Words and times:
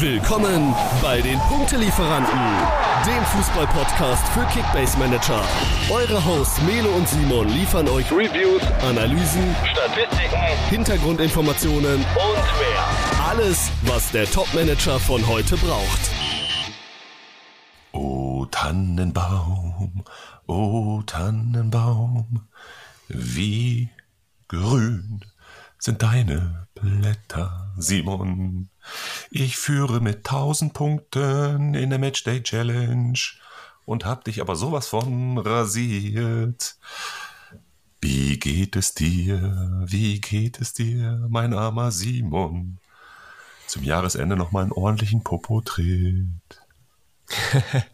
Willkommen 0.00 0.74
bei 1.00 1.20
den 1.20 1.38
Punktelieferanten, 1.38 2.40
dem 3.06 3.24
Fußball-Podcast 3.26 4.26
für 4.30 4.44
Kickbase 4.46 4.98
Manager. 4.98 5.40
Eure 5.88 6.24
Hosts 6.24 6.60
Melo 6.62 6.90
und 6.96 7.08
Simon 7.08 7.48
liefern 7.48 7.86
euch 7.88 8.10
Reviews, 8.10 8.60
Analysen, 8.82 9.54
Statistiken, 9.64 10.36
Hintergrundinformationen 10.68 11.94
und 11.94 12.04
mehr. 12.04 13.24
Alles, 13.28 13.70
was 13.82 14.10
der 14.10 14.28
Top-Manager 14.28 14.98
von 14.98 15.24
heute 15.28 15.56
braucht. 15.58 16.10
O 17.92 18.46
Tannenbaum, 18.50 20.04
o 20.48 21.02
Tannenbaum, 21.06 22.48
wie 23.06 23.90
grün 24.48 25.24
sind 25.84 26.02
deine 26.02 26.66
Blätter, 26.74 27.70
Simon. 27.76 28.70
Ich 29.30 29.58
führe 29.58 30.00
mit 30.00 30.24
tausend 30.24 30.72
Punkten 30.72 31.74
in 31.74 31.90
der 31.90 31.98
Matchday 31.98 32.42
Challenge 32.42 33.18
und 33.84 34.06
hab 34.06 34.24
dich 34.24 34.40
aber 34.40 34.56
sowas 34.56 34.88
von 34.88 35.36
rasiert. 35.36 36.78
Wie 38.00 38.38
geht 38.38 38.76
es 38.76 38.94
dir? 38.94 39.84
Wie 39.86 40.22
geht 40.22 40.58
es 40.58 40.72
dir, 40.72 41.26
mein 41.28 41.52
armer 41.52 41.90
Simon? 41.92 42.78
Zum 43.66 43.82
Jahresende 43.82 44.36
noch 44.36 44.52
mal 44.52 44.62
einen 44.62 44.72
ordentlichen 44.72 45.22
Popo-Tritt. 45.22 46.28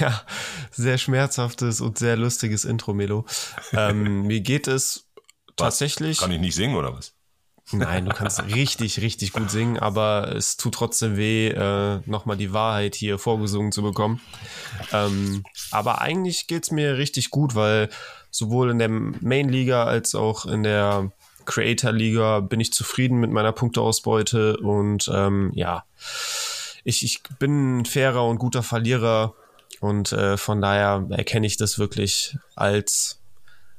ja, 0.00 0.22
sehr 0.70 0.98
schmerzhaftes 0.98 1.80
und 1.80 1.98
sehr 1.98 2.16
lustiges 2.16 2.64
Intro, 2.64 2.94
Melo. 2.94 3.26
Ähm, 3.72 4.22
mir 4.22 4.40
geht 4.40 4.68
es 4.68 5.08
tatsächlich. 5.56 6.18
Kann 6.18 6.30
ich 6.30 6.40
nicht 6.40 6.54
singen 6.54 6.76
oder 6.76 6.94
was? 6.94 7.12
Nein, 7.72 8.04
du 8.04 8.14
kannst 8.14 8.44
richtig, 8.44 9.00
richtig 9.00 9.32
gut 9.32 9.50
singen, 9.50 9.78
aber 9.78 10.34
es 10.36 10.56
tut 10.56 10.74
trotzdem 10.74 11.16
weh, 11.16 11.48
äh, 11.48 12.00
nochmal 12.04 12.36
die 12.36 12.52
Wahrheit 12.52 12.94
hier 12.94 13.18
vorgesungen 13.18 13.72
zu 13.72 13.82
bekommen. 13.82 14.20
Ähm, 14.92 15.44
aber 15.70 16.00
eigentlich 16.00 16.46
geht's 16.46 16.70
mir 16.70 16.98
richtig 16.98 17.30
gut, 17.30 17.54
weil 17.54 17.88
sowohl 18.30 18.70
in 18.70 18.78
der 18.78 18.90
Main-Liga 18.90 19.84
als 19.84 20.14
auch 20.14 20.44
in 20.44 20.62
der 20.62 21.10
Creator-Liga 21.46 22.40
bin 22.40 22.60
ich 22.60 22.72
zufrieden 22.72 23.18
mit 23.18 23.30
meiner 23.30 23.52
Punkteausbeute 23.52 24.58
und 24.58 25.10
ähm, 25.12 25.50
ja, 25.54 25.84
ich, 26.84 27.02
ich 27.02 27.22
bin 27.38 27.80
ein 27.80 27.84
fairer 27.86 28.26
und 28.26 28.38
guter 28.38 28.62
Verlierer 28.62 29.34
und 29.80 30.12
äh, 30.12 30.36
von 30.36 30.60
daher 30.60 31.06
erkenne 31.10 31.46
ich 31.46 31.56
das 31.56 31.78
wirklich 31.78 32.36
als 32.56 33.20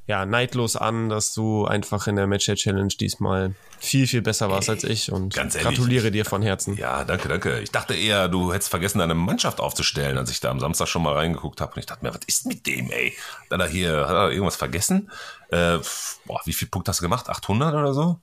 ja, 0.07 0.25
neidlos 0.25 0.75
an, 0.75 1.09
dass 1.09 1.33
du 1.33 1.65
einfach 1.65 2.07
in 2.07 2.15
der 2.15 2.27
Match 2.27 2.45
Challenge 2.45 2.93
diesmal 2.99 3.55
viel, 3.79 4.07
viel 4.07 4.21
besser 4.21 4.49
warst 4.49 4.69
Ey, 4.69 4.75
als 4.75 4.83
ich 4.83 5.11
und 5.11 5.33
ganz 5.33 5.55
ehrlich, 5.55 5.75
gratuliere 5.77 6.11
dir 6.11 6.25
von 6.25 6.41
Herzen. 6.41 6.77
Ja, 6.77 7.03
danke, 7.03 7.27
danke. 7.27 7.59
Ich 7.59 7.71
dachte 7.71 7.95
eher, 7.95 8.27
du 8.27 8.53
hättest 8.53 8.69
vergessen, 8.69 8.99
deine 8.99 9.15
Mannschaft 9.15 9.59
aufzustellen, 9.59 10.17
als 10.17 10.29
ich 10.29 10.39
da 10.39 10.51
am 10.51 10.59
Samstag 10.59 10.87
schon 10.87 11.01
mal 11.01 11.13
reingeguckt 11.13 11.59
habe. 11.59 11.73
Und 11.73 11.79
ich 11.79 11.85
dachte 11.87 12.05
mir, 12.05 12.13
was 12.13 12.21
ist 12.27 12.45
mit 12.45 12.67
dem, 12.67 12.91
ey? 12.91 13.15
Dann 13.49 13.59
er 13.59 13.67
hier, 13.67 14.07
hat 14.07 14.15
er 14.15 14.31
irgendwas 14.31 14.55
vergessen? 14.55 15.09
Äh, 15.49 15.79
boah, 16.25 16.41
wie 16.45 16.53
viel 16.53 16.67
Punkte 16.67 16.89
hast 16.89 16.99
du 16.99 17.03
gemacht? 17.03 17.27
800 17.27 17.73
oder 17.73 17.93
so? 17.93 18.19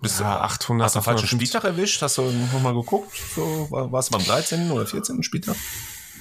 Bist 0.00 0.20
ja, 0.20 0.40
800. 0.40 0.84
Hast 0.86 0.96
du 0.96 1.00
falschen 1.02 1.26
Spieltag 1.26 1.64
erwischt? 1.64 2.02
Hast 2.02 2.18
du 2.18 2.22
nochmal 2.52 2.74
geguckt? 2.74 3.16
So, 3.34 3.68
warst 3.70 4.10
du 4.12 4.18
beim 4.18 4.26
13. 4.26 4.70
oder 4.70 4.86
14. 4.86 5.22
Spieltag? 5.22 5.56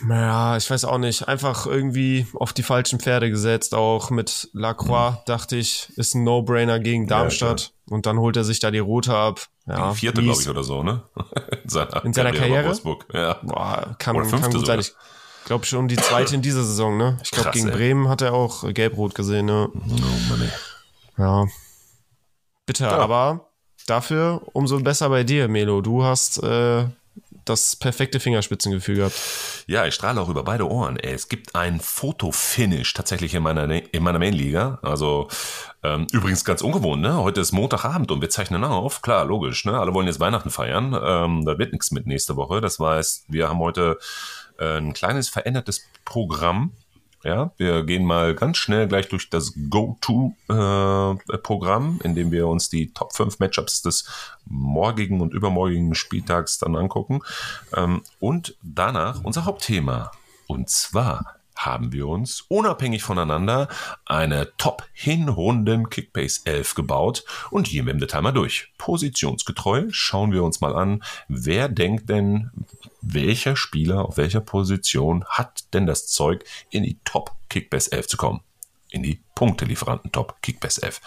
Ja, 0.09 0.57
ich 0.57 0.69
weiß 0.69 0.85
auch 0.85 0.97
nicht. 0.97 1.27
Einfach 1.27 1.65
irgendwie 1.65 2.27
auf 2.33 2.53
die 2.53 2.63
falschen 2.63 2.99
Pferde 2.99 3.29
gesetzt. 3.29 3.73
Auch 3.73 4.09
mit 4.09 4.49
Lacroix 4.53 5.11
mhm. 5.13 5.17
dachte 5.25 5.55
ich, 5.55 5.91
ist 5.95 6.15
ein 6.15 6.23
No-Brainer 6.23 6.79
gegen 6.79 7.07
Darmstadt. 7.07 7.73
Ja, 7.87 7.93
und 7.95 8.05
dann 8.05 8.19
holt 8.19 8.35
er 8.37 8.43
sich 8.43 8.59
da 8.59 8.71
die 8.71 8.79
rote 8.79 9.15
ab. 9.15 9.47
Ja, 9.67 9.91
die 9.91 9.97
vierte, 9.97 10.21
glaube 10.21 10.41
ich, 10.41 10.49
oder 10.49 10.63
so, 10.63 10.83
ne? 10.83 11.03
In 11.63 11.69
seiner, 11.69 12.05
in 12.05 12.13
seiner 12.13 12.31
Karriere. 12.31 12.77
Ja. 13.11 13.39
Boah, 13.41 13.95
kann, 13.97 14.15
kann 14.29 14.51
gut 14.51 14.65
sein. 14.67 14.79
Ich 14.79 14.93
glaube 15.45 15.65
schon 15.65 15.87
die 15.87 15.95
zweite 15.95 16.35
in 16.35 16.41
dieser 16.43 16.63
Saison, 16.63 16.97
ne? 16.97 17.17
Ich 17.23 17.31
glaube, 17.31 17.51
gegen 17.51 17.69
ey. 17.69 17.75
Bremen 17.75 18.07
hat 18.07 18.21
er 18.21 18.33
auch 18.33 18.71
gelb-rot 18.71 19.15
gesehen, 19.15 19.47
ne? 19.47 19.69
Oh, 19.73 21.21
ja. 21.21 21.45
Bitte, 22.67 22.83
ja. 22.83 22.97
aber 22.97 23.49
dafür 23.87 24.41
umso 24.53 24.79
besser 24.79 25.09
bei 25.09 25.23
dir, 25.23 25.47
Melo. 25.47 25.81
Du 25.81 26.03
hast 26.03 26.41
äh, 26.43 26.85
das 27.45 27.75
perfekte 27.75 28.19
Fingerspitzengefühl 28.19 28.95
gehabt. 28.95 29.15
Ja, 29.67 29.85
ich 29.85 29.93
strahle 29.93 30.19
auch 30.19 30.29
über 30.29 30.43
beide 30.43 30.69
Ohren. 30.69 30.97
Es 30.97 31.29
gibt 31.29 31.55
ein 31.55 31.79
Fotofinish 31.79 32.93
tatsächlich 32.93 33.33
in 33.33 33.43
meiner, 33.43 33.69
in 33.69 34.03
meiner 34.03 34.19
Main-Liga. 34.19 34.79
Also 34.81 35.27
ähm, 35.83 36.07
übrigens 36.11 36.43
ganz 36.43 36.61
ungewohnt, 36.61 37.01
ne? 37.01 37.17
Heute 37.17 37.41
ist 37.41 37.51
Montagabend 37.51 38.11
und 38.11 38.21
wir 38.21 38.29
zeichnen 38.29 38.63
auf. 38.63 39.01
Klar, 39.01 39.25
logisch, 39.25 39.65
ne? 39.65 39.79
Alle 39.79 39.93
wollen 39.93 40.07
jetzt 40.07 40.19
Weihnachten 40.19 40.49
feiern. 40.49 40.97
Ähm, 41.01 41.45
da 41.45 41.57
wird 41.57 41.71
nichts 41.71 41.91
mit 41.91 42.07
nächste 42.07 42.35
Woche. 42.35 42.61
Das 42.61 42.79
heißt, 42.79 43.25
wir 43.27 43.47
haben 43.49 43.59
heute 43.59 43.97
äh, 44.59 44.77
ein 44.77 44.93
kleines 44.93 45.29
verändertes 45.29 45.87
Programm 46.03 46.71
ja, 47.25 47.51
wir 47.57 47.83
gehen 47.83 48.05
mal 48.05 48.35
ganz 48.35 48.57
schnell 48.57 48.87
gleich 48.87 49.09
durch 49.09 49.31
das 49.31 49.53
Go-To-Programm, 49.69 51.99
äh, 52.01 52.05
in 52.05 52.13
dem 52.13 52.31
wir 52.31 52.47
uns 52.47 52.69
die 52.69 52.93
Top 52.93 53.13
5 53.13 53.39
Matchups 53.39 53.81
des 53.81 54.05
morgigen 54.45 55.21
und 55.21 55.33
übermorgigen 55.33 55.95
Spieltags 55.95 56.59
dann 56.59 56.75
angucken. 56.75 57.21
Ähm, 57.75 58.03
und 58.19 58.55
danach 58.61 59.23
unser 59.23 59.45
Hauptthema. 59.45 60.11
Und 60.47 60.69
zwar 60.69 61.37
haben 61.55 61.91
wir 61.91 62.07
uns 62.07 62.41
unabhängig 62.47 63.03
voneinander 63.03 63.67
eine 64.05 64.55
Top-Hinrunden 64.57 65.89
Kickbase 65.89 66.41
11 66.45 66.75
gebaut 66.75 67.23
und 67.51 67.67
gehen 67.67 67.85
wir 67.85 67.93
im 67.93 67.99
Detail 67.99 68.21
mal 68.21 68.31
durch. 68.31 68.71
Positionsgetreu 68.77 69.87
schauen 69.89 70.31
wir 70.31 70.43
uns 70.43 70.61
mal 70.61 70.75
an, 70.75 71.03
wer 71.27 71.69
denkt 71.69 72.09
denn, 72.09 72.51
welcher 73.01 73.55
Spieler 73.55 74.05
auf 74.05 74.17
welcher 74.17 74.41
Position 74.41 75.25
hat 75.25 75.73
denn 75.73 75.85
das 75.85 76.07
Zeug 76.07 76.43
in 76.69 76.83
die 76.83 76.99
Top 77.05 77.31
Kickbase 77.49 77.91
11 77.91 78.07
zu 78.07 78.17
kommen 78.17 78.41
in 78.95 79.03
die 79.03 79.19
Punktelieferanten 79.35 80.11
Top 80.13 80.41
Kickbass 80.41 80.77
F. 80.77 81.01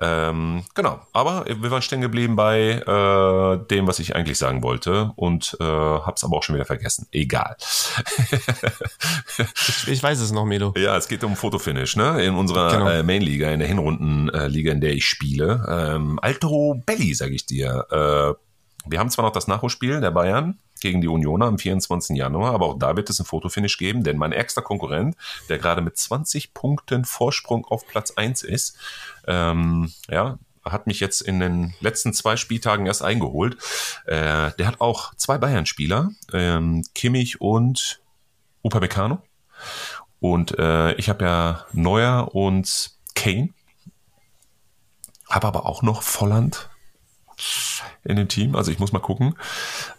Ähm, 0.00 0.64
genau, 0.74 1.00
aber 1.14 1.46
wir 1.46 1.70
waren 1.70 1.80
stehen 1.80 2.02
geblieben 2.02 2.36
bei 2.36 2.72
äh, 2.72 3.66
dem, 3.68 3.86
was 3.86 3.98
ich 3.98 4.14
eigentlich 4.14 4.36
sagen 4.36 4.62
wollte 4.62 5.12
und 5.16 5.56
äh, 5.58 5.64
hab's 5.64 6.22
aber 6.22 6.36
auch 6.36 6.42
schon 6.42 6.54
wieder 6.54 6.66
vergessen. 6.66 7.08
Egal. 7.10 7.56
ich, 9.54 9.88
ich, 9.88 10.02
weiß 10.02 10.20
es 10.20 10.30
noch, 10.30 10.44
Melo. 10.44 10.74
Ja, 10.76 10.96
es 10.96 11.08
geht 11.08 11.24
um 11.24 11.34
Fotofinish, 11.36 11.96
ne? 11.96 12.22
In 12.22 12.34
unserer 12.34 12.70
genau. 12.70 12.88
äh, 12.88 13.02
Main-Liga, 13.02 13.50
in 13.50 13.60
der 13.60 13.68
Hinrundenliga, 13.68 14.72
in 14.72 14.82
der 14.82 14.92
ich 14.92 15.06
spiele. 15.06 15.64
Ähm, 15.66 16.18
Alto 16.20 16.82
Belli, 16.84 17.14
sage 17.14 17.34
ich 17.34 17.46
dir. 17.46 17.86
Äh, 17.90 18.44
wir 18.86 18.98
haben 18.98 19.08
zwar 19.08 19.24
noch 19.24 19.32
das 19.32 19.48
Nachholspiel 19.48 20.02
der 20.02 20.10
Bayern, 20.10 20.58
gegen 20.80 21.00
die 21.00 21.08
Unioner 21.08 21.46
am 21.46 21.58
24. 21.58 22.16
Januar, 22.16 22.52
aber 22.52 22.66
auch 22.66 22.78
da 22.78 22.96
wird 22.96 23.08
es 23.10 23.18
ein 23.18 23.24
Fotofinish 23.24 23.78
geben, 23.78 24.04
denn 24.04 24.18
mein 24.18 24.32
ärgster 24.32 24.62
Konkurrent, 24.62 25.16
der 25.48 25.58
gerade 25.58 25.82
mit 25.82 25.96
20 25.96 26.54
Punkten 26.54 27.04
Vorsprung 27.04 27.64
auf 27.64 27.86
Platz 27.86 28.12
1 28.12 28.42
ist, 28.42 28.76
ähm, 29.26 29.92
ja, 30.08 30.38
hat 30.64 30.86
mich 30.86 31.00
jetzt 31.00 31.20
in 31.20 31.40
den 31.40 31.74
letzten 31.80 32.12
zwei 32.14 32.36
Spieltagen 32.36 32.86
erst 32.86 33.02
eingeholt. 33.02 33.56
Äh, 34.06 34.52
der 34.58 34.66
hat 34.66 34.80
auch 34.80 35.14
zwei 35.14 35.38
Bayern-Spieler, 35.38 36.10
ähm, 36.32 36.84
Kimmich 36.94 37.40
und 37.40 38.00
Upamecano. 38.62 39.22
Und 40.20 40.58
äh, 40.58 40.94
ich 40.94 41.08
habe 41.08 41.24
ja 41.24 41.66
Neuer 41.72 42.34
und 42.34 42.92
Kane. 43.14 43.50
Habe 45.28 45.46
aber 45.46 45.66
auch 45.66 45.82
noch 45.82 46.02
Volland 46.02 46.70
in 48.04 48.16
dem 48.16 48.28
Team. 48.28 48.56
Also 48.56 48.70
ich 48.70 48.78
muss 48.78 48.92
mal 48.92 49.00
gucken, 49.00 49.34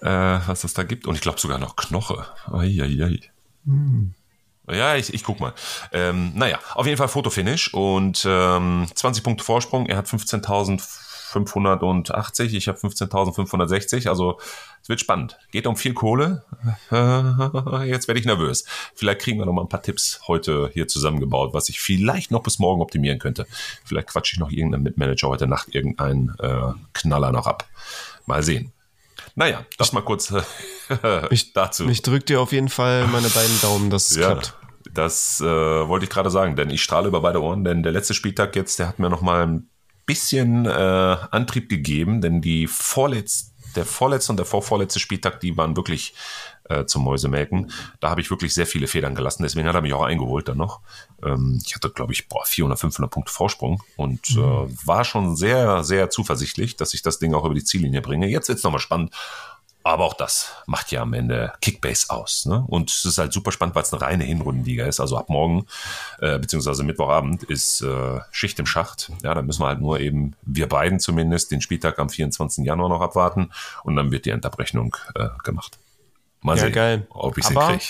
äh, 0.02 0.08
was 0.08 0.62
das 0.62 0.74
da 0.74 0.84
gibt. 0.84 1.08
Und 1.08 1.16
ich 1.16 1.22
glaube 1.22 1.40
sogar 1.40 1.58
noch 1.58 1.76
Knoche. 1.76 2.26
Eieiei. 2.52 3.20
Hm. 3.66 4.14
Ja, 4.72 4.96
ich, 4.96 5.14
ich 5.14 5.24
guck 5.24 5.40
mal. 5.40 5.54
Ähm, 5.92 6.32
naja, 6.36 6.60
auf 6.74 6.86
jeden 6.86 6.98
Fall 6.98 7.08
Fotofinish 7.08 7.74
und 7.74 8.26
ähm, 8.28 8.88
20 8.94 9.24
Punkte 9.24 9.44
Vorsprung. 9.44 9.86
Er 9.86 9.98
hat 9.98 10.08
15.580, 11.36 12.54
ich 12.54 12.68
habe 12.68 12.78
15.560. 12.78 14.10
Also 14.10 14.40
es 14.82 14.90
wird 14.90 15.00
spannend. 15.00 15.38
Geht 15.52 15.68
um 15.68 15.76
viel 15.76 15.94
Kohle. 15.94 16.44
Jetzt 17.86 18.08
werde 18.08 18.20
ich 18.20 18.26
nervös. 18.26 18.66
Vielleicht 18.94 19.22
kriegen 19.22 19.40
wir 19.40 19.46
noch 19.46 19.54
mal 19.54 19.64
ein 19.64 19.70
paar 19.70 19.82
Tipps 19.82 20.22
heute 20.28 20.70
hier 20.74 20.88
zusammengebaut, 20.88 21.54
was 21.54 21.70
ich 21.70 21.80
vielleicht 21.80 22.32
noch 22.32 22.44
bis 22.44 22.60
morgen 22.60 22.82
optimieren 22.82 23.20
könnte. 23.20 23.46
Vielleicht 23.84 24.08
quatsche 24.08 24.36
ich 24.36 24.40
noch 24.40 24.52
irgendeinen 24.52 24.84
Mitmanager 24.84 25.28
heute 25.28 25.48
Nacht 25.48 25.74
irgendeinen 25.74 26.36
äh, 26.40 26.74
Knaller 26.94 27.32
noch 27.32 27.48
ab. 27.48 27.68
Mal 28.26 28.44
sehen. 28.44 28.72
Naja, 29.36 29.66
das 29.78 29.92
mal 29.92 30.02
kurz 30.02 30.32
äh, 30.32 31.28
ich, 31.30 31.54
dazu. 31.54 31.88
Ich 31.90 32.02
drücke 32.02 32.26
dir 32.26 32.42
auf 32.42 32.52
jeden 32.52 32.70
Fall 32.70 33.08
meine 33.08 33.30
beiden 33.30 33.60
Daumen, 33.62 33.90
dass 33.90 34.12
es 34.12 34.18
ja, 34.18 34.32
klappt. 34.32 34.56
Das 34.94 35.42
äh, 35.42 35.46
wollte 35.46 36.06
ich 36.06 36.10
gerade 36.10 36.30
sagen, 36.30 36.56
denn 36.56 36.70
ich 36.70 36.82
strahle 36.82 37.10
über 37.10 37.22
beide 37.22 37.42
Ohren, 37.42 37.64
denn 37.64 37.84
der 37.84 37.92
letzte 37.92 38.14
Spieltag 38.14 38.56
jetzt, 38.56 38.80
der 38.80 38.88
hat 38.88 39.00
mir 39.00 39.10
noch 39.10 39.22
mal 39.22 39.46
ein 39.46 39.70
bisschen 40.06 40.66
äh, 40.66 40.70
Antrieb 40.70 41.70
gegeben, 41.70 42.22
denn 42.22 42.42
die 42.42 42.68
vorletzte 42.68 43.56
der 43.76 43.86
vorletzte 43.86 44.32
und 44.32 44.38
der 44.38 44.46
vorvorletzte 44.46 45.00
Spieltag, 45.00 45.40
die 45.40 45.58
waren 45.58 45.76
wirklich 45.76 46.14
äh, 46.70 46.86
zum 46.86 47.04
Mäusemelken. 47.04 47.72
Da 48.00 48.10
habe 48.10 48.22
ich 48.22 48.30
wirklich 48.30 48.54
sehr 48.54 48.66
viele 48.66 48.88
Federn 48.88 49.16
gelassen. 49.16 49.44
Deswegen 49.44 49.68
hat 49.68 49.76
er 49.76 49.82
mich 49.82 49.94
auch 49.94 50.04
eingeholt 50.04 50.48
dann 50.48 50.58
noch. 50.58 50.82
Ähm, 51.24 51.62
ich 51.66 51.76
hatte, 51.76 51.90
glaube 51.90 52.14
ich, 52.14 52.28
boah, 52.28 52.46
400, 52.46 52.80
500 52.80 53.12
Punkte 53.12 53.32
Vorsprung 53.32 53.84
und 53.98 54.36
mhm. 54.36 54.44
äh, 54.44 54.88
war 54.88 55.04
schon 55.04 55.36
sehr, 55.36 55.84
sehr 55.84 56.10
zuversichtlich, 56.10 56.76
dass 56.76 56.94
ich 56.94 57.02
das 57.02 57.20
Ding 57.20 57.34
auch 57.34 57.46
über 57.46 57.56
die 57.56 57.64
Ziellinie 57.64 58.02
bringe. 58.02 58.28
Jetzt 58.28 58.48
wird 58.48 58.58
es 58.58 58.64
nochmal 58.64 58.80
spannend. 58.80 59.14
Aber 59.86 60.04
auch 60.06 60.16
das 60.16 60.52
macht 60.66 60.92
ja 60.92 61.04
am 61.04 61.14
Ende 61.14 61.54
Kickbase 61.62 62.10
aus. 62.10 62.48
Ne? 62.48 62.66
Und 62.68 62.90
es 62.90 63.06
ist 63.06 63.20
halt 63.20 63.32
super 63.32 63.52
spannend, 63.52 63.76
weil 63.76 63.84
es 63.84 63.94
eine 63.94 64.02
reine 64.02 64.24
Hinrundenliga 64.24 64.88
ist. 64.88 65.00
Also 65.00 65.16
ab 65.16 65.30
morgen, 65.30 65.68
äh, 66.20 66.40
beziehungsweise 66.40 66.84
Mittwochabend, 66.84 67.44
ist 67.44 67.82
äh, 67.82 68.20
Schicht 68.32 68.58
im 68.58 68.66
Schacht. 68.66 69.12
Ja, 69.22 69.36
da 69.36 69.44
müssen 69.44 69.62
wir 69.62 69.68
halt 69.68 69.82
nur 69.82 70.00
eben, 70.00 70.36
wir 70.42 70.68
beiden 70.68 71.00
zumindest, 71.00 71.52
den 71.52 71.62
Spieltag 71.62 72.00
am 72.00 72.10
24. 72.10 72.66
Januar 72.66 72.90
noch 72.90 73.02
abwarten. 73.02 73.52
Und 73.84 73.96
dann 73.96 74.12
wird 74.12 74.26
die 74.26 74.32
Endabrechnung 74.32 74.98
äh, 75.14 75.30
gemacht. 75.44 75.78
Mal 76.42 76.58
ja, 76.58 76.64
sehen, 76.64 76.74
geil. 76.74 77.08
ob 77.12 77.38
ich 77.38 77.46
sie 77.46 77.54
kriege 77.54 77.84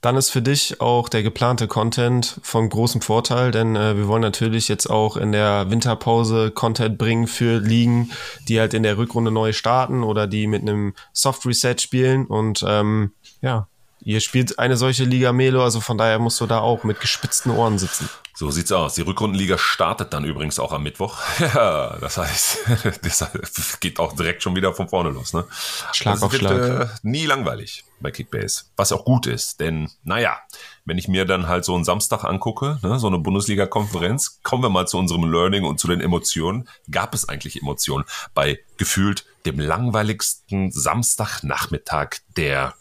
dann 0.00 0.16
ist 0.16 0.30
für 0.30 0.40
dich 0.40 0.80
auch 0.80 1.08
der 1.08 1.22
geplante 1.22 1.68
Content 1.68 2.40
von 2.42 2.68
großem 2.68 3.02
Vorteil, 3.02 3.50
denn 3.50 3.76
äh, 3.76 3.96
wir 3.96 4.08
wollen 4.08 4.22
natürlich 4.22 4.68
jetzt 4.68 4.88
auch 4.88 5.16
in 5.16 5.32
der 5.32 5.70
Winterpause 5.70 6.50
Content 6.50 6.96
bringen 6.96 7.26
für 7.26 7.58
Ligen, 7.58 8.10
die 8.48 8.58
halt 8.60 8.72
in 8.72 8.82
der 8.82 8.96
Rückrunde 8.96 9.30
neu 9.30 9.52
starten 9.52 10.02
oder 10.02 10.26
die 10.26 10.46
mit 10.46 10.62
einem 10.62 10.94
Soft 11.12 11.44
Reset 11.44 11.76
spielen 11.78 12.26
und 12.26 12.64
ähm, 12.66 13.12
ja, 13.42 13.66
ihr 14.02 14.20
spielt 14.20 14.58
eine 14.58 14.78
solche 14.78 15.04
Liga 15.04 15.32
Melo, 15.32 15.62
also 15.62 15.80
von 15.80 15.98
daher 15.98 16.18
musst 16.18 16.40
du 16.40 16.46
da 16.46 16.60
auch 16.60 16.82
mit 16.84 17.00
gespitzten 17.00 17.50
Ohren 17.50 17.78
sitzen. 17.78 18.08
So 18.34 18.50
sieht's 18.50 18.72
aus. 18.72 18.94
Die 18.94 19.02
Rückrundenliga 19.02 19.58
startet 19.58 20.14
dann 20.14 20.24
übrigens 20.24 20.58
auch 20.58 20.72
am 20.72 20.82
Mittwoch. 20.82 21.18
Ja, 21.40 21.98
das 22.00 22.16
heißt, 22.16 22.58
das 23.02 23.80
geht 23.80 23.98
auch 23.98 24.14
direkt 24.14 24.42
schon 24.42 24.56
wieder 24.56 24.72
von 24.72 24.88
vorne 24.88 25.10
los. 25.10 25.34
Ne? 25.34 25.44
Schlag 25.92 26.14
das 26.14 26.22
auf 26.22 26.32
wird, 26.32 26.40
Schlag. 26.40 26.80
Äh, 26.80 26.86
nie 27.02 27.26
langweilig 27.26 27.84
bei 28.00 28.10
Kickbase, 28.10 28.64
was 28.76 28.92
auch 28.92 29.04
gut 29.04 29.26
ist, 29.26 29.60
denn 29.60 29.90
naja, 30.02 30.38
wenn 30.84 30.98
ich 30.98 31.08
mir 31.08 31.24
dann 31.24 31.48
halt 31.48 31.64
so 31.64 31.74
einen 31.74 31.84
Samstag 31.84 32.24
angucke, 32.24 32.78
ne, 32.82 32.98
so 32.98 33.06
eine 33.06 33.18
Bundesliga-Konferenz, 33.18 34.40
kommen 34.42 34.62
wir 34.62 34.70
mal 34.70 34.86
zu 34.86 34.98
unserem 34.98 35.30
Learning 35.30 35.64
und 35.64 35.78
zu 35.78 35.88
den 35.88 36.00
Emotionen. 36.00 36.68
Gab 36.90 37.14
es 37.14 37.28
eigentlich 37.28 37.60
Emotionen 37.60 38.04
bei 38.34 38.58
gefühlt 38.76 39.24
dem 39.46 39.58
langweiligsten 39.58 40.70
Samstagnachmittag 40.70 42.16
der 42.36 42.74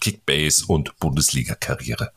Kickbase 0.00 0.64
und 0.66 0.98
Bundesliga-Karriere? 0.98 2.12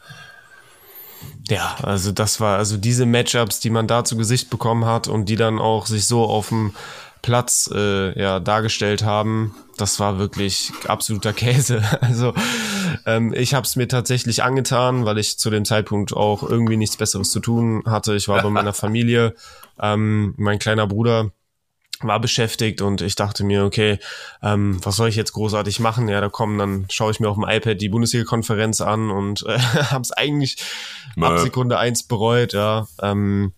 Ja, 1.49 1.75
also 1.83 2.11
das 2.11 2.39
war, 2.39 2.57
also 2.57 2.77
diese 2.77 3.05
Matchups, 3.05 3.59
die 3.59 3.69
man 3.69 3.87
da 3.87 4.03
zu 4.03 4.17
Gesicht 4.17 4.49
bekommen 4.49 4.85
hat 4.85 5.07
und 5.07 5.25
die 5.25 5.35
dann 5.35 5.59
auch 5.59 5.85
sich 5.85 6.05
so 6.05 6.23
auf 6.23 6.49
dem 6.49 6.73
Platz 7.21 7.69
äh, 7.73 8.19
ja, 8.19 8.39
dargestellt 8.39 9.03
haben, 9.03 9.55
das 9.77 9.99
war 9.99 10.17
wirklich 10.19 10.71
absoluter 10.87 11.33
Käse. 11.33 11.83
Also 12.01 12.33
ähm, 13.05 13.33
ich 13.33 13.53
habe 13.53 13.65
es 13.65 13.75
mir 13.75 13.87
tatsächlich 13.87 14.43
angetan, 14.43 15.05
weil 15.05 15.17
ich 15.17 15.37
zu 15.37 15.49
dem 15.49 15.65
Zeitpunkt 15.65 16.13
auch 16.13 16.43
irgendwie 16.43 16.77
nichts 16.77 16.97
Besseres 16.97 17.31
zu 17.31 17.39
tun 17.39 17.83
hatte. 17.85 18.15
Ich 18.15 18.27
war 18.27 18.41
bei 18.41 18.49
meiner 18.49 18.73
Familie, 18.73 19.35
ähm, 19.79 20.33
mein 20.37 20.59
kleiner 20.59 20.87
Bruder 20.87 21.31
war 22.03 22.19
beschäftigt 22.19 22.81
und 22.81 23.01
ich 23.01 23.15
dachte 23.15 23.43
mir, 23.43 23.63
okay, 23.63 23.99
ähm, 24.41 24.79
was 24.83 24.95
soll 24.95 25.09
ich 25.09 25.15
jetzt 25.15 25.33
großartig 25.33 25.79
machen? 25.79 26.07
Ja, 26.07 26.21
da 26.21 26.29
kommen, 26.29 26.57
dann 26.57 26.85
schaue 26.89 27.11
ich 27.11 27.19
mir 27.19 27.29
auf 27.29 27.35
dem 27.35 27.47
iPad 27.47 27.79
die 27.79 27.89
Bundesliga-Konferenz 27.89 28.81
an 28.81 29.11
und 29.11 29.45
äh, 29.47 29.59
habe 29.91 30.01
es 30.01 30.11
eigentlich 30.11 30.57
Nö. 31.15 31.25
ab 31.25 31.39
Sekunde 31.39 31.77
eins 31.77 32.03
bereut. 32.03 32.53
Ja, 32.53 32.87
ähm, 33.01 33.53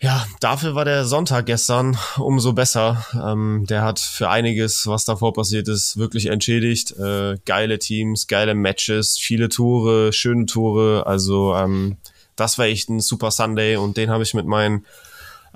ja, 0.00 0.26
dafür 0.40 0.74
war 0.74 0.84
der 0.84 1.04
Sonntag 1.04 1.46
gestern 1.46 1.98
umso 2.18 2.52
besser. 2.52 3.04
Ähm, 3.14 3.64
der 3.68 3.82
hat 3.82 3.98
für 3.98 4.30
einiges, 4.30 4.86
was 4.86 5.04
davor 5.04 5.32
passiert 5.32 5.66
ist, 5.66 5.96
wirklich 5.96 6.26
entschädigt. 6.26 6.92
Äh, 6.92 7.38
geile 7.44 7.78
Teams, 7.78 8.28
geile 8.28 8.54
Matches, 8.54 9.18
viele 9.18 9.48
Tore, 9.48 10.12
schöne 10.12 10.46
Tore. 10.46 11.06
Also 11.06 11.54
ähm, 11.54 11.96
das 12.36 12.58
war 12.58 12.66
echt 12.66 12.88
ein 12.88 13.00
super 13.00 13.32
Sunday 13.32 13.76
und 13.76 13.96
den 13.96 14.10
habe 14.10 14.22
ich 14.22 14.34
mit 14.34 14.46
meinen 14.46 14.86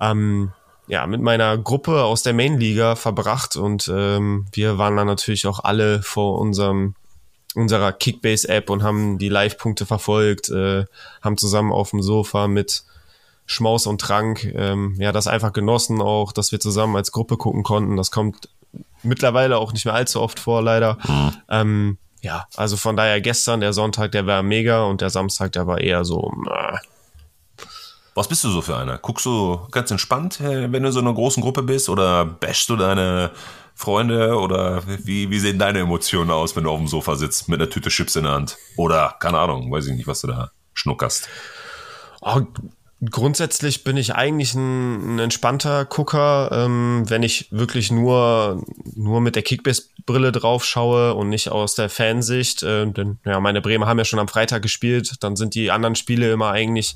ähm, 0.01 0.53
ja, 0.89 1.07
mit 1.07 1.21
meiner 1.21 1.57
Gruppe 1.57 2.03
aus 2.03 2.25
der 2.25 2.35
Main-Liga 2.35 2.97
verbracht 2.97 3.55
und 3.55 3.91
ähm, 3.95 4.47
wir 4.53 4.79
waren 4.79 4.97
dann 4.97 5.07
natürlich 5.07 5.47
auch 5.47 5.61
alle 5.61 6.03
vor 6.03 6.41
unserem 6.41 6.97
unserer 7.55 7.93
Kickbase-App 7.93 8.71
und 8.71 8.83
haben 8.83 9.19
die 9.19 9.29
Live-Punkte 9.29 9.87
verfolgt, 9.87 10.49
äh, 10.49 10.85
haben 11.21 11.37
zusammen 11.37 11.71
auf 11.71 11.91
dem 11.91 12.03
Sofa 12.03 12.49
mit 12.49 12.85
Schmaus 13.47 13.87
und 13.87 14.01
Trank, 14.01 14.45
ähm, 14.55 14.95
ja, 14.99 15.13
das 15.13 15.27
einfach 15.27 15.53
genossen 15.53 16.01
auch, 16.01 16.33
dass 16.33 16.53
wir 16.53 16.61
zusammen 16.61 16.97
als 16.97 17.13
Gruppe 17.13 17.37
gucken 17.37 17.63
konnten. 17.63 17.97
Das 17.97 18.11
kommt 18.11 18.49
mittlerweile 19.03 19.59
auch 19.59 19.73
nicht 19.73 19.85
mehr 19.85 19.95
allzu 19.95 20.21
oft 20.21 20.39
vor, 20.39 20.63
leider. 20.63 20.99
Mhm. 21.07 21.33
Ähm, 21.49 21.99
ja, 22.21 22.47
also 22.57 22.77
von 22.77 22.97
daher 22.97 23.21
gestern, 23.21 23.61
der 23.61 23.73
Sonntag, 23.73 24.13
der 24.13 24.27
war 24.27 24.43
mega 24.43 24.85
und 24.85 25.01
der 25.01 25.11
Samstag, 25.11 25.53
der 25.53 25.67
war 25.67 25.81
eher 25.81 26.05
so, 26.05 26.33
äh, 26.47 26.77
was 28.15 28.29
bist 28.29 28.45
du 28.45 28.51
so 28.51 28.63
für 28.63 28.77
einer? 28.77 28.99
Guckst 28.99 29.27
du 29.27 29.59
ganz 29.71 29.91
entspannt, 29.91 30.41
äh, 30.41 30.71
wenn 30.71 30.83
du 30.83 30.93
so 30.93 31.01
in 31.01 31.07
einer 31.07 31.15
großen 31.15 31.43
Gruppe 31.43 31.63
bist 31.63 31.89
oder 31.89 32.25
bashst 32.25 32.69
du 32.69 32.77
deine 32.77 33.31
Freunde 33.75 34.39
oder 34.39 34.83
wie, 34.87 35.31
wie 35.31 35.39
sehen 35.39 35.59
deine 35.59 35.81
Emotionen 35.81 36.31
aus, 36.31 36.55
wenn 36.55 36.65
du 36.65 36.71
auf 36.71 36.79
dem 36.79 36.89
Sofa 36.89 37.17
sitzt 37.17 37.49
mit 37.49 37.61
einer 37.61 37.71
Tüte 37.71 37.89
Chips 37.89 38.17
in 38.17 38.25
der 38.25 38.35
Hand? 38.35 38.59
Oder, 38.77 39.17
keine 39.19 39.39
Ahnung, 39.39 39.73
weiß 39.73 39.87
ich 39.87 39.97
nicht, 39.97 40.07
was 40.07 40.21
du 40.21 40.27
da 40.27 40.51
schnuckerst. 40.75 41.29
Oh, 42.21 42.43
grundsätzlich 43.11 43.83
bin 43.83 43.97
ich 43.97 44.15
eigentlich 44.15 44.55
ein, 44.55 45.17
ein 45.17 45.19
entspannter 45.19 45.85
Gucker, 45.85 46.51
ähm, 46.53 47.05
wenn 47.09 47.23
ich 47.23 47.49
wirklich 47.51 47.91
nur, 47.91 48.65
nur 48.95 49.21
mit 49.21 49.35
der 49.35 49.43
Kickbase-Brille 49.43 50.31
drauf 50.31 50.65
schaue 50.65 51.15
und 51.15 51.29
nicht 51.29 51.51
aus 51.51 51.75
der 51.75 51.89
Fansicht. 51.89 52.63
Äh, 52.63 52.87
denn 52.87 53.19
ja, 53.25 53.41
meine 53.41 53.61
Bremer 53.61 53.87
haben 53.87 53.99
ja 53.99 54.05
schon 54.05 54.21
am 54.21 54.29
Freitag 54.29 54.63
gespielt, 54.63 55.17
dann 55.21 55.35
sind 55.35 55.55
die 55.55 55.71
anderen 55.71 55.97
Spiele 55.97 56.31
immer 56.31 56.53
eigentlich 56.53 56.95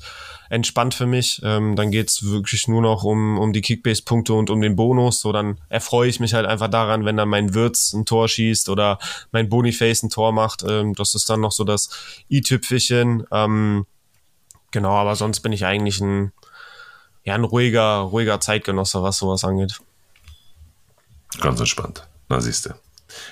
entspannt 0.49 0.93
für 0.93 1.07
mich. 1.07 1.41
Ähm, 1.43 1.75
dann 1.75 1.91
geht's 1.91 2.23
wirklich 2.23 2.69
nur 2.69 2.81
noch 2.81 3.03
um, 3.03 3.37
um 3.37 3.51
die 3.51 3.61
Kickbase-Punkte 3.61 4.33
und 4.33 4.49
um 4.49 4.61
den 4.61 4.77
Bonus. 4.77 5.19
So, 5.19 5.33
dann 5.33 5.59
erfreue 5.67 6.07
ich 6.07 6.21
mich 6.21 6.33
halt 6.33 6.45
einfach 6.45 6.69
daran, 6.69 7.03
wenn 7.03 7.17
dann 7.17 7.27
mein 7.27 7.53
Würz 7.53 7.91
ein 7.91 8.05
Tor 8.05 8.29
schießt 8.29 8.69
oder 8.69 8.97
mein 9.33 9.49
Boniface 9.49 10.03
ein 10.03 10.09
Tor 10.09 10.31
macht. 10.31 10.63
Ähm, 10.65 10.93
das 10.93 11.15
ist 11.15 11.29
dann 11.29 11.41
noch 11.41 11.51
so 11.51 11.65
das 11.65 11.89
i-Tüpfelchen. 12.29 13.25
Ähm, 13.29 13.85
Genau, 14.71 14.95
aber 14.95 15.15
sonst 15.15 15.39
bin 15.41 15.51
ich 15.51 15.65
eigentlich 15.65 16.01
ein, 16.01 16.33
ja, 17.23 17.35
ein 17.35 17.43
ruhiger, 17.43 17.99
ruhiger 17.99 18.39
Zeitgenosse, 18.39 19.01
was 19.01 19.17
sowas 19.17 19.43
angeht. 19.43 19.79
Ganz 21.41 21.59
entspannt. 21.59 22.07
Na, 22.29 22.41
siehst 22.41 22.65
du. 22.65 22.73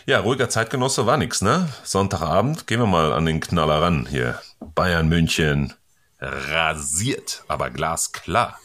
Ja, 0.06 0.20
ruhiger 0.20 0.50
Zeitgenosse 0.50 1.06
war 1.06 1.18
nix, 1.18 1.42
ne? 1.42 1.70
Sonntagabend 1.84 2.68
gehen 2.68 2.80
wir 2.80 2.88
mal 2.88 3.14
an 3.14 3.26
den 3.26 3.40
Knaller 3.40 3.82
ran 3.82 4.08
hier. 4.10 4.40
Bayern 4.74 5.10
München 5.10 5.74
rasiert, 6.20 7.44
aber 7.48 7.70
glasklar. 7.70 8.58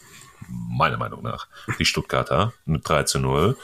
Meiner 0.47 0.97
Meinung 0.97 1.21
nach. 1.21 1.47
Die 1.79 1.85
Stuttgarter 1.85 2.53
mit 2.65 2.87
3 2.87 3.03
zu 3.03 3.19
0. 3.19 3.57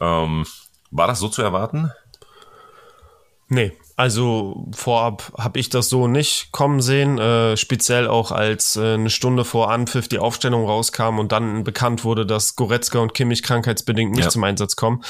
Ähm, 0.00 0.46
war 0.90 1.06
das 1.06 1.20
so 1.20 1.28
zu 1.28 1.42
erwarten? 1.42 1.92
Nee, 3.52 3.72
also 3.96 4.66
vorab 4.74 5.30
habe 5.36 5.60
ich 5.60 5.68
das 5.68 5.90
so 5.90 6.08
nicht 6.08 6.52
kommen 6.52 6.80
sehen, 6.80 7.18
äh, 7.18 7.54
speziell 7.58 8.08
auch 8.08 8.32
als 8.32 8.76
äh, 8.76 8.94
eine 8.94 9.10
Stunde 9.10 9.44
vor 9.44 9.70
Anpfiff 9.70 10.08
die 10.08 10.18
Aufstellung 10.18 10.64
rauskam 10.64 11.18
und 11.18 11.32
dann 11.32 11.62
bekannt 11.62 12.02
wurde, 12.02 12.24
dass 12.24 12.56
Goretzka 12.56 13.00
und 13.00 13.12
Kimmich 13.12 13.42
krankheitsbedingt 13.42 14.12
nicht 14.12 14.24
ja. 14.24 14.30
zum 14.30 14.42
Einsatz 14.42 14.74
kommen. 14.74 15.04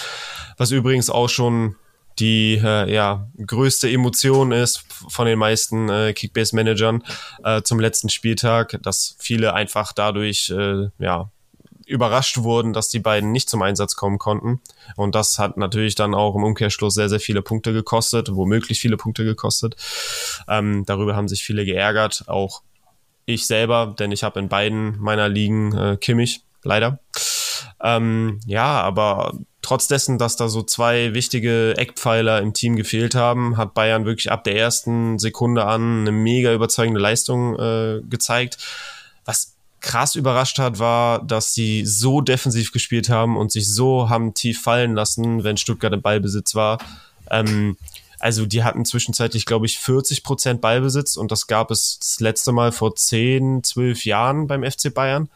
Was 0.57 0.73
übrigens 0.73 1.09
auch 1.09 1.29
schon 1.29 1.77
die 2.19 2.61
äh, 2.63 2.93
ja, 2.93 3.29
größte 3.47 3.89
Emotion 3.89 4.51
ist 4.51 4.85
von 5.09 5.27
den 5.27 5.39
meisten 5.39 5.89
äh, 5.89 6.13
Kickbase-Managern 6.13 7.05
äh, 7.45 7.63
zum 7.63 7.79
letzten 7.79 8.09
Spieltag, 8.09 8.77
dass 8.83 9.15
viele 9.21 9.55
einfach 9.55 9.93
dadurch 9.93 10.51
äh, 10.51 10.89
ja, 10.99 11.31
überrascht 11.87 12.39
wurden, 12.39 12.73
dass 12.73 12.89
die 12.89 12.99
beiden 12.99 13.33
nicht 13.33 13.49
zum 13.49 13.63
Einsatz 13.63 13.97
kommen 13.97 14.19
konnten. 14.19 14.61
Und 14.97 15.15
das 15.15 15.39
hat 15.39 15.57
natürlich 15.57 15.95
dann 15.95 16.15
auch 16.15 16.35
im 16.35 16.45
Umkehrschluss 16.45 16.95
sehr, 16.95 17.09
sehr 17.09 17.21
viele 17.21 17.43
Punkte 17.43 17.73
gekostet, 17.73 18.35
womöglich 18.35 18.81
viele 18.81 18.97
Punkte 18.97 19.25
gekostet. 19.25 19.77
Ähm, 20.49 20.85
darüber 20.87 21.17
haben 21.17 21.29
sich 21.29 21.45
viele 21.45 21.65
geärgert, 21.65 22.25
auch 22.27 22.63
ich 23.25 23.47
selber, 23.47 23.95
denn 23.99 24.13
ich 24.13 24.25
habe 24.25 24.41
in 24.41 24.49
beiden 24.49 24.99
meiner 24.99 25.29
Ligen 25.29 25.77
äh, 25.77 25.97
Kimmich, 25.97 26.43
leider. 26.63 26.99
Ähm, 27.81 28.41
ja, 28.47 28.81
aber 28.81 29.33
trotz 29.61 29.89
dessen, 29.89 30.19
dass 30.19 30.37
da 30.37 30.49
so 30.49 30.63
zwei 30.63 31.15
wichtige 31.15 31.77
Eckpfeiler 31.77 32.41
im 32.41 32.53
Team 32.53 32.77
gefehlt 32.77 33.15
haben, 33.15 33.57
hat 33.57 33.75
Bayern 33.75 34.05
wirklich 34.05 34.31
ab 34.31 34.45
der 34.45 34.57
ersten 34.57 35.19
Sekunde 35.19 35.65
an 35.65 36.01
eine 36.01 36.13
mega 36.13 36.53
überzeugende 36.53 37.01
Leistung 37.01 37.59
äh, 37.59 38.01
gezeigt. 38.09 38.59
Was 39.25 39.57
krass 39.83 40.15
überrascht 40.15 40.59
hat, 40.59 40.79
war, 40.79 41.23
dass 41.23 41.53
sie 41.53 41.85
so 41.85 42.21
defensiv 42.21 42.73
gespielt 42.73 43.09
haben 43.09 43.37
und 43.37 43.53
sich 43.53 43.69
so 43.69 44.09
haben 44.09 44.33
tief 44.33 44.63
fallen 44.63 44.95
lassen, 44.95 45.45
wenn 45.45 45.57
Stuttgart 45.57 45.93
im 45.93 46.01
Ballbesitz 46.01 46.55
war. 46.55 46.79
Ähm, 47.31 47.77
also 48.19 48.47
die 48.47 48.63
hatten 48.63 48.85
zwischenzeitlich, 48.85 49.47
glaube 49.47 49.67
ich, 49.67 49.79
40 49.79 50.23
Prozent 50.23 50.61
Ballbesitz 50.61 51.17
und 51.17 51.33
das 51.33 51.49
gab 51.49 51.73
es 51.73 51.99
das 51.99 52.21
letzte 52.21 52.53
Mal 52.53 52.71
vor 52.71 52.95
10, 52.95 53.65
12 53.65 54.05
Jahren 54.05 54.47
beim 54.47 54.63
FC 54.63 54.95
Bayern. 54.95 55.29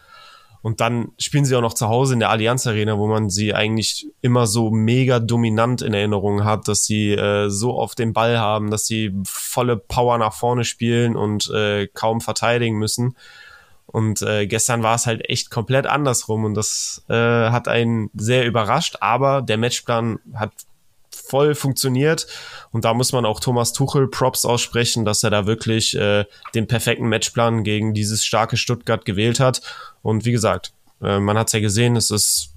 Und 0.62 0.80
dann 0.80 1.12
spielen 1.18 1.44
sie 1.44 1.54
auch 1.54 1.60
noch 1.60 1.74
zu 1.74 1.88
Hause 1.88 2.14
in 2.14 2.20
der 2.20 2.30
Allianz 2.30 2.66
Arena, 2.66 2.98
wo 2.98 3.06
man 3.06 3.30
sie 3.30 3.54
eigentlich 3.54 4.08
immer 4.20 4.48
so 4.48 4.70
mega 4.70 5.20
dominant 5.20 5.80
in 5.80 5.94
Erinnerung 5.94 6.44
hat, 6.44 6.66
dass 6.66 6.84
sie 6.84 7.12
äh, 7.12 7.50
so 7.50 7.78
auf 7.78 7.94
den 7.94 8.12
Ball 8.12 8.38
haben, 8.38 8.72
dass 8.72 8.84
sie 8.84 9.12
volle 9.24 9.76
Power 9.76 10.18
nach 10.18 10.32
vorne 10.32 10.64
spielen 10.64 11.14
und 11.14 11.48
äh, 11.50 11.86
kaum 11.86 12.20
verteidigen 12.20 12.78
müssen. 12.78 13.16
Und 13.96 14.20
äh, 14.20 14.46
gestern 14.46 14.82
war 14.82 14.94
es 14.94 15.06
halt 15.06 15.26
echt 15.26 15.48
komplett 15.48 15.86
andersrum 15.86 16.44
und 16.44 16.52
das 16.52 17.02
äh, 17.08 17.14
hat 17.14 17.66
einen 17.66 18.10
sehr 18.12 18.44
überrascht, 18.44 18.98
aber 19.00 19.40
der 19.40 19.56
Matchplan 19.56 20.18
hat 20.34 20.52
voll 21.10 21.54
funktioniert. 21.54 22.26
Und 22.72 22.84
da 22.84 22.92
muss 22.92 23.12
man 23.12 23.24
auch 23.24 23.40
Thomas 23.40 23.72
Tuchel 23.72 24.08
Props 24.08 24.44
aussprechen, 24.44 25.06
dass 25.06 25.22
er 25.22 25.30
da 25.30 25.46
wirklich 25.46 25.96
äh, 25.96 26.26
den 26.54 26.66
perfekten 26.66 27.08
Matchplan 27.08 27.64
gegen 27.64 27.94
dieses 27.94 28.22
starke 28.22 28.58
Stuttgart 28.58 29.06
gewählt 29.06 29.40
hat. 29.40 29.62
Und 30.02 30.26
wie 30.26 30.32
gesagt, 30.32 30.74
äh, 31.00 31.18
man 31.18 31.38
hat 31.38 31.46
es 31.46 31.54
ja 31.54 31.60
gesehen, 31.60 31.96
es 31.96 32.10
ist 32.10 32.50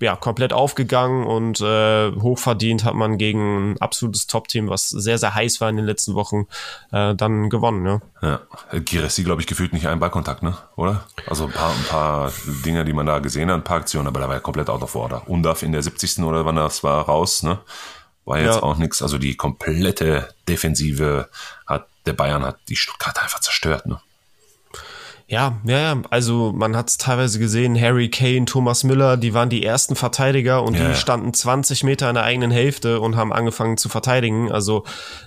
ja, 0.00 0.16
komplett 0.16 0.52
aufgegangen 0.52 1.24
und 1.24 1.60
äh, 1.60 2.12
hochverdient 2.12 2.84
hat 2.84 2.94
man 2.94 3.16
gegen 3.16 3.72
ein 3.72 3.80
absolutes 3.80 4.26
Top-Team, 4.26 4.68
was 4.68 4.88
sehr, 4.88 5.18
sehr 5.18 5.34
heiß 5.34 5.60
war 5.60 5.70
in 5.70 5.76
den 5.76 5.84
letzten 5.84 6.14
Wochen, 6.14 6.46
äh, 6.92 7.14
dann 7.14 7.48
gewonnen. 7.48 8.00
Ja, 8.20 8.40
ja. 8.72 8.78
Girassi, 8.80 9.22
glaube 9.22 9.40
ich, 9.40 9.46
gefühlt 9.46 9.72
nicht 9.72 9.86
einen 9.86 10.00
Ballkontakt, 10.00 10.42
ne? 10.42 10.56
oder? 10.76 11.04
Also 11.26 11.46
ein 11.46 11.52
paar, 11.52 11.70
ein 11.70 11.84
paar 11.88 12.32
Dinge, 12.64 12.84
die 12.84 12.92
man 12.92 13.06
da 13.06 13.20
gesehen 13.20 13.50
hat, 13.50 13.56
ein 13.56 13.64
paar 13.64 13.78
Aktionen, 13.78 14.08
aber 14.08 14.20
da 14.20 14.28
war 14.28 14.34
er 14.34 14.40
komplett 14.40 14.68
out 14.68 14.82
of 14.82 14.94
order. 14.96 15.28
Undaf 15.28 15.62
in 15.62 15.72
der 15.72 15.82
70. 15.82 16.18
oder 16.24 16.44
wann 16.44 16.56
das 16.56 16.82
war, 16.82 17.04
raus, 17.04 17.42
ne? 17.42 17.60
War 18.24 18.38
jetzt 18.38 18.56
ja. 18.56 18.62
auch 18.62 18.78
nichts. 18.78 19.02
Also 19.02 19.18
die 19.18 19.36
komplette 19.36 20.34
Defensive 20.48 21.28
hat, 21.66 21.86
der 22.06 22.14
Bayern 22.14 22.42
hat 22.42 22.56
die 22.68 22.76
Stuttgart 22.76 23.22
einfach 23.22 23.40
zerstört, 23.40 23.86
ne? 23.86 24.00
Ja, 25.26 25.58
ja, 25.64 25.78
ja. 25.78 26.02
Also 26.10 26.52
man 26.52 26.76
hat 26.76 26.90
es 26.90 26.98
teilweise 26.98 27.38
gesehen, 27.38 27.80
Harry 27.80 28.10
Kane, 28.10 28.44
Thomas 28.44 28.84
Müller, 28.84 29.16
die 29.16 29.32
waren 29.32 29.48
die 29.48 29.64
ersten 29.64 29.96
Verteidiger 29.96 30.62
und 30.62 30.74
ja, 30.74 30.88
die 30.88 30.94
standen 30.94 31.32
20 31.32 31.82
Meter 31.82 32.08
in 32.08 32.14
der 32.14 32.24
eigenen 32.24 32.50
Hälfte 32.50 33.00
und 33.00 33.16
haben 33.16 33.32
angefangen 33.32 33.78
zu 33.78 33.88
verteidigen. 33.88 34.52
Also 34.52 34.84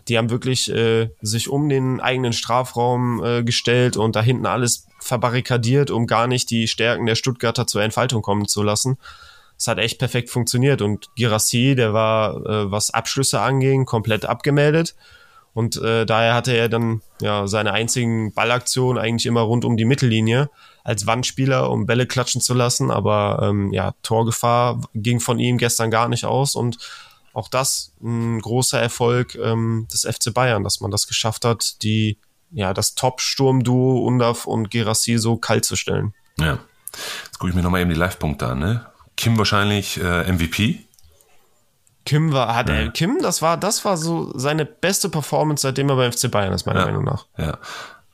die 0.08 0.18
haben 0.18 0.30
wirklich 0.30 0.72
äh, 0.72 1.10
sich 1.22 1.50
um 1.50 1.68
den 1.68 2.00
eigenen 2.00 2.34
Strafraum 2.34 3.24
äh, 3.24 3.44
gestellt 3.44 3.98
und 3.98 4.16
da 4.16 4.22
hinten 4.22 4.46
alles 4.46 4.88
verbarrikadiert, 5.00 5.89
um 5.89 6.06
gar 6.06 6.27
nicht 6.27 6.51
die 6.51 6.68
Stärken 6.68 7.06
der 7.08 7.16
Stuttgarter 7.16 7.66
zur 7.66 7.82
Entfaltung 7.82 8.22
kommen 8.22 8.48
zu 8.48 8.62
lassen. 8.62 8.98
Es 9.58 9.68
hat 9.68 9.80
echt 9.80 9.98
perfekt 9.98 10.30
funktioniert 10.30 10.84
und 10.84 11.08
Girassi, 11.16 11.74
der 11.75 11.94
war, 11.94 12.46
äh, 12.46 12.72
was 12.72 12.92
Abschlüsse 12.92 13.42
anging, 13.42 13.86
komplett 13.86 14.25
abgemeldet. 14.25 14.96
Und 15.57 15.75
äh, 15.77 16.05
daher 16.05 16.35
hatte 16.35 16.55
er 16.55 16.69
dann 16.69 17.01
ja 17.19 17.47
seine 17.47 17.73
einzigen 17.73 18.31
Ballaktionen 18.31 19.01
eigentlich 19.01 19.25
immer 19.25 19.41
rund 19.41 19.65
um 19.65 19.75
die 19.75 19.85
Mittellinie 19.85 20.51
als 20.83 21.07
Wandspieler, 21.07 21.71
um 21.71 21.87
Bälle 21.87 22.05
klatschen 22.05 22.41
zu 22.41 22.53
lassen. 22.53 22.91
Aber 22.91 23.39
ähm, 23.41 23.73
ja, 23.73 23.95
Torgefahr 24.03 24.79
ging 24.93 25.19
von 25.19 25.39
ihm 25.39 25.57
gestern 25.57 25.89
gar 25.89 26.09
nicht 26.09 26.25
aus 26.25 26.53
und 26.53 26.77
auch 27.33 27.47
das 27.47 27.91
ein 28.03 28.39
großer 28.39 28.79
Erfolg 28.79 29.33
ähm, 29.33 29.87
des 29.91 30.03
FC 30.03 30.31
Bayern, 30.31 30.63
dass 30.63 30.79
man 30.79 30.91
das 30.91 31.07
geschafft 31.07 31.43
hat, 31.43 31.81
die 31.81 32.19
ja 32.51 32.75
das 32.75 32.93
Top-Sturmduo 32.93 34.05
Undaf 34.05 34.45
und 34.45 34.69
Gerassi 34.69 35.17
so 35.17 35.37
kalt 35.37 35.65
zu 35.65 35.75
stellen. 35.75 36.13
Ja, 36.37 36.59
jetzt 37.25 37.39
gucke 37.39 37.49
ich 37.49 37.55
mir 37.55 37.63
nochmal 37.63 37.81
eben 37.81 37.89
die 37.89 37.99
Live-Punkte 37.99 38.45
an. 38.45 38.59
Ne? 38.59 38.85
Kim 39.15 39.39
wahrscheinlich 39.39 39.99
äh, 39.99 40.31
MVP 40.31 40.87
Kim 42.07 42.31
war, 42.31 42.55
hat 42.55 42.69
ja. 42.69 42.89
Kim, 42.89 43.21
das 43.21 43.41
war, 43.41 43.57
das 43.57 43.83
war 43.83 43.97
so 43.97 44.31
seine 44.33 44.63
beste 44.65 45.09
Performance, 45.09 45.63
seitdem 45.63 45.89
er 45.89 45.97
beim 45.97 46.13
FC 46.13 46.31
Bayern 46.31 46.53
ist, 46.53 46.65
meiner 46.65 46.79
ja. 46.79 46.85
Meinung 46.85 47.03
nach. 47.03 47.25
Ja. 47.37 47.57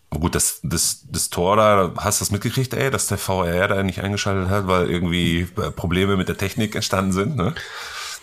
Gut, 0.09 0.33
das, 0.33 0.59
das, 0.63 1.05
das 1.09 1.29
Tor 1.29 1.57
da, 1.57 1.93
hast 1.97 2.19
du 2.19 2.25
das 2.25 2.31
mitgekriegt, 2.31 2.73
ey, 2.73 2.89
dass 2.89 3.05
der 3.05 3.19
VR 3.19 3.67
da 3.67 3.83
nicht 3.83 4.01
eingeschaltet 4.01 4.50
hat, 4.50 4.67
weil 4.67 4.89
irgendwie 4.89 5.47
äh, 5.57 5.69
Probleme 5.69 6.17
mit 6.17 6.27
der 6.27 6.38
Technik 6.38 6.73
entstanden 6.73 7.12
sind, 7.12 7.35
ne? 7.35 7.53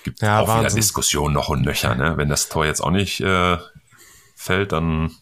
Gibt 0.03 0.23
ja, 0.23 0.41
auch 0.41 0.49
Wahnsinn. 0.49 0.67
wieder 0.67 0.75
Diskussionen 0.75 1.35
noch 1.35 1.49
und 1.49 1.65
nöcher, 1.65 1.95
ne? 1.95 2.17
Wenn 2.17 2.29
das 2.29 2.49
Tor 2.49 2.67
jetzt 2.67 2.81
auch 2.81 2.91
nicht 2.91 3.21
äh, 3.21 3.59
fällt, 4.35 4.73
dann 4.73 5.13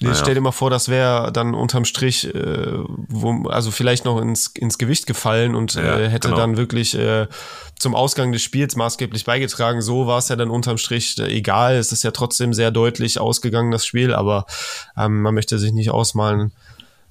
naja. 0.00 0.14
Stell 0.16 0.34
dir 0.34 0.40
mal 0.40 0.50
vor, 0.50 0.70
das 0.70 0.88
wäre 0.88 1.30
dann 1.32 1.54
unterm 1.54 1.84
Strich, 1.84 2.34
äh, 2.34 2.78
wo, 3.08 3.48
also 3.48 3.70
vielleicht 3.70 4.04
noch 4.04 4.20
ins, 4.20 4.48
ins 4.48 4.76
Gewicht 4.78 5.06
gefallen 5.06 5.54
und 5.54 5.74
ja, 5.74 5.98
äh, 5.98 6.08
hätte 6.08 6.28
genau. 6.28 6.40
dann 6.40 6.56
wirklich 6.56 6.98
äh, 6.98 7.28
zum 7.78 7.94
Ausgang 7.94 8.32
des 8.32 8.42
Spiels 8.42 8.74
maßgeblich 8.74 9.24
beigetragen. 9.24 9.82
So 9.82 10.08
war 10.08 10.18
es 10.18 10.28
ja 10.28 10.36
dann 10.36 10.50
unterm 10.50 10.78
Strich 10.78 11.16
äh, 11.18 11.28
egal. 11.28 11.76
Es 11.76 11.92
ist 11.92 12.02
ja 12.02 12.10
trotzdem 12.10 12.52
sehr 12.52 12.72
deutlich 12.72 13.20
ausgegangen, 13.20 13.70
das 13.70 13.86
Spiel, 13.86 14.12
aber 14.12 14.46
ähm, 14.96 15.22
man 15.22 15.32
möchte 15.32 15.60
sich 15.60 15.72
nicht 15.72 15.90
ausmalen, 15.90 16.52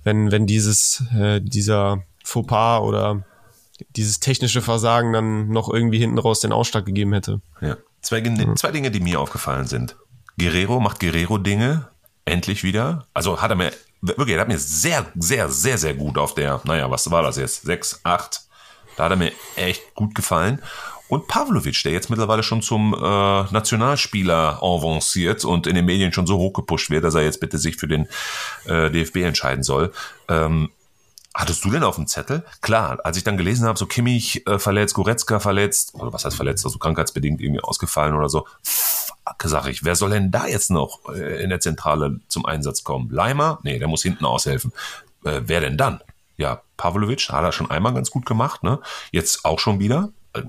wenn, 0.04 0.32
wenn 0.32 0.46
dieses, 0.46 1.06
äh, 1.18 1.40
dieser 1.40 2.04
Fauxpas 2.26 2.82
oder 2.82 3.24
dieses 3.96 4.20
technische 4.20 4.62
Versagen 4.62 5.14
dann 5.14 5.48
noch 5.48 5.70
irgendwie 5.70 6.00
hinten 6.00 6.18
raus 6.18 6.42
den 6.42 6.52
Ausschlag 6.52 6.86
gegeben 6.86 7.14
hätte. 7.14 7.40
Ja. 7.62 7.78
Zwei, 8.02 8.22
zwei 8.56 8.72
Dinge, 8.72 8.92
die 8.92 9.00
mir 9.00 9.22
aufgefallen 9.22 9.68
sind. 9.68 9.96
Guerrero 10.38 10.82
macht 10.82 11.00
Guerrero 11.00 11.38
Dinge, 11.38 11.88
endlich 12.26 12.64
wieder. 12.64 13.08
Also 13.14 13.42
hat 13.42 13.52
er 13.52 13.56
mir, 13.56 13.72
wirklich, 14.02 14.36
er 14.36 14.42
hat 14.42 14.48
mir 14.48 14.60
sehr, 14.60 15.06
sehr, 15.16 15.50
sehr, 15.50 15.78
sehr 15.78 15.94
gut 15.94 16.18
auf 16.18 16.36
der, 16.36 16.62
naja, 16.66 16.90
was 16.90 17.10
war 17.12 17.24
das 17.24 17.38
jetzt? 17.38 17.64
Sechs, 17.64 18.00
acht. 18.04 18.42
Da 18.96 19.06
hat 19.06 19.12
er 19.12 19.18
mir 19.18 19.32
echt 19.56 19.96
gut 19.96 20.14
gefallen. 20.16 20.62
Und 21.10 21.28
Pavlovic, 21.28 21.84
der 21.84 21.92
jetzt 21.92 22.10
mittlerweile 22.10 22.44
schon 22.44 22.62
zum 22.62 22.94
äh, 22.94 22.98
Nationalspieler 22.98 24.64
avanciert 24.64 25.46
und 25.46 25.68
in 25.68 25.76
den 25.76 25.86
Medien 25.86 26.14
schon 26.14 26.26
so 26.26 26.38
hochgepusht 26.38 26.90
wird, 26.90 27.04
dass 27.04 27.16
er 27.16 27.24
jetzt 27.24 27.40
bitte 27.40 27.58
sich 27.58 27.76
für 27.76 27.88
den 27.88 28.08
äh, 28.66 28.90
DFB 28.90 29.18
entscheiden 29.18 29.64
soll. 29.64 29.92
Ähm, 30.28 30.70
Hattest 31.36 31.66
du 31.66 31.72
denn 31.72 31.84
auf 31.84 31.96
dem 31.96 32.06
Zettel? 32.06 32.46
Klar, 32.62 33.00
als 33.04 33.18
ich 33.18 33.24
dann 33.24 33.38
gelesen 33.38 33.66
habe, 33.66 33.78
so 33.78 33.88
Kimmich 33.88 34.46
äh, 34.46 34.60
verletzt, 34.60 34.94
Goretzka 34.94 35.40
verletzt, 35.40 35.96
oder 35.96 36.14
was 36.14 36.26
heißt 36.26 36.36
verletzt, 36.36 36.64
also 36.64 36.78
krankheitsbedingt 36.78 37.42
irgendwie 37.42 37.62
ausgefallen 37.62 38.16
oder 38.16 38.30
so, 38.30 38.48
sag 39.44 39.68
ich, 39.68 39.84
wer 39.84 39.96
soll 39.96 40.12
denn 40.12 40.32
da 40.32 40.48
jetzt 40.48 40.72
noch 40.72 41.00
äh, 41.10 41.44
in 41.44 41.50
der 41.50 41.60
Zentrale 41.60 42.20
zum 42.28 42.46
Einsatz 42.46 42.84
kommen? 42.84 43.10
Leimer? 43.10 43.60
Nee, 43.64 43.80
der 43.80 43.88
muss 43.88 44.04
hinten 44.04 44.26
aushelfen. 44.26 44.72
Äh, 45.24 45.42
wer 45.46 45.62
denn 45.62 45.78
dann? 45.78 46.02
Ja, 46.38 46.62
Pavlovic 46.78 47.30
hat 47.30 47.44
er 47.44 47.52
schon 47.52 47.70
einmal 47.70 47.94
ganz 47.94 48.10
gut 48.10 48.26
gemacht, 48.26 48.64
ne? 48.64 48.80
Jetzt 49.12 49.46
auch 49.46 49.60
schon 49.60 49.80
wieder. 49.80 50.10
Äh, 50.34 50.44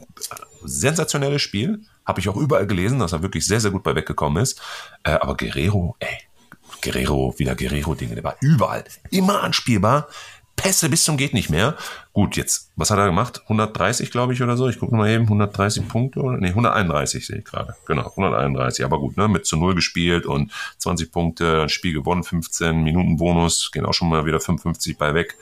sensationelles 0.65 1.43
Spiel. 1.43 1.83
Habe 2.05 2.21
ich 2.21 2.29
auch 2.29 2.37
überall 2.37 2.67
gelesen, 2.67 2.99
dass 2.99 3.13
er 3.13 3.23
wirklich 3.23 3.47
sehr, 3.47 3.61
sehr 3.61 3.71
gut 3.71 3.83
bei 3.83 3.95
weggekommen 3.95 4.43
ist. 4.43 4.61
Äh, 5.05 5.13
aber 5.13 5.37
Guerrero, 5.37 5.97
ey, 6.01 6.19
Guerrero, 6.83 7.35
wieder 7.39 7.55
Guerrero-Dinge, 7.55 8.15
der 8.15 8.25
war 8.25 8.37
überall, 8.41 8.85
immer 9.11 9.43
anspielbar. 9.43 10.09
Pässe 10.57 10.89
bis 10.89 11.05
zum 11.05 11.17
geht 11.17 11.35
nicht 11.35 11.51
mehr. 11.51 11.77
Gut, 12.13 12.37
jetzt, 12.37 12.71
was 12.77 12.91
hat 12.91 12.99
er 12.99 13.07
gemacht? 13.07 13.43
130, 13.45 14.11
glaube 14.11 14.33
ich, 14.33 14.43
oder 14.43 14.57
so. 14.57 14.69
Ich 14.69 14.79
gucke 14.79 14.95
mal 14.95 15.11
eben, 15.11 15.25
130 15.25 15.89
Punkte 15.89 16.21
oder? 16.21 16.39
Nee, 16.39 16.51
131 16.51 17.27
sehe 17.27 17.39
ich 17.39 17.45
gerade. 17.45 17.75
Genau, 17.87 18.07
131. 18.07 18.85
Aber 18.85 18.99
gut, 18.99 19.17
ne, 19.17 19.27
mit 19.29 19.47
zu 19.47 19.57
Null 19.57 19.75
gespielt 19.75 20.27
und 20.27 20.53
20 20.79 21.11
Punkte, 21.11 21.63
ein 21.63 21.69
Spiel 21.69 21.93
gewonnen, 21.93 22.23
15 22.23 22.83
Minuten 22.83 23.17
Bonus, 23.17 23.71
gehen 23.73 23.85
auch 23.85 23.95
schon 23.95 24.09
mal 24.09 24.27
wieder 24.27 24.41
55 24.41 24.97
bei 24.97 25.15
weg. 25.15 25.37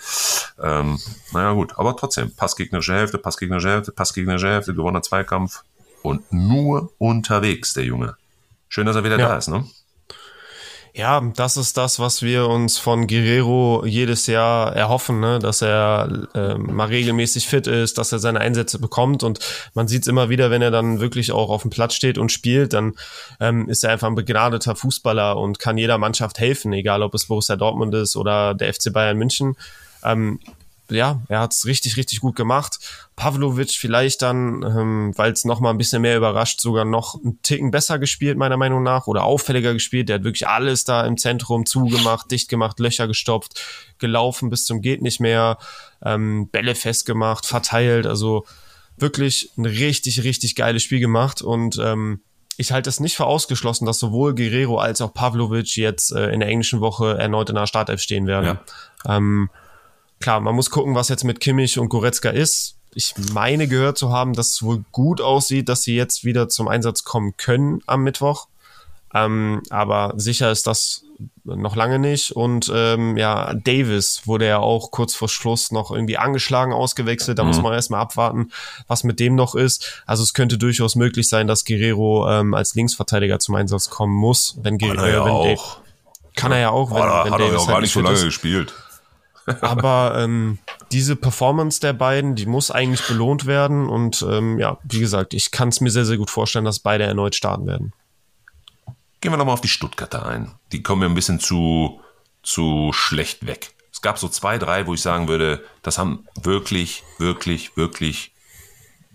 Ähm, 0.62 0.98
naja, 1.32 1.52
gut, 1.52 1.78
aber 1.78 1.96
trotzdem, 1.96 2.34
Passgegnerische 2.34 2.94
Hälfte, 2.94 3.18
Passgegnerische 3.18 3.68
Hälfte, 3.68 3.92
Passgegnerische 3.92 4.48
Hälfte, 4.48 4.74
gewonnener 4.74 5.02
Zweikampf 5.02 5.62
und 6.02 6.32
nur 6.32 6.92
unterwegs, 6.98 7.74
der 7.74 7.84
Junge. 7.84 8.16
Schön, 8.68 8.86
dass 8.86 8.96
er 8.96 9.04
wieder 9.04 9.18
ja. 9.18 9.28
da 9.28 9.36
ist, 9.36 9.48
ne? 9.48 9.64
Ja, 10.94 11.22
das 11.36 11.56
ist 11.56 11.78
das, 11.78 12.00
was 12.00 12.20
wir 12.20 12.48
uns 12.48 12.76
von 12.76 13.06
Guerrero 13.06 13.82
jedes 13.86 14.26
Jahr 14.26 14.76
erhoffen, 14.76 15.20
ne? 15.20 15.38
dass 15.38 15.62
er 15.62 16.28
äh, 16.34 16.54
mal 16.58 16.88
regelmäßig 16.88 17.46
fit 17.46 17.66
ist, 17.66 17.96
dass 17.96 18.12
er 18.12 18.18
seine 18.18 18.40
Einsätze 18.40 18.78
bekommt 18.78 19.22
und 19.22 19.38
man 19.72 19.88
sieht 19.88 20.02
es 20.02 20.08
immer 20.08 20.28
wieder, 20.28 20.50
wenn 20.50 20.60
er 20.60 20.70
dann 20.70 21.00
wirklich 21.00 21.32
auch 21.32 21.48
auf 21.48 21.62
dem 21.62 21.70
Platz 21.70 21.94
steht 21.94 22.18
und 22.18 22.30
spielt, 22.30 22.74
dann 22.74 22.92
ähm, 23.40 23.70
ist 23.70 23.84
er 23.84 23.90
einfach 23.90 24.08
ein 24.08 24.14
begnadeter 24.14 24.76
Fußballer 24.76 25.38
und 25.38 25.58
kann 25.58 25.78
jeder 25.78 25.96
Mannschaft 25.96 26.38
helfen, 26.38 26.74
egal 26.74 27.02
ob 27.02 27.14
es 27.14 27.26
Borussia 27.26 27.56
Dortmund 27.56 27.94
ist 27.94 28.14
oder 28.14 28.52
der 28.52 28.74
FC 28.74 28.92
Bayern 28.92 29.16
München. 29.16 29.56
Ähm, 30.04 30.40
ja, 30.94 31.22
er 31.28 31.40
hat 31.40 31.52
es 31.52 31.66
richtig, 31.66 31.96
richtig 31.96 32.20
gut 32.20 32.36
gemacht. 32.36 32.78
Pavlovic 33.16 33.70
vielleicht 33.70 34.22
dann, 34.22 34.62
ähm, 34.62 35.12
weil 35.16 35.32
es 35.32 35.44
noch 35.44 35.60
mal 35.60 35.70
ein 35.70 35.78
bisschen 35.78 36.02
mehr 36.02 36.16
überrascht, 36.16 36.60
sogar 36.60 36.84
noch 36.84 37.22
einen 37.22 37.40
Ticken 37.42 37.70
besser 37.70 37.98
gespielt, 37.98 38.38
meiner 38.38 38.56
Meinung 38.56 38.82
nach, 38.82 39.06
oder 39.06 39.24
auffälliger 39.24 39.72
gespielt. 39.72 40.08
Der 40.08 40.16
hat 40.16 40.24
wirklich 40.24 40.48
alles 40.48 40.84
da 40.84 41.04
im 41.06 41.16
Zentrum 41.16 41.66
zugemacht, 41.66 42.30
dicht 42.30 42.48
gemacht, 42.48 42.78
Löcher 42.80 43.06
gestopft, 43.06 43.60
gelaufen 43.98 44.50
bis 44.50 44.64
zum 44.64 44.80
geht 44.80 45.02
nicht 45.02 45.20
mehr, 45.20 45.58
ähm, 46.04 46.48
Bälle 46.48 46.74
festgemacht, 46.74 47.46
verteilt. 47.46 48.06
Also 48.06 48.44
wirklich 48.96 49.50
ein 49.56 49.66
richtig, 49.66 50.24
richtig 50.24 50.54
geiles 50.54 50.82
Spiel 50.82 51.00
gemacht 51.00 51.42
und 51.42 51.78
ähm, 51.78 52.20
ich 52.56 52.72
halte 52.72 52.90
es 52.90 53.00
nicht 53.00 53.16
für 53.16 53.24
ausgeschlossen, 53.24 53.86
dass 53.86 53.98
sowohl 53.98 54.34
Guerrero 54.34 54.78
als 54.78 55.00
auch 55.00 55.14
Pavlovic 55.14 55.76
jetzt 55.76 56.12
äh, 56.12 56.30
in 56.30 56.40
der 56.40 56.48
englischen 56.48 56.80
Woche 56.80 57.18
erneut 57.18 57.48
in 57.48 57.56
der 57.56 57.66
Startelf 57.66 58.00
stehen 58.00 58.26
werden. 58.26 58.58
Ja. 59.06 59.16
Ähm, 59.16 59.50
klar, 60.22 60.40
man 60.40 60.54
muss 60.54 60.70
gucken, 60.70 60.94
was 60.94 61.08
jetzt 61.08 61.24
mit 61.24 61.40
Kimmich 61.40 61.78
und 61.78 61.88
Goretzka 61.88 62.30
ist. 62.30 62.76
Ich 62.94 63.14
meine 63.32 63.68
gehört 63.68 63.98
zu 63.98 64.10
haben, 64.10 64.32
dass 64.34 64.52
es 64.52 64.62
wohl 64.62 64.84
gut 64.92 65.20
aussieht, 65.20 65.68
dass 65.68 65.82
sie 65.82 65.94
jetzt 65.94 66.24
wieder 66.24 66.48
zum 66.48 66.68
Einsatz 66.68 67.04
kommen 67.04 67.36
können 67.36 67.80
am 67.86 68.02
Mittwoch. 68.02 68.48
Ähm, 69.14 69.62
aber 69.70 70.14
sicher 70.16 70.50
ist 70.50 70.66
das 70.66 71.04
noch 71.44 71.76
lange 71.76 71.98
nicht. 71.98 72.32
Und 72.32 72.70
ähm, 72.74 73.16
ja, 73.16 73.54
Davis 73.54 74.22
wurde 74.26 74.46
ja 74.46 74.58
auch 74.58 74.90
kurz 74.90 75.14
vor 75.14 75.28
Schluss 75.28 75.70
noch 75.70 75.90
irgendwie 75.90 76.18
angeschlagen, 76.18 76.72
ausgewechselt. 76.72 77.38
Da 77.38 77.42
mhm. 77.42 77.48
muss 77.48 77.62
man 77.62 77.72
erstmal 77.72 78.00
abwarten, 78.00 78.50
was 78.86 79.04
mit 79.04 79.20
dem 79.20 79.34
noch 79.34 79.54
ist. 79.54 80.02
Also 80.06 80.22
es 80.22 80.34
könnte 80.34 80.58
durchaus 80.58 80.96
möglich 80.96 81.28
sein, 81.28 81.46
dass 81.46 81.64
Guerrero 81.64 82.28
ähm, 82.30 82.54
als 82.54 82.74
Linksverteidiger 82.74 83.38
zum 83.38 83.54
Einsatz 83.54 83.90
kommen 83.90 84.14
muss. 84.14 84.58
Wenn 84.62 84.78
Guerrero, 84.78 84.96
kann 84.96 85.04
er 85.04 85.12
ja 85.12 85.22
auch. 85.22 85.78
kann 86.36 86.52
er 86.52 86.58
ja 86.58 86.70
auch, 86.70 86.90
wenn, 86.90 86.96
oh, 86.98 87.24
wenn 87.24 87.32
hat 87.32 87.40
Davis 87.40 87.40
er 87.40 87.52
ja 87.52 87.58
auch 87.58 87.68
gar 87.68 87.80
nicht 87.80 87.92
so 87.92 88.00
lange 88.00 88.16
ist. 88.16 88.24
gespielt. 88.24 88.72
Aber 89.60 90.14
ähm, 90.18 90.58
diese 90.92 91.16
Performance 91.16 91.80
der 91.80 91.92
beiden, 91.92 92.34
die 92.34 92.46
muss 92.46 92.70
eigentlich 92.70 93.06
belohnt 93.06 93.46
werden. 93.46 93.88
Und 93.88 94.24
ähm, 94.28 94.58
ja, 94.58 94.78
wie 94.84 95.00
gesagt, 95.00 95.34
ich 95.34 95.50
kann 95.50 95.68
es 95.68 95.80
mir 95.80 95.90
sehr, 95.90 96.04
sehr 96.04 96.16
gut 96.16 96.30
vorstellen, 96.30 96.64
dass 96.64 96.80
beide 96.80 97.04
erneut 97.04 97.34
starten 97.34 97.66
werden. 97.66 97.92
Gehen 99.20 99.32
wir 99.32 99.36
nochmal 99.36 99.54
auf 99.54 99.60
die 99.60 99.68
Stuttgarter 99.68 100.26
ein. 100.26 100.52
Die 100.72 100.82
kommen 100.82 101.00
mir 101.00 101.06
ein 101.06 101.14
bisschen 101.14 101.40
zu, 101.40 102.00
zu 102.42 102.90
schlecht 102.92 103.46
weg. 103.46 103.74
Es 103.92 104.00
gab 104.02 104.18
so 104.18 104.28
zwei, 104.28 104.58
drei, 104.58 104.86
wo 104.86 104.94
ich 104.94 105.02
sagen 105.02 105.28
würde, 105.28 105.62
das 105.82 105.98
haben 105.98 106.26
wirklich, 106.42 107.04
wirklich, 107.18 107.76
wirklich 107.76 108.31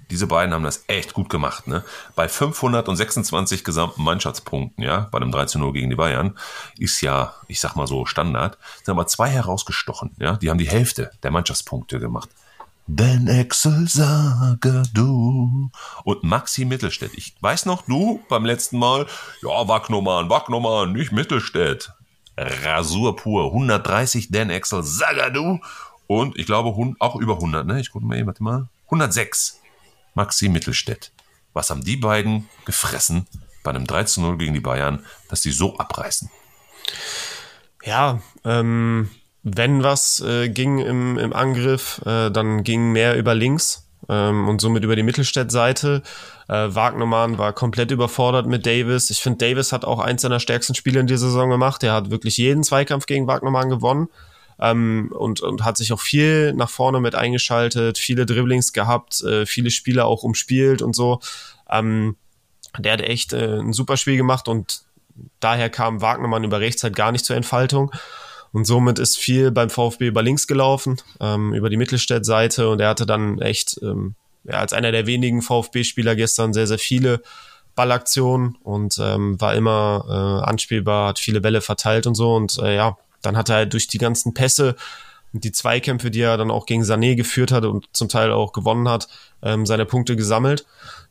diese 0.10 0.28
beiden 0.28 0.54
haben 0.54 0.64
das 0.64 0.84
echt 0.88 1.14
gut 1.14 1.30
gemacht. 1.30 1.68
Ne? 1.68 1.84
Bei 2.16 2.28
526 2.28 3.64
gesamten 3.64 4.04
Mannschaftspunkten, 4.04 4.84
ja, 4.84 5.08
bei 5.12 5.18
einem 5.18 5.32
13-0 5.32 5.74
gegen 5.74 5.90
die 5.90 5.96
Bayern, 5.96 6.38
ist 6.78 7.02
ja, 7.02 7.34
ich 7.48 7.60
sag 7.60 7.76
mal 7.76 7.88
so, 7.88 8.06
Standard, 8.06 8.58
sind 8.84 8.94
aber 8.94 9.08
zwei 9.08 9.30
herausgestochen. 9.30 10.12
Ja? 10.20 10.38
Die 10.38 10.50
haben 10.50 10.58
die 10.58 10.70
Hälfte 10.70 11.12
der 11.24 11.32
Mannschaftspunkte 11.32 12.00
gemacht. 12.00 12.30
Ben 12.90 13.28
Excel, 13.28 13.86
sage 13.90 14.84
du. 14.94 15.70
Und 16.06 16.24
Maxi 16.24 16.64
Mittelstädt. 16.64 17.12
Ich 17.16 17.36
weiß 17.42 17.66
noch, 17.66 17.82
du 17.82 18.22
beim 18.30 18.46
letzten 18.46 18.80
Mal, 18.80 19.08
ja, 19.42 19.68
Wagnoman, 19.68 20.30
Wagnoman, 20.30 20.94
nicht 20.94 21.12
Mittelstädt. 21.12 21.92
Rasur 22.38 23.16
pur. 23.16 23.48
130 23.48 24.32
Dan 24.32 24.50
Excel, 24.50 24.84
du. 25.34 25.60
Und 26.08 26.38
ich 26.38 26.46
glaube 26.46 26.70
auch 27.00 27.16
über 27.18 27.34
100, 27.34 27.68
ne? 27.68 27.82
Ich 27.82 27.92
gucke 27.92 28.06
mal 28.06 28.18
eben, 28.18 28.28
warte 28.28 28.44
mal. 28.44 28.68
106 28.86 29.60
Maxi 30.17 30.50
Mittelstädt. 30.50 31.12
Was 31.53 31.69
haben 31.69 31.83
die 31.83 31.95
beiden 31.95 32.50
gefressen 32.65 33.27
bei 33.63 33.69
einem 33.69 33.88
3 33.88 34.03
zu 34.03 34.21
0 34.21 34.38
gegen 34.38 34.53
die 34.53 34.59
Bayern, 34.59 35.05
dass 35.29 35.41
die 35.41 35.51
so 35.51 35.77
abreißen? 35.77 36.29
Ja, 37.86 38.19
ähm, 38.43 39.09
wenn 39.43 39.83
was 39.83 40.19
äh, 40.21 40.50
ging 40.50 40.79
im, 40.79 41.17
im 41.17 41.33
Angriff, 41.33 42.01
äh, 42.05 42.31
dann 42.31 42.63
ging 42.63 42.91
mehr 42.91 43.15
über 43.15 43.36
links 43.36 43.88
ähm, 44.09 44.50
und 44.50 44.59
somit 44.59 44.83
über 44.83 44.95
die 44.95 45.03
Mittelstädt-Seite. 45.03 46.01
Äh, 46.47 46.53
Wagnermann 46.53 47.38
war 47.38 47.53
komplett 47.53 47.91
überfordert 47.91 48.47
mit 48.47 48.65
Davis. 48.65 49.12
Ich 49.12 49.19
finde, 49.19 49.45
Davis 49.45 49.71
hat 49.71 49.86
auch 49.86 50.00
eins 50.00 50.24
seiner 50.24 50.39
stärksten 50.39 50.74
Spiele 50.74 51.00
in 51.00 51.07
dieser 51.07 51.27
Saison 51.27 51.51
gemacht. 51.51 51.83
Er 51.83 51.93
hat 51.93 52.09
wirklich 52.09 52.38
jeden 52.38 52.63
Zweikampf 52.63 53.05
gegen 53.05 53.27
Wagnermann 53.27 53.69
gewonnen 53.69 54.09
ähm, 54.60 55.12
und, 55.14 55.42
und 55.42 55.64
hat 55.64 55.78
sich 55.78 55.94
auch 55.94 56.00
viel 56.00 56.54
nach 56.54 56.70
vorne 56.70 57.00
mit 57.00 57.16
eingeschaltet, 57.16 57.98
viele 57.98 58.26
Dribblings 58.26 58.74
gehabt, 58.74 59.22
äh, 59.22 59.46
viele 59.46 59.72
Spieler 59.72 60.06
auch 60.06 60.24
umspielt 60.24 60.82
und 60.82 60.96
so. 60.96 61.20
Ähm, 61.70 62.16
der 62.78 62.94
hat 62.94 63.02
echt 63.02 63.34
äh, 63.34 63.60
ein 63.60 63.74
super 63.74 63.98
Spiel 63.98 64.18
gemacht 64.18 64.48
und 64.48 64.82
daher 65.40 65.70
kam 65.70 66.02
Wagnermann 66.02 66.44
über 66.44 66.60
rechts 66.60 66.84
halt 66.84 66.96
gar 66.96 67.12
nicht 67.12 67.26
zur 67.26 67.36
Entfaltung. 67.36 67.92
Und 68.54 68.66
somit 68.66 68.98
ist 68.98 69.18
viel 69.18 69.52
beim 69.52 69.70
VfB 69.70 70.08
über 70.08 70.24
links 70.24 70.48
gelaufen, 70.48 70.98
ähm, 71.20 71.54
über 71.54 71.70
die 71.70 71.78
Mittelstädt-Seite 71.78 72.70
und 72.70 72.80
er 72.80 72.90
hatte 72.90 73.06
dann 73.06 73.40
echt, 73.40 73.80
ähm, 73.84 74.16
ja, 74.46 74.56
als 74.56 74.74
einer 74.74 74.92
der 74.92 75.06
wenigen 75.06 75.42
VfB-Spieler 75.42 76.16
gestern 76.16 76.54
sehr, 76.54 76.66
sehr 76.66 76.80
viele 76.80 77.22
Ballaktionen 77.76 78.56
und 78.64 78.98
ähm, 79.00 79.40
war 79.40 79.54
immer 79.54 80.06
äh, 80.08 80.50
anspielbar, 80.50 81.10
hat 81.10 81.20
viele 81.20 81.42
Bälle 81.42 81.62
verteilt 81.62 82.08
und 82.08 82.16
so 82.16 82.34
und 82.34 82.58
äh, 82.60 82.76
ja, 82.76 82.98
dann 83.21 83.38
hat 83.38 83.50
er 83.50 83.57
halt 83.57 83.74
durch 83.74 83.88
die 83.88 83.97
ganzen 83.97 84.33
Pässe 84.33 84.75
und 85.33 85.43
die 85.43 85.51
Zweikämpfe, 85.51 86.09
die 86.09 86.21
er 86.21 86.38
dann 86.38 86.51
auch 86.51 86.65
gegen 86.65 86.83
Sané 86.83 87.15
geführt 87.15 87.51
hat 87.51 87.65
und 87.65 87.86
zum 87.91 88.07
Teil 88.07 88.31
auch 88.31 88.53
gewonnen 88.53 88.88
hat, 88.88 89.07
ähm, 89.41 89.65
seine 89.65 89.86
Punkte 89.86 90.15
gesammelt. 90.15 90.65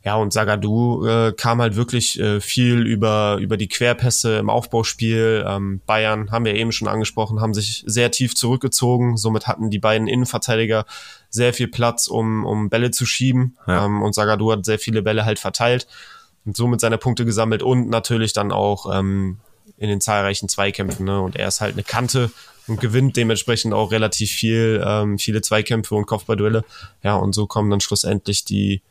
Ja, 0.04 0.14
und 0.14 0.32
Sagadu 0.32 1.04
äh, 1.06 1.32
kam 1.36 1.60
halt 1.60 1.76
wirklich 1.76 2.18
äh, 2.18 2.40
viel 2.40 2.86
über, 2.86 3.38
über 3.40 3.56
die 3.56 3.68
Querpässe 3.68 4.38
im 4.38 4.48
Aufbauspiel. 4.48 5.44
Ähm, 5.46 5.80
Bayern, 5.84 6.30
haben 6.30 6.44
wir 6.44 6.54
eben 6.54 6.72
schon 6.72 6.88
angesprochen, 6.88 7.40
haben 7.40 7.54
sich 7.54 7.82
sehr 7.86 8.10
tief 8.10 8.34
zurückgezogen. 8.34 9.16
Somit 9.16 9.46
hatten 9.46 9.68
die 9.68 9.78
beiden 9.78 10.06
Innenverteidiger 10.06 10.86
sehr 11.28 11.52
viel 11.52 11.68
Platz, 11.68 12.06
um, 12.06 12.46
um 12.46 12.70
Bälle 12.70 12.92
zu 12.92 13.04
schieben. 13.04 13.56
Ja. 13.66 13.84
Ähm, 13.84 14.02
und 14.02 14.14
Sagadu 14.14 14.52
hat 14.52 14.64
sehr 14.64 14.78
viele 14.78 15.02
Bälle 15.02 15.24
halt 15.24 15.38
verteilt 15.38 15.86
und 16.46 16.56
somit 16.56 16.80
seine 16.80 16.98
Punkte 16.98 17.24
gesammelt 17.24 17.62
und 17.62 17.90
natürlich 17.90 18.32
dann 18.32 18.52
auch 18.52 18.96
ähm, 18.96 19.38
in 19.76 19.88
den 19.88 20.00
zahlreichen 20.00 20.48
Zweikämpfen. 20.48 21.06
Ne? 21.06 21.20
Und 21.20 21.36
er 21.36 21.48
ist 21.48 21.60
halt 21.60 21.74
eine 21.74 21.82
Kante 21.82 22.30
und 22.66 22.80
gewinnt 22.80 23.16
dementsprechend 23.16 23.74
auch 23.74 23.92
relativ 23.92 24.30
viel, 24.30 24.82
ähm, 24.84 25.18
viele 25.18 25.42
Zweikämpfe 25.42 25.94
und 25.94 26.06
Kopfballduelle. 26.06 26.64
Ja, 27.02 27.16
und 27.16 27.34
so 27.34 27.46
kommen 27.46 27.70
dann 27.70 27.80
schlussendlich 27.80 28.44
die, 28.44 28.82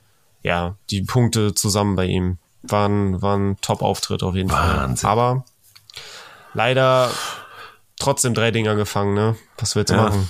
ja, 0.43 0.75
die 0.89 1.01
Punkte 1.01 1.53
zusammen 1.53 1.95
bei 1.95 2.05
ihm. 2.05 2.37
War 2.63 2.87
ein, 2.87 3.21
war 3.21 3.37
ein 3.37 3.57
Top-Auftritt 3.61 4.23
auf 4.23 4.35
jeden 4.35 4.49
Wahnsinn. 4.49 4.97
Fall. 4.97 5.11
Aber 5.11 5.45
leider 6.53 7.11
trotzdem 7.99 8.33
drei 8.33 8.51
Dinger 8.51 8.75
gefangen, 8.75 9.13
ne? 9.13 9.35
Was 9.57 9.75
willst 9.75 9.91
du 9.91 9.95
ja. 9.95 10.03
machen? 10.03 10.29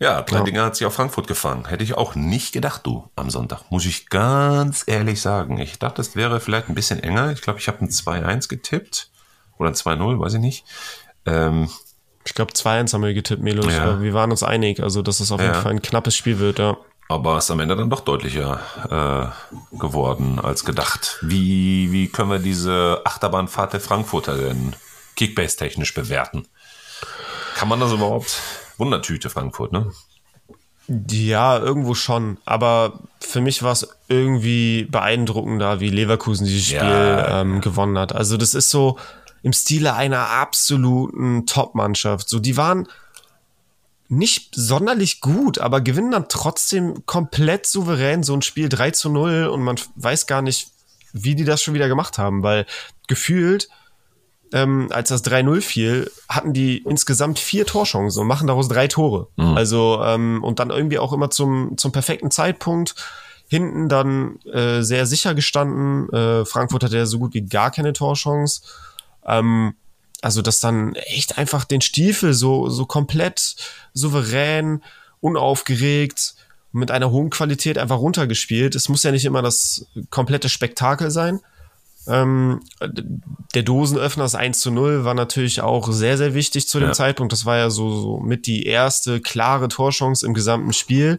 Ja, 0.00 0.22
drei 0.22 0.38
ja. 0.38 0.44
Dinger 0.44 0.64
hat 0.64 0.76
sich 0.76 0.86
auf 0.86 0.94
Frankfurt 0.94 1.26
gefangen. 1.26 1.66
Hätte 1.66 1.82
ich 1.82 1.94
auch 1.94 2.14
nicht 2.14 2.52
gedacht, 2.52 2.86
du, 2.86 3.10
am 3.16 3.30
Sonntag. 3.30 3.70
Muss 3.70 3.84
ich 3.84 4.08
ganz 4.08 4.84
ehrlich 4.86 5.20
sagen. 5.20 5.58
Ich 5.58 5.78
dachte, 5.78 6.00
es 6.00 6.14
wäre 6.14 6.40
vielleicht 6.40 6.68
ein 6.68 6.74
bisschen 6.74 7.02
enger. 7.02 7.32
Ich 7.32 7.42
glaube, 7.42 7.58
ich 7.58 7.66
habe 7.66 7.80
ein 7.80 7.88
2-1 7.88 8.48
getippt. 8.48 9.10
Oder 9.58 9.70
ein 9.70 9.74
2-0, 9.74 10.20
weiß 10.20 10.34
ich 10.34 10.40
nicht. 10.40 10.64
Ähm, 11.26 11.68
ich 12.24 12.34
glaube, 12.34 12.52
2-1 12.52 12.92
haben 12.92 13.02
wir 13.02 13.12
getippt, 13.12 13.42
Melo. 13.42 13.68
Ja. 13.68 14.00
Wir 14.00 14.14
waren 14.14 14.30
uns 14.30 14.44
einig, 14.44 14.82
also 14.82 15.02
dass 15.02 15.18
es 15.18 15.32
auf 15.32 15.40
jeden 15.40 15.54
Fall 15.54 15.72
ein 15.72 15.82
knappes 15.82 16.14
Spiel 16.14 16.38
wird, 16.38 16.60
ja. 16.60 16.76
Aber 17.08 17.38
es 17.38 17.44
ist 17.44 17.50
am 17.50 17.60
Ende 17.60 17.74
dann 17.74 17.88
doch 17.88 18.00
deutlicher 18.00 19.32
äh, 19.72 19.76
geworden 19.78 20.38
als 20.38 20.64
gedacht. 20.66 21.18
Wie, 21.22 21.90
wie 21.90 22.08
können 22.08 22.30
wir 22.30 22.38
diese 22.38 23.00
Achterbahnfahrt 23.04 23.72
der 23.72 23.80
Frankfurter 23.80 24.36
denn 24.36 24.76
Kickbase-technisch 25.16 25.94
bewerten? 25.94 26.46
Kann 27.56 27.68
man 27.68 27.80
das 27.80 27.92
überhaupt? 27.92 28.36
Wundertüte 28.78 29.28
Frankfurt, 29.28 29.72
ne? 29.72 29.92
Ja, 31.10 31.58
irgendwo 31.58 31.94
schon. 31.94 32.38
Aber 32.46 33.00
für 33.20 33.42
mich 33.42 33.62
war 33.62 33.72
es 33.72 33.86
irgendwie 34.08 34.84
beeindruckender, 34.84 35.80
wie 35.80 35.90
Leverkusen 35.90 36.46
dieses 36.46 36.66
Spiel 36.66 36.78
ja. 36.78 37.42
ähm, 37.42 37.60
gewonnen 37.60 37.98
hat. 37.98 38.14
Also 38.14 38.38
das 38.38 38.54
ist 38.54 38.70
so 38.70 38.98
im 39.42 39.52
Stile 39.52 39.94
einer 39.94 40.30
absoluten 40.30 41.46
Top-Mannschaft. 41.46 42.28
So, 42.28 42.38
die 42.38 42.56
waren 42.56 42.88
nicht 44.08 44.54
sonderlich 44.54 45.20
gut, 45.20 45.58
aber 45.58 45.82
gewinnen 45.82 46.12
dann 46.12 46.28
trotzdem 46.28 47.04
komplett 47.04 47.66
souverän 47.66 48.22
so 48.22 48.32
ein 48.34 48.42
Spiel 48.42 48.70
3 48.70 48.92
zu 48.92 49.10
0 49.10 49.48
und 49.48 49.62
man 49.62 49.76
weiß 49.96 50.26
gar 50.26 50.40
nicht, 50.40 50.70
wie 51.12 51.34
die 51.34 51.44
das 51.44 51.62
schon 51.62 51.74
wieder 51.74 51.88
gemacht 51.88 52.16
haben, 52.16 52.42
weil 52.42 52.64
gefühlt 53.06 53.68
ähm, 54.52 54.88
als 54.90 55.08
das 55.08 55.24
3-0 55.24 55.60
fiel, 55.60 56.10
hatten 56.28 56.52
die 56.52 56.78
insgesamt 56.78 57.38
vier 57.38 57.66
Torchancen 57.66 58.22
und 58.22 58.28
machen 58.28 58.46
daraus 58.46 58.68
drei 58.68 58.88
Tore. 58.88 59.28
Mhm. 59.36 59.56
Also, 59.56 60.02
ähm, 60.02 60.42
und 60.42 60.58
dann 60.58 60.70
irgendwie 60.70 60.98
auch 60.98 61.12
immer 61.12 61.30
zum, 61.30 61.76
zum 61.76 61.92
perfekten 61.92 62.30
Zeitpunkt. 62.30 62.94
Hinten 63.50 63.88
dann 63.88 64.40
äh, 64.52 64.82
sehr 64.82 65.06
sicher 65.06 65.34
gestanden. 65.34 66.12
Äh, 66.12 66.44
Frankfurt 66.44 66.84
hatte 66.84 66.98
ja 66.98 67.06
so 67.06 67.18
gut 67.18 67.34
wie 67.34 67.42
gar 67.42 67.70
keine 67.70 67.92
Torchance. 67.92 68.62
Ähm, 69.26 69.74
also, 70.20 70.42
dass 70.42 70.60
dann 70.60 70.94
echt 70.94 71.38
einfach 71.38 71.64
den 71.64 71.80
Stiefel 71.80 72.34
so, 72.34 72.68
so 72.68 72.84
komplett 72.86 73.56
souverän, 73.94 74.82
unaufgeregt, 75.20 76.34
mit 76.72 76.90
einer 76.90 77.10
hohen 77.10 77.30
Qualität 77.30 77.78
einfach 77.78 77.98
runtergespielt. 77.98 78.74
Es 78.74 78.88
muss 78.88 79.02
ja 79.02 79.10
nicht 79.10 79.24
immer 79.24 79.42
das 79.42 79.86
komplette 80.10 80.48
Spektakel 80.48 81.10
sein. 81.10 81.40
Ähm, 82.08 82.60
der 83.54 83.62
Dosenöffner, 83.62 84.24
das 84.24 84.34
1 84.34 84.60
zu 84.60 84.70
0, 84.70 85.04
war 85.04 85.14
natürlich 85.14 85.60
auch 85.60 85.92
sehr, 85.92 86.16
sehr 86.16 86.34
wichtig 86.34 86.68
zu 86.68 86.78
dem 86.78 86.88
ja. 86.88 86.94
Zeitpunkt. 86.94 87.32
Das 87.32 87.44
war 87.44 87.56
ja 87.56 87.70
so, 87.70 87.90
so 87.90 88.20
mit 88.20 88.46
die 88.46 88.64
erste 88.66 89.20
klare 89.20 89.68
Torchance 89.68 90.26
im 90.26 90.34
gesamten 90.34 90.72
Spiel. 90.72 91.18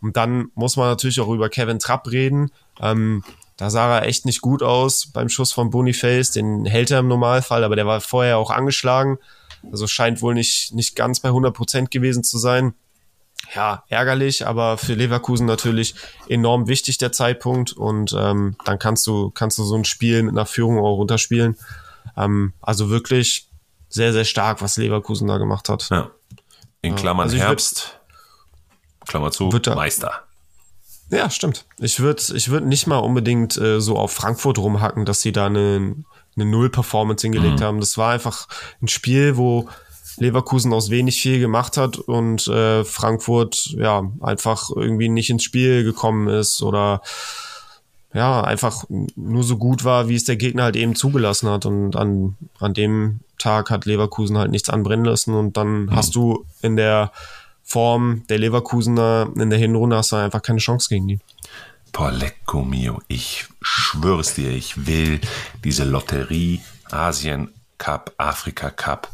Und 0.00 0.16
dann 0.16 0.50
muss 0.54 0.76
man 0.76 0.88
natürlich 0.88 1.20
auch 1.20 1.28
über 1.28 1.48
Kevin 1.48 1.78
Trapp 1.78 2.10
reden. 2.10 2.50
Ähm, 2.80 3.24
da 3.56 3.68
sah 3.68 3.98
er 3.98 4.06
echt 4.06 4.24
nicht 4.24 4.40
gut 4.40 4.62
aus 4.62 5.10
beim 5.12 5.28
Schuss 5.28 5.52
von 5.52 5.70
Boniface. 5.70 6.30
Den 6.30 6.64
hält 6.64 6.90
er 6.90 7.00
im 7.00 7.08
Normalfall, 7.08 7.64
aber 7.64 7.76
der 7.76 7.86
war 7.86 8.00
vorher 8.00 8.38
auch 8.38 8.50
angeschlagen. 8.50 9.18
Also 9.70 9.86
scheint 9.86 10.22
wohl 10.22 10.34
nicht, 10.34 10.72
nicht 10.74 10.96
ganz 10.96 11.20
bei 11.20 11.28
100 11.28 11.54
Prozent 11.54 11.90
gewesen 11.90 12.24
zu 12.24 12.38
sein 12.38 12.72
ja, 13.54 13.84
ärgerlich, 13.88 14.46
aber 14.46 14.78
für 14.78 14.94
Leverkusen 14.94 15.46
natürlich 15.46 15.94
enorm 16.28 16.68
wichtig 16.68 16.98
der 16.98 17.12
Zeitpunkt 17.12 17.72
und 17.72 18.14
ähm, 18.16 18.56
dann 18.64 18.78
kannst 18.78 19.06
du, 19.06 19.30
kannst 19.30 19.58
du 19.58 19.64
so 19.64 19.74
ein 19.74 19.84
Spiel 19.84 20.22
mit 20.22 20.32
einer 20.32 20.46
Führung 20.46 20.78
auch 20.78 20.96
runterspielen. 20.96 21.56
Ähm, 22.16 22.52
also 22.60 22.90
wirklich 22.90 23.48
sehr, 23.88 24.12
sehr 24.12 24.24
stark, 24.24 24.62
was 24.62 24.76
Leverkusen 24.76 25.26
da 25.26 25.38
gemacht 25.38 25.68
hat. 25.68 25.88
Ja. 25.90 26.10
In 26.82 26.94
Klammern 26.94 27.24
also 27.24 27.36
Herbst, 27.36 27.98
würd, 29.00 29.08
Klammer 29.08 29.30
zu, 29.32 29.50
Meister. 29.74 30.22
Ja, 31.10 31.28
stimmt. 31.28 31.66
Ich 31.78 31.98
würde 32.00 32.22
ich 32.34 32.50
würd 32.50 32.64
nicht 32.64 32.86
mal 32.86 32.98
unbedingt 32.98 33.56
äh, 33.58 33.80
so 33.80 33.96
auf 33.96 34.12
Frankfurt 34.12 34.58
rumhacken, 34.58 35.04
dass 35.04 35.20
sie 35.20 35.32
da 35.32 35.46
eine, 35.46 35.96
eine 36.36 36.44
Null-Performance 36.44 37.26
hingelegt 37.26 37.60
mhm. 37.60 37.64
haben. 37.64 37.80
Das 37.80 37.98
war 37.98 38.12
einfach 38.12 38.46
ein 38.80 38.88
Spiel, 38.88 39.36
wo 39.36 39.68
Leverkusen 40.16 40.72
aus 40.72 40.90
wenig 40.90 41.20
viel 41.20 41.40
gemacht 41.40 41.76
hat 41.76 41.98
und 41.98 42.46
äh, 42.48 42.84
Frankfurt 42.84 43.66
ja 43.76 44.10
einfach 44.20 44.70
irgendwie 44.74 45.08
nicht 45.08 45.30
ins 45.30 45.44
Spiel 45.44 45.84
gekommen 45.84 46.28
ist 46.28 46.62
oder 46.62 47.02
ja, 48.12 48.42
einfach 48.42 48.84
nur 48.88 49.44
so 49.44 49.56
gut 49.56 49.84
war, 49.84 50.08
wie 50.08 50.16
es 50.16 50.24
der 50.24 50.36
Gegner 50.36 50.64
halt 50.64 50.76
eben 50.76 50.96
zugelassen 50.96 51.48
hat. 51.48 51.64
Und 51.64 51.94
an, 51.94 52.36
an 52.58 52.74
dem 52.74 53.20
Tag 53.38 53.70
hat 53.70 53.86
Leverkusen 53.86 54.36
halt 54.36 54.50
nichts 54.50 54.68
anbrennen 54.68 55.04
lassen 55.04 55.34
und 55.34 55.56
dann 55.56 55.84
mhm. 55.84 55.94
hast 55.94 56.14
du 56.14 56.44
in 56.62 56.76
der 56.76 57.12
Form 57.62 58.24
der 58.28 58.38
Leverkusener 58.38 59.30
in 59.36 59.48
der 59.48 59.58
Hinrunde 59.58 59.96
hast 59.96 60.10
du 60.10 60.16
einfach 60.16 60.42
keine 60.42 60.58
Chance 60.58 60.88
gegen 60.88 61.06
die. 61.06 61.20
Boah, 61.92 62.10
lecco 62.10 62.62
mio, 62.62 63.00
ich 63.06 63.46
schwöre 63.62 64.20
es 64.20 64.34
dir, 64.34 64.50
ich 64.50 64.86
will 64.86 65.20
diese 65.62 65.84
Lotterie 65.84 66.60
Asien 66.90 67.52
Cup, 67.78 68.12
Afrika 68.18 68.70
Cup, 68.70 69.08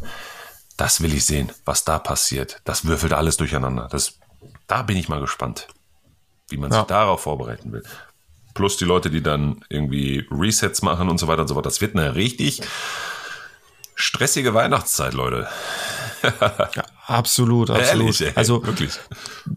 das 0.76 1.00
will 1.00 1.14
ich 1.14 1.24
sehen, 1.24 1.52
was 1.64 1.84
da 1.84 1.98
passiert. 1.98 2.60
Das 2.64 2.84
würfelt 2.84 3.12
alles 3.12 3.36
durcheinander. 3.36 3.88
Das, 3.90 4.18
da 4.66 4.82
bin 4.82 4.96
ich 4.96 5.08
mal 5.08 5.20
gespannt, 5.20 5.68
wie 6.48 6.56
man 6.56 6.70
ja. 6.70 6.78
sich 6.78 6.86
darauf 6.86 7.22
vorbereiten 7.22 7.72
will. 7.72 7.82
Plus 8.54 8.76
die 8.76 8.84
Leute, 8.84 9.10
die 9.10 9.22
dann 9.22 9.64
irgendwie 9.68 10.26
Resets 10.30 10.82
machen 10.82 11.08
und 11.08 11.18
so 11.18 11.28
weiter 11.28 11.42
und 11.42 11.48
so 11.48 11.54
fort. 11.54 11.66
Das 11.66 11.80
wird 11.80 11.96
eine 11.96 12.14
richtig 12.14 12.62
stressige 13.94 14.54
Weihnachtszeit, 14.54 15.14
Leute. 15.14 15.48
ja, 16.22 16.84
absolut, 17.06 17.70
absolut. 17.70 18.20
Ehrlich, 18.20 18.36
also 18.36 18.64
wirklich. 18.64 18.98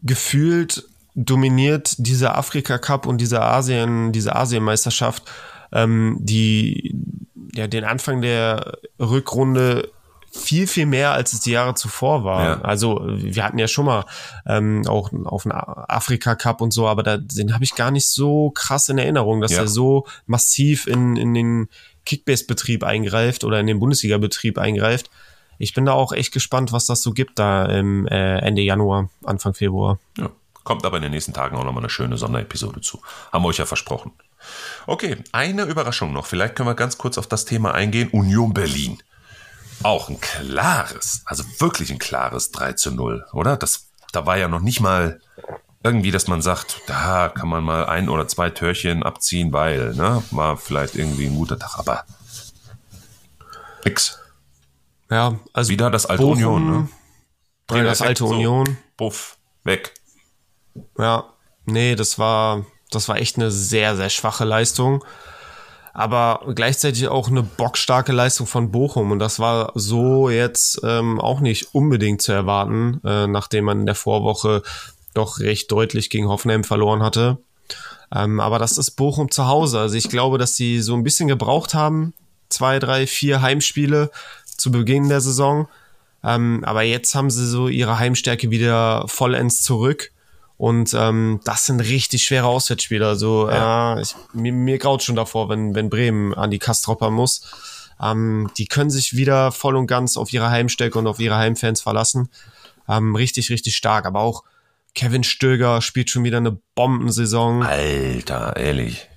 gefühlt 0.03 0.85
dominiert 1.15 1.95
dieser 1.97 2.37
Afrika 2.37 2.77
Cup 2.77 3.05
und 3.05 3.19
diese 3.19 3.41
Asien, 3.41 4.11
diese 4.11 4.35
Asienmeisterschaft 4.35 5.23
ähm, 5.71 6.17
die 6.19 6.95
ja 7.53 7.67
den 7.67 7.83
Anfang 7.83 8.21
der 8.21 8.77
Rückrunde 8.99 9.91
viel, 10.31 10.67
viel 10.67 10.85
mehr, 10.85 11.11
als 11.11 11.33
es 11.33 11.41
die 11.41 11.51
Jahre 11.51 11.73
zuvor 11.75 12.23
war. 12.23 12.43
Ja. 12.43 12.61
Also 12.61 13.01
wir 13.03 13.43
hatten 13.43 13.57
ja 13.57 13.67
schon 13.67 13.85
mal 13.85 14.05
ähm, 14.45 14.83
auch 14.87 15.11
auf 15.25 15.43
den 15.43 15.51
Afrika 15.51 16.35
Cup 16.35 16.61
und 16.61 16.71
so, 16.71 16.87
aber 16.87 17.03
da, 17.03 17.17
den 17.17 17.53
habe 17.53 17.63
ich 17.63 17.75
gar 17.75 17.91
nicht 17.91 18.07
so 18.07 18.51
krass 18.51 18.89
in 18.89 18.97
Erinnerung, 18.97 19.41
dass 19.41 19.51
ja. 19.51 19.59
er 19.59 19.67
so 19.67 20.05
massiv 20.25 20.87
in, 20.87 21.15
in 21.15 21.33
den 21.33 21.69
Kickbase-Betrieb 22.05 22.83
eingreift 22.83 23.43
oder 23.43 23.59
in 23.59 23.67
den 23.67 23.79
Bundesliga-Betrieb 23.79 24.57
eingreift. 24.57 25.09
Ich 25.57 25.73
bin 25.73 25.85
da 25.85 25.93
auch 25.93 26.13
echt 26.13 26.31
gespannt, 26.31 26.71
was 26.71 26.85
das 26.85 27.01
so 27.01 27.11
gibt 27.11 27.37
da 27.37 27.65
im 27.65 28.07
äh, 28.07 28.39
Ende 28.39 28.61
Januar, 28.61 29.09
Anfang 29.23 29.53
Februar. 29.53 29.99
Ja. 30.17 30.29
Kommt 30.63 30.85
aber 30.85 30.97
in 30.97 31.03
den 31.03 31.11
nächsten 31.11 31.33
Tagen 31.33 31.55
auch 31.55 31.63
nochmal 31.63 31.81
eine 31.81 31.89
schöne 31.89 32.17
Sonderepisode 32.17 32.81
zu. 32.81 33.01
Haben 33.31 33.43
wir 33.43 33.47
euch 33.49 33.57
ja 33.57 33.65
versprochen. 33.65 34.11
Okay, 34.85 35.17
eine 35.31 35.63
Überraschung 35.63 36.13
noch. 36.13 36.25
Vielleicht 36.25 36.55
können 36.55 36.69
wir 36.69 36.75
ganz 36.75 36.97
kurz 36.97 37.17
auf 37.17 37.27
das 37.27 37.45
Thema 37.45 37.73
eingehen. 37.73 38.09
Union 38.09 38.53
Berlin. 38.53 38.99
Auch 39.81 40.09
ein 40.09 40.19
klares, 40.19 41.21
also 41.25 41.43
wirklich 41.59 41.91
ein 41.91 41.99
klares 41.99 42.51
3 42.51 42.73
zu 42.73 42.91
0, 42.91 43.25
oder? 43.33 43.55
Das, 43.55 43.89
da 44.11 44.25
war 44.25 44.37
ja 44.37 44.47
noch 44.47 44.59
nicht 44.59 44.81
mal 44.81 45.21
irgendwie, 45.83 46.11
dass 46.11 46.27
man 46.27 46.41
sagt, 46.41 46.81
da 46.87 47.29
kann 47.29 47.47
man 47.47 47.63
mal 47.63 47.85
ein 47.85 48.09
oder 48.09 48.27
zwei 48.27 48.49
Törchen 48.49 49.03
abziehen, 49.03 49.53
weil, 49.53 49.93
ne, 49.95 50.21
war 50.31 50.57
vielleicht 50.57 50.95
irgendwie 50.95 51.27
ein 51.27 51.35
guter 51.35 51.57
Tag, 51.57 51.79
aber 51.79 52.03
nix. 53.85 54.19
Ja, 55.09 55.39
also 55.53 55.69
wieder 55.69 55.89
das 55.89 56.05
alte 56.05 56.23
Bochum, 56.23 56.43
Union, 56.43 56.71
ne? 56.81 56.89
Ja, 57.71 57.83
das 57.83 58.01
alte 58.01 58.19
so, 58.19 58.29
Union. 58.29 58.77
Buff, 58.97 59.37
weg. 59.63 59.93
Ja, 60.97 61.23
nee, 61.65 61.95
das 61.95 62.19
war, 62.19 62.65
das 62.91 63.07
war 63.07 63.17
echt 63.17 63.37
eine 63.37 63.49
sehr, 63.49 63.95
sehr 63.95 64.09
schwache 64.09 64.43
Leistung 64.43 65.03
aber 65.93 66.41
gleichzeitig 66.53 67.07
auch 67.07 67.29
eine 67.29 67.43
bockstarke 67.43 68.11
Leistung 68.11 68.47
von 68.47 68.71
Bochum. 68.71 69.11
Und 69.11 69.19
das 69.19 69.39
war 69.39 69.71
so 69.75 70.29
jetzt 70.29 70.81
ähm, 70.83 71.19
auch 71.19 71.39
nicht 71.39 71.73
unbedingt 71.73 72.21
zu 72.21 72.31
erwarten, 72.31 73.01
äh, 73.03 73.27
nachdem 73.27 73.65
man 73.65 73.81
in 73.81 73.85
der 73.85 73.95
Vorwoche 73.95 74.63
doch 75.13 75.39
recht 75.39 75.71
deutlich 75.71 76.09
gegen 76.09 76.27
Hoffenheim 76.27 76.63
verloren 76.63 77.03
hatte. 77.03 77.37
Ähm, 78.13 78.39
aber 78.39 78.59
das 78.59 78.77
ist 78.77 78.91
Bochum 78.91 79.31
zu 79.31 79.47
Hause. 79.47 79.79
Also 79.79 79.95
ich 79.95 80.09
glaube, 80.09 80.37
dass 80.37 80.55
sie 80.55 80.81
so 80.81 80.95
ein 80.95 81.03
bisschen 81.03 81.27
gebraucht 81.27 81.73
haben. 81.73 82.13
Zwei, 82.49 82.79
drei, 82.79 83.05
vier 83.05 83.41
Heimspiele 83.41 84.09
zu 84.45 84.71
Beginn 84.71 85.09
der 85.09 85.21
Saison. 85.21 85.67
Ähm, 86.23 86.63
aber 86.65 86.83
jetzt 86.83 87.15
haben 87.15 87.29
sie 87.29 87.47
so 87.47 87.67
ihre 87.67 87.99
Heimstärke 87.99 88.49
wieder 88.49 89.07
vollends 89.07 89.61
zurück. 89.61 90.11
Und 90.59 90.93
ähm, 90.93 91.39
das 91.45 91.67
sind 91.67 91.79
richtig 91.79 92.25
schwere 92.25 92.47
Auswärtsspiele. 92.47 93.07
Also 93.07 93.49
ja. 93.49 93.97
äh, 93.97 94.01
ich, 94.01 94.13
mir, 94.33 94.51
mir 94.51 94.77
graut 94.77 95.01
schon 95.01 95.15
davor, 95.15 95.47
wenn, 95.47 95.73
wenn 95.73 95.89
Bremen 95.89 96.33
an 96.33 96.51
die 96.51 96.59
Kastropper 96.59 97.09
muss. 97.11 97.49
Ähm, 98.01 98.51
die 98.57 98.67
können 98.67 98.89
sich 98.89 99.15
wieder 99.15 99.53
voll 99.53 99.77
und 99.77 99.87
ganz 99.87 100.17
auf 100.17 100.33
ihre 100.33 100.49
Heimstärke 100.49 100.99
und 100.99 101.07
auf 101.07 101.21
ihre 101.21 101.37
Heimfans 101.37 101.79
verlassen. 101.79 102.29
Ähm, 102.89 103.15
richtig, 103.15 103.49
richtig 103.49 103.77
stark. 103.77 104.05
Aber 104.05 104.19
auch 104.19 104.43
Kevin 104.95 105.23
Stöger 105.23 105.81
spielt 105.81 106.09
schon 106.09 106.25
wieder 106.25 106.37
eine 106.37 106.59
Bombensaison. 106.75 107.63
Alter, 107.63 108.57
ehrlich 108.57 109.08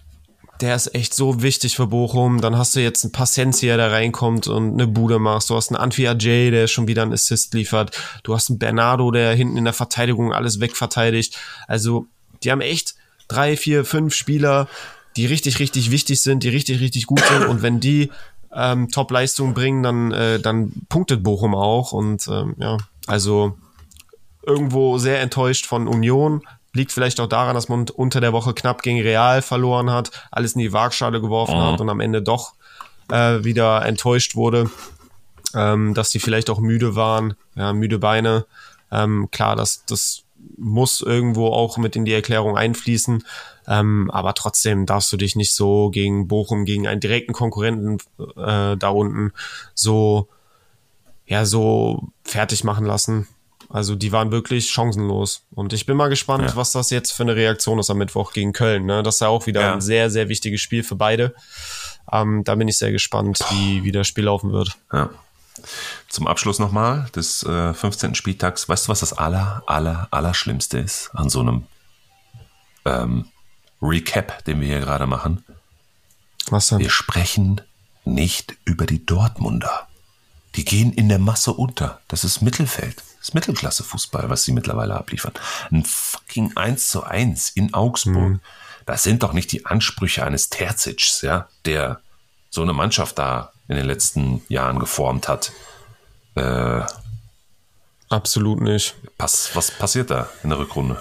der 0.63 0.77
ist 0.77 0.95
echt 0.95 1.13
so 1.13 1.43
wichtig 1.43 1.77
für 1.77 1.89
Bochum. 1.89 2.41
Dann 2.41 2.57
hast 2.57 2.77
du 2.77 2.81
jetzt 2.81 3.05
einen 3.05 3.13
Pacencia, 3.13 3.77
der 3.77 3.91
reinkommt 3.91 4.47
und 4.47 4.75
eine 4.75 4.87
Bude 4.87 5.19
macht. 5.19 5.51
Du 5.51 5.57
hast 5.57 5.71
einen 5.71 5.77
Anfi 5.77 6.07
Ajay, 6.07 6.53
der 6.53 6.69
schon 6.69 6.87
wieder 6.87 7.03
einen 7.03 7.13
Assist 7.13 7.53
liefert. 7.53 7.99
Du 8.23 8.35
hast 8.35 8.49
einen 8.49 8.61
Bernardo, 8.61 9.11
der 9.11 9.35
hinten 9.35 9.57
in 9.57 9.65
der 9.65 9.73
Verteidigung 9.73 10.33
alles 10.33 10.61
wegverteidigt. 10.61 11.37
Also, 11.67 12.07
die 12.45 12.53
haben 12.53 12.61
echt 12.61 12.95
drei, 13.27 13.57
vier, 13.57 13.85
fünf 13.85 14.15
Spieler, 14.15 14.69
die 15.17 15.27
richtig, 15.27 15.59
richtig 15.59 15.91
wichtig 15.91 16.23
sind, 16.23 16.45
die 16.45 16.49
richtig, 16.49 16.81
richtig 16.81 17.07
gut 17.07 17.23
sind. 17.27 17.47
Und 17.47 17.63
wenn 17.63 17.81
die 17.81 18.11
ähm, 18.55 18.89
Top-Leistungen 18.89 19.55
bringen, 19.55 19.83
dann, 19.83 20.13
äh, 20.13 20.39
dann 20.39 20.73
punktet 20.89 21.25
Bochum 21.25 21.57
auch. 21.57 21.91
Und 21.91 22.29
ähm, 22.29 22.55
ja, 22.59 22.79
also 23.09 23.59
irgendwo 24.47 24.99
sehr 24.99 25.21
enttäuscht 25.21 25.67
von 25.67 25.89
Union, 25.89 26.43
Liegt 26.75 26.93
vielleicht 26.93 27.21
auch 27.21 27.27
daran, 27.27 27.55
dass 27.55 27.69
man 27.69 27.89
unter 27.91 28.21
der 28.21 28.33
Woche 28.33 28.55
knapp 28.55 28.83
gegen 28.83 29.01
Real 29.01 29.43
verloren 29.43 29.91
hat, 29.91 30.11
alles 30.31 30.55
in 30.55 30.61
die 30.61 30.73
Waagschale 30.73 31.21
geworfen 31.21 31.57
mhm. 31.57 31.63
hat 31.63 31.81
und 31.81 31.91
am 31.91 32.01
Ende 32.01 32.23
doch 32.23 32.55
äh, 33.11 33.45
wieder 33.45 33.85
enttäuscht 33.85 34.37
wurde, 34.37 34.71
ähm, 35.55 35.95
dass 35.95 36.11
die 36.11 36.21
vielleicht 36.21 36.51
auch 36.51 36.61
müde 36.61 36.97
waren, 36.97 37.35
ja, 37.55 37.73
müde 37.73 37.99
Beine. 37.99 38.47
Ähm, 38.91 39.29
klar, 39.31 39.57
das, 39.57 39.85
das 39.87 40.25
muss 40.57 41.01
irgendwo 41.01 41.49
auch 41.49 41.77
mit 41.79 41.97
in 41.97 42.05
die 42.05 42.13
Erklärung 42.13 42.57
einfließen. 42.57 43.25
Ähm, 43.69 44.11
aber 44.11 44.35
trotzdem 44.35 44.87
darfst 44.87 45.13
du 45.13 45.17
dich 45.17 45.37
nicht 45.37 45.55
so 45.55 45.91
gegen 45.91 46.27
Bochum, 46.27 46.65
gegen 46.65 46.87
einen 46.87 47.01
direkten 47.01 47.33
Konkurrenten 47.33 47.99
äh, 48.37 48.77
da 48.77 48.89
unten 48.89 49.33
so, 49.75 50.29
ja, 51.27 51.45
so 51.45 52.09
fertig 52.25 52.65
machen 52.65 52.85
lassen. 52.85 53.29
Also 53.73 53.95
die 53.95 54.13
waren 54.13 54.31
wirklich 54.31 54.71
chancenlos. 54.71 55.45
Und 55.55 55.73
ich 55.73 55.87
bin 55.87 55.97
mal 55.97 56.09
gespannt, 56.09 56.51
ja. 56.51 56.57
was 56.57 56.73
das 56.73 56.91
jetzt 56.91 57.13
für 57.13 57.23
eine 57.23 57.35
Reaktion 57.35 57.79
ist 57.79 57.89
am 57.89 57.97
Mittwoch 57.97 58.35
gegen 58.35 58.53
Köln. 58.53 58.85
Ne? 58.85 59.03
Das 59.03 59.15
ist 59.15 59.21
ja 59.21 59.29
auch 59.29 59.47
wieder 59.47 59.63
ja. 59.63 59.73
ein 59.73 59.81
sehr, 59.81 60.11
sehr 60.11 60.29
wichtiges 60.29 60.61
Spiel 60.61 60.83
für 60.83 60.95
beide. 60.95 61.35
Ähm, 62.13 62.45
da 62.45 62.55
bin 62.55 62.69
ich 62.69 62.77
sehr 62.77 62.93
gespannt, 62.93 63.41
wie, 63.51 63.83
wie 63.83 63.91
das 63.91 64.07
Spiel 64.07 64.25
laufen 64.25 64.53
wird. 64.53 64.77
Ja. 64.93 65.09
Zum 66.09 66.27
Abschluss 66.27 66.59
nochmal 66.59 67.09
des 67.17 67.45
äh, 67.45 67.73
15. 67.73 68.15
Spieltags. 68.15 68.69
Weißt 68.69 68.87
du, 68.87 68.89
was 68.91 69.01
das 69.01 69.15
aller, 69.15 69.63
aller, 69.67 70.07
aller 70.11 70.35
Schlimmste 70.35 70.79
ist 70.79 71.11
an 71.15 71.31
so 71.31 71.41
einem 71.41 71.65
ähm, 72.85 73.27
Recap, 73.81 74.45
den 74.45 74.61
wir 74.61 74.69
hier 74.69 74.81
gerade 74.81 75.07
machen? 75.07 75.45
Was 76.51 76.69
denn? 76.69 76.79
Wir 76.79 76.91
sprechen 76.91 77.63
nicht 78.05 78.55
über 78.67 78.85
die 78.85 79.07
Dortmunder. 79.07 79.89
Die 80.57 80.67
gehen 80.67 80.93
in 80.93 81.09
der 81.09 81.19
Masse 81.19 81.55
unter. 81.55 82.01
Das 82.09 82.25
ist 82.25 82.43
Mittelfeld. 82.43 83.03
Das 83.23 83.29
ist 83.29 83.35
Mittelklasse-Fußball, 83.35 84.29
was 84.31 84.43
sie 84.43 84.51
mittlerweile 84.51 84.97
abliefern. 84.97 85.33
Ein 85.71 85.85
fucking 85.85 86.57
1 86.57 86.89
zu 86.89 87.05
1 87.05 87.51
in 87.51 87.73
Augsburg. 87.73 88.17
Mhm. 88.17 88.41
Das 88.85 89.05
sind 89.05 89.23
doch 89.23 89.33
nicht 89.33 89.53
die 89.53 89.65
Ansprüche 89.65 90.25
eines 90.25 90.51
Terzics, 90.51 91.23
ja, 91.23 91.47
der 91.65 92.01
so 92.51 92.63
eine 92.63 92.73
Mannschaft 92.73 93.21
da 93.21 93.53
in 93.69 93.77
den 93.77 93.87
letzten 93.87 94.43
Jahren 94.49 94.81
geformt 94.81 95.29
hat. 95.29 95.53
Äh, 96.35 96.81
Absolut 98.09 98.61
nicht. 98.61 98.97
Pass, 99.19 99.51
was 99.55 99.71
passiert 99.71 100.11
da 100.11 100.29
in 100.43 100.51
der 100.51 100.59
Rückrunde? 100.59 101.01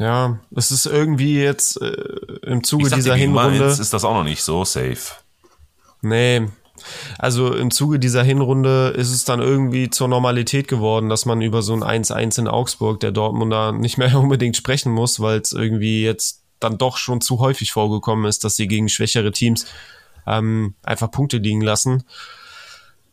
Ja, 0.00 0.40
es 0.56 0.72
ist 0.72 0.86
irgendwie 0.86 1.40
jetzt 1.40 1.80
äh, 1.80 1.92
im 2.42 2.64
Zuge 2.64 2.90
dieser 2.90 3.14
Hinrunde. 3.14 3.60
Mainz 3.60 3.78
ist 3.78 3.92
das 3.92 4.02
auch 4.02 4.14
noch 4.14 4.24
nicht 4.24 4.42
so 4.42 4.64
safe. 4.64 5.14
Nee, 6.00 6.48
also 7.18 7.54
im 7.54 7.70
Zuge 7.70 7.98
dieser 7.98 8.22
Hinrunde 8.22 8.88
ist 8.96 9.10
es 9.10 9.24
dann 9.24 9.40
irgendwie 9.40 9.90
zur 9.90 10.08
Normalität 10.08 10.68
geworden, 10.68 11.08
dass 11.08 11.26
man 11.26 11.40
über 11.42 11.62
so 11.62 11.74
ein 11.74 12.04
1-1 12.04 12.40
in 12.40 12.48
Augsburg 12.48 13.00
der 13.00 13.12
Dortmunder 13.12 13.72
nicht 13.72 13.98
mehr 13.98 14.18
unbedingt 14.18 14.56
sprechen 14.56 14.92
muss, 14.92 15.20
weil 15.20 15.40
es 15.40 15.52
irgendwie 15.52 16.02
jetzt 16.02 16.42
dann 16.60 16.78
doch 16.78 16.96
schon 16.96 17.20
zu 17.20 17.40
häufig 17.40 17.72
vorgekommen 17.72 18.24
ist, 18.24 18.44
dass 18.44 18.56
sie 18.56 18.68
gegen 18.68 18.88
schwächere 18.88 19.32
Teams 19.32 19.66
ähm, 20.26 20.74
einfach 20.82 21.10
Punkte 21.10 21.38
liegen 21.38 21.60
lassen. 21.60 22.04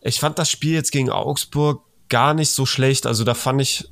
Ich 0.01 0.19
fand 0.19 0.39
das 0.39 0.49
Spiel 0.49 0.73
jetzt 0.73 0.91
gegen 0.91 1.10
Augsburg 1.10 1.82
gar 2.10 2.34
nicht 2.34 2.51
so 2.51 2.65
schlecht. 2.65 3.05
Also 3.05 3.23
da 3.23 3.34
fand 3.34 3.62
ich 3.62 3.89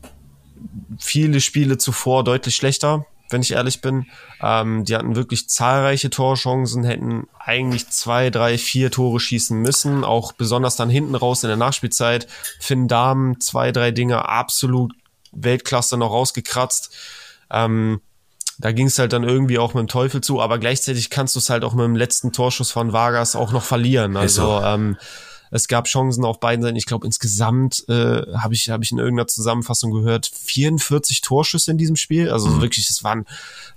viele 1.00 1.42
Spiele 1.42 1.78
zuvor 1.78 2.24
deutlich 2.24 2.56
schlechter 2.56 3.06
wenn 3.30 3.42
ich 3.42 3.54
ehrlich 3.54 3.82
bin. 3.82 4.06
Ähm, 4.42 4.86
die 4.86 4.96
hatten 4.96 5.16
wirklich 5.16 5.50
zahlreiche 5.50 6.10
Torchancen, 6.10 6.84
hätten 6.84 7.28
eigentlich 7.40 7.90
zwei, 7.90 8.30
drei, 8.30 8.58
vier 8.58 8.92
Tore 8.92 9.20
schießen 9.20 9.60
müssen, 9.60 10.04
auch 10.04 10.34
besonders 10.34 10.76
dann 10.76 10.90
hinten 10.90 11.16
raus 11.16 11.44
in 11.44 11.50
der 11.50 11.58
Nachspielzeit. 11.58 12.28
Finn 12.60 12.88
Dahmen, 12.88 13.40
zwei, 13.40 13.72
drei 13.72 13.92
Dinge 13.92 14.28
absolut 14.28 14.94
Weltklasse 15.32 15.98
noch 15.98 16.12
rausgekratzt. 16.12 16.96
Ähm, 17.50 18.02
da 18.60 18.72
ging 18.72 18.88
es 18.88 18.98
halt 18.98 19.14
dann 19.14 19.24
irgendwie 19.24 19.60
auch 19.60 19.74
mit 19.74 19.82
dem 19.82 19.88
Teufel 19.88 20.22
zu, 20.22 20.42
aber 20.42 20.58
gleichzeitig 20.58 21.10
kannst 21.10 21.36
du 21.36 21.40
es 21.40 21.50
halt 21.50 21.64
auch 21.64 21.74
mit 21.74 21.86
dem 21.86 21.96
letzten 21.96 22.32
Torschuss 22.32 22.72
von 22.72 22.92
Vargas 22.92 23.36
auch 23.36 23.52
noch 23.52 23.64
verlieren. 23.64 24.18
Also 24.18 24.62
ähm, 24.64 24.98
Es 25.52 25.68
gab 25.68 25.86
Chancen 25.86 26.26
auf 26.26 26.40
beiden 26.40 26.64
Seiten. 26.64 26.76
Ich 26.76 26.86
glaube, 26.86 27.06
insgesamt 27.06 27.86
äh, 27.88 28.22
habe 28.38 28.54
ich, 28.54 28.70
hab 28.70 28.82
ich 28.82 28.92
in 28.92 28.98
irgendeiner 28.98 29.28
Zusammenfassung 29.28 29.92
gehört, 29.92 30.26
44 30.34 31.22
Torschüsse 31.22 31.72
in 31.72 31.78
diesem 31.78 31.96
Spiel. 31.96 32.30
Also 32.30 32.50
mhm. 32.50 32.62
wirklich, 32.62 32.90
es 32.90 33.04
waren, 33.04 33.26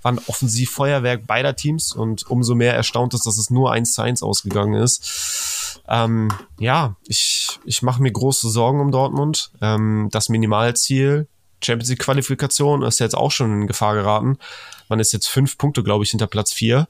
waren 0.02 0.18
Offensivfeuerwerk 0.26 1.26
beider 1.26 1.56
Teams 1.56 1.92
und 1.92 2.28
umso 2.30 2.54
mehr 2.54 2.74
erstaunt 2.74 3.14
ist, 3.14 3.26
dass 3.26 3.38
es 3.38 3.50
nur 3.50 3.72
1 3.72 3.92
zu 3.92 4.02
1 4.02 4.22
ausgegangen 4.22 4.74
ist. 4.74 5.78
Ähm, 5.88 6.30
ja, 6.58 6.96
ich, 7.06 7.58
ich 7.64 7.82
mache 7.82 8.02
mir 8.02 8.12
große 8.12 8.48
Sorgen 8.50 8.80
um 8.80 8.90
Dortmund. 8.90 9.50
Ähm, 9.60 10.08
das 10.10 10.28
Minimalziel, 10.28 11.26
Champions 11.62 11.90
League 11.90 12.00
Qualifikation, 12.00 12.82
ist 12.82 13.00
jetzt 13.00 13.16
auch 13.16 13.30
schon 13.30 13.62
in 13.62 13.66
Gefahr 13.66 13.94
geraten. 13.94 14.38
Man 14.88 15.00
ist 15.00 15.12
jetzt 15.12 15.28
fünf 15.28 15.58
Punkte, 15.58 15.82
glaube 15.82 16.04
ich, 16.04 16.10
hinter 16.10 16.26
Platz 16.26 16.52
vier. 16.52 16.88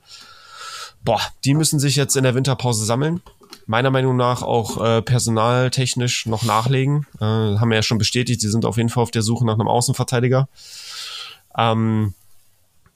Boah, 1.03 1.21
die 1.45 1.55
müssen 1.55 1.81
sich 1.81 1.97
jetzt 1.97 2.17
in 2.17 2.25
der 2.25 2.35
Winterpause 2.35 2.85
sammeln 2.85 3.23
meiner 3.71 3.91
Meinung 3.91 4.17
nach 4.17 4.43
auch 4.43 4.85
äh, 4.85 5.01
personaltechnisch 5.01 6.27
noch 6.27 6.43
nachlegen. 6.43 7.07
Äh, 7.21 7.25
haben 7.25 7.71
wir 7.71 7.77
ja 7.77 7.85
schon 7.85 7.99
bestätigt, 7.99 8.41
sie 8.41 8.51
sind 8.51 8.65
auf 8.65 8.77
jeden 8.77 8.89
Fall 8.89 9.05
auf 9.05 9.13
der 9.13 9.23
Suche 9.23 9.47
nach 9.47 9.55
einem 9.55 9.69
Außenverteidiger. 9.69 10.49
Ähm, 11.57 12.15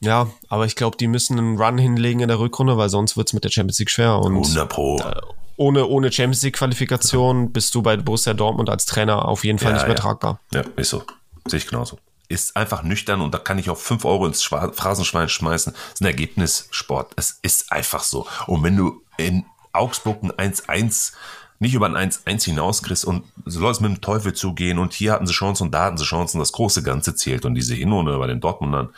ja, 0.01 0.27
aber 0.49 0.67
ich 0.67 0.75
glaube, 0.75 0.97
die 0.97 1.07
müssen 1.07 1.39
einen 1.39 1.59
Run 1.59 1.79
hinlegen 1.79 2.21
in 2.21 2.29
der 2.29 2.41
Rückrunde, 2.41 2.77
weil 2.77 2.89
sonst 2.89 3.17
wird 3.17 3.29
es 3.29 3.33
mit 3.33 3.45
der 3.45 3.51
Champions 3.51 3.79
League 3.79 3.91
schwer. 3.91 4.19
Und 4.19 4.35
100 4.35 4.69
Pro. 4.69 4.99
Äh, 4.99 5.21
ohne, 5.57 5.87
ohne 5.87 6.11
Champions 6.11 6.43
League 6.43 6.57
Qualifikation 6.57 7.53
bist 7.53 7.73
du 7.77 7.81
bei 7.81 7.97
Borussia 7.97 8.35
Dortmund 8.35 8.69
als 8.69 8.85
Trainer 8.85 9.29
auf 9.29 9.45
jeden 9.45 9.61
Fall 9.61 9.71
ja, 9.71 9.75
nicht 9.75 9.87
mehr 9.87 9.95
ja. 9.95 10.03
tragbar. 10.03 10.41
Ja, 10.53 10.65
ist 10.75 10.91
so. 10.91 11.05
Sehe 11.47 11.59
ich 11.59 11.69
genauso. 11.69 11.99
Ist 12.29 12.57
einfach 12.57 12.83
nüchtern 12.83 13.21
und 13.21 13.33
da 13.33 13.39
kann 13.39 13.59
ich 13.59 13.71
auch 13.71 13.79
5 13.79 14.05
Euro 14.05 14.27
ins 14.27 14.43
Phrasenschwein 14.43 15.29
schmeißen. 15.29 15.73
Das 15.73 15.93
ist 15.95 16.01
ein 16.01 16.07
Ergebnissport. 16.07 17.13
Es 17.15 17.39
ist 17.43 17.71
einfach 17.71 18.03
so. 18.03 18.27
Und 18.49 18.65
wenn 18.65 18.77
du 18.77 19.03
in 19.19 19.45
Augsburg 19.75 20.23
ein 20.23 20.53
1-1 20.53 21.13
nicht 21.61 21.75
über 21.75 21.87
ein 21.87 22.11
1-1 22.11 22.45
hinauskriegst 22.45 23.05
und 23.05 23.25
so 23.45 23.61
soll 23.61 23.73
es 23.73 23.81
mit 23.81 23.91
dem 23.91 24.01
Teufel 24.01 24.33
zugehen 24.33 24.79
und 24.79 24.93
hier 24.93 25.13
hatten 25.13 25.27
sie 25.27 25.33
Chancen 25.33 25.65
und 25.65 25.73
da 25.73 25.85
hatten 25.85 25.97
sie 25.97 26.05
Chancen, 26.05 26.39
das 26.39 26.53
große 26.53 26.83
Ganze 26.83 27.15
zählt 27.15 27.45
und 27.45 27.55
diese 27.55 27.75
Hinrunde 27.75 28.19
bei 28.19 28.27
den 28.27 28.41
Dortmundern, 28.41 28.91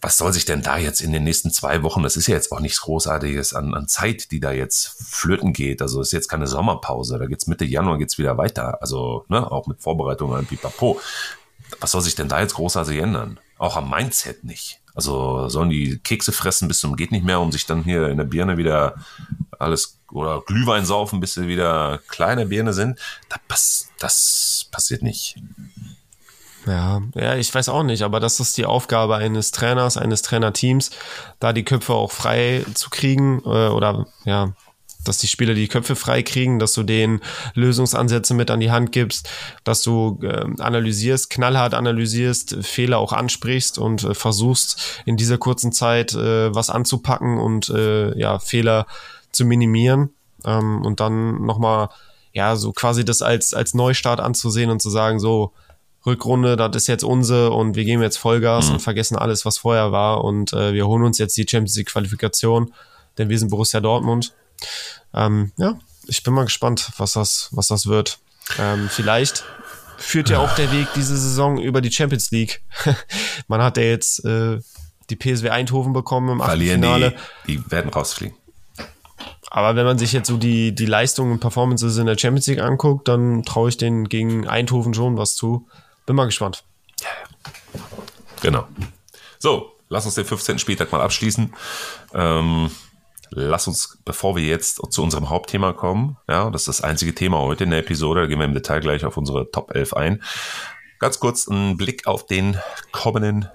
was 0.00 0.16
soll 0.16 0.32
sich 0.32 0.44
denn 0.44 0.62
da 0.62 0.76
jetzt 0.76 1.00
in 1.00 1.12
den 1.12 1.24
nächsten 1.24 1.50
zwei 1.50 1.82
Wochen, 1.82 2.02
das 2.02 2.16
ist 2.16 2.26
ja 2.26 2.34
jetzt 2.34 2.52
auch 2.52 2.60
nichts 2.60 2.80
Großartiges 2.80 3.54
an, 3.54 3.74
an 3.74 3.88
Zeit, 3.88 4.30
die 4.32 4.40
da 4.40 4.52
jetzt 4.52 4.96
flöten 5.00 5.52
geht, 5.52 5.80
also 5.80 6.00
ist 6.00 6.12
jetzt 6.12 6.28
keine 6.28 6.46
Sommerpause, 6.46 7.18
da 7.18 7.26
geht's 7.26 7.46
Mitte 7.46 7.64
Januar 7.64 7.98
geht's 7.98 8.18
wieder 8.18 8.36
weiter, 8.36 8.82
also 8.82 9.24
ne, 9.28 9.50
auch 9.50 9.66
mit 9.66 9.80
Vorbereitungen 9.80 10.36
an 10.36 10.46
Pipapo. 10.46 11.00
Was 11.80 11.92
soll 11.92 12.02
sich 12.02 12.14
denn 12.14 12.28
da 12.28 12.40
jetzt 12.40 12.54
großartig 12.54 12.98
ändern? 12.98 13.40
Auch 13.58 13.76
am 13.76 13.88
Mindset 13.88 14.44
nicht. 14.44 14.80
Also 14.94 15.48
sollen 15.48 15.70
die 15.70 15.98
Kekse 15.98 16.32
fressen 16.32 16.68
bis 16.68 16.80
zum 16.80 16.96
geht 16.96 17.10
nicht 17.10 17.24
mehr, 17.24 17.40
um 17.40 17.50
sich 17.50 17.66
dann 17.66 17.82
hier 17.82 18.08
in 18.08 18.16
der 18.16 18.24
Birne 18.24 18.56
wieder 18.56 18.94
alles 19.58 19.98
oder 20.10 20.40
Glühwein 20.46 20.84
saufen, 20.84 21.20
bis 21.20 21.34
sie 21.34 21.48
wieder 21.48 22.00
kleine 22.08 22.46
Birne 22.46 22.72
sind. 22.72 22.98
Das, 23.48 23.88
das 23.98 24.68
passiert 24.70 25.02
nicht. 25.02 25.36
Ja, 26.66 27.02
ja, 27.14 27.34
ich 27.34 27.54
weiß 27.54 27.68
auch 27.68 27.82
nicht, 27.82 28.02
aber 28.02 28.20
das 28.20 28.40
ist 28.40 28.56
die 28.56 28.64
Aufgabe 28.64 29.16
eines 29.16 29.50
Trainers, 29.50 29.96
eines 29.96 30.22
Trainerteams, 30.22 30.90
da 31.38 31.52
die 31.52 31.64
Köpfe 31.64 31.92
auch 31.92 32.10
frei 32.10 32.64
zu 32.74 32.88
kriegen 32.88 33.40
äh, 33.44 33.68
oder 33.68 34.06
ja, 34.24 34.54
dass 35.04 35.18
die 35.18 35.26
Spieler 35.26 35.54
die 35.54 35.68
Köpfe 35.68 35.96
frei 35.96 36.22
kriegen, 36.22 36.58
dass 36.58 36.72
du 36.72 36.82
denen 36.82 37.20
Lösungsansätze 37.54 38.34
mit 38.34 38.50
an 38.50 38.60
die 38.60 38.70
Hand 38.70 38.92
gibst, 38.92 39.28
dass 39.64 39.82
du 39.82 40.18
äh, 40.22 40.44
analysierst, 40.58 41.30
knallhart 41.30 41.74
analysierst, 41.74 42.56
Fehler 42.62 42.98
auch 42.98 43.12
ansprichst 43.12 43.78
und 43.78 44.04
äh, 44.04 44.14
versuchst 44.14 45.02
in 45.04 45.16
dieser 45.16 45.38
kurzen 45.38 45.72
Zeit 45.72 46.14
äh, 46.14 46.54
was 46.54 46.70
anzupacken 46.70 47.38
und 47.38 47.68
äh, 47.70 48.18
ja 48.18 48.38
Fehler 48.38 48.86
zu 49.32 49.44
minimieren. 49.44 50.10
Ähm, 50.44 50.82
und 50.84 51.00
dann 51.00 51.44
nochmal 51.44 51.88
ja 52.32 52.56
so 52.56 52.72
quasi 52.72 53.04
das 53.04 53.22
als 53.22 53.54
als 53.54 53.74
Neustart 53.74 54.20
anzusehen 54.20 54.70
und 54.70 54.82
zu 54.82 54.90
sagen 54.90 55.18
so 55.20 55.52
Rückrunde, 56.06 56.56
das 56.56 56.76
ist 56.76 56.86
jetzt 56.86 57.04
unsere 57.04 57.50
und 57.52 57.76
wir 57.76 57.84
geben 57.84 58.02
jetzt 58.02 58.18
Vollgas 58.18 58.68
mhm. 58.68 58.74
und 58.74 58.80
vergessen 58.80 59.16
alles, 59.16 59.46
was 59.46 59.58
vorher 59.58 59.90
war. 59.90 60.22
Und 60.22 60.52
äh, 60.52 60.74
wir 60.74 60.86
holen 60.86 61.02
uns 61.02 61.18
jetzt 61.18 61.36
die 61.36 61.46
Champions 61.48 61.76
League 61.76 61.88
Qualifikation, 61.88 62.74
denn 63.16 63.28
wir 63.28 63.38
sind 63.38 63.50
Borussia 63.50 63.80
Dortmund 63.80 64.34
ähm, 65.12 65.52
ja, 65.56 65.78
ich 66.06 66.22
bin 66.22 66.34
mal 66.34 66.44
gespannt, 66.44 66.90
was 66.98 67.12
das, 67.12 67.48
was 67.52 67.68
das 67.68 67.86
wird. 67.86 68.18
Ähm, 68.58 68.88
vielleicht 68.90 69.44
führt 69.96 70.28
ja 70.28 70.38
auch 70.38 70.54
der 70.54 70.70
Weg 70.72 70.88
diese 70.94 71.16
Saison 71.16 71.58
über 71.58 71.80
die 71.80 71.90
Champions 71.90 72.30
League. 72.30 72.62
Man 73.48 73.62
hat 73.62 73.76
ja 73.76 73.84
jetzt 73.84 74.24
äh, 74.24 74.58
die 75.10 75.16
PSW 75.16 75.50
Eindhoven 75.50 75.92
bekommen 75.92 76.30
im 76.30 76.40
Achtelfinale. 76.40 77.14
Die, 77.46 77.56
die 77.56 77.70
werden 77.70 77.90
rausfliegen. 77.90 78.36
Aber 79.50 79.76
wenn 79.76 79.84
man 79.84 79.98
sich 79.98 80.12
jetzt 80.12 80.26
so 80.26 80.36
die, 80.36 80.74
die 80.74 80.86
Leistungen 80.86 81.30
und 81.30 81.38
Performances 81.38 81.96
in 81.98 82.06
der 82.06 82.18
Champions 82.18 82.48
League 82.48 82.60
anguckt, 82.60 83.06
dann 83.06 83.44
traue 83.44 83.68
ich 83.68 83.76
denen 83.76 84.08
gegen 84.08 84.48
Eindhoven 84.48 84.94
schon 84.94 85.16
was 85.16 85.36
zu. 85.36 85.68
Bin 86.06 86.16
mal 86.16 86.24
gespannt. 86.24 86.64
Genau. 88.42 88.66
So, 89.38 89.72
lass 89.88 90.06
uns 90.06 90.16
den 90.16 90.24
15. 90.24 90.58
Spieltag 90.58 90.90
mal 90.90 91.00
abschließen. 91.00 91.54
Ähm, 92.14 92.70
lass 93.34 93.66
uns, 93.66 93.98
bevor 94.04 94.36
wir 94.36 94.44
jetzt 94.44 94.80
zu 94.90 95.02
unserem 95.02 95.28
Hauptthema 95.28 95.72
kommen, 95.72 96.16
ja, 96.28 96.50
das 96.50 96.62
ist 96.62 96.80
das 96.80 96.80
einzige 96.82 97.14
Thema 97.14 97.38
heute 97.38 97.64
in 97.64 97.70
der 97.70 97.80
Episode, 97.80 98.22
da 98.22 98.26
gehen 98.26 98.38
wir 98.38 98.46
im 98.46 98.54
Detail 98.54 98.80
gleich 98.80 99.04
auf 99.04 99.16
unsere 99.16 99.50
Top 99.50 99.74
11 99.74 99.94
ein. 99.94 100.22
Ganz 100.98 101.18
kurz 101.20 101.48
einen 101.48 101.76
Blick 101.76 102.06
auf 102.06 102.26
den 102.26 102.58
kommenden 102.92 103.48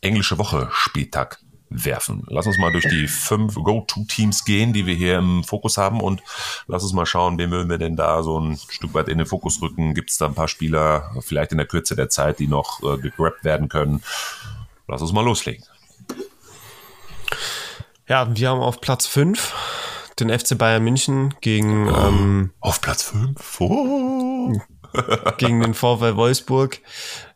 englische 0.00 0.38
Woche 0.38 0.68
Spieltag 0.72 1.40
werfen. 1.68 2.24
Lass 2.28 2.46
uns 2.46 2.58
mal 2.58 2.70
durch 2.70 2.86
die 2.88 3.08
fünf 3.08 3.54
Go-To-Teams 3.54 4.44
gehen, 4.44 4.72
die 4.72 4.86
wir 4.86 4.94
hier 4.94 5.18
im 5.18 5.42
Fokus 5.42 5.76
haben 5.76 6.00
und 6.00 6.22
lass 6.68 6.84
uns 6.84 6.92
mal 6.92 7.06
schauen, 7.06 7.38
wen 7.38 7.50
würden 7.50 7.68
wir 7.68 7.78
denn 7.78 7.96
da 7.96 8.22
so 8.22 8.38
ein 8.38 8.56
Stück 8.68 8.94
weit 8.94 9.08
in 9.08 9.18
den 9.18 9.26
Fokus 9.26 9.60
rücken. 9.60 9.94
Gibt 9.94 10.10
es 10.10 10.18
da 10.18 10.26
ein 10.26 10.34
paar 10.34 10.48
Spieler, 10.48 11.10
vielleicht 11.20 11.50
in 11.50 11.58
der 11.58 11.66
Kürze 11.66 11.96
der 11.96 12.08
Zeit, 12.08 12.38
die 12.38 12.46
noch 12.46 12.82
äh, 12.82 12.98
gegrabt 12.98 13.44
werden 13.44 13.68
können? 13.68 14.02
Lass 14.86 15.02
uns 15.02 15.12
mal 15.12 15.24
loslegen. 15.24 15.64
Ja, 18.08 18.36
wir 18.36 18.50
haben 18.50 18.60
auf 18.60 18.80
Platz 18.80 19.06
5 19.06 19.52
den 20.20 20.36
FC 20.36 20.56
Bayern 20.56 20.84
München 20.84 21.34
gegen. 21.40 21.88
Oh, 21.88 21.96
ähm, 21.96 22.52
auf 22.60 22.80
Platz 22.80 23.02
5? 23.02 23.60
Oh. 23.60 24.52
gegen 25.38 25.60
den 25.60 25.74
VfL 25.74 26.16
Wolfsburg. 26.16 26.80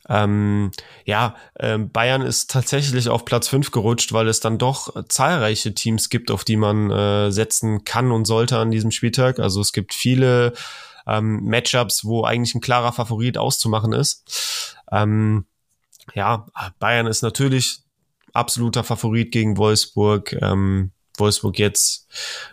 Ähm, 0.08 0.70
ja, 1.04 1.34
ähm, 1.58 1.90
Bayern 1.90 2.22
ist 2.22 2.50
tatsächlich 2.50 3.08
auf 3.08 3.24
Platz 3.24 3.48
5 3.48 3.72
gerutscht, 3.72 4.12
weil 4.12 4.28
es 4.28 4.40
dann 4.40 4.58
doch 4.58 4.94
zahlreiche 5.08 5.74
Teams 5.74 6.08
gibt, 6.08 6.30
auf 6.30 6.44
die 6.44 6.56
man 6.56 6.90
äh, 6.90 7.32
setzen 7.32 7.84
kann 7.84 8.12
und 8.12 8.24
sollte 8.24 8.56
an 8.58 8.70
diesem 8.70 8.92
Spieltag. 8.92 9.40
Also 9.40 9.60
es 9.60 9.72
gibt 9.72 9.92
viele 9.92 10.52
ähm, 11.06 11.44
Matchups, 11.44 12.04
wo 12.04 12.24
eigentlich 12.24 12.54
ein 12.54 12.60
klarer 12.60 12.92
Favorit 12.92 13.38
auszumachen 13.38 13.92
ist. 13.92 14.76
Ähm, 14.90 15.46
ja, 16.14 16.46
Bayern 16.78 17.06
ist 17.06 17.22
natürlich 17.22 17.82
absoluter 18.32 18.84
Favorit 18.84 19.32
gegen 19.32 19.56
Wolfsburg. 19.56 20.32
Ähm, 20.40 20.92
Wolfsburg 21.18 21.58
jetzt 21.58 22.08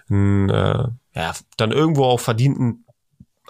ein, 0.10 0.50
äh, 0.50 0.88
ja, 1.16 1.34
dann 1.58 1.72
irgendwo 1.72 2.04
auch 2.04 2.20
verdienten, 2.20 2.86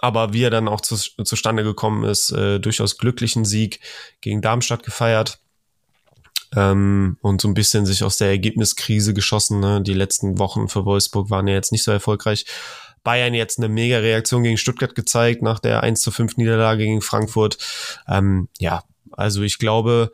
aber 0.00 0.32
wie 0.32 0.44
er 0.44 0.50
dann 0.50 0.68
auch 0.68 0.80
zu, 0.80 0.96
zustande 0.96 1.64
gekommen 1.64 2.04
ist, 2.04 2.30
äh, 2.30 2.60
durchaus 2.60 2.98
glücklichen 2.98 3.44
Sieg 3.44 3.80
gegen 4.20 4.40
Darmstadt 4.40 4.82
gefeiert. 4.84 5.40
Ähm, 6.56 7.18
und 7.20 7.42
so 7.42 7.48
ein 7.48 7.54
bisschen 7.54 7.84
sich 7.84 8.02
aus 8.04 8.16
der 8.16 8.28
Ergebniskrise 8.28 9.12
geschossen. 9.12 9.60
Ne? 9.60 9.82
Die 9.82 9.92
letzten 9.92 10.38
Wochen 10.38 10.68
für 10.68 10.86
Wolfsburg 10.86 11.28
waren 11.28 11.46
ja 11.46 11.54
jetzt 11.54 11.72
nicht 11.72 11.82
so 11.82 11.90
erfolgreich. 11.90 12.46
Bayern 13.04 13.34
jetzt 13.34 13.58
eine 13.58 13.68
mega 13.68 13.98
Reaktion 13.98 14.42
gegen 14.42 14.56
Stuttgart 14.56 14.94
gezeigt 14.94 15.42
nach 15.42 15.58
der 15.58 15.82
1 15.82 16.00
zu 16.00 16.10
5 16.10 16.36
Niederlage 16.36 16.84
gegen 16.84 17.02
Frankfurt. 17.02 17.58
Ähm, 18.08 18.48
ja, 18.58 18.82
also 19.12 19.42
ich 19.42 19.58
glaube, 19.58 20.12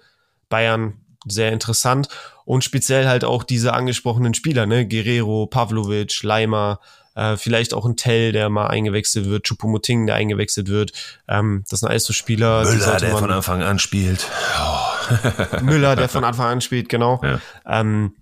Bayern 0.49 1.04
sehr 1.27 1.53
interessant 1.53 2.09
und 2.45 2.65
speziell 2.65 3.07
halt 3.07 3.25
auch 3.25 3.43
diese 3.43 3.73
angesprochenen 3.73 4.35
Spieler, 4.35 4.67
ne, 4.67 4.87
Guerrero, 4.87 5.47
Pavlovic, 5.47 6.23
Leimer, 6.23 6.81
äh, 7.15 7.37
vielleicht 7.37 7.75
auch 7.75 7.87
ein 7.87 7.97
Tell, 7.97 8.33
der 8.33 8.49
mal 8.51 8.67
eingewechselt 8.67 9.27
wird, 9.27 9.45
Chupomoting, 9.45 10.07
der 10.07 10.17
eingewechselt 10.17 10.69
wird. 10.69 10.93
Ähm, 11.29 11.65
das 11.69 11.81
sind 11.81 11.89
alles 11.89 12.05
so 12.05 12.13
Spieler. 12.13 12.65
Müller, 12.65 12.97
der 12.97 13.17
von 13.17 13.31
Anfang 13.31 13.63
an 13.63 13.79
spielt. 13.79 14.27
Oh. 14.59 15.61
Müller, 15.63 15.97
der 15.97 16.09
von 16.09 16.25
Anfang 16.25 16.47
an 16.47 16.61
spielt, 16.61 16.89
genau. 16.89 17.21
Ja. 17.23 17.41
Ähm, 17.67 18.15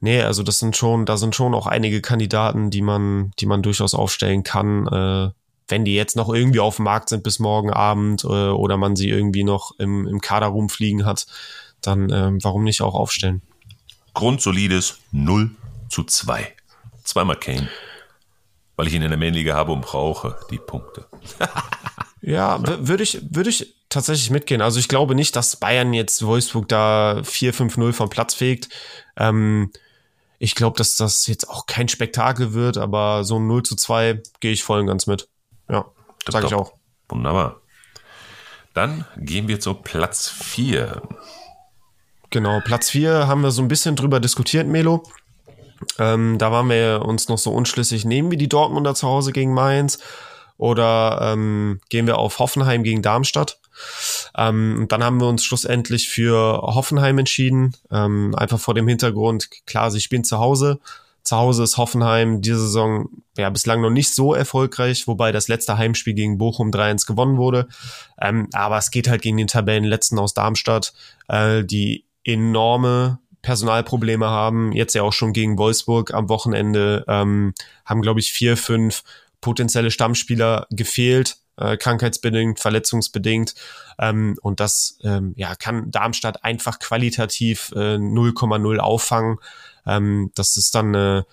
nee, 0.00 0.22
also 0.22 0.42
das 0.42 0.58
sind 0.58 0.76
schon, 0.76 1.06
da 1.06 1.16
sind 1.16 1.34
schon 1.34 1.54
auch 1.54 1.66
einige 1.66 2.00
Kandidaten, 2.02 2.70
die 2.70 2.82
man, 2.82 3.32
die 3.38 3.46
man 3.46 3.62
durchaus 3.62 3.94
aufstellen 3.94 4.42
kann. 4.42 4.86
Äh, 4.86 5.30
wenn 5.68 5.84
die 5.84 5.94
jetzt 5.94 6.16
noch 6.16 6.28
irgendwie 6.32 6.60
auf 6.60 6.76
dem 6.76 6.84
Markt 6.84 7.08
sind 7.08 7.22
bis 7.22 7.38
morgen 7.38 7.70
Abend 7.70 8.24
äh, 8.24 8.26
oder 8.26 8.76
man 8.76 8.96
sie 8.96 9.08
irgendwie 9.08 9.44
noch 9.44 9.78
im, 9.78 10.06
im 10.06 10.20
Kader 10.20 10.48
rumfliegen 10.48 11.06
hat, 11.06 11.26
dann 11.82 12.10
ähm, 12.10 12.38
warum 12.42 12.64
nicht 12.64 12.82
auch 12.82 12.94
aufstellen? 12.94 13.42
Grundsolides 14.14 14.98
0 15.12 15.50
zu 15.88 16.04
2. 16.04 16.54
Zweimal 17.04 17.36
Kane. 17.36 17.68
Weil 18.76 18.86
ich 18.86 18.94
ihn 18.94 19.02
in 19.02 19.10
der 19.10 19.18
Mainliga 19.18 19.54
habe 19.54 19.72
und 19.72 19.82
brauche 19.82 20.38
die 20.50 20.58
Punkte. 20.58 21.06
ja, 22.22 22.60
würde 22.86 23.02
ich, 23.02 23.20
würde 23.30 23.50
ich 23.50 23.74
tatsächlich 23.88 24.30
mitgehen. 24.30 24.62
Also 24.62 24.78
ich 24.78 24.88
glaube 24.88 25.14
nicht, 25.14 25.36
dass 25.36 25.56
Bayern 25.56 25.92
jetzt 25.92 26.24
Wolfsburg 26.24 26.68
da 26.68 27.18
4-5-0 27.18 27.92
vom 27.92 28.08
Platz 28.08 28.34
fegt. 28.34 28.68
Ähm, 29.16 29.70
ich 30.38 30.54
glaube, 30.54 30.78
dass 30.78 30.96
das 30.96 31.26
jetzt 31.26 31.50
auch 31.50 31.66
kein 31.66 31.88
Spektakel 31.88 32.54
wird, 32.54 32.78
aber 32.78 33.24
so 33.24 33.38
ein 33.38 33.46
0 33.46 33.62
zu 33.62 33.76
2 33.76 34.22
gehe 34.40 34.52
ich 34.52 34.62
voll 34.62 34.80
und 34.80 34.86
ganz 34.86 35.06
mit. 35.06 35.28
Ja, 35.68 35.84
sage 36.26 36.46
ich 36.46 36.54
auch. 36.54 36.72
Wunderbar. 37.08 37.60
Dann 38.72 39.04
gehen 39.16 39.48
wir 39.48 39.60
zu 39.60 39.74
Platz 39.74 40.28
4. 40.28 41.02
Genau, 42.30 42.60
Platz 42.64 42.90
4 42.90 43.26
haben 43.26 43.42
wir 43.42 43.50
so 43.50 43.60
ein 43.60 43.68
bisschen 43.68 43.96
drüber 43.96 44.20
diskutiert, 44.20 44.68
Melo. 44.68 45.02
Ähm, 45.98 46.38
da 46.38 46.52
waren 46.52 46.68
wir 46.68 47.02
uns 47.04 47.28
noch 47.28 47.38
so 47.38 47.50
unschlüssig, 47.50 48.04
nehmen 48.04 48.30
wir 48.30 48.38
die 48.38 48.48
Dortmunder 48.48 48.94
zu 48.94 49.08
Hause 49.08 49.32
gegen 49.32 49.52
Mainz 49.52 49.98
oder 50.56 51.20
ähm, 51.22 51.80
gehen 51.88 52.06
wir 52.06 52.18
auf 52.18 52.38
Hoffenheim 52.38 52.82
gegen 52.82 53.02
Darmstadt? 53.02 53.58
Ähm, 54.36 54.76
und 54.80 54.92
dann 54.92 55.02
haben 55.02 55.20
wir 55.20 55.26
uns 55.26 55.42
schlussendlich 55.42 56.08
für 56.08 56.60
Hoffenheim 56.62 57.18
entschieden, 57.18 57.74
ähm, 57.90 58.34
einfach 58.36 58.60
vor 58.60 58.74
dem 58.74 58.86
Hintergrund, 58.86 59.48
klar, 59.66 59.90
sie 59.90 60.00
spielen 60.00 60.24
zu 60.24 60.38
Hause. 60.38 60.78
Zu 61.22 61.36
Hause 61.36 61.64
ist 61.64 61.78
Hoffenheim 61.78 62.42
diese 62.42 62.60
Saison 62.60 63.08
ja 63.36 63.50
bislang 63.50 63.80
noch 63.80 63.90
nicht 63.90 64.14
so 64.14 64.34
erfolgreich, 64.34 65.06
wobei 65.06 65.32
das 65.32 65.48
letzte 65.48 65.78
Heimspiel 65.78 66.14
gegen 66.14 66.38
Bochum 66.38 66.70
3-1 66.70 67.06
gewonnen 67.06 67.38
wurde. 67.38 67.68
Ähm, 68.20 68.48
aber 68.52 68.78
es 68.78 68.90
geht 68.90 69.08
halt 69.08 69.22
gegen 69.22 69.36
den 69.38 69.46
Tabellenletzten 69.46 70.18
aus 70.18 70.34
Darmstadt, 70.34 70.92
äh, 71.28 71.64
die 71.64 72.04
enorme 72.24 73.18
Personalprobleme 73.42 74.26
haben. 74.26 74.72
Jetzt 74.72 74.94
ja 74.94 75.02
auch 75.02 75.12
schon 75.12 75.32
gegen 75.32 75.58
Wolfsburg 75.58 76.12
am 76.12 76.28
Wochenende 76.28 77.04
ähm, 77.08 77.54
haben, 77.84 78.02
glaube 78.02 78.20
ich, 78.20 78.32
vier, 78.32 78.56
fünf 78.56 79.02
potenzielle 79.40 79.90
Stammspieler 79.90 80.66
gefehlt, 80.70 81.38
äh, 81.56 81.76
krankheitsbedingt, 81.76 82.60
verletzungsbedingt. 82.60 83.54
Ähm, 83.98 84.36
und 84.42 84.60
das 84.60 84.98
ähm, 85.02 85.34
ja, 85.36 85.54
kann 85.54 85.90
Darmstadt 85.90 86.44
einfach 86.44 86.78
qualitativ 86.78 87.72
äh, 87.74 87.96
0,0 87.96 88.78
auffangen. 88.78 89.38
Ähm, 89.86 90.30
das 90.34 90.56
ist 90.56 90.74
dann 90.74 90.94
eine, 90.94 91.26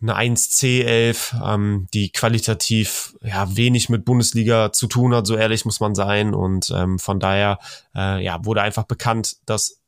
eine 0.00 0.34
1C11, 0.34 1.54
ähm, 1.54 1.88
die 1.92 2.10
qualitativ 2.10 3.14
ja 3.22 3.54
wenig 3.54 3.90
mit 3.90 4.06
Bundesliga 4.06 4.72
zu 4.72 4.86
tun 4.86 5.14
hat, 5.14 5.26
so 5.26 5.36
ehrlich 5.36 5.66
muss 5.66 5.80
man 5.80 5.94
sein. 5.94 6.32
Und 6.32 6.72
ähm, 6.74 6.98
von 6.98 7.20
daher 7.20 7.58
äh, 7.94 8.24
ja, 8.24 8.42
wurde 8.46 8.62
einfach 8.62 8.84
bekannt, 8.84 9.36
dass 9.44 9.81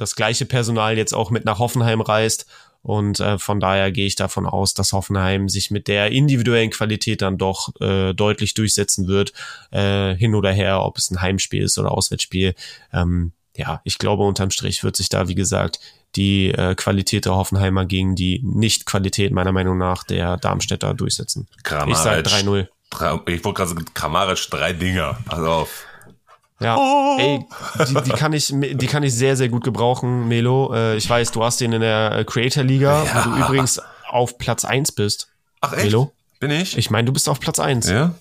das 0.00 0.16
gleiche 0.16 0.46
Personal 0.46 0.96
jetzt 0.96 1.14
auch 1.14 1.30
mit 1.30 1.44
nach 1.44 1.58
Hoffenheim 1.58 2.00
reist. 2.00 2.46
Und 2.82 3.20
äh, 3.20 3.38
von 3.38 3.60
daher 3.60 3.90
gehe 3.90 4.06
ich 4.06 4.14
davon 4.14 4.46
aus, 4.46 4.72
dass 4.72 4.92
Hoffenheim 4.92 5.48
sich 5.48 5.70
mit 5.70 5.88
der 5.88 6.12
individuellen 6.12 6.70
Qualität 6.70 7.22
dann 7.22 7.36
doch 7.36 7.74
äh, 7.80 8.14
deutlich 8.14 8.54
durchsetzen 8.54 9.08
wird, 9.08 9.32
äh, 9.72 10.14
hin 10.14 10.34
oder 10.34 10.52
her, 10.52 10.82
ob 10.82 10.96
es 10.96 11.10
ein 11.10 11.20
Heimspiel 11.20 11.64
ist 11.64 11.76
oder 11.78 11.90
Auswärtsspiel. 11.90 12.54
Ähm, 12.92 13.32
ja, 13.56 13.80
ich 13.82 13.98
glaube, 13.98 14.22
unterm 14.22 14.52
Strich 14.52 14.84
wird 14.84 14.96
sich 14.96 15.08
da, 15.08 15.26
wie 15.26 15.34
gesagt, 15.34 15.80
die 16.14 16.50
äh, 16.50 16.76
Qualität 16.76 17.24
der 17.24 17.34
Hoffenheimer 17.34 17.84
gegen 17.84 18.14
die 18.14 18.40
Nicht-Qualität 18.44 19.32
meiner 19.32 19.52
Meinung 19.52 19.76
nach 19.76 20.04
der 20.04 20.36
Darmstädter 20.36 20.94
durchsetzen. 20.94 21.48
Kramaric, 21.64 21.92
ich 21.92 21.98
sage 21.98 22.22
3-0. 22.22 22.68
Ich 23.26 23.44
wollte 23.44 23.52
gerade 23.52 23.68
sagen, 23.68 23.84
Kramaric 23.92 24.48
drei 24.50 24.72
Dinger. 24.72 25.18
Also 25.26 25.50
auf. 25.50 25.84
Ja, 26.60 26.76
oh. 26.76 27.16
ey, 27.20 27.46
die, 27.86 27.94
die, 28.02 28.10
kann 28.10 28.32
ich, 28.32 28.52
die 28.52 28.86
kann 28.88 29.04
ich 29.04 29.14
sehr, 29.14 29.36
sehr 29.36 29.48
gut 29.48 29.62
gebrauchen, 29.62 30.26
Melo. 30.26 30.74
Äh, 30.74 30.96
ich 30.96 31.08
weiß, 31.08 31.30
du 31.30 31.44
hast 31.44 31.60
den 31.60 31.72
in 31.72 31.80
der 31.80 32.12
äh, 32.12 32.24
Creator 32.24 32.64
Liga, 32.64 33.04
ja. 33.04 33.24
wo 33.24 33.30
du 33.30 33.36
übrigens 33.36 33.80
auf 34.08 34.38
Platz 34.38 34.64
1 34.64 34.92
bist. 34.92 35.28
Ach 35.60 35.72
echt? 35.72 35.84
Melo. 35.84 36.12
Bin 36.40 36.50
ich? 36.50 36.76
Ich 36.76 36.90
meine, 36.90 37.06
du 37.06 37.12
bist 37.12 37.28
auf 37.28 37.38
Platz 37.38 37.60
1. 37.60 37.88
Ja? 37.88 38.14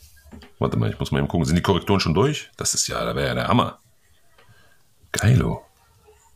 Warte 0.59 0.77
mal, 0.77 0.89
ich 0.89 0.99
muss 0.99 1.11
mal 1.11 1.19
eben 1.19 1.27
gucken. 1.27 1.45
Sind 1.45 1.55
die 1.55 1.61
Korrekturen 1.61 1.99
schon 1.99 2.13
durch? 2.13 2.49
Das 2.57 2.73
ist 2.73 2.87
ja, 2.87 3.03
da 3.03 3.15
wäre 3.15 3.27
ja 3.27 3.33
der 3.33 3.47
Hammer. 3.47 3.79
Geilo. 5.11 5.63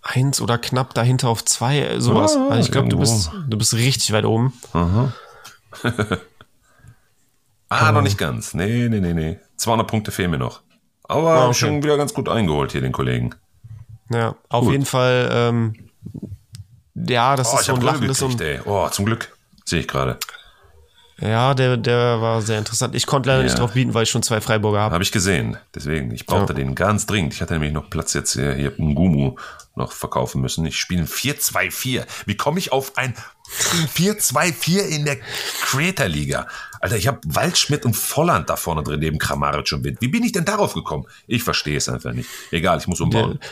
Eins 0.02 0.42
oder 0.42 0.58
knapp 0.58 0.96
dahinter 0.96 1.30
auf 1.30 1.46
zwei, 1.46 1.80
äh, 1.80 2.02
sowas. 2.02 2.36
Ah, 2.36 2.50
also 2.50 2.66
ich 2.66 2.72
glaube, 2.72 2.90
du 2.90 2.98
bist, 2.98 3.32
du 3.48 3.58
bist 3.58 3.76
richtig 3.76 4.12
weit 4.12 4.26
oben. 4.26 4.54
Aha. 4.74 5.14
ah, 7.70 7.92
noch 7.92 8.02
nicht 8.02 8.18
ganz. 8.18 8.56
Nee, 8.56 8.90
nee, 8.90 9.00
nee, 9.00 9.14
nee. 9.14 9.40
200 9.58 9.88
Punkte 9.88 10.12
fehlen 10.12 10.32
mir 10.32 10.40
noch. 10.40 10.62
Aber 11.12 11.34
ah, 11.34 11.45
okay. 11.45 11.54
schon 11.54 11.84
wieder 11.84 11.97
ganz 11.97 12.13
gut 12.13 12.30
eingeholt 12.30 12.71
hier, 12.71 12.82
den 12.82 12.93
Kollegen. 12.93 13.36
Ja, 14.10 14.36
auf 14.50 14.63
gut. 14.63 14.71
jeden 14.71 14.86
Fall, 14.86 15.30
ähm, 15.32 15.74
ja, 16.95 17.36
das 17.36 17.54
oh, 17.54 17.58
ist 17.58 17.65
so 17.65 17.76
ein 17.76 17.82
lachendes 17.82 18.21
und. 18.21 18.41
Oh, 18.65 18.88
zum 18.89 19.06
Glück. 19.06 19.36
Sehe 19.65 19.82
ich 19.82 19.88
gerade. 19.88 20.17
Ja, 21.21 21.53
der, 21.53 21.77
der 21.77 22.19
war 22.19 22.41
sehr 22.41 22.57
interessant. 22.57 22.95
Ich 22.95 23.05
konnte 23.05 23.29
leider 23.29 23.41
ja. 23.41 23.45
nicht 23.45 23.60
drauf 23.60 23.73
bieten, 23.73 23.93
weil 23.93 24.03
ich 24.03 24.10
schon 24.10 24.23
zwei 24.23 24.41
Freiburger 24.41 24.79
habe. 24.79 24.93
Habe 24.93 25.03
ich 25.03 25.12
gesehen. 25.12 25.57
Deswegen, 25.75 26.12
ich 26.12 26.25
brauchte 26.25 26.53
ja. 26.53 26.57
den 26.57 26.73
ganz 26.73 27.05
dringend. 27.05 27.34
Ich 27.34 27.41
hatte 27.41 27.53
nämlich 27.53 27.71
noch 27.71 27.89
Platz 27.89 28.13
jetzt 28.13 28.34
hier, 28.34 28.53
hier 28.53 28.77
im 28.79 28.95
Gumu 28.95 29.36
noch 29.75 29.91
verkaufen 29.91 30.41
müssen. 30.41 30.65
Ich 30.65 30.77
spiele 30.77 31.03
4-2-4. 31.03 32.05
Wie 32.25 32.36
komme 32.36 32.60
ich 32.60 32.71
auf 32.71 32.97
ein 32.97 33.13
4-2-4 33.95 34.79
in 34.79 35.05
der 35.05 35.17
Creator 35.62 36.07
Liga? 36.07 36.47
Alter, 36.81 36.97
ich 36.97 37.07
habe 37.07 37.19
Waldschmidt 37.25 37.86
und 37.86 37.95
Volland 37.95 38.49
da 38.49 38.55
vorne 38.55 38.81
drin, 38.81 38.99
neben 38.99 39.19
Kramaric 39.19 39.71
und 39.73 39.84
Wind. 39.84 40.01
Wie 40.01 40.07
bin 40.07 40.23
ich 40.23 40.31
denn 40.31 40.45
darauf 40.45 40.73
gekommen? 40.73 41.05
Ich 41.27 41.43
verstehe 41.43 41.77
es 41.77 41.88
einfach 41.88 42.13
nicht. 42.13 42.27
Egal, 42.49 42.79
ich 42.79 42.88
muss 42.88 42.99
umbauen. 42.99 43.39
Der, 43.39 43.49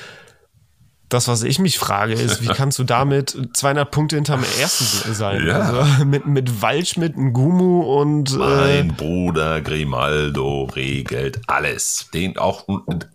das, 1.09 1.27
was 1.27 1.43
ich 1.43 1.59
mich 1.59 1.79
frage, 1.79 2.13
ist, 2.13 2.41
wie 2.41 2.47
kannst 2.55 2.79
du 2.79 2.83
damit 2.83 3.37
200 3.53 3.89
Punkte 3.89 4.15
hinterm 4.15 4.43
ersten 4.59 5.13
sein? 5.13 5.45
Ja. 5.45 5.59
Also 5.59 6.05
mit, 6.05 6.25
mit 6.25 6.61
Waldschmidt, 6.61 7.15
Gumu 7.15 7.81
und. 7.81 8.37
Mein 8.37 8.89
äh, 8.89 8.93
Bruder 8.93 9.61
Grimaldo 9.61 10.69
regelt 10.75 11.41
alles. 11.47 12.09
Den 12.13 12.37
auch. 12.37 12.67
Und, 12.67 13.09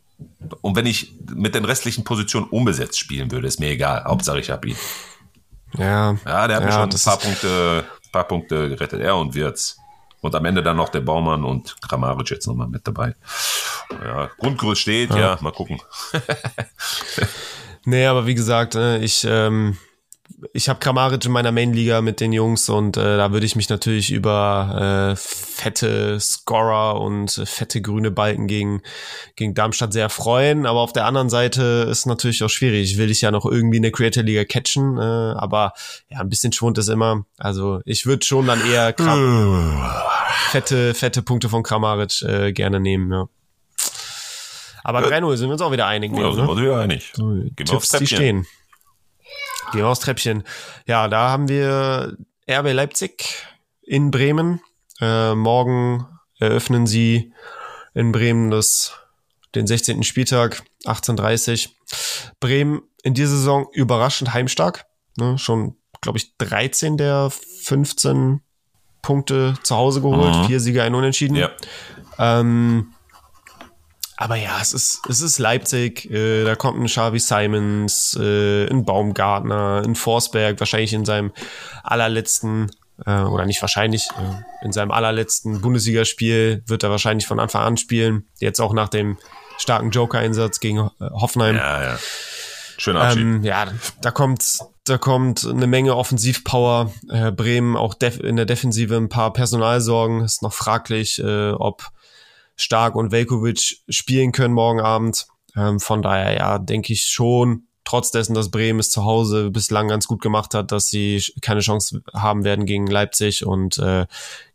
und 0.61 0.76
wenn 0.76 0.87
ich 0.87 1.14
mit 1.35 1.54
den 1.54 1.64
restlichen 1.64 2.04
Positionen 2.04 2.46
unbesetzt 2.48 2.98
spielen 2.98 3.30
würde, 3.30 3.46
ist 3.46 3.61
mir 3.61 3.70
egal. 3.70 4.04
Hauptsache 4.04 4.40
ich 4.40 4.50
habe 4.50 4.68
ihn. 4.68 4.76
Ja. 5.78 6.16
Ja, 6.24 6.48
der 6.48 6.57
hat 6.57 6.62
ja, 6.62 6.66
mir 6.66 6.72
schon 6.72 6.90
ein 6.90 7.00
paar 7.04 7.18
Punkte, 7.18 7.85
paar 8.12 8.24
Punkte 8.24 8.68
gerettet. 8.68 9.00
Er 9.00 9.16
und 9.16 9.35
Wirtz. 9.35 9.78
Und 10.20 10.35
am 10.35 10.44
Ende 10.46 10.62
dann 10.62 10.78
noch 10.78 10.88
der 10.88 11.00
Baumann 11.00 11.44
und 11.44 11.76
Kramaric 11.83 12.30
jetzt 12.30 12.46
nochmal 12.46 12.68
mit 12.68 12.87
dabei. 12.87 13.14
Ja, 14.02 14.30
Grundkurs 14.38 14.78
steht, 14.78 15.11
ja, 15.11 15.18
ja 15.18 15.38
mal 15.42 15.52
gucken. 15.52 15.78
Nee, 17.85 18.07
aber 18.07 18.27
wie 18.27 18.35
gesagt, 18.35 18.75
äh, 18.75 18.99
ich, 18.99 19.27
ähm, 19.29 19.77
ich 20.53 20.68
habe 20.68 20.79
Kramaric 20.79 21.25
in 21.25 21.33
meiner 21.33 21.53
Main-Liga 21.53 22.01
mit 22.01 22.20
den 22.20 22.33
Jungs 22.33 22.68
und 22.68 22.97
äh, 22.97 23.16
da 23.16 23.33
würde 23.33 23.47
ich 23.47 23.57
mich 23.57 23.68
natürlich 23.68 24.11
über 24.11 25.12
äh, 25.12 25.16
fette 25.16 26.18
Scorer 26.18 27.01
und 27.01 27.37
äh, 27.38 27.47
fette 27.47 27.81
grüne 27.81 28.11
Balken 28.11 28.47
gegen, 28.47 28.83
gegen 29.37 29.55
Darmstadt 29.55 29.92
sehr 29.92 30.09
freuen. 30.09 30.66
Aber 30.66 30.81
auf 30.81 30.92
der 30.92 31.07
anderen 31.07 31.31
Seite 31.31 31.87
ist 31.90 32.07
natürlich 32.07 32.42
auch 32.42 32.49
schwierig. 32.49 32.92
Ich 32.92 32.99
will 32.99 33.09
dich 33.09 33.20
ja 33.20 33.31
noch 33.31 33.47
irgendwie 33.47 33.77
in 33.77 33.83
der 33.83 33.92
Creator-Liga 33.92 34.44
catchen, 34.44 34.99
äh, 34.99 35.01
aber 35.01 35.73
ja, 36.09 36.20
ein 36.20 36.29
bisschen 36.29 36.53
Schwund 36.53 36.79
ist 36.79 36.88
immer. 36.88 37.25
Also 37.38 37.81
ich 37.85 38.07
würde 38.07 38.25
schon 38.25 38.47
dann 38.47 38.61
eher 38.66 38.92
Kram 38.92 39.90
fette, 40.51 40.94
fette 40.94 41.23
Punkte 41.23 41.49
von 41.49 41.62
Kramaric 41.62 42.23
äh, 42.23 42.53
gerne 42.53 42.81
nehmen, 42.81 43.12
ja. 43.12 43.29
Aber 44.85 45.03
ja. 45.11 45.18
3-0 45.18 45.37
sind 45.37 45.49
wir 45.49 45.55
uns 45.55 45.62
auch 45.62 45.73
wieder 45.73 45.87
einig. 45.87 46.12
Ja, 46.12 46.31
sind 46.33 46.44
wir 46.44 46.49
uns 46.51 46.61
wieder 46.61 46.79
einig. 46.79 47.11
So, 47.14 47.25
Gehen 47.31 47.55
wir 47.57 47.75
aufs 47.75 47.88
Treppchen. 47.88 48.07
stehen. 48.07 48.47
Gehen 49.73 49.81
wir 49.81 49.88
aufs 49.88 50.01
Treppchen. 50.01 50.44
Ja, 50.87 51.09
da 51.09 51.31
haben 51.31 51.49
wir 51.49 52.16
RB 52.49 52.73
Leipzig 52.73 53.47
in 53.83 54.11
Bremen. 54.11 54.61
Äh, 55.01 55.35
morgen 55.35 56.07
eröffnen 56.38 56.87
sie 56.87 57.33
in 57.94 58.12
Bremen 58.12 58.51
das, 58.51 58.92
den 59.55 59.66
16. 59.66 60.03
Spieltag, 60.03 60.62
18.30 60.85 61.70
Bremen 62.38 62.83
in 63.03 63.14
dieser 63.14 63.31
Saison 63.31 63.66
überraschend 63.73 64.35
heimstark. 64.35 64.85
Ne, 65.16 65.38
schon, 65.38 65.77
glaube 66.01 66.18
ich, 66.18 66.37
13 66.38 66.97
der 66.97 67.31
15 67.31 68.40
Punkte 69.01 69.55
zu 69.62 69.77
Hause 69.77 70.01
geholt. 70.01 70.35
Mhm. 70.35 70.44
Vier 70.47 70.61
Sieger, 70.61 70.85
ein 70.85 70.94
Unentschieden. 70.94 71.37
Ja. 71.37 71.51
Ähm, 72.18 72.93
aber 74.16 74.37
ja, 74.37 74.59
es 74.61 74.72
ist, 74.72 75.00
es 75.09 75.20
ist 75.20 75.38
Leipzig, 75.38 76.09
äh, 76.11 76.44
da 76.44 76.55
kommt 76.55 76.79
ein 76.81 76.87
Xavi 76.87 77.18
Simons, 77.18 78.16
äh, 78.20 78.68
ein 78.68 78.85
Baumgartner, 78.85 79.83
ein 79.85 79.96
Forsberg, 79.96 80.61
wahrscheinlich 80.61 80.92
in 80.92 81.05
seinem 81.05 81.33
allerletzten, 81.83 82.70
äh, 83.05 83.22
oder 83.22 83.44
nicht 83.44 83.61
wahrscheinlich, 83.61 84.09
äh, 84.11 84.64
in 84.64 84.72
seinem 84.72 84.92
allerletzten 84.92 85.61
Bundesligaspiel 85.61 86.62
wird 86.66 86.85
er 86.85 86.90
wahrscheinlich 86.90 87.27
von 87.27 87.40
Anfang 87.40 87.62
an 87.62 87.77
spielen. 87.77 88.29
Jetzt 88.38 88.61
auch 88.61 88.72
nach 88.72 88.88
dem 88.88 89.18
starken 89.59 89.90
Joker-Einsatz 89.90 90.61
gegen 90.61 90.79
äh, 90.79 90.90
Hoffenheim. 91.00 91.57
Ja, 91.57 91.83
ja. 91.83 91.98
Schöner 92.76 93.03
Abschied. 93.03 93.22
Ähm, 93.22 93.43
ja, 93.43 93.66
da 94.01 94.12
kommt, 94.12 94.59
da 94.84 94.97
kommt 94.97 95.45
eine 95.45 95.66
Menge 95.66 95.97
Offensivpower. 95.97 96.93
Äh, 97.09 97.32
Bremen 97.32 97.76
auch 97.76 97.95
in 98.01 98.36
der 98.36 98.47
Defensive 98.47 98.97
ein 98.97 99.09
paar 99.09 99.32
Personalsorgen. 99.32 100.22
Ist 100.22 100.43
noch 100.43 100.53
fraglich, 100.53 101.22
ob 101.22 101.93
Stark 102.57 102.94
und 102.94 103.12
Velkovic 103.12 103.82
spielen 103.88 104.32
können 104.32 104.55
morgen 104.55 104.80
Abend. 104.80 105.26
Ähm, 105.57 105.80
von 105.80 106.02
daher, 106.02 106.36
ja, 106.36 106.59
denke 106.59 106.92
ich 106.92 107.05
schon, 107.05 107.66
trotz 107.84 108.11
dessen, 108.11 108.34
dass 108.34 108.50
Bremen 108.50 108.80
es 108.80 108.90
zu 108.90 109.05
Hause 109.05 109.50
bislang 109.50 109.88
ganz 109.88 110.07
gut 110.07 110.20
gemacht 110.22 110.55
hat, 110.55 110.72
dass 110.72 110.88
sie 110.88 111.22
keine 111.42 111.61
Chance 111.61 112.02
haben 112.12 112.44
werden 112.44 112.66
gegen 112.66 112.86
Leipzig. 112.86 113.44
Und 113.46 113.78
äh, 113.78 114.07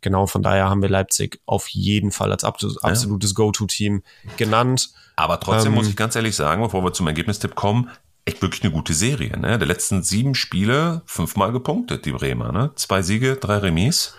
genau 0.01 0.25
von 0.27 0.43
daher 0.43 0.69
haben 0.69 0.81
wir 0.81 0.89
Leipzig 0.89 1.39
auf 1.45 1.67
jeden 1.69 2.11
Fall 2.11 2.31
als 2.31 2.43
absolutes 2.43 3.29
ja. 3.31 3.35
Go-To-Team 3.35 4.03
genannt. 4.37 4.89
Aber 5.15 5.39
trotzdem 5.39 5.73
ähm, 5.73 5.75
muss 5.75 5.87
ich 5.87 5.95
ganz 5.95 6.15
ehrlich 6.15 6.35
sagen, 6.35 6.61
bevor 6.61 6.83
wir 6.83 6.93
zum 6.93 7.07
Ergebnistipp 7.07 7.55
kommen, 7.55 7.89
echt 8.25 8.41
wirklich 8.41 8.63
eine 8.63 8.71
gute 8.71 8.93
Serie. 8.93 9.37
Ne? 9.37 9.57
Der 9.57 9.67
letzten 9.67 10.03
sieben 10.03 10.35
Spiele 10.35 11.01
fünfmal 11.05 11.51
gepunktet, 11.51 12.05
die 12.05 12.11
Bremer. 12.11 12.51
Ne? 12.51 12.71
Zwei 12.75 13.01
Siege, 13.01 13.35
drei 13.35 13.57
Remis. 13.57 14.15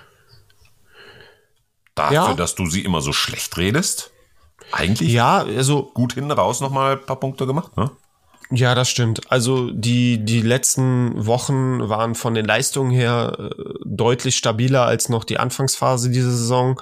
Dafür, 2.00 2.30
ja. 2.30 2.34
dass 2.34 2.54
du 2.54 2.66
sie 2.66 2.82
immer 2.82 3.00
so 3.00 3.12
schlecht 3.12 3.56
redest. 3.56 4.10
Eigentlich 4.72 5.10
ja, 5.10 5.38
also 5.38 5.90
gut 5.94 6.14
hinten 6.14 6.30
raus 6.30 6.60
nochmal 6.60 6.92
ein 6.92 7.06
paar 7.06 7.18
Punkte 7.18 7.46
gemacht. 7.46 7.76
Ne? 7.76 7.90
Ja, 8.52 8.74
das 8.74 8.88
stimmt. 8.88 9.30
Also 9.30 9.70
die, 9.70 10.24
die 10.24 10.42
letzten 10.42 11.26
Wochen 11.26 11.88
waren 11.88 12.14
von 12.14 12.34
den 12.34 12.46
Leistungen 12.46 12.90
her 12.90 13.36
äh, 13.38 13.50
deutlich 13.84 14.36
stabiler 14.36 14.84
als 14.86 15.08
noch 15.08 15.24
die 15.24 15.38
Anfangsphase 15.38 16.10
dieser 16.10 16.30
Saison. 16.30 16.80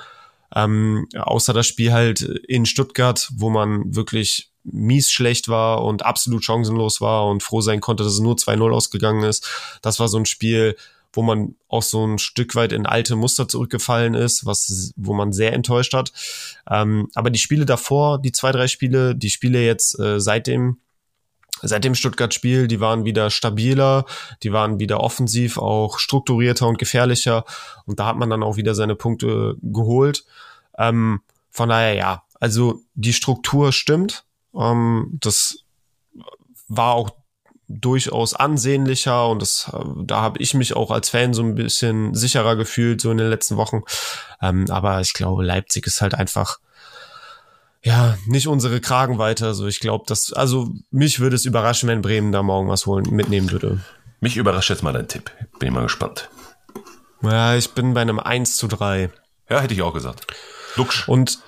Ähm, 0.55 1.07
außer 1.14 1.53
das 1.53 1.66
Spiel 1.66 1.93
halt 1.93 2.23
in 2.23 2.64
Stuttgart, 2.64 3.29
wo 3.35 3.51
man 3.51 3.95
wirklich 3.95 4.51
mies 4.64 5.11
schlecht 5.11 5.49
war 5.49 5.85
und 5.85 6.05
absolut 6.05 6.43
chancenlos 6.43 7.01
war 7.03 7.27
und 7.27 7.43
froh 7.43 7.61
sein 7.61 7.81
konnte, 7.81 8.03
dass 8.03 8.14
es 8.14 8.21
nur 8.21 8.37
2-0 8.37 8.73
ausgegangen 8.73 9.25
ist. 9.25 9.49
Das 9.83 10.01
war 10.01 10.09
so 10.09 10.19
ein 10.19 10.27
Spiel, 10.27 10.75
wo 11.19 11.23
man 11.23 11.57
auch 11.66 11.83
so 11.83 12.07
ein 12.07 12.19
Stück 12.19 12.55
weit 12.55 12.71
in 12.71 12.87
alte 12.87 13.16
Muster 13.16 13.49
zurückgefallen 13.49 14.14
ist, 14.14 14.47
was, 14.47 14.93
wo 14.95 15.14
man 15.14 15.33
sehr 15.33 15.53
enttäuscht 15.53 15.93
hat. 15.93 16.12
Ähm, 16.71 17.09
aber 17.16 17.31
die 17.31 17.41
Spiele 17.41 17.66
davor, 17.66 18.23
die 18.23 18.31
zwei, 18.31 18.53
drei 18.53 18.69
Spiele, 18.69 19.16
die 19.16 19.29
Spiele 19.29 19.61
jetzt 19.61 19.99
äh, 19.99 20.21
seit 20.21 20.47
dem 20.47 20.79
seit 21.61 21.83
dem 21.83 21.97
Stuttgart-Spiel, 21.97 22.69
die 22.69 22.79
waren 22.79 23.05
wieder 23.05 23.31
stabiler, 23.31 24.05
die 24.45 24.53
waren 24.53 24.79
wieder 24.79 25.01
offensiv, 25.01 25.59
auch 25.59 25.99
strukturierter 25.99 26.69
und 26.69 26.79
gefährlicher. 26.79 27.45
Und 27.85 27.99
da 27.99 28.07
hat 28.07 28.16
man 28.16 28.31
dann 28.31 28.45
auch 28.45 28.57
wieder 28.57 28.77
seine 28.77 28.95
Punkte 28.95 29.57
geholt. 29.61 30.25
Ähm, 30.79 31.21
von 31.51 31.69
daher, 31.69 31.95
ja, 31.95 32.23
also 32.39 32.83
die 32.95 33.12
Struktur 33.12 33.73
stimmt. 33.73 34.25
Ähm, 34.55 35.19
das 35.21 35.64
war 36.69 36.95
auch 36.95 37.11
durchaus 37.69 38.35
ansehnlicher 38.35 39.29
und 39.29 39.43
das, 39.43 39.71
da 39.97 40.21
habe 40.21 40.41
ich 40.41 40.55
mich 40.55 40.75
auch 40.75 40.91
als 40.91 41.11
Fan 41.11 41.35
so 41.35 41.43
ein 41.43 41.55
bisschen 41.55 42.14
sicherer 42.14 42.57
gefühlt, 42.57 43.01
so 43.01 43.11
in 43.11 43.19
den 43.19 43.29
letzten 43.29 43.57
Wochen. 43.57 43.83
Ähm, 44.41 44.66
aber 44.71 45.01
ich 45.01 45.12
glaube, 45.12 45.45
Leipzig 45.45 45.87
ist 45.87 46.01
halt 46.01 46.14
einfach 46.14 46.59
ja, 47.83 48.19
nicht 48.27 48.49
unsere 48.49 48.81
Kragenweite. 48.81 49.47
Also 49.47 49.66
ich 49.66 49.81
glaube, 49.81 50.05
dass, 50.07 50.33
also 50.33 50.71
mich 50.91 51.21
würde 51.21 51.37
es 51.37 51.45
überraschen, 51.45 51.89
wenn 51.89 52.03
Bremen 52.03 52.33
da 52.33 52.43
morgen 52.43 52.69
was 52.69 52.87
holen, 52.87 53.07
mitnehmen 53.11 53.51
würde. 53.51 53.81
Mich 54.21 54.37
überrascht 54.37 54.71
jetzt 54.71 54.83
mal 54.83 54.93
dein 54.93 55.09
Tipp. 55.09 55.31
Bin 55.59 55.69
ich 55.69 55.75
mal 55.75 55.83
gespannt. 55.83 56.29
Ja, 57.23 57.55
ich 57.55 57.71
bin 57.71 57.95
bei 57.95 58.01
einem 58.01 58.19
1 58.19 58.57
zu 58.57 58.66
3. 58.66 59.11
Ja, 59.49 59.61
hätte 59.61 59.75
ich 59.75 59.83
auch 59.83 59.95
gesagt. 59.95 60.27
Duxch. 60.77 61.09
Und 61.09 61.39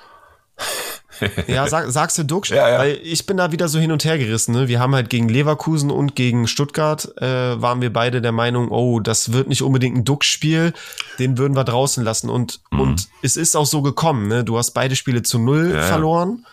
ja, 1.47 1.67
sag, 1.69 1.91
sagst 1.91 2.19
du 2.19 2.25
Duxch? 2.25 2.51
Ja, 2.51 2.69
ja. 2.69 2.79
Weil 2.79 3.01
ich 3.03 3.27
bin 3.27 3.37
da 3.37 3.53
wieder 3.53 3.69
so 3.69 3.79
hin 3.79 3.93
und 3.93 4.05
her 4.05 4.19
gerissen. 4.19 4.53
Ne? 4.53 4.69
Wir 4.69 4.81
haben 4.81 4.95
halt 4.95 5.11
gegen 5.11 5.29
Leverkusen 5.29 5.91
und 5.91 6.15
gegen 6.15 6.47
Stuttgart 6.47 7.17
äh, 7.19 7.61
waren 7.61 7.81
wir 7.81 7.93
beide 7.93 8.21
der 8.21 8.33
Meinung, 8.33 8.71
oh, 8.71 9.01
das 9.01 9.33
wird 9.33 9.49
nicht 9.49 9.63
unbedingt 9.63 9.97
ein 9.97 10.05
Duxch-Spiel, 10.05 10.73
den 11.19 11.39
würden 11.39 11.57
wir 11.57 11.65
draußen 11.65 12.03
lassen. 12.05 12.31
Und, 12.31 12.61
mhm. 12.71 12.81
und 12.81 13.09
es 13.23 13.37
ist 13.37 13.57
auch 13.57 13.67
so 13.67 13.83
gekommen. 13.83 14.29
Ne? 14.29 14.45
Du 14.45 14.59
hast 14.59 14.73
beide 14.73 14.97
Spiele 14.97 15.23
zu 15.23 15.39
null 15.39 15.73
ja, 15.75 15.83
verloren. 15.83 16.45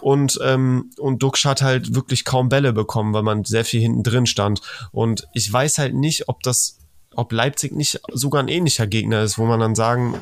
Und, 0.00 0.38
ähm, 0.44 0.90
und 0.98 1.22
Duxch 1.22 1.44
hat 1.44 1.62
halt 1.62 1.94
wirklich 1.94 2.24
kaum 2.24 2.48
Bälle 2.48 2.72
bekommen, 2.72 3.12
weil 3.14 3.22
man 3.22 3.44
sehr 3.44 3.64
viel 3.64 3.80
hinten 3.80 4.02
drin 4.02 4.26
stand. 4.26 4.60
Und 4.92 5.26
ich 5.34 5.52
weiß 5.52 5.78
halt 5.78 5.94
nicht, 5.94 6.28
ob 6.28 6.42
das, 6.42 6.78
ob 7.14 7.32
Leipzig 7.32 7.72
nicht 7.72 8.00
sogar 8.12 8.42
ein 8.42 8.48
ähnlicher 8.48 8.86
Gegner 8.86 9.22
ist, 9.22 9.38
wo 9.38 9.46
man 9.46 9.60
dann 9.60 9.74
sagen 9.74 10.14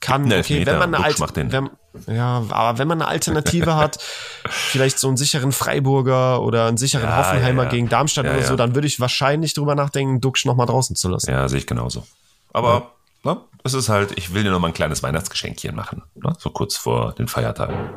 kann, 0.00 0.32
okay, 0.32 0.64
wenn 0.64 0.78
man 0.78 0.94
eine 0.94 1.04
alte, 1.04 1.52
wenn, 1.52 1.70
ja, 2.06 2.44
aber 2.48 2.78
wenn 2.78 2.88
man 2.88 3.02
eine 3.02 3.10
Alternative 3.10 3.76
hat, 3.76 4.02
vielleicht 4.48 4.98
so 4.98 5.08
einen 5.08 5.16
sicheren 5.16 5.52
Freiburger 5.52 6.42
oder 6.42 6.66
einen 6.66 6.76
sicheren 6.76 7.08
ja, 7.08 7.16
Hoffenheimer 7.16 7.64
ja, 7.64 7.68
ja. 7.68 7.70
gegen 7.70 7.88
Darmstadt 7.88 8.26
oder 8.26 8.42
so, 8.42 8.56
dann 8.56 8.74
würde 8.74 8.86
ich 8.86 9.00
wahrscheinlich 9.00 9.54
drüber 9.54 9.74
nachdenken, 9.74 10.20
Duxch 10.20 10.44
noch 10.44 10.56
mal 10.56 10.66
draußen 10.66 10.96
zu 10.96 11.08
lassen. 11.08 11.30
Ja, 11.30 11.48
sehe 11.48 11.58
ich 11.58 11.66
genauso. 11.66 12.06
Aber 12.52 12.92
ne, 13.24 13.40
es 13.64 13.74
ist 13.74 13.88
halt, 13.88 14.16
ich 14.16 14.34
will 14.34 14.44
dir 14.44 14.50
noch 14.50 14.60
mal 14.60 14.68
ein 14.68 14.74
kleines 14.74 15.02
Weihnachtsgeschenkchen 15.02 15.74
machen, 15.74 16.02
ne, 16.14 16.34
so 16.38 16.50
kurz 16.50 16.76
vor 16.76 17.12
den 17.12 17.28
Feiertagen. 17.28 17.90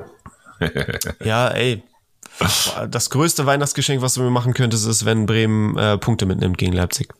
ja, 1.23 1.49
ey. 1.49 1.83
Das 2.89 3.09
größte 3.09 3.45
Weihnachtsgeschenk, 3.45 4.01
was 4.01 4.13
du 4.15 4.21
mir 4.21 4.29
machen 4.29 4.53
könntest, 4.53 4.87
ist, 4.87 5.05
wenn 5.05 5.25
Bremen 5.25 5.77
äh, 5.77 5.97
Punkte 5.97 6.25
mitnimmt 6.25 6.57
gegen 6.57 6.73
Leipzig. 6.73 7.13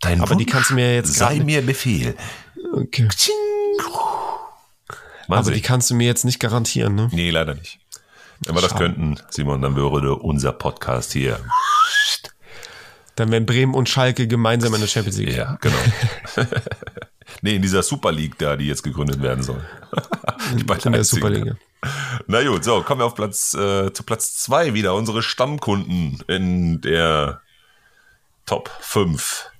Dein 0.00 0.20
Aber 0.20 0.30
Wunsch 0.30 0.44
die 0.44 0.46
kannst 0.46 0.70
du 0.70 0.74
mir 0.74 0.94
jetzt 0.94 1.14
sei 1.14 1.38
mir 1.40 1.62
Befehl. 1.62 2.16
Okay. 2.72 3.08
Aber 5.28 5.50
die 5.50 5.60
kannst 5.60 5.90
du 5.90 5.94
mir 5.94 6.06
jetzt 6.06 6.24
nicht 6.24 6.40
garantieren, 6.40 6.94
ne? 6.94 7.08
Nee, 7.12 7.30
leider 7.30 7.54
nicht. 7.54 7.78
Wenn 8.44 8.54
wir 8.54 8.60
Schade. 8.60 8.72
das 8.72 8.80
könnten, 8.80 9.20
Simon, 9.30 9.62
dann 9.62 9.76
würde 9.76 10.14
unser 10.16 10.52
Podcast 10.52 11.12
hier. 11.12 11.38
Dann 13.14 13.30
wären 13.30 13.46
Bremen 13.46 13.74
und 13.74 13.88
Schalke 13.88 14.26
gemeinsam 14.26 14.74
in 14.74 14.80
der 14.80 14.88
Champions 14.88 15.18
League. 15.18 15.36
Ja, 15.36 15.58
genau. 15.60 15.76
nee, 17.42 17.56
in 17.56 17.62
dieser 17.62 17.82
Super 17.82 18.10
League 18.10 18.38
da, 18.38 18.56
die 18.56 18.66
jetzt 18.66 18.82
gegründet 18.82 19.22
werden 19.22 19.44
soll. 19.44 19.64
die 20.56 20.64
beiden 20.64 20.86
in 20.86 20.92
der 20.92 21.04
Super 21.04 21.30
League. 21.30 21.54
Na 22.26 22.42
gut, 22.42 22.64
so, 22.64 22.82
kommen 22.82 23.00
wir 23.00 23.04
auf 23.04 23.14
Platz, 23.14 23.54
äh, 23.54 23.92
zu 23.92 24.02
Platz 24.02 24.36
zwei 24.36 24.74
wieder. 24.74 24.94
Unsere 24.94 25.22
Stammkunden 25.22 26.22
in 26.26 26.80
der 26.80 27.42
Top 28.46 28.70
5. 28.80 29.50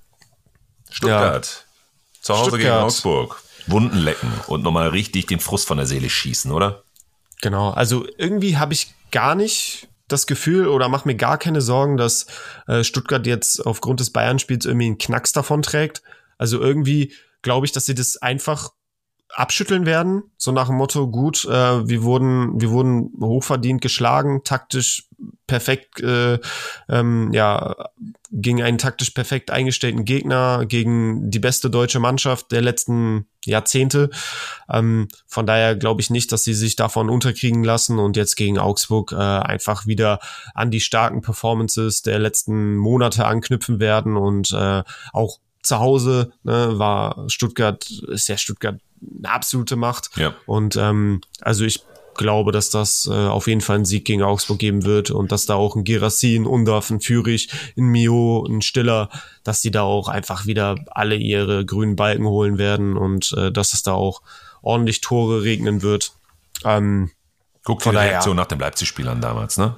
Stuttgart. 0.90 1.46
Ja. 1.46 2.20
Zu 2.22 2.34
Hause 2.34 2.50
Stuttgart. 2.50 2.60
gegen 2.60 2.84
Augsburg. 2.84 3.42
Wunden 3.66 3.98
lecken 3.98 4.30
und 4.46 4.62
nochmal 4.62 4.88
richtig 4.88 5.26
den 5.26 5.40
Frust 5.40 5.66
von 5.66 5.76
der 5.76 5.86
Seele 5.86 6.10
schießen, 6.10 6.50
oder? 6.50 6.84
Genau, 7.40 7.70
also 7.70 8.06
irgendwie 8.18 8.56
habe 8.56 8.72
ich 8.72 8.94
gar 9.10 9.34
nicht 9.34 9.88
das 10.08 10.26
Gefühl 10.26 10.68
oder 10.68 10.88
mache 10.88 11.08
mir 11.08 11.16
gar 11.16 11.38
keine 11.38 11.60
Sorgen, 11.60 11.96
dass 11.96 12.26
äh, 12.66 12.84
Stuttgart 12.84 13.26
jetzt 13.26 13.64
aufgrund 13.66 14.00
des 14.00 14.10
Bayern-Spiels 14.10 14.66
irgendwie 14.66 14.86
einen 14.86 14.98
Knacks 14.98 15.32
davon 15.32 15.62
trägt. 15.62 16.02
Also 16.38 16.60
irgendwie 16.60 17.12
glaube 17.42 17.66
ich, 17.66 17.72
dass 17.72 17.86
sie 17.86 17.94
das 17.94 18.16
einfach 18.16 18.70
abschütteln 19.34 19.86
werden, 19.86 20.24
so 20.36 20.52
nach 20.52 20.66
dem 20.66 20.76
Motto, 20.76 21.08
gut, 21.08 21.44
äh, 21.44 21.88
wir 21.88 22.02
wurden, 22.02 22.60
wir 22.60 22.70
wurden 22.70 23.10
hochverdient 23.20 23.80
geschlagen, 23.80 24.42
taktisch 24.44 25.08
perfekt, 25.46 26.00
äh, 26.00 26.38
ähm, 26.88 27.32
ja, 27.32 27.76
gegen 28.30 28.62
einen 28.62 28.78
taktisch 28.78 29.10
perfekt 29.10 29.50
eingestellten 29.50 30.04
Gegner, 30.04 30.64
gegen 30.66 31.30
die 31.30 31.38
beste 31.38 31.70
deutsche 31.70 32.00
Mannschaft 32.00 32.52
der 32.52 32.62
letzten 32.62 33.26
Jahrzehnte. 33.44 34.10
Ähm, 34.70 35.08
von 35.26 35.46
daher 35.46 35.76
glaube 35.76 36.00
ich 36.00 36.10
nicht, 36.10 36.32
dass 36.32 36.44
sie 36.44 36.54
sich 36.54 36.76
davon 36.76 37.10
unterkriegen 37.10 37.64
lassen 37.64 37.98
und 37.98 38.16
jetzt 38.16 38.36
gegen 38.36 38.58
Augsburg 38.58 39.12
äh, 39.12 39.16
einfach 39.16 39.86
wieder 39.86 40.18
an 40.54 40.70
die 40.70 40.80
starken 40.80 41.20
Performances 41.20 42.02
der 42.02 42.18
letzten 42.18 42.76
Monate 42.76 43.26
anknüpfen 43.26 43.80
werden 43.80 44.16
und 44.16 44.52
äh, 44.52 44.82
auch 45.12 45.38
zu 45.62 45.78
Hause 45.78 46.32
ne, 46.42 46.78
war 46.78 47.24
Stuttgart, 47.28 47.88
ist 48.08 48.28
ja 48.28 48.36
Stuttgart 48.36 48.80
eine 49.18 49.30
absolute 49.30 49.76
Macht. 49.76 50.10
Ja. 50.16 50.34
Und 50.46 50.76
ähm, 50.76 51.20
also 51.40 51.64
ich 51.64 51.82
glaube, 52.14 52.52
dass 52.52 52.70
das 52.70 53.08
äh, 53.10 53.14
auf 53.14 53.46
jeden 53.46 53.60
Fall 53.60 53.76
einen 53.76 53.84
Sieg 53.84 54.04
gegen 54.04 54.22
Augsburg 54.22 54.58
geben 54.58 54.84
wird 54.84 55.10
und 55.10 55.32
dass 55.32 55.46
da 55.46 55.54
auch 55.54 55.76
ein 55.76 55.84
Gerassi, 55.84 56.36
ein 56.36 56.46
Undorf, 56.46 56.90
ein 56.90 57.00
Fürich, 57.00 57.48
ein 57.76 57.84
Mio, 57.84 58.46
ein 58.46 58.62
Stiller, 58.62 59.08
dass 59.44 59.60
die 59.62 59.70
da 59.70 59.82
auch 59.82 60.08
einfach 60.08 60.46
wieder 60.46 60.76
alle 60.90 61.16
ihre 61.16 61.64
grünen 61.64 61.96
Balken 61.96 62.26
holen 62.26 62.58
werden 62.58 62.96
und 62.96 63.32
äh, 63.36 63.50
dass 63.50 63.72
es 63.72 63.82
da 63.82 63.92
auch 63.92 64.22
ordentlich 64.60 65.00
Tore 65.00 65.42
regnen 65.42 65.82
wird. 65.82 66.12
Ähm, 66.64 67.10
Guck 67.64 67.82
dir 67.82 67.90
die 67.90 67.96
Reaktion 67.96 68.36
nach 68.36 68.46
dem 68.46 68.60
Leipzig-Spielern 68.60 69.20
damals, 69.20 69.56
ne? 69.56 69.76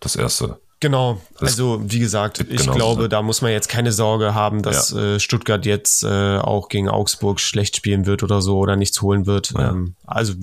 Das 0.00 0.16
erste. 0.16 0.60
Genau, 0.84 1.18
also 1.38 1.80
wie 1.82 1.98
gesagt, 1.98 2.40
ich 2.40 2.70
glaube, 2.70 3.04
sein. 3.04 3.10
da 3.10 3.22
muss 3.22 3.40
man 3.40 3.52
jetzt 3.52 3.70
keine 3.70 3.90
Sorge 3.90 4.34
haben, 4.34 4.60
dass 4.60 4.90
ja. 4.90 5.14
äh, 5.14 5.18
Stuttgart 5.18 5.64
jetzt 5.64 6.02
äh, 6.02 6.36
auch 6.36 6.68
gegen 6.68 6.90
Augsburg 6.90 7.40
schlecht 7.40 7.74
spielen 7.74 8.04
wird 8.04 8.22
oder 8.22 8.42
so 8.42 8.58
oder 8.58 8.76
nichts 8.76 9.00
holen 9.00 9.24
wird. 9.24 9.52
Ja. 9.52 9.70
Ähm, 9.70 9.94
also 10.06 10.34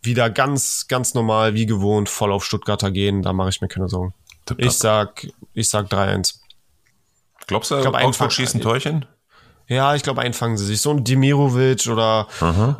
wieder 0.00 0.30
ganz, 0.30 0.86
ganz 0.86 1.14
normal, 1.14 1.54
wie 1.54 1.66
gewohnt, 1.66 2.08
voll 2.08 2.30
auf 2.30 2.44
Stuttgarter 2.44 2.92
gehen, 2.92 3.22
da 3.22 3.32
mache 3.32 3.48
ich 3.48 3.60
mir 3.62 3.66
keine 3.66 3.88
Sorgen. 3.88 4.14
Ich 4.58 4.74
sag, 4.74 5.26
ich 5.54 5.68
sag 5.68 5.90
3-1. 5.90 6.36
Glaubst 7.48 7.72
du, 7.72 7.80
glaub, 7.80 7.96
Augsburg 7.96 8.30
schießt 8.30 8.54
ein 8.54 8.60
Torchen? 8.60 9.06
Ja, 9.70 9.94
ich 9.94 10.02
glaube, 10.02 10.20
einfangen 10.20 10.58
sie 10.58 10.66
sich. 10.66 10.80
So 10.80 10.90
ein 10.90 11.04
Dimirovic 11.04 11.86
oder 11.86 12.26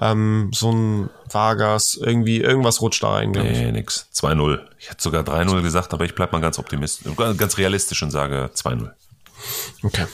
ähm, 0.00 0.50
so 0.52 0.72
ein 0.72 1.08
Vargas, 1.30 1.94
irgendwie, 1.94 2.38
irgendwas 2.40 2.80
rutscht 2.80 3.04
da 3.04 3.12
rein, 3.12 3.30
Nee, 3.30 3.68
ich. 3.68 3.72
nix. 3.72 4.08
2-0. 4.12 4.58
Ich 4.78 4.90
hätte 4.90 5.00
sogar 5.00 5.22
3-0 5.22 5.62
gesagt, 5.62 5.94
aber 5.94 6.04
ich 6.04 6.16
bleib 6.16 6.32
mal 6.32 6.40
ganz 6.40 6.58
optimistisch, 6.58 7.06
ganz 7.16 7.58
realistisch 7.58 8.02
und 8.02 8.10
sage 8.10 8.50
2-0. 8.52 8.90
Okay. 9.84 10.06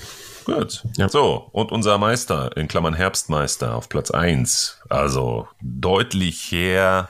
Gut. 0.45 0.85
Ja. 0.99 1.09
So, 1.09 1.49
und 1.53 1.72
unser 1.72 1.97
Meister, 1.97 2.55
in 2.59 2.68
Klammern 2.68 2.93
Herbstmeister, 2.95 3.74
auf 3.74 3.89
Platz 3.89 4.11
1. 4.11 4.79
Also 4.91 5.49
deutlich 5.62 6.53
her 6.53 7.09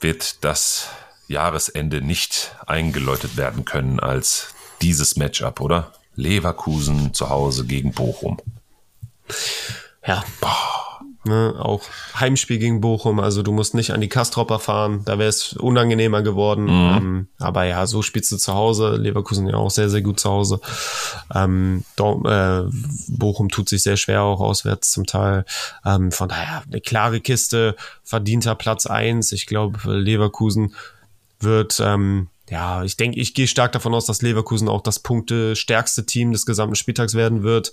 wird 0.00 0.44
das 0.44 0.90
Jahresende 1.28 2.02
nicht 2.02 2.54
eingeläutet 2.66 3.38
werden 3.38 3.64
können 3.64 4.00
als 4.00 4.54
dieses 4.82 5.16
Matchup, 5.16 5.60
oder? 5.60 5.92
Leverkusen 6.16 7.14
zu 7.14 7.30
Hause 7.30 7.64
gegen 7.66 7.92
Bochum. 7.92 8.38
Ja. 10.06 10.24
Boah. 10.40 10.76
Ne, 11.26 11.56
auch 11.58 11.82
Heimspiel 12.14 12.58
gegen 12.58 12.80
Bochum, 12.80 13.18
also 13.18 13.42
du 13.42 13.50
musst 13.50 13.74
nicht 13.74 13.90
an 13.90 14.00
die 14.00 14.08
Kastropper 14.08 14.60
fahren, 14.60 15.02
da 15.06 15.18
wäre 15.18 15.28
es 15.28 15.54
unangenehmer 15.54 16.22
geworden. 16.22 16.64
Mhm. 16.66 16.96
Ähm, 16.96 17.28
aber 17.40 17.64
ja, 17.64 17.86
so 17.88 18.02
spielst 18.02 18.30
du 18.30 18.36
zu 18.36 18.54
Hause. 18.54 18.94
Leverkusen 18.94 19.48
ja 19.48 19.56
auch 19.56 19.70
sehr, 19.70 19.90
sehr 19.90 20.02
gut 20.02 20.20
zu 20.20 20.30
Hause. 20.30 20.60
Ähm, 21.34 21.82
äh, 21.98 22.62
Bochum 23.08 23.48
tut 23.48 23.68
sich 23.68 23.82
sehr 23.82 23.96
schwer, 23.96 24.22
auch 24.22 24.40
auswärts 24.40 24.92
zum 24.92 25.04
Teil. 25.04 25.44
Ähm, 25.84 26.12
von 26.12 26.28
daher 26.28 26.62
eine 26.64 26.80
klare 26.80 27.20
Kiste, 27.20 27.74
verdienter 28.04 28.54
Platz 28.54 28.86
eins. 28.86 29.32
Ich 29.32 29.46
glaube, 29.46 29.80
Leverkusen 29.92 30.74
wird 31.40 31.80
ähm, 31.84 32.28
ja, 32.48 32.84
ich 32.84 32.96
denke, 32.96 33.18
ich 33.18 33.34
gehe 33.34 33.48
stark 33.48 33.72
davon 33.72 33.94
aus, 33.94 34.06
dass 34.06 34.22
Leverkusen 34.22 34.68
auch 34.68 34.80
das 34.80 35.00
punktestärkste 35.00 36.06
Team 36.06 36.32
des 36.32 36.46
gesamten 36.46 36.76
Spieltags 36.76 37.14
werden 37.14 37.42
wird. 37.42 37.72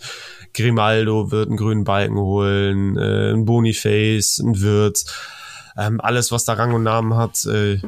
Grimaldo 0.54 1.32
wird 1.32 1.50
einen 1.50 1.58
grünen 1.58 1.84
Balken 1.84 2.18
holen, 2.18 2.98
äh, 2.98 3.34
ein 3.34 3.46
Boniface, 3.46 4.40
ein 4.40 4.60
Wirtz. 4.62 5.14
Ähm, 5.78 6.02
alles, 6.02 6.32
was 6.32 6.46
da 6.46 6.54
Rang 6.54 6.74
und 6.74 6.84
Namen 6.84 7.16
hat, 7.16 7.46
äh, 7.46 7.82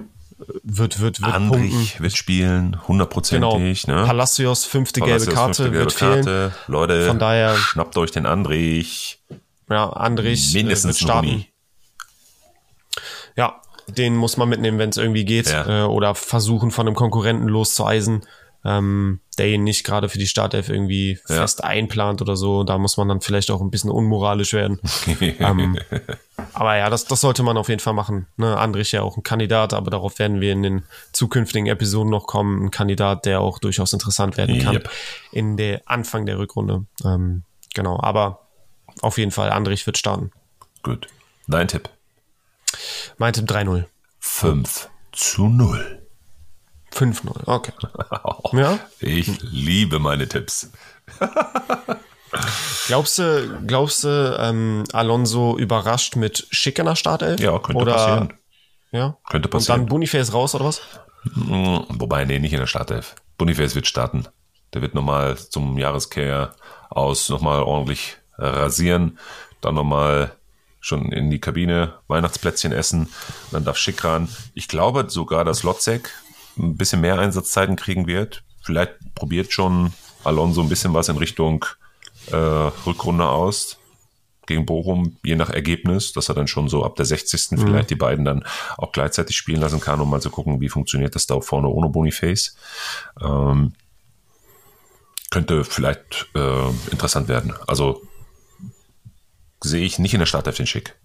wird, 0.64 1.00
wird, 1.00 1.22
wird 1.22 1.34
Andrich 1.34 1.72
punkten. 1.72 2.04
wird 2.04 2.18
spielen, 2.18 2.88
hundertprozentig. 2.88 3.84
Genau. 3.84 4.02
Ne? 4.02 4.06
Palacios 4.06 4.66
fünfte 4.66 5.00
Palacios, 5.00 5.26
gelbe 5.26 5.36
Karte 5.36 5.64
fünfte 5.64 5.72
gelbe 5.72 5.86
wird 5.86 5.98
Karte. 5.98 6.24
fehlen. 6.24 6.52
Leute, 6.68 7.08
Von 7.08 7.20
daher, 7.20 7.56
schnappt 7.56 7.98
euch 7.98 8.12
den 8.12 8.26
Andrich. 8.26 9.20
Ja, 9.70 9.90
Andrich 9.90 10.54
mindestens 10.54 10.98
äh, 10.98 11.02
wird 11.02 11.10
starten. 11.10 11.46
Ja, 13.38 13.62
den 13.88 14.16
muss 14.16 14.38
man 14.38 14.50
mitnehmen, 14.50 14.80
wenn 14.80 14.90
es 14.90 14.98
irgendwie 14.98 15.26
geht. 15.26 15.50
Ja. 15.50 15.84
Äh, 15.84 15.88
oder 15.88 16.16
versuchen, 16.16 16.72
von 16.72 16.88
einem 16.88 16.96
Konkurrenten 16.96 17.48
loszueisen, 17.48 18.26
ähm, 18.64 19.20
der 19.38 19.48
ihn 19.50 19.64
nicht 19.64 19.84
gerade 19.84 20.10
für 20.10 20.18
die 20.18 20.28
Startelf 20.28 20.70
irgendwie 20.70 21.20
ja. 21.30 21.36
fest 21.36 21.64
einplant 21.64 22.22
oder 22.22 22.36
so. 22.36 22.64
Da 22.64 22.78
muss 22.78 22.98
man 22.98 23.08
dann 23.08 23.22
vielleicht 23.22 23.52
auch 23.52 23.62
ein 23.62 23.70
bisschen 23.70 23.92
unmoralisch 23.92 24.54
werden. 24.54 24.80
ähm, 25.40 25.78
aber 26.54 26.78
ja, 26.78 26.90
das, 26.90 27.06
das 27.06 27.22
sollte 27.22 27.44
man 27.44 27.58
auf 27.58 27.70
jeden 27.70 27.80
Fall 27.80 27.94
machen. 27.94 28.28
Ne? 28.38 28.58
Andrich 28.58 28.92
ja 28.92 29.04
auch 29.04 29.18
ein 29.18 29.24
Kandidat, 29.24 29.74
aber 29.74 29.92
darauf 29.92 30.18
werden 30.18 30.42
wir 30.42 30.52
in 30.52 30.64
den 30.64 30.84
zukünftigen 31.14 31.68
Episoden 31.68 32.10
noch 32.10 32.26
kommen. 32.26 32.66
Ein 32.66 32.72
Kandidat, 32.72 33.26
der 33.26 33.42
auch 33.42 33.60
durchaus 33.60 33.94
interessant 33.94 34.38
werden 34.38 34.60
kann 34.60 34.76
yep. 34.76 34.90
in 35.32 35.58
der 35.58 35.82
Anfang 35.86 36.26
der 36.26 36.40
Rückrunde. 36.40 36.86
Ähm, 37.04 37.44
genau, 37.74 38.00
aber 38.02 38.48
auf 39.02 39.18
jeden 39.18 39.32
Fall, 39.32 39.52
Andrich 39.52 39.86
wird 39.86 39.98
starten. 39.98 40.32
Gut. 40.82 41.08
Dein 41.48 41.68
Tipp. 41.68 41.90
Mein 43.18 43.34
Tipp 43.34 43.50
3-0. 43.50 43.86
5 44.20 44.90
zu 45.12 45.48
0. 45.48 46.02
5-0, 46.94 47.48
okay. 47.48 47.74
ja? 48.58 48.80
Ich 49.00 49.42
liebe 49.42 50.00
meine 50.00 50.28
Tipps. 50.28 50.72
glaubst 52.88 53.20
du, 53.20 53.62
glaubst 53.68 54.04
du 54.04 54.38
ähm, 54.40 54.86
Alonso 54.94 55.58
überrascht 55.58 56.16
mit 56.16 56.48
Schick 56.52 56.80
in 56.80 56.86
der 56.86 56.96
Startelf? 56.96 57.40
Ja, 57.40 57.60
könnte 57.60 57.82
oder, 57.82 57.94
passieren. 57.94 58.34
Ja? 58.92 59.18
Könnte 59.30 59.50
passieren. 59.50 59.82
Und 59.82 59.86
dann 59.88 59.90
Boniface 59.90 60.34
raus, 60.34 60.56
oder 60.56 60.66
was? 60.66 60.82
Hm, 61.34 61.86
wobei, 61.90 62.24
nee, 62.26 62.40
nicht 62.40 62.54
in 62.54 62.60
der 62.60 62.68
Startelf. 62.68 63.16
Boniface 63.38 63.76
wird 63.76 63.88
starten. 63.88 64.28
Der 64.74 64.82
wird 64.82 64.96
nochmal 64.96 65.38
zum 65.38 65.78
Jahreskehr 65.78 66.56
aus 66.90 67.30
nochmal 67.30 67.62
ordentlich 67.62 68.18
rasieren. 68.38 69.20
Dann 69.62 69.76
nochmal 69.76 70.36
schon 70.86 71.12
in 71.12 71.32
die 71.32 71.40
Kabine 71.40 71.96
Weihnachtsplätzchen 72.08 72.72
essen. 72.72 73.10
Dann 73.52 73.66
darf 73.66 73.78
Schick 73.78 74.04
ran. 74.04 74.30
Ich 74.54 74.68
glaube 74.68 75.06
sogar, 75.10 75.44
dass 75.44 75.64
Lotzek 75.64 76.12
ein 76.58 76.78
bisschen 76.78 77.02
mehr 77.02 77.18
Einsatzzeiten 77.18 77.76
kriegen 77.76 78.06
wird. 78.06 78.44
Vielleicht 78.62 78.94
probiert 79.16 79.52
schon 79.52 79.94
Alonso 80.24 80.62
ein 80.62 80.70
bisschen 80.70 80.94
was 80.94 81.10
in 81.10 81.18
Richtung 81.18 81.66
äh, 82.32 82.36
Rückrunde 82.36 83.28
aus 83.28 83.78
gegen 84.46 84.68
Bochum, 84.68 85.18
je 85.24 85.36
nach 85.36 85.50
Ergebnis, 85.50 86.14
dass 86.14 86.30
er 86.30 86.36
dann 86.36 86.48
schon 86.48 86.70
so 86.70 86.86
ab 86.86 86.96
der 86.96 87.06
60. 87.06 87.52
Mhm. 87.52 87.58
vielleicht 87.58 87.90
die 87.90 87.96
beiden 87.96 88.26
dann 88.26 88.46
auch 88.78 88.92
gleichzeitig 88.92 89.36
spielen 89.36 89.60
lassen 89.60 89.80
kann, 89.80 90.00
um 90.00 90.10
mal 90.10 90.22
zu 90.22 90.30
gucken, 90.30 90.62
wie 90.62 90.70
funktioniert 90.70 91.16
das 91.16 91.26
da 91.26 91.40
vorne 91.42 91.68
ohne 91.68 91.90
Boniface. 91.90 92.56
Ähm, 93.20 93.74
könnte 95.32 95.64
vielleicht 95.64 96.28
äh, 96.36 96.68
interessant 96.92 97.28
werden. 97.28 97.56
Also 97.66 98.04
sehe 99.70 99.86
ich 99.86 100.00
nicht 100.00 100.14
in 100.14 100.20
der 100.20 100.28
Startelf 100.28 100.58
den 100.58 100.68
Schick. 100.68 100.96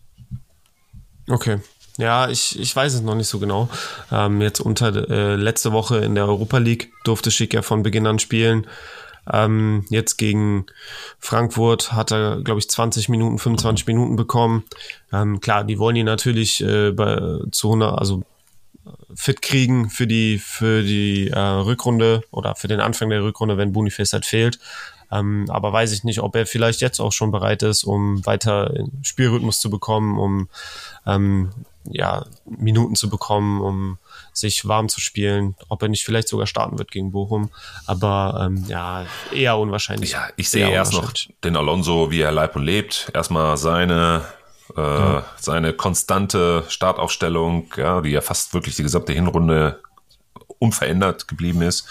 Okay. 1.28 1.60
Ja, 1.98 2.28
ich, 2.28 2.58
ich 2.58 2.74
weiß 2.74 2.94
es 2.94 3.02
noch 3.02 3.14
nicht 3.14 3.28
so 3.28 3.38
genau. 3.38 3.68
Ähm, 4.10 4.40
jetzt 4.40 4.60
unter 4.60 5.10
äh, 5.10 5.34
letzte 5.36 5.72
Woche 5.72 5.98
in 5.98 6.14
der 6.14 6.26
Europa 6.26 6.58
League 6.58 6.92
durfte 7.04 7.30
Schick 7.30 7.52
ja 7.52 7.62
von 7.62 7.82
Beginn 7.82 8.06
an 8.06 8.18
spielen. 8.18 8.66
Ähm, 9.30 9.84
jetzt 9.90 10.16
gegen 10.16 10.66
Frankfurt 11.18 11.92
hat 11.92 12.10
er, 12.10 12.40
glaube 12.42 12.58
ich, 12.58 12.70
20 12.70 13.08
Minuten, 13.10 13.38
25 13.38 13.86
Minuten 13.86 14.16
bekommen. 14.16 14.64
Ähm, 15.12 15.40
klar, 15.40 15.64
die 15.64 15.78
wollen 15.78 15.96
ihn 15.96 16.06
natürlich 16.06 16.62
äh, 16.62 16.90
bei, 16.92 17.16
zu 17.50 17.68
100, 17.68 17.98
also 17.98 18.22
fit 19.14 19.42
kriegen 19.42 19.90
für 19.90 20.06
die 20.06 20.38
für 20.38 20.82
die 20.82 21.28
äh, 21.28 21.38
Rückrunde 21.38 22.22
oder 22.30 22.54
für 22.54 22.68
den 22.68 22.80
Anfang 22.80 23.10
der 23.10 23.22
Rückrunde, 23.22 23.58
wenn 23.58 23.72
Boniface 23.72 24.12
halt 24.12 24.24
fehlt. 24.24 24.58
Ähm, 25.12 25.46
aber 25.48 25.72
weiß 25.72 25.92
ich 25.92 26.04
nicht, 26.04 26.20
ob 26.20 26.36
er 26.36 26.46
vielleicht 26.46 26.80
jetzt 26.80 27.00
auch 27.00 27.12
schon 27.12 27.30
bereit 27.30 27.62
ist, 27.62 27.84
um 27.84 28.24
weiter 28.26 28.72
Spielrhythmus 29.02 29.60
zu 29.60 29.70
bekommen, 29.70 30.18
um 30.18 30.48
ähm, 31.06 31.50
ja, 31.84 32.26
Minuten 32.44 32.94
zu 32.94 33.08
bekommen, 33.08 33.60
um 33.60 33.98
sich 34.32 34.68
warm 34.68 34.88
zu 34.88 35.00
spielen, 35.00 35.56
ob 35.68 35.82
er 35.82 35.88
nicht 35.88 36.04
vielleicht 36.04 36.28
sogar 36.28 36.46
starten 36.46 36.78
wird 36.78 36.90
gegen 36.90 37.10
Bochum. 37.12 37.50
Aber 37.86 38.42
ähm, 38.46 38.64
ja, 38.68 39.06
eher 39.32 39.58
unwahrscheinlich. 39.58 40.12
Ja, 40.12 40.28
ich 40.36 40.48
sehe 40.50 40.70
erst 40.70 40.92
noch 40.92 41.12
den 41.42 41.56
Alonso, 41.56 42.10
wie 42.10 42.20
er 42.20 42.32
leib 42.32 42.56
und 42.56 42.64
lebt. 42.64 43.10
Erstmal 43.14 43.56
seine 43.56 44.22
äh, 44.76 44.80
ja. 44.80 45.24
seine 45.36 45.72
konstante 45.72 46.64
Startaufstellung, 46.68 47.72
ja, 47.76 48.00
die 48.00 48.10
ja 48.10 48.20
fast 48.20 48.54
wirklich 48.54 48.76
die 48.76 48.82
gesamte 48.82 49.12
Hinrunde 49.12 49.80
unverändert 50.60 51.26
geblieben 51.26 51.62
ist. 51.62 51.86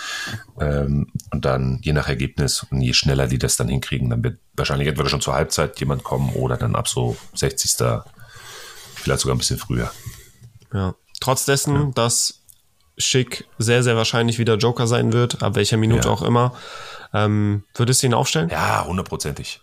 Ähm, 0.62 1.12
und 1.32 1.44
dann 1.44 1.80
je 1.82 1.92
nach 1.92 2.08
Ergebnis 2.08 2.66
und 2.70 2.82
je 2.82 2.94
schneller 2.94 3.28
die 3.28 3.40
das 3.40 3.58
dann 3.58 3.68
hinkriegen, 3.68 4.10
dann 4.10 4.24
wird 4.24 4.40
wahrscheinlich 4.56 4.88
entweder 4.88 5.10
schon 5.10 5.22
zur 5.22 5.34
Halbzeit 5.34 5.78
jemand 5.80 6.04
kommen 6.04 6.34
oder 6.36 6.56
dann 6.56 6.76
ab 6.76 6.88
so 6.88 7.18
60. 7.34 7.72
vielleicht 8.96 9.22
sogar 9.22 9.36
ein 9.36 9.40
bisschen 9.40 9.58
früher. 9.58 9.92
Ja. 10.72 10.96
Trotz 11.20 11.46
dessen, 11.46 11.76
ja. 11.76 11.92
dass 11.96 12.42
Schick 12.98 13.48
sehr, 13.58 13.82
sehr 13.82 13.98
wahrscheinlich 13.98 14.38
wieder 14.38 14.56
Joker 14.56 14.86
sein 14.86 15.14
wird, 15.14 15.42
ab 15.42 15.56
welcher 15.56 15.78
Minute 15.78 16.08
ja. 16.08 16.14
auch 16.14 16.22
immer. 16.22 16.54
Ähm, 17.14 17.64
würdest 17.74 18.04
du 18.04 18.08
ihn 18.08 18.14
aufstellen? 18.14 18.50
Ja, 18.50 18.86
hundertprozentig. 18.86 19.62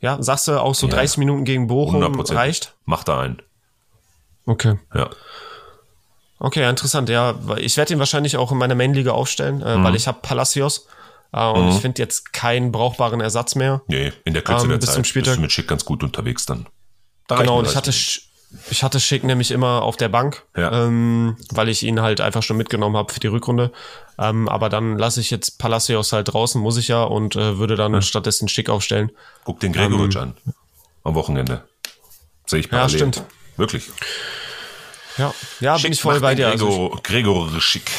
Ja, 0.00 0.20
sagst 0.20 0.48
du 0.48 0.60
auch 0.60 0.74
so 0.74 0.88
ja. 0.88 0.94
30 0.94 1.18
Minuten 1.18 1.44
gegen 1.44 1.68
Bochum 1.68 2.02
reicht? 2.02 2.74
Macht 2.84 3.06
da 3.06 3.20
einen. 3.20 3.40
Okay. 4.44 4.80
Ja. 4.92 5.10
Okay, 6.42 6.68
interessant. 6.68 7.08
Ja, 7.08 7.36
ich 7.56 7.76
werde 7.76 7.92
ihn 7.92 8.00
wahrscheinlich 8.00 8.36
auch 8.36 8.50
in 8.50 8.58
meiner 8.58 8.74
Main-Liga 8.74 9.12
aufstellen, 9.12 9.62
äh, 9.62 9.76
mhm. 9.76 9.84
weil 9.84 9.94
ich 9.94 10.08
habe 10.08 10.18
Palacios. 10.22 10.88
Äh, 11.32 11.46
und 11.46 11.66
mhm. 11.66 11.70
ich 11.70 11.76
finde 11.76 12.02
jetzt 12.02 12.32
keinen 12.32 12.72
brauchbaren 12.72 13.20
Ersatz 13.20 13.54
mehr. 13.54 13.82
Nee, 13.86 14.12
in 14.24 14.34
der 14.34 14.42
Kürze 14.42 14.64
ähm, 14.64 14.70
der 14.70 14.78
bis 14.78 14.86
Zeit 14.86 14.96
zum 14.96 15.04
Spieltag. 15.04 15.30
bist 15.30 15.38
du 15.38 15.42
mit 15.42 15.52
Schick 15.52 15.68
ganz 15.68 15.84
gut 15.84 16.02
unterwegs 16.02 16.44
dann. 16.44 16.66
Da 17.28 17.36
genau, 17.36 17.60
und 17.60 17.68
ich 17.68 17.76
hatte, 17.76 17.90
ich 17.90 18.82
hatte 18.82 18.98
Schick 18.98 19.22
nämlich 19.22 19.52
immer 19.52 19.82
auf 19.82 19.96
der 19.96 20.08
Bank, 20.08 20.42
ja. 20.56 20.86
ähm, 20.86 21.36
weil 21.52 21.68
ich 21.68 21.84
ihn 21.84 22.02
halt 22.02 22.20
einfach 22.20 22.42
schon 22.42 22.56
mitgenommen 22.56 22.96
habe 22.96 23.12
für 23.12 23.20
die 23.20 23.28
Rückrunde. 23.28 23.70
Ähm, 24.18 24.48
aber 24.48 24.68
dann 24.68 24.98
lasse 24.98 25.20
ich 25.20 25.30
jetzt 25.30 25.60
Palacios 25.60 26.12
halt 26.12 26.32
draußen, 26.32 26.60
muss 26.60 26.76
ich 26.76 26.88
ja, 26.88 27.04
und 27.04 27.36
äh, 27.36 27.58
würde 27.58 27.76
dann 27.76 27.94
ja. 27.94 28.02
stattdessen 28.02 28.48
Schick 28.48 28.68
aufstellen. 28.68 29.12
Guck 29.44 29.60
den 29.60 29.72
Gregoritsch 29.72 30.16
ähm, 30.16 30.22
an. 30.22 30.34
Am 31.04 31.14
Wochenende. 31.14 31.62
Sehe 32.46 32.58
ich 32.58 32.68
parallel. 32.68 32.90
Ja, 32.90 32.98
stimmt. 32.98 33.22
Wirklich. 33.56 33.92
Ja, 35.18 35.34
ja 35.60 35.78
bin 35.78 35.92
ich 35.92 36.00
voll 36.00 36.20
bei 36.20 36.34
dir. 36.34 36.50
Gregor, 36.50 36.68
also 36.68 37.00
Gregor 37.02 37.60
Schick. 37.60 37.90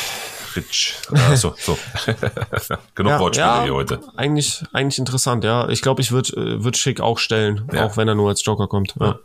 Rich. 0.56 0.96
Ah, 1.12 1.36
so. 1.36 1.56
Genug 2.96 3.12
ja, 3.12 3.20
Wortspiele 3.20 3.48
ja, 3.48 3.64
hier 3.64 3.74
heute. 3.74 4.02
Eigentlich, 4.16 4.64
eigentlich 4.72 5.00
interessant, 5.00 5.44
ja. 5.44 5.68
Ich 5.70 5.82
glaube, 5.82 6.02
ich 6.02 6.12
würde 6.12 6.34
äh, 6.34 6.64
würd 6.64 6.78
Schick 6.78 7.02
auch 7.02 7.18
stellen, 7.18 7.68
ja. 7.74 7.86
auch 7.86 7.98
wenn 7.98 8.08
er 8.08 8.16
nur 8.16 8.30
als 8.30 8.46
Joker 8.46 8.68
kommt. 8.68 8.94
Ja. 9.00 9.20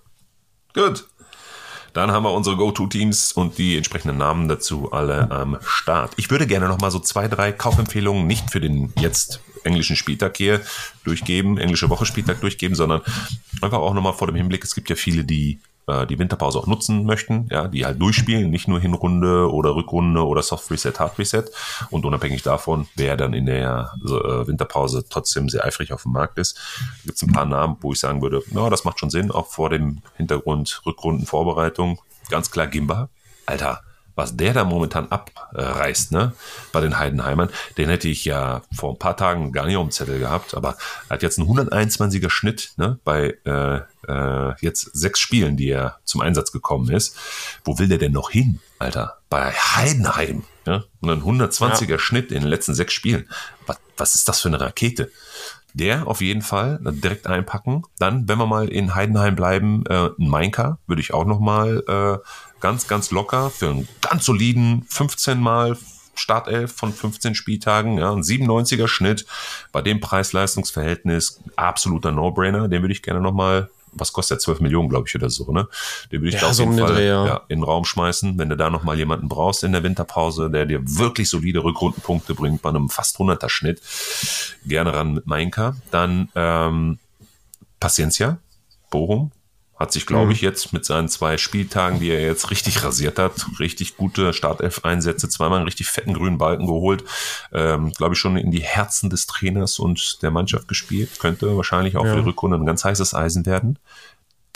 Gut. 0.72 1.04
Dann 1.92 2.12
haben 2.12 2.22
wir 2.22 2.32
unsere 2.32 2.56
Go-To-Teams 2.56 3.32
und 3.32 3.58
die 3.58 3.76
entsprechenden 3.76 4.18
Namen 4.18 4.48
dazu 4.48 4.92
alle 4.92 5.30
am 5.30 5.58
Start. 5.66 6.12
Ich 6.16 6.30
würde 6.30 6.46
gerne 6.46 6.68
noch 6.68 6.80
mal 6.80 6.90
so 6.90 6.98
zwei, 6.98 7.28
drei 7.28 7.50
Kaufempfehlungen 7.50 8.26
nicht 8.26 8.50
für 8.50 8.60
den 8.60 8.92
jetzt 8.98 9.40
englischen 9.64 9.96
Spieltag 9.96 10.36
hier 10.36 10.60
durchgeben, 11.04 11.58
englische 11.58 11.90
Woche 11.90 12.06
Spieltag 12.06 12.40
durchgeben, 12.40 12.76
sondern 12.76 13.00
einfach 13.62 13.78
auch 13.78 13.94
noch 13.94 14.02
mal 14.02 14.12
vor 14.12 14.28
dem 14.28 14.36
Hinblick, 14.36 14.64
es 14.64 14.74
gibt 14.74 14.90
ja 14.90 14.96
viele, 14.96 15.24
die 15.24 15.60
äh, 15.88 16.06
die 16.06 16.18
Winterpause 16.18 16.58
auch 16.58 16.66
nutzen 16.66 17.04
möchten, 17.04 17.48
ja, 17.50 17.66
die 17.66 17.84
halt 17.84 18.00
durchspielen, 18.00 18.50
nicht 18.50 18.68
nur 18.68 18.80
Hinrunde 18.80 19.50
oder 19.50 19.74
Rückrunde 19.74 20.24
oder 20.24 20.42
Soft 20.42 20.70
Reset, 20.70 20.92
Hard 20.98 21.18
Reset. 21.18 21.44
Und 21.90 22.04
unabhängig 22.04 22.42
davon, 22.42 22.86
wer 22.94 23.16
dann 23.16 23.32
in 23.32 23.46
der 23.46 23.92
äh, 24.04 24.46
Winterpause 24.46 25.04
trotzdem 25.08 25.48
sehr 25.48 25.64
eifrig 25.64 25.92
auf 25.92 26.02
dem 26.02 26.12
Markt 26.12 26.38
ist, 26.38 26.58
gibt 27.04 27.16
es 27.16 27.22
ein 27.22 27.32
paar 27.32 27.46
Namen, 27.46 27.76
wo 27.80 27.92
ich 27.92 28.00
sagen 28.00 28.22
würde, 28.22 28.42
na, 28.50 28.70
das 28.70 28.84
macht 28.84 29.00
schon 29.00 29.10
Sinn, 29.10 29.30
auch 29.30 29.46
vor 29.46 29.70
dem 29.70 30.02
Hintergrund 30.16 30.82
Rückrundenvorbereitung. 30.86 31.98
Ganz 32.28 32.50
klar 32.50 32.66
Gimba. 32.66 33.08
Alter, 33.46 33.80
was 34.18 34.36
der 34.36 34.52
da 34.52 34.64
momentan 34.64 35.06
abreißt, 35.10 36.10
ne, 36.10 36.32
bei 36.72 36.80
den 36.80 36.98
Heidenheimern, 36.98 37.50
den 37.78 37.88
hätte 37.88 38.08
ich 38.08 38.24
ja 38.24 38.62
vor 38.74 38.92
ein 38.92 38.98
paar 38.98 39.16
Tagen 39.16 39.52
gar 39.52 39.64
nicht 39.64 39.76
auf 39.76 39.86
dem 39.86 39.92
Zettel 39.92 40.18
gehabt, 40.18 40.54
aber 40.54 40.76
er 41.08 41.14
hat 41.14 41.22
jetzt 41.22 41.38
einen 41.38 41.48
121er 41.48 42.28
Schnitt, 42.28 42.72
ne, 42.76 42.98
bei 43.04 43.36
äh, 43.44 43.80
äh, 44.08 44.54
jetzt 44.60 44.90
sechs 44.92 45.20
Spielen, 45.20 45.56
die 45.56 45.68
er 45.68 46.00
zum 46.04 46.20
Einsatz 46.20 46.50
gekommen 46.50 46.90
ist. 46.90 47.16
Wo 47.64 47.78
will 47.78 47.86
der 47.86 47.98
denn 47.98 48.12
noch 48.12 48.30
hin, 48.30 48.58
Alter? 48.80 49.18
Bei 49.30 49.52
Heidenheim, 49.52 50.42
ja, 50.66 50.82
und 51.00 51.10
ein 51.10 51.22
120er 51.22 51.90
ja. 51.90 51.98
Schnitt 51.98 52.32
in 52.32 52.40
den 52.40 52.48
letzten 52.48 52.74
sechs 52.74 52.94
Spielen. 52.94 53.28
Was, 53.66 53.78
was 53.96 54.14
ist 54.16 54.28
das 54.28 54.40
für 54.40 54.48
eine 54.48 54.60
Rakete? 54.60 55.12
Der 55.74 56.08
auf 56.08 56.22
jeden 56.22 56.42
Fall 56.42 56.80
direkt 56.82 57.28
einpacken. 57.28 57.84
Dann, 57.98 58.26
wenn 58.26 58.38
wir 58.38 58.46
mal 58.46 58.68
in 58.68 58.96
Heidenheim 58.96 59.36
bleiben, 59.36 59.84
äh, 59.86 60.08
ein 60.18 60.28
Mainka 60.28 60.78
würde 60.88 61.02
ich 61.02 61.14
auch 61.14 61.26
noch 61.26 61.38
mal 61.38 61.84
äh, 61.86 62.28
ganz, 62.60 62.86
ganz 62.86 63.10
locker 63.10 63.50
für 63.50 63.70
einen 63.70 63.88
ganz 64.00 64.24
soliden 64.24 64.84
15 64.88 65.40
mal 65.40 65.76
Startelf 66.14 66.72
von 66.72 66.92
15 66.92 67.34
Spieltagen, 67.34 67.98
ja, 67.98 68.12
ein 68.12 68.22
97er 68.22 68.88
Schnitt, 68.88 69.24
bei 69.70 69.82
dem 69.82 70.00
Preis-Leistungs-Verhältnis 70.00 71.40
absoluter 71.56 72.10
No-Brainer, 72.10 72.68
den 72.68 72.82
würde 72.82 72.92
ich 72.92 73.02
gerne 73.02 73.20
nochmal 73.20 73.70
was 73.92 74.12
kostet 74.12 74.36
der? 74.36 74.40
12 74.40 74.60
Millionen, 74.60 74.88
glaube 74.88 75.08
ich, 75.08 75.14
oder 75.14 75.30
so, 75.30 75.50
ne? 75.52 75.68
Den 76.12 76.20
würde 76.20 76.28
ich 76.28 76.34
ja, 76.34 76.40
da 76.40 76.50
auf 76.50 76.58
jeden 76.58 76.78
Fall 76.78 76.94
Dreh, 76.94 77.06
ja. 77.06 77.26
Ja, 77.26 77.36
in 77.48 77.60
den 77.60 77.64
Raum 77.64 77.84
schmeißen, 77.84 78.38
wenn 78.38 78.48
du 78.48 78.56
da 78.56 78.70
nochmal 78.70 78.98
jemanden 78.98 79.28
brauchst 79.28 79.64
in 79.64 79.72
der 79.72 79.82
Winterpause, 79.82 80.50
der 80.50 80.66
dir 80.66 80.80
wirklich 80.82 81.28
solide 81.28 81.64
Rückrundenpunkte 81.64 82.34
bringt 82.34 82.62
bei 82.62 82.68
einem 82.68 82.88
fast 82.88 83.16
100er 83.16 83.48
Schnitt. 83.48 83.80
Gerne 84.66 84.94
ran 84.94 85.14
mit 85.14 85.26
Mainka. 85.26 85.76
Dann 85.90 86.28
ähm, 86.34 86.98
Paciencia, 87.80 88.38
Bochum, 88.90 89.32
hat 89.78 89.92
sich, 89.92 90.06
glaube 90.06 90.32
ich, 90.32 90.42
mhm. 90.42 90.48
jetzt 90.48 90.72
mit 90.72 90.84
seinen 90.84 91.08
zwei 91.08 91.38
Spieltagen, 91.38 92.00
die 92.00 92.10
er 92.10 92.20
jetzt 92.20 92.50
richtig 92.50 92.82
rasiert 92.84 93.18
hat, 93.18 93.46
richtig 93.60 93.96
gute 93.96 94.32
Startelf-Einsätze, 94.32 95.28
zweimal 95.28 95.58
einen 95.58 95.66
richtig 95.66 95.88
fetten 95.88 96.14
grünen 96.14 96.38
Balken 96.38 96.66
geholt, 96.66 97.04
ähm, 97.52 97.92
glaube 97.92 98.14
ich, 98.14 98.18
schon 98.18 98.36
in 98.36 98.50
die 98.50 98.62
Herzen 98.62 99.10
des 99.10 99.26
Trainers 99.26 99.78
und 99.78 100.22
der 100.22 100.30
Mannschaft 100.30 100.68
gespielt. 100.68 101.18
Könnte 101.18 101.56
wahrscheinlich 101.56 101.96
auch 101.96 102.04
ja. 102.04 102.12
für 102.12 102.18
die 102.18 102.28
Rückrunde 102.28 102.56
ein 102.56 102.66
ganz 102.66 102.84
heißes 102.84 103.14
Eisen 103.14 103.46
werden 103.46 103.78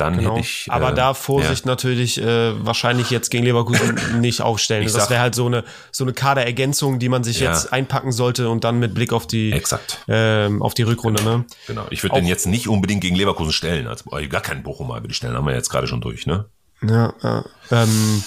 dann 0.03 0.19
genau. 0.19 0.31
hätte 0.31 0.41
ich. 0.41 0.67
Aber 0.69 0.93
äh, 0.93 0.95
da 0.95 1.15
Vorsicht 1.15 1.65
ja. 1.65 1.71
natürlich 1.71 2.21
äh, 2.21 2.65
wahrscheinlich 2.65 3.11
jetzt 3.11 3.31
gegen 3.31 3.45
Leverkusen 3.45 3.99
nicht 4.21 4.41
aufstellen. 4.43 4.87
Ich 4.87 4.93
das 4.93 5.11
wäre 5.11 5.21
halt 5.21 5.35
so 5.35 5.47
eine 5.47 5.65
so 5.91 6.05
eine 6.05 6.13
Kaderergänzung, 6.13 6.99
die 6.99 7.09
man 7.09 7.25
sich 7.25 7.41
ja. 7.41 7.51
jetzt 7.51 7.73
einpacken 7.73 8.13
sollte 8.13 8.49
und 8.49 8.65
dann 8.65 8.79
mit 8.79 8.95
Blick 8.95 9.13
auf 9.13 9.27
die 9.27 9.53
Exakt. 9.53 9.99
Ähm, 10.09 10.63
auf 10.63 10.75
die 10.75 10.83
Rückrunde. 10.83 11.23
Genau. 11.23 11.39
Ne? 11.39 11.45
Genau. 11.67 11.87
Ich 11.91 12.03
würde 12.03 12.17
den 12.17 12.27
jetzt 12.27 12.47
nicht 12.47 12.69
unbedingt 12.69 13.01
gegen 13.01 13.17
Leverkusen 13.17 13.53
stellen. 13.53 13.87
Also 13.87 14.05
gar 14.29 14.41
keinen 14.41 14.63
Bochumer 14.63 14.97
würde 14.97 15.11
ich 15.11 15.17
stellen. 15.17 15.37
Haben 15.37 15.47
wir 15.47 15.55
jetzt 15.55 15.71
gerade 15.71 15.87
schon 15.87 16.01
durch. 16.01 16.27
Ne? 16.27 16.47
Ja. 16.83 17.15
ja. 17.23 17.45
Ähm, 17.71 18.25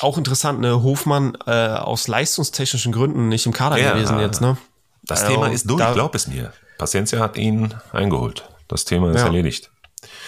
auch 0.00 0.18
interessant, 0.18 0.60
ne? 0.60 0.82
Hofmann 0.82 1.36
äh, 1.46 1.50
aus 1.50 2.08
leistungstechnischen 2.08 2.92
Gründen 2.92 3.28
nicht 3.28 3.46
im 3.46 3.52
Kader 3.52 3.78
ja, 3.78 3.92
gewesen 3.92 4.20
jetzt. 4.20 4.40
Ne? 4.40 4.56
Das 5.04 5.22
also, 5.22 5.32
Thema 5.32 5.48
ist 5.48 5.68
durch. 5.68 5.92
Glaub 5.92 6.14
es 6.14 6.28
mir. 6.28 6.52
Paciencia 6.76 7.18
hat 7.18 7.36
ihn 7.36 7.74
eingeholt. 7.92 8.44
Das 8.68 8.84
Thema 8.84 9.10
ist 9.10 9.22
erledigt. 9.22 9.70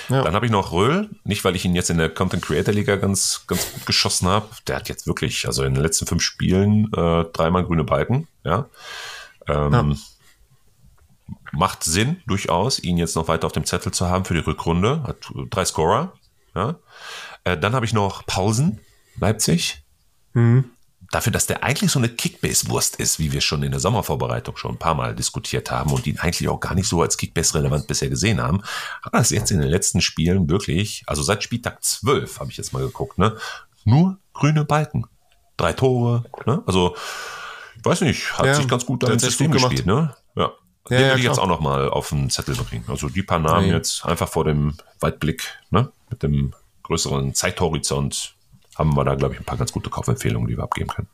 Ja. 0.09 0.23
Dann 0.23 0.35
habe 0.35 0.47
ich 0.47 0.53
noch 0.53 0.73
Röhl, 0.73 1.09
nicht 1.25 1.45
weil 1.45 1.57
ich 1.57 1.65
ihn 1.65 1.75
jetzt 1.75 1.91
in 1.91 1.99
der 1.99 2.09
Content 2.09 2.43
Creator 2.43 2.75
Liga 2.75 2.97
ganz, 2.97 3.45
ganz 3.47 3.73
gut 3.73 3.87
geschossen 3.87 4.29
habe. 4.29 4.49
Der 4.67 4.77
hat 4.77 4.89
jetzt 4.89 5.07
wirklich, 5.07 5.47
also 5.47 5.65
in 5.65 5.75
den 5.75 5.83
letzten 5.83 6.07
fünf 6.07 6.23
Spielen 6.23 6.93
äh, 6.93 7.25
dreimal 7.33 7.65
grüne 7.65 7.85
Balken, 7.85 8.27
ja. 8.45 8.69
Ähm, 9.47 9.73
ja. 9.73 9.97
Macht 11.53 11.85
Sinn, 11.85 12.23
durchaus, 12.27 12.79
ihn 12.79 12.97
jetzt 12.97 13.17
noch 13.17 13.29
weiter 13.29 13.47
auf 13.47 13.53
dem 13.53 13.65
Zettel 13.65 13.93
zu 13.93 14.09
haben 14.09 14.25
für 14.25 14.35
die 14.35 14.41
Rückrunde. 14.41 15.03
Hat 15.05 15.31
drei 15.51 15.65
Scorer, 15.65 16.13
ja. 16.55 16.77
Äh, 17.45 17.57
dann 17.57 17.75
habe 17.75 17.87
ich 17.87 17.93
noch 17.93 18.27
Pausen, 18.27 18.81
Leipzig. 19.19 19.83
Mhm 20.33 20.71
dafür, 21.11 21.33
dass 21.33 21.47
der 21.47 21.65
eigentlich 21.65 21.91
so 21.91 21.99
eine 21.99 22.09
Kickbase-Wurst 22.09 22.97
ist, 22.97 23.19
wie 23.19 23.33
wir 23.33 23.41
schon 23.41 23.63
in 23.63 23.73
der 23.73 23.81
Sommervorbereitung 23.81 24.57
schon 24.57 24.73
ein 24.73 24.79
paar 24.79 24.95
Mal 24.95 25.15
diskutiert 25.15 25.71
haben 25.71 25.91
und 25.93 26.07
ihn 26.07 26.19
eigentlich 26.19 26.49
auch 26.49 26.61
gar 26.61 26.75
nicht 26.75 26.89
so 26.89 27.03
als 27.03 27.17
Kickbase-relevant 27.17 27.87
bisher 27.87 28.09
gesehen 28.09 28.41
haben, 28.41 28.63
hat 29.03 29.15
er 29.15 29.21
es 29.21 29.31
jetzt 29.31 29.51
in 29.51 29.61
den 29.61 29.69
letzten 29.69 30.01
Spielen 30.01 30.49
wirklich, 30.49 31.03
also 31.07 31.23
seit 31.23 31.43
Spieltag 31.43 31.83
12 31.83 32.41
habe 32.41 32.51
ich 32.51 32.57
jetzt 32.57 32.73
mal 32.73 32.83
geguckt, 32.83 33.19
ne, 33.19 33.37
nur 33.85 34.19
grüne 34.33 34.65
Balken. 34.65 35.07
Drei 35.57 35.73
Tore, 35.73 36.25
ne? 36.47 36.63
Also, 36.67 36.97
ich 37.77 37.85
weiß 37.85 38.01
nicht, 38.03 38.39
hat 38.39 38.47
ja, 38.47 38.55
sich 38.55 38.69
ganz 38.69 38.87
gut 38.87 39.03
damit 39.03 39.21
System 39.21 39.51
gespielt, 39.51 39.85
ne? 39.85 40.15
Ja. 40.37 40.53
Ja, 40.89 40.97
den 40.97 41.07
ja, 41.07 41.13
will 41.13 41.19
ich 41.19 41.25
jetzt 41.25 41.39
auch 41.39 41.47
noch 41.47 41.61
mal 41.61 41.91
auf 41.91 42.09
den 42.09 42.31
Zettel 42.31 42.55
bringen. 42.55 42.85
Also 42.89 43.11
die 43.11 43.23
paar 43.23 43.39
Namen 43.39 43.69
jetzt 43.69 44.05
einfach 44.07 44.29
vor 44.29 44.45
dem 44.45 44.77
Weitblick, 45.01 45.43
ne? 45.71 45.93
Mit 46.09 46.23
dem 46.23 46.55
größeren 46.85 47.35
Zeithorizont 47.35 48.35
haben 48.81 48.97
wir 48.97 49.05
da, 49.05 49.15
glaube 49.15 49.35
ich, 49.35 49.41
ein 49.41 49.45
paar 49.45 49.59
ganz 49.59 49.71
gute 49.73 49.91
Kaufempfehlungen, 49.91 50.49
die 50.49 50.57
wir 50.57 50.65
abgeben 50.65 50.89
können. 50.89 51.09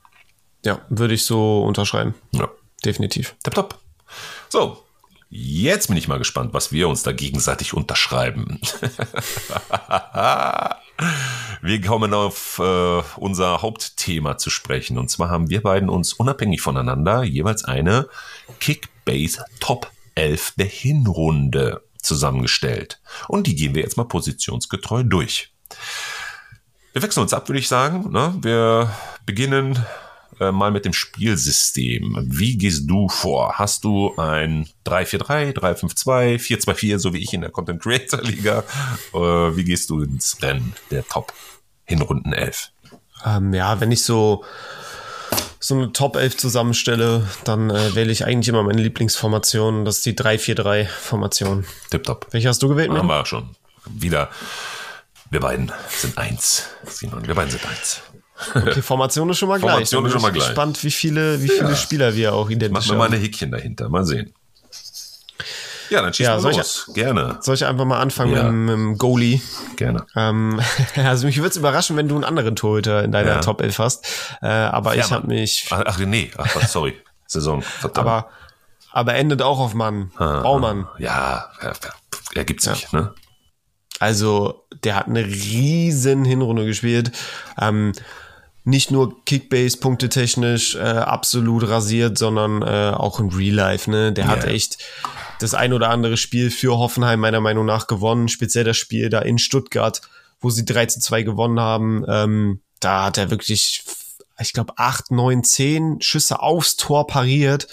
Ja, 0.65 0.81
würde 0.89 1.15
ich 1.15 1.25
so 1.25 1.63
unterschreiben. 1.63 2.15
Ja. 2.33 2.49
Definitiv. 2.85 3.35
Top, 3.43 3.55
top. 3.55 3.79
So, 4.49 4.85
jetzt 5.29 5.89
bin 5.89 5.97
ich 5.97 6.09
mal 6.09 6.19
gespannt, 6.19 6.55
was 6.55 6.73
wir 6.73 6.89
uns 6.89 7.03
da 7.03 7.13
gegenseitig 7.13 7.75
unterschreiben. 7.75 8.61
wir 11.63 11.81
kommen 11.81 12.15
auf 12.15 12.61
äh, 12.61 13.03
unser 13.17 13.63
Hauptthema 13.63 14.39
zu 14.39 14.51
sprechen. 14.51 14.99
Und 14.99 15.11
zwar 15.11 15.31
haben 15.31 15.51
wir 15.51 15.63
beiden 15.63 15.89
uns 15.89 16.13
unabhängig 16.13 16.61
voneinander 16.61 17.25
jeweils 17.25 17.65
eine 17.65 18.09
Kickbase 18.61 19.45
Top 19.59 19.91
11 20.15 20.55
der 20.59 20.67
Hinrunde 20.67 21.83
zusammengestellt. 22.01 23.01
Und 23.29 23.49
die 23.49 23.57
gehen 23.57 23.75
wir 23.75 23.83
jetzt 23.83 23.97
mal 23.97 24.05
positionsgetreu 24.05 25.03
durch. 25.03 25.53
Wir 26.97 27.03
wechseln 27.03 27.25
uns 27.25 27.35
ab, 27.35 27.47
würde 27.51 27.59
ich 27.59 27.69
sagen. 27.69 28.11
Ne? 28.11 28.35
Wir 28.41 28.91
beginnen 29.27 29.85
äh, 30.41 30.51
mal 30.51 30.71
mit 30.71 30.87
dem 30.87 30.95
Spielsystem. 30.95 32.17
Wie 32.27 32.57
gehst 32.57 32.89
du 32.89 33.11
vor? 33.11 33.59
Hast 33.59 33.85
du 33.85 34.17
ein 34.17 34.67
3-4-3, 34.87 35.53
3-5-2, 35.53 36.41
4-2-4, 36.41 36.99
so 36.99 37.13
wie 37.13 37.19
ich 37.19 37.35
in 37.35 37.43
der 37.43 37.51
Content 37.51 37.83
Creator 37.83 38.23
Liga? 38.23 38.65
Äh, 39.13 39.19
wie 39.19 39.65
gehst 39.65 39.91
du 39.91 40.01
ins 40.01 40.39
Rennen 40.41 40.73
der 40.91 41.07
Top 41.07 41.35
Hinrunden 41.85 42.33
11? 42.33 42.71
Ähm, 43.27 43.53
ja, 43.53 43.79
wenn 43.79 43.93
ich 43.93 44.03
so 44.03 44.43
so 45.61 45.75
eine 45.75 45.93
Top 45.93 46.17
11 46.17 46.39
zusammenstelle, 46.39 47.29
dann 47.45 47.69
äh, 47.69 47.95
wähle 47.95 48.11
ich 48.11 48.25
eigentlich 48.25 48.49
immer 48.49 48.63
meine 48.63 48.81
Lieblingsformation. 48.81 49.85
Das 49.85 49.99
ist 49.99 50.07
die 50.07 50.15
3-4-3-Formation. 50.15 51.67
Tipptopp. 51.91 52.29
Welche 52.31 52.49
hast 52.49 52.63
du 52.63 52.69
gewählt? 52.69 52.91
Haben 52.91 53.07
wir 53.07 53.27
schon. 53.27 53.51
Wieder 53.85 54.31
wir 55.31 55.41
beiden 55.41 55.73
sind 55.89 56.17
eins. 56.19 56.67
Simon, 56.85 57.27
wir 57.27 57.35
beiden 57.35 57.51
sind 57.51 57.67
eins. 57.67 58.03
Okay, 58.55 58.83
Formation 58.83 59.31
ist 59.31 59.39
schon 59.39 59.49
mal 59.49 59.59
gleich. 59.59 59.71
Formation 59.71 60.07
ist 60.07 60.13
schon 60.13 60.23
mal 60.23 60.33
gleich. 60.33 60.49
Spannend, 60.49 60.85
wie 60.85 60.91
viele, 60.91 61.43
wie 61.43 61.49
viele 61.49 61.71
ja. 61.71 61.77
Spieler 61.77 62.15
wir 62.15 62.35
auch 62.35 62.51
identifizieren. 62.51 62.73
Machen 62.73 62.91
wir 62.91 62.99
mal 62.99 63.07
eine 63.07 63.17
Häkchen 63.17 63.51
dahinter. 63.51 63.89
Mal 63.89 64.05
sehen. 64.05 64.35
Ja, 65.89 66.03
dann 66.03 66.13
schießen 66.13 66.35
ja, 66.35 66.43
wir 66.43 66.57
los. 66.57 66.87
Ich, 66.89 66.95
Gerne. 66.95 67.39
Soll 67.41 67.55
ich 67.55 67.65
einfach 67.65 67.85
mal 67.85 68.01
anfangen 68.01 68.35
ja. 68.35 68.51
mit, 68.51 68.73
dem 68.73 68.99
Goalie? 68.99 69.41
Gerne. 69.77 70.05
Ähm, 70.17 70.61
also 70.97 71.27
mich 71.27 71.37
würde 71.37 71.51
es 71.51 71.57
überraschen, 71.57 71.97
wenn 71.97 72.09
du 72.09 72.17
einen 72.17 72.25
anderen 72.25 72.57
Torhüter 72.57 73.05
in 73.05 73.13
deiner 73.13 73.37
ja. 73.37 73.41
Top 73.41 73.61
11 73.61 73.79
hast. 73.79 74.07
Äh, 74.43 74.49
aber 74.49 74.91
Fährmann. 74.91 75.07
ich 75.07 75.13
habe 75.13 75.27
mich... 75.29 75.69
Ach, 75.71 75.83
ach 75.87 75.99
nee, 75.99 76.31
ach, 76.37 76.69
sorry. 76.69 76.95
Saison, 77.27 77.63
verdammt. 77.63 77.99
Aber, 77.99 78.29
aber 78.93 79.15
endet 79.15 79.43
auch 79.43 79.59
auf 79.59 79.75
Mann. 79.75 80.13
Ah, 80.17 80.43
Baumann. 80.43 80.87
Ja, 80.99 81.51
er 82.35 82.45
gibt 82.45 82.63
sich, 82.63 82.93
ne? 82.93 83.15
Also, 83.99 84.65
der 84.85 84.97
hat 84.97 85.07
eine 85.07 85.25
riesen 85.25 86.25
Hinrunde 86.25 86.67
gespielt. 86.67 87.13
Ähm, 87.61 87.93
nicht 88.65 88.91
nur 88.91 89.25
Kickbase 89.25 89.79
Punkte 89.79 90.09
technisch 90.09 90.75
äh, 90.75 90.81
absolut 90.81 91.69
rasiert, 91.69 92.19
sondern 92.19 92.63
äh, 92.63 92.93
auch 92.95 93.21
in 93.21 93.29
Real 93.31 93.55
Life. 93.55 93.89
Ne, 93.89 94.13
der 94.13 94.25
yeah. 94.25 94.35
hat 94.35 94.45
echt 94.45 94.79
das 95.39 95.55
ein 95.55 95.73
oder 95.73 95.91
andere 95.91 96.17
Spiel 96.17 96.51
für 96.51 96.77
Hoffenheim 96.77 97.21
meiner 97.21 97.41
Meinung 97.41 97.65
nach 97.65 97.87
gewonnen. 97.87 98.29
Speziell 98.29 98.65
das 98.65 98.77
Spiel 98.77 99.09
da 99.09 99.21
in 99.21 99.39
Stuttgart, 99.39 100.01
wo 100.41 100.51
sie 100.51 100.65
3 100.65 100.87
zu 100.87 101.01
2 101.01 101.23
gewonnen 101.23 101.61
haben. 101.61 102.05
Ähm, 102.09 102.61
da 102.81 103.05
hat 103.05 103.19
er 103.19 103.31
wirklich, 103.31 103.85
ich 104.41 104.53
glaube, 104.53 104.75
acht, 104.77 105.13
neun, 105.13 105.45
zehn 105.45 106.01
Schüsse 106.01 106.41
aufs 106.41 106.75
Tor 106.75 107.07
pariert 107.07 107.69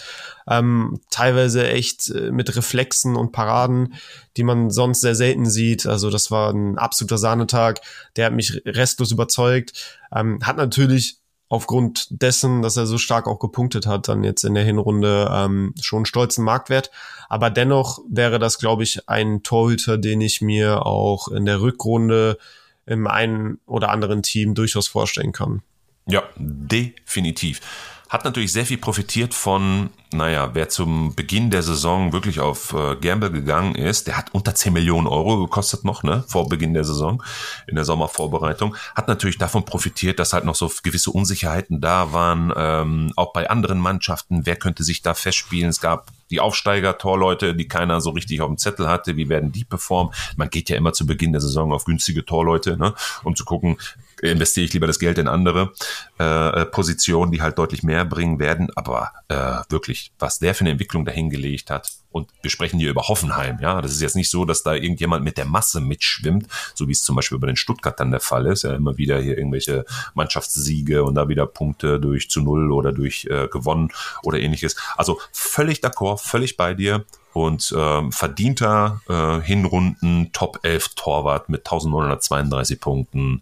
ähm, 0.48 1.00
teilweise 1.10 1.68
echt 1.68 2.10
äh, 2.10 2.32
mit 2.32 2.56
Reflexen 2.56 3.16
und 3.16 3.32
Paraden, 3.32 3.96
die 4.38 4.44
man 4.44 4.70
sonst 4.70 5.02
sehr 5.02 5.16
selten 5.16 5.46
sieht. 5.46 5.86
Also 5.86 6.10
das 6.10 6.32
war 6.32 6.52
ein 6.52 6.78
absoluter 6.78 7.18
Sahnetag. 7.18 7.82
Der 8.16 8.26
hat 8.26 8.34
mich 8.34 8.62
restlos 8.66 9.12
überzeugt. 9.12 10.02
Ähm, 10.14 10.40
hat 10.44 10.58
natürlich 10.58 11.18
aufgrund 11.50 12.08
dessen, 12.10 12.64
dass 12.64 12.78
er 12.78 12.88
so 12.88 12.98
stark 12.98 13.28
auch 13.28 13.38
gepunktet 13.38 13.86
hat, 13.86 14.08
dann 14.08 14.24
jetzt 14.24 14.44
in 14.44 14.56
der 14.56 14.64
Hinrunde 14.64 15.30
ähm, 15.32 15.76
schon 15.80 16.00
einen 16.00 16.06
stolzen 16.06 16.44
Marktwert. 16.44 16.90
Aber 17.30 17.52
dennoch 17.52 18.00
wäre 18.10 18.40
das, 18.40 18.58
glaube 18.58 18.82
ich, 18.84 19.08
ein 19.08 19.44
Torhüter, 19.44 20.00
den 20.00 20.20
ich 20.22 20.42
mir 20.42 20.86
auch 20.86 21.28
in 21.28 21.46
der 21.46 21.62
Rückrunde 21.62 22.40
im 22.86 23.08
einen 23.08 23.60
oder 23.66 23.90
anderen 23.90 24.24
Team 24.24 24.56
durchaus 24.56 24.88
vorstellen 24.88 25.32
kann. 25.32 25.62
Ja, 26.08 26.24
definitiv. 26.38 27.62
Hat 28.10 28.26
natürlich 28.26 28.52
sehr 28.52 28.66
viel 28.66 28.78
profitiert 28.78 29.34
von 29.34 29.90
naja, 30.14 30.52
wer 30.54 30.70
zum 30.70 31.16
Beginn 31.16 31.50
der 31.50 31.64
Saison 31.64 32.14
wirklich 32.14 32.40
auf 32.40 32.74
äh, 32.74 32.96
Gamble 32.96 33.32
gegangen 33.32 33.76
ist, 33.76 34.08
der 34.08 34.18
hat 34.18 34.34
unter 34.34 34.56
10 34.56 34.74
Millionen 34.74 35.08
Euro 35.08 35.42
gekostet 35.42 35.84
noch, 35.84 36.04
ne, 36.04 36.24
vor 36.28 36.50
Beginn 36.50 36.74
der 36.74 36.84
Saison, 36.84 37.24
in 37.68 37.76
der 37.76 37.86
Sommervorbereitung, 37.86 38.76
hat 38.96 39.08
natürlich 39.08 39.38
davon 39.38 39.66
profitiert, 39.66 40.20
dass 40.20 40.34
halt 40.34 40.46
noch 40.46 40.56
so 40.56 40.72
gewisse 40.84 41.12
Unsicherheiten 41.12 41.82
da 41.82 42.14
waren, 42.14 42.54
ähm, 42.56 43.14
auch 43.16 43.34
bei 43.34 43.50
anderen 43.50 43.80
Mannschaften, 43.80 44.46
wer 44.46 44.56
könnte 44.56 44.84
sich 44.84 45.02
da 45.02 45.14
festspielen, 45.14 45.70
es 45.70 45.82
gab 45.82 46.08
die 46.30 46.40
Aufsteiger-Torleute, 46.40 47.56
die 47.56 47.68
keiner 47.68 48.02
so 48.02 48.12
richtig 48.12 48.42
auf 48.42 48.48
dem 48.48 48.58
Zettel 48.58 48.88
hatte, 48.88 49.18
wie 49.18 49.30
werden 49.30 49.52
die 49.52 49.66
performen? 49.66 50.14
Man 50.36 50.50
geht 50.50 50.70
ja 50.70 50.78
immer 50.78 50.94
zu 50.94 51.06
Beginn 51.06 51.32
der 51.32 51.42
Saison 51.42 51.72
auf 51.74 51.86
günstige 51.86 52.26
Torleute, 52.26 52.78
ne, 52.78 52.94
um 53.24 53.36
zu 53.36 53.46
gucken, 53.46 53.78
investiere 54.24 54.66
ich 54.66 54.74
lieber 54.74 54.88
das 54.88 55.00
Geld 55.00 55.18
in 55.18 55.28
andere 55.28 55.74
äh, 56.20 56.62
äh, 56.62 56.66
Positionen, 56.66 57.32
die 57.32 57.42
halt 57.42 57.58
deutlich 57.58 57.84
mehr 57.84 58.06
bringen 58.06 58.40
werden. 58.40 58.70
Aber 58.76 59.12
äh, 59.28 59.62
wirklich, 59.70 60.03
was 60.20 60.40
der 60.40 60.56
für 60.56 60.62
eine 60.62 60.72
Entwicklung 60.72 61.06
dahingelegt 61.06 61.70
hat. 61.70 61.90
Und 62.12 62.30
wir 62.42 62.52
sprechen 62.52 62.80
hier 62.80 62.92
über 62.92 63.08
Hoffenheim, 63.08 63.60
ja. 63.60 63.82
Das 63.82 63.92
ist 63.92 64.02
jetzt 64.02 64.16
nicht 64.16 64.30
so, 64.30 64.46
dass 64.46 64.64
da 64.64 64.74
irgendjemand 64.74 65.24
mit 65.24 65.38
der 65.38 65.46
Masse 65.46 65.82
mitschwimmt, 65.82 66.48
so 66.76 66.88
wie 66.88 66.92
es 66.92 67.04
zum 67.04 67.16
Beispiel 67.16 67.40
bei 67.40 67.48
den 67.48 67.56
Stuttgartern 67.56 68.12
der 68.12 68.20
Fall 68.20 68.46
ist. 68.46 68.64
Ja, 68.64 68.74
immer 68.74 68.98
wieder 68.98 69.20
hier 69.20 69.38
irgendwelche 69.38 69.86
Mannschaftssiege 70.14 71.04
und 71.04 71.16
da 71.16 71.28
wieder 71.28 71.46
Punkte 71.46 72.00
durch 72.00 72.30
zu 72.30 72.42
null 72.42 72.72
oder 72.72 72.92
durch 72.92 73.26
äh, 73.26 73.48
gewonnen 73.48 73.90
oder 74.22 74.40
ähnliches. 74.40 74.76
Also 74.96 75.20
völlig 75.32 75.80
d'accord, 75.80 76.20
völlig 76.20 76.58
bei 76.58 76.74
dir 76.74 77.06
und 77.34 77.74
ähm, 77.76 78.12
verdienter 78.12 79.02
äh, 79.10 79.42
Hinrunden 79.42 80.32
Top 80.34 80.60
11 80.64 80.90
Torwart 80.96 81.50
mit 81.50 81.62
1932 81.62 82.80
Punkten. 82.80 83.42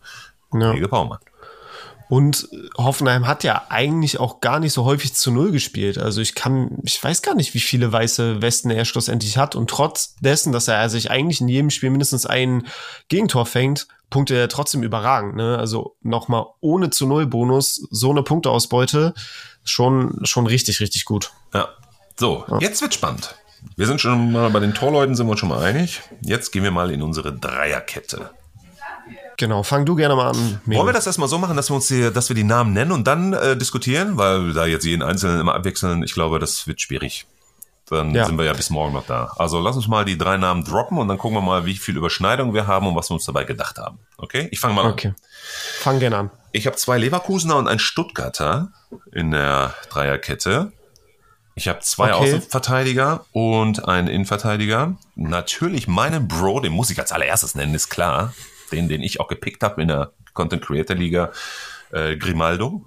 Ja. 0.54 0.70
Kollege 0.70 0.88
Baumann. 0.88 1.20
Und 2.12 2.50
Hoffenheim 2.78 3.26
hat 3.26 3.46
ja 3.46 3.68
eigentlich 3.70 4.20
auch 4.20 4.42
gar 4.42 4.60
nicht 4.60 4.74
so 4.74 4.84
häufig 4.84 5.14
zu 5.14 5.32
Null 5.32 5.54
gespielt. 5.54 5.98
Also 5.98 6.20
ich 6.20 6.36
kann, 6.36 6.78
ich 6.84 7.02
weiß 7.02 7.22
gar 7.22 7.36
nicht, 7.36 7.54
wie 7.54 7.62
viele 7.62 7.90
weiße 7.90 8.42
Westen 8.42 8.70
er 8.70 8.84
schlussendlich 8.84 9.38
hat. 9.38 9.56
Und 9.56 9.70
trotz 9.70 10.16
dessen, 10.18 10.52
dass 10.52 10.68
er 10.68 10.90
sich 10.90 11.10
eigentlich 11.10 11.40
in 11.40 11.48
jedem 11.48 11.70
Spiel 11.70 11.90
mindestens 11.90 12.26
ein 12.26 12.68
Gegentor 13.08 13.46
fängt, 13.46 13.88
punkte 14.10 14.36
er 14.36 14.50
trotzdem 14.50 14.84
überragend. 14.84 15.38
Ne? 15.38 15.58
Also 15.58 15.96
nochmal 16.02 16.48
ohne 16.60 16.90
zu 16.90 17.08
Null 17.08 17.28
Bonus, 17.28 17.88
so 17.92 18.12
eine 18.12 18.24
Punkteausbeute, 18.24 19.14
schon, 19.64 20.20
schon 20.24 20.48
richtig, 20.48 20.82
richtig 20.82 21.06
gut. 21.06 21.32
Ja. 21.54 21.70
So, 22.20 22.44
ja. 22.50 22.60
jetzt 22.60 22.82
wird 22.82 22.94
spannend. 22.94 23.36
Wir 23.78 23.88
sind 23.88 24.02
schon 24.02 24.34
mal 24.34 24.50
bei 24.50 24.60
den 24.60 24.74
Torleuten 24.74 25.16
sind 25.16 25.28
wir 25.28 25.32
uns 25.32 25.40
schon 25.40 25.48
mal 25.48 25.64
einig. 25.64 26.02
Jetzt 26.20 26.52
gehen 26.52 26.64
wir 26.64 26.72
mal 26.72 26.92
in 26.92 27.04
unsere 27.04 27.32
Dreierkette. 27.32 28.32
Genau, 29.42 29.64
fang 29.64 29.88
du 29.88 29.96
gerne 29.96 30.16
mal 30.16 30.30
an. 30.30 30.62
Melo. 30.68 30.82
Wollen 30.82 30.90
wir 30.90 30.94
das 30.94 31.08
erstmal 31.08 31.28
so 31.28 31.40
machen, 31.40 31.58
dass 31.58 31.72
wir 31.72 31.76
uns 31.76 31.88
die, 31.88 32.14
dass 32.14 32.30
wir 32.30 32.36
die 32.36 32.44
Namen 32.44 32.74
nennen 32.74 32.92
und 32.92 33.08
dann 33.08 33.34
äh, 33.34 33.58
diskutieren? 33.58 34.16
Weil 34.16 34.54
da 34.54 34.68
jetzt 34.68 34.86
jeden 34.86 35.02
Einzelnen 35.02 35.42
immer 35.42 35.56
abwechseln, 35.56 36.04
ich 36.04 36.14
glaube, 36.14 36.38
das 36.38 36.68
wird 36.68 36.80
schwierig. 36.80 37.26
Dann 37.88 38.14
ja. 38.14 38.28
sind 38.28 38.38
wir 38.38 38.46
ja 38.46 38.54
bis 38.54 38.70
morgen 38.70 38.94
noch 38.94 39.08
da. 39.08 39.34
Also 39.38 39.60
lass 39.60 39.76
uns 39.76 39.88
mal 39.88 40.06
die 40.06 40.16
drei 40.16 40.38
Namen 40.38 40.64
droppen 40.64 41.00
und 41.00 41.08
dann 41.08 41.18
gucken 41.18 41.38
wir 41.38 41.42
mal, 41.42 41.66
wie 41.66 41.76
viel 41.76 41.98
Überschneidung 41.98 42.54
wir 42.54 42.68
haben 42.68 42.86
und 42.86 42.96
was 42.96 43.10
wir 43.10 43.16
uns 43.16 43.26
dabei 43.26 43.44
gedacht 43.44 43.80
haben. 43.80 43.98
Okay? 44.20 44.48
Ich 44.52 44.60
fange 44.60 44.76
mal 44.76 44.86
an. 44.86 44.92
Okay. 44.92 45.16
Fang 45.80 45.98
gerne 45.98 46.18
an. 46.18 46.32
Ich 46.52 46.68
habe 46.68 46.76
zwei 46.76 47.00
Leverkusener 47.00 47.56
und 47.56 47.68
einen 47.68 47.80
Stuttgarter 47.80 48.70
in 49.12 49.32
der 49.32 49.74
Dreierkette. 49.90 50.72
Ich 51.56 51.68
habe 51.68 51.80
zwei 51.80 52.14
okay. 52.14 52.36
Außenverteidiger 52.36 53.26
und 53.32 53.88
einen 53.88 54.08
Innenverteidiger. 54.08 54.98
Natürlich 55.16 55.88
meinen 55.88 56.28
Bro, 56.28 56.60
den 56.60 56.74
muss 56.74 56.92
ich 56.92 57.00
als 57.00 57.12
allererstes 57.12 57.56
nennen, 57.56 57.74
ist 57.74 57.90
klar 57.90 58.34
den, 58.72 58.90
den 58.90 59.02
ich 59.02 59.20
auch 59.20 59.28
gepickt 59.28 59.64
habe 59.64 59.82
in 59.82 59.88
der 59.90 60.12
Content 60.34 60.64
Creator 60.64 60.96
Liga, 60.96 61.32
äh, 61.92 62.16
Grimaldo. 62.18 62.86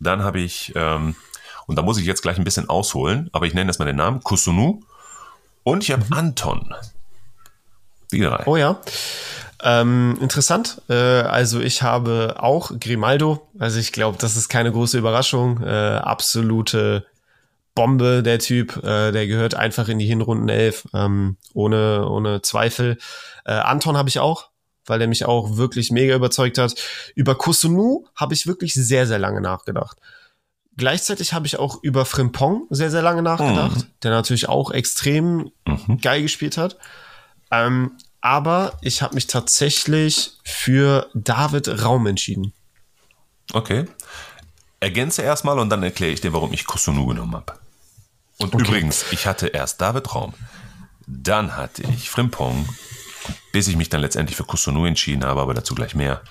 Dann 0.00 0.22
habe 0.22 0.40
ich, 0.40 0.72
ähm, 0.74 1.14
und 1.66 1.76
da 1.76 1.82
muss 1.82 1.98
ich 1.98 2.06
jetzt 2.06 2.22
gleich 2.22 2.38
ein 2.38 2.44
bisschen 2.44 2.68
ausholen, 2.68 3.30
aber 3.32 3.46
ich 3.46 3.54
nenne 3.54 3.68
das 3.68 3.78
mal 3.78 3.86
den 3.86 3.96
Namen, 3.96 4.22
Kusunu. 4.22 4.82
Und 5.62 5.82
ich 5.82 5.90
habe 5.90 6.04
mhm. 6.04 6.12
Anton. 6.12 6.74
Die 8.12 8.20
drei. 8.20 8.46
Oh 8.46 8.56
ja. 8.56 8.80
Ähm, 9.62 10.16
interessant. 10.20 10.82
Äh, 10.88 10.94
also 10.94 11.60
ich 11.60 11.82
habe 11.82 12.36
auch 12.38 12.70
Grimaldo. 12.78 13.48
Also 13.58 13.80
ich 13.80 13.92
glaube, 13.92 14.18
das 14.20 14.36
ist 14.36 14.48
keine 14.48 14.70
große 14.70 14.98
Überraschung. 14.98 15.62
Äh, 15.62 15.66
absolute 15.66 17.06
Bombe, 17.74 18.22
der 18.22 18.38
Typ. 18.38 18.76
Äh, 18.84 19.12
der 19.12 19.26
gehört 19.26 19.54
einfach 19.54 19.88
in 19.88 19.98
die 19.98 20.06
Hinrunden 20.06 20.48
11. 20.48 20.88
Ähm, 20.94 21.36
ohne, 21.52 22.08
ohne 22.08 22.42
Zweifel. 22.42 22.98
Äh, 23.44 23.52
Anton 23.52 23.96
habe 23.96 24.08
ich 24.08 24.20
auch 24.20 24.50
weil 24.86 25.00
er 25.00 25.08
mich 25.08 25.24
auch 25.24 25.56
wirklich 25.56 25.90
mega 25.90 26.14
überzeugt 26.14 26.58
hat. 26.58 26.74
Über 27.14 27.34
Kusunu 27.34 28.06
habe 28.14 28.34
ich 28.34 28.46
wirklich 28.46 28.74
sehr, 28.74 29.06
sehr 29.06 29.18
lange 29.18 29.40
nachgedacht. 29.40 29.98
Gleichzeitig 30.76 31.32
habe 31.32 31.46
ich 31.46 31.58
auch 31.58 31.82
über 31.82 32.04
Frimpong 32.04 32.66
sehr, 32.70 32.90
sehr 32.90 33.02
lange 33.02 33.22
nachgedacht, 33.22 33.76
mhm. 33.76 33.84
der 34.02 34.10
natürlich 34.10 34.48
auch 34.48 34.70
extrem 34.70 35.50
mhm. 35.66 36.00
geil 36.02 36.22
gespielt 36.22 36.58
hat. 36.58 36.76
Ähm, 37.50 37.92
aber 38.20 38.76
ich 38.82 39.02
habe 39.02 39.14
mich 39.14 39.26
tatsächlich 39.26 40.32
für 40.44 41.08
David 41.14 41.82
Raum 41.82 42.06
entschieden. 42.06 42.52
Okay. 43.52 43.86
Ergänze 44.80 45.22
erstmal 45.22 45.58
und 45.58 45.70
dann 45.70 45.82
erkläre 45.82 46.12
ich 46.12 46.20
dir, 46.20 46.32
warum 46.32 46.52
ich 46.52 46.66
Kusunu 46.66 47.06
genommen 47.06 47.34
habe. 47.34 47.54
Und 48.38 48.54
okay. 48.54 48.64
übrigens, 48.64 49.06
ich 49.12 49.26
hatte 49.26 49.46
erst 49.46 49.80
David 49.80 50.14
Raum, 50.14 50.34
dann 51.06 51.56
hatte 51.56 51.82
ich 51.84 52.10
Frimpong 52.10 52.68
bis 53.52 53.68
ich 53.68 53.76
mich 53.76 53.88
dann 53.88 54.00
letztendlich 54.00 54.36
für 54.36 54.44
Kusunu 54.44 54.86
entschieden 54.86 55.24
habe, 55.24 55.40
aber 55.40 55.54
dazu 55.54 55.74
gleich 55.74 55.94
mehr. 55.94 56.22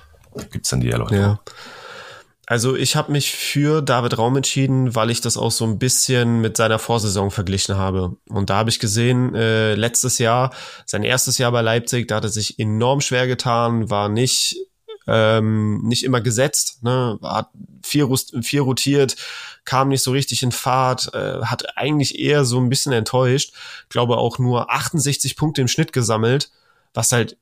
Gibt 0.52 0.66
es 0.66 0.70
dann 0.70 0.82
die 0.82 0.90
Erläuterung. 0.90 1.22
Ja. 1.22 1.40
Also 2.48 2.76
ich 2.76 2.96
habe 2.96 3.12
mich 3.12 3.32
für 3.32 3.82
David 3.82 4.18
Raum 4.18 4.36
entschieden, 4.36 4.94
weil 4.94 5.10
ich 5.10 5.20
das 5.20 5.36
auch 5.36 5.52
so 5.52 5.66
ein 5.66 5.80
bisschen 5.80 6.42
mit 6.42 6.58
seiner 6.58 6.78
Vorsaison 6.78 7.32
verglichen 7.32 7.76
habe. 7.76 8.18
Und 8.30 8.52
da 8.52 8.58
habe 8.58 8.70
ich 8.70 8.80
gesehen, 8.80 9.34
äh, 9.34 9.74
letztes 9.74 10.20
Jahr, 10.20 10.54
sein 10.86 11.04
erstes 11.04 11.40
Jahr 11.40 11.52
bei 11.52 11.62
Leipzig, 11.62 12.08
da 12.08 12.18
hat 12.18 12.24
er 12.24 12.30
sich 12.30 12.60
enorm 12.60 13.02
schwer 13.02 13.26
getan, 13.26 13.90
war 13.90 14.10
nicht 14.10 14.58
ähm, 15.08 15.82
nicht 15.84 16.04
immer 16.04 16.22
gesetzt, 16.22 16.84
ne, 16.84 17.20
hat 17.22 17.50
viel, 17.84 18.08
viel 18.42 18.62
rotiert, 18.62 19.16
kam 19.64 19.90
nicht 19.90 20.02
so 20.02 20.12
richtig 20.12 20.42
in 20.42 20.52
Fahrt, 20.52 21.14
äh, 21.14 21.42
hat 21.44 21.78
eigentlich 21.78 22.18
eher 22.18 22.44
so 22.44 22.60
ein 22.60 22.70
bisschen 22.70 22.92
enttäuscht. 22.92 23.54
Glaube 23.90 24.18
auch 24.18 24.40
nur 24.40 24.72
68 24.72 25.36
Punkte 25.36 25.62
im 25.62 25.68
Schnitt 25.68 25.94
gesammelt 25.94 26.50
was 26.96 27.12
halt 27.12 27.38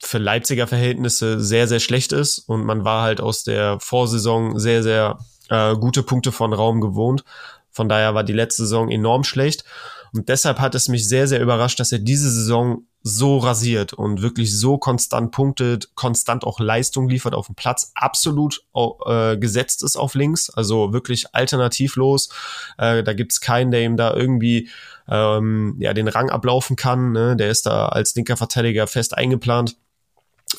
für 0.00 0.18
Leipziger 0.18 0.66
Verhältnisse 0.66 1.40
sehr, 1.40 1.66
sehr 1.66 1.80
schlecht 1.80 2.12
ist. 2.12 2.38
Und 2.38 2.64
man 2.64 2.84
war 2.84 3.02
halt 3.02 3.20
aus 3.20 3.42
der 3.42 3.80
Vorsaison 3.80 4.58
sehr, 4.58 4.82
sehr 4.82 5.18
äh, 5.48 5.74
gute 5.74 6.02
Punkte 6.02 6.30
von 6.30 6.52
Raum 6.52 6.80
gewohnt. 6.80 7.24
Von 7.70 7.88
daher 7.88 8.14
war 8.14 8.24
die 8.24 8.32
letzte 8.32 8.62
Saison 8.62 8.90
enorm 8.90 9.24
schlecht. 9.24 9.64
Und 10.14 10.28
deshalb 10.28 10.60
hat 10.60 10.74
es 10.74 10.88
mich 10.88 11.08
sehr, 11.08 11.28
sehr 11.28 11.40
überrascht, 11.40 11.80
dass 11.80 11.92
er 11.92 11.98
diese 11.98 12.30
Saison 12.30 12.86
so 13.02 13.38
rasiert 13.38 13.92
und 13.92 14.22
wirklich 14.22 14.58
so 14.58 14.78
konstant 14.78 15.30
punktet, 15.30 15.94
konstant 15.94 16.44
auch 16.44 16.60
Leistung 16.60 17.08
liefert 17.08 17.34
auf 17.34 17.46
dem 17.46 17.54
Platz, 17.54 17.92
absolut 17.94 18.64
äh, 19.06 19.36
gesetzt 19.36 19.82
ist 19.84 19.96
auf 19.96 20.14
links, 20.14 20.50
also 20.50 20.92
wirklich 20.92 21.34
alternativlos. 21.34 22.30
Äh, 22.76 23.02
da 23.02 23.12
gibt's 23.12 23.40
keinen, 23.40 23.70
der 23.70 23.82
ihm 23.82 23.96
da 23.96 24.14
irgendwie 24.14 24.68
ähm, 25.08 25.76
ja, 25.78 25.94
den 25.94 26.08
Rang 26.08 26.30
ablaufen 26.30 26.76
kann. 26.76 27.12
Ne? 27.12 27.36
Der 27.36 27.50
ist 27.50 27.66
da 27.66 27.88
als 27.88 28.14
linker 28.14 28.36
Verteidiger 28.36 28.86
fest 28.86 29.16
eingeplant. 29.16 29.76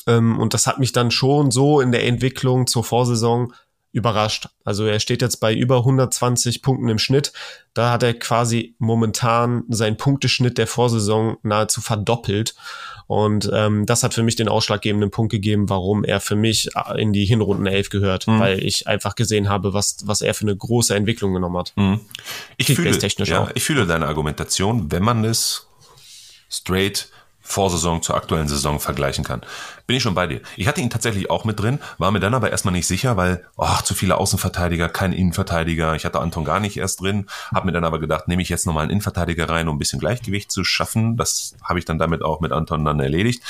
Ähm, 0.06 0.38
und 0.38 0.54
das 0.54 0.66
hat 0.66 0.78
mich 0.78 0.92
dann 0.92 1.10
schon 1.10 1.50
so 1.50 1.80
in 1.80 1.92
der 1.92 2.06
Entwicklung 2.06 2.66
zur 2.66 2.84
Vorsaison 2.84 3.52
überrascht. 3.92 4.48
Also 4.64 4.86
er 4.86 5.00
steht 5.00 5.20
jetzt 5.20 5.38
bei 5.38 5.52
über 5.52 5.78
120 5.78 6.62
Punkten 6.62 6.88
im 6.88 6.98
Schnitt. 6.98 7.32
Da 7.74 7.90
hat 7.90 8.02
er 8.02 8.14
quasi 8.14 8.76
momentan 8.78 9.64
seinen 9.68 9.96
Punkteschnitt 9.96 10.58
der 10.58 10.68
Vorsaison 10.68 11.38
nahezu 11.42 11.80
verdoppelt. 11.80 12.54
Und 13.10 13.50
ähm, 13.52 13.86
das 13.86 14.04
hat 14.04 14.14
für 14.14 14.22
mich 14.22 14.36
den 14.36 14.46
ausschlaggebenden 14.46 15.10
Punkt 15.10 15.32
gegeben, 15.32 15.68
warum 15.68 16.04
er 16.04 16.20
für 16.20 16.36
mich 16.36 16.70
in 16.96 17.12
die 17.12 17.24
Hinrunden 17.24 17.66
11 17.66 17.90
gehört, 17.90 18.28
mhm. 18.28 18.38
weil 18.38 18.64
ich 18.64 18.86
einfach 18.86 19.16
gesehen 19.16 19.48
habe, 19.48 19.74
was, 19.74 19.96
was 20.04 20.20
er 20.20 20.32
für 20.32 20.42
eine 20.42 20.54
große 20.54 20.94
Entwicklung 20.94 21.34
genommen 21.34 21.56
hat. 21.56 21.72
Mhm. 21.74 21.98
Ich, 22.56 22.68
fühle, 22.68 22.96
ja, 23.24 23.48
ich 23.52 23.64
fühle 23.64 23.84
deine 23.88 24.06
Argumentation, 24.06 24.92
wenn 24.92 25.02
man 25.02 25.24
es 25.24 25.66
straight 26.48 27.08
Vorsaison 27.42 28.02
zur 28.02 28.16
aktuellen 28.16 28.48
Saison 28.48 28.80
vergleichen 28.80 29.24
kann. 29.24 29.40
Bin 29.86 29.96
ich 29.96 30.02
schon 30.02 30.14
bei 30.14 30.26
dir. 30.26 30.40
Ich 30.56 30.68
hatte 30.68 30.80
ihn 30.80 30.90
tatsächlich 30.90 31.30
auch 31.30 31.44
mit 31.44 31.58
drin, 31.58 31.80
war 31.98 32.10
mir 32.10 32.20
dann 32.20 32.34
aber 32.34 32.50
erstmal 32.50 32.72
nicht 32.72 32.86
sicher, 32.86 33.16
weil, 33.16 33.44
ach, 33.56 33.82
zu 33.82 33.94
viele 33.94 34.18
Außenverteidiger, 34.18 34.88
kein 34.88 35.12
Innenverteidiger. 35.12 35.94
Ich 35.96 36.04
hatte 36.04 36.20
Anton 36.20 36.44
gar 36.44 36.60
nicht 36.60 36.76
erst 36.76 37.00
drin, 37.00 37.26
habe 37.52 37.66
mir 37.66 37.72
dann 37.72 37.84
aber 37.84 37.98
gedacht, 37.98 38.28
nehme 38.28 38.42
ich 38.42 38.48
jetzt 38.50 38.66
nochmal 38.66 38.82
einen 38.82 38.92
Innenverteidiger 38.92 39.48
rein, 39.48 39.68
um 39.68 39.76
ein 39.76 39.78
bisschen 39.78 39.98
Gleichgewicht 39.98 40.52
zu 40.52 40.64
schaffen. 40.64 41.16
Das 41.16 41.56
habe 41.64 41.78
ich 41.78 41.84
dann 41.84 41.98
damit 41.98 42.22
auch 42.22 42.40
mit 42.40 42.52
Anton 42.52 42.84
dann 42.84 43.00
erledigt. 43.00 43.42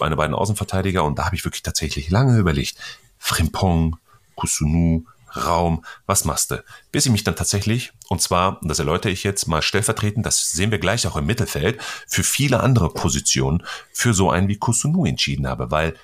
Meine 0.00 0.16
beiden 0.16 0.34
Außenverteidiger 0.34 1.04
und 1.04 1.18
da 1.18 1.26
habe 1.26 1.36
ich 1.36 1.44
wirklich 1.44 1.62
tatsächlich 1.62 2.10
lange 2.10 2.38
überlegt. 2.38 2.76
Frimpong, 3.18 3.96
Kusunu, 4.34 5.04
Raum, 5.36 5.84
was 6.06 6.24
machst 6.24 6.50
du? 6.50 6.62
Bis 6.90 7.06
ich 7.06 7.12
mich 7.12 7.24
dann 7.24 7.36
tatsächlich, 7.36 7.92
und 8.08 8.20
zwar, 8.20 8.60
das 8.62 8.78
erläutere 8.78 9.12
ich 9.12 9.24
jetzt 9.24 9.46
mal 9.46 9.62
stellvertretend, 9.62 10.26
das 10.26 10.52
sehen 10.52 10.70
wir 10.70 10.78
gleich 10.78 11.06
auch 11.06 11.16
im 11.16 11.26
Mittelfeld, 11.26 11.80
für 12.06 12.22
viele 12.22 12.60
andere 12.60 12.90
Positionen 12.90 13.64
für 13.92 14.14
so 14.14 14.30
einen 14.30 14.48
wie 14.48 14.58
Kusunu 14.58 15.04
entschieden 15.04 15.46
habe, 15.46 15.70
weil 15.70 15.94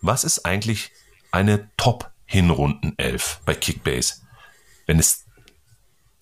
was 0.00 0.24
ist 0.24 0.44
eigentlich 0.44 0.90
eine 1.30 1.70
Top-Hinrunden-Elf 1.76 3.40
bei 3.44 3.54
Kickbase? 3.54 4.14
Wenn 4.86 4.98
es 4.98 5.24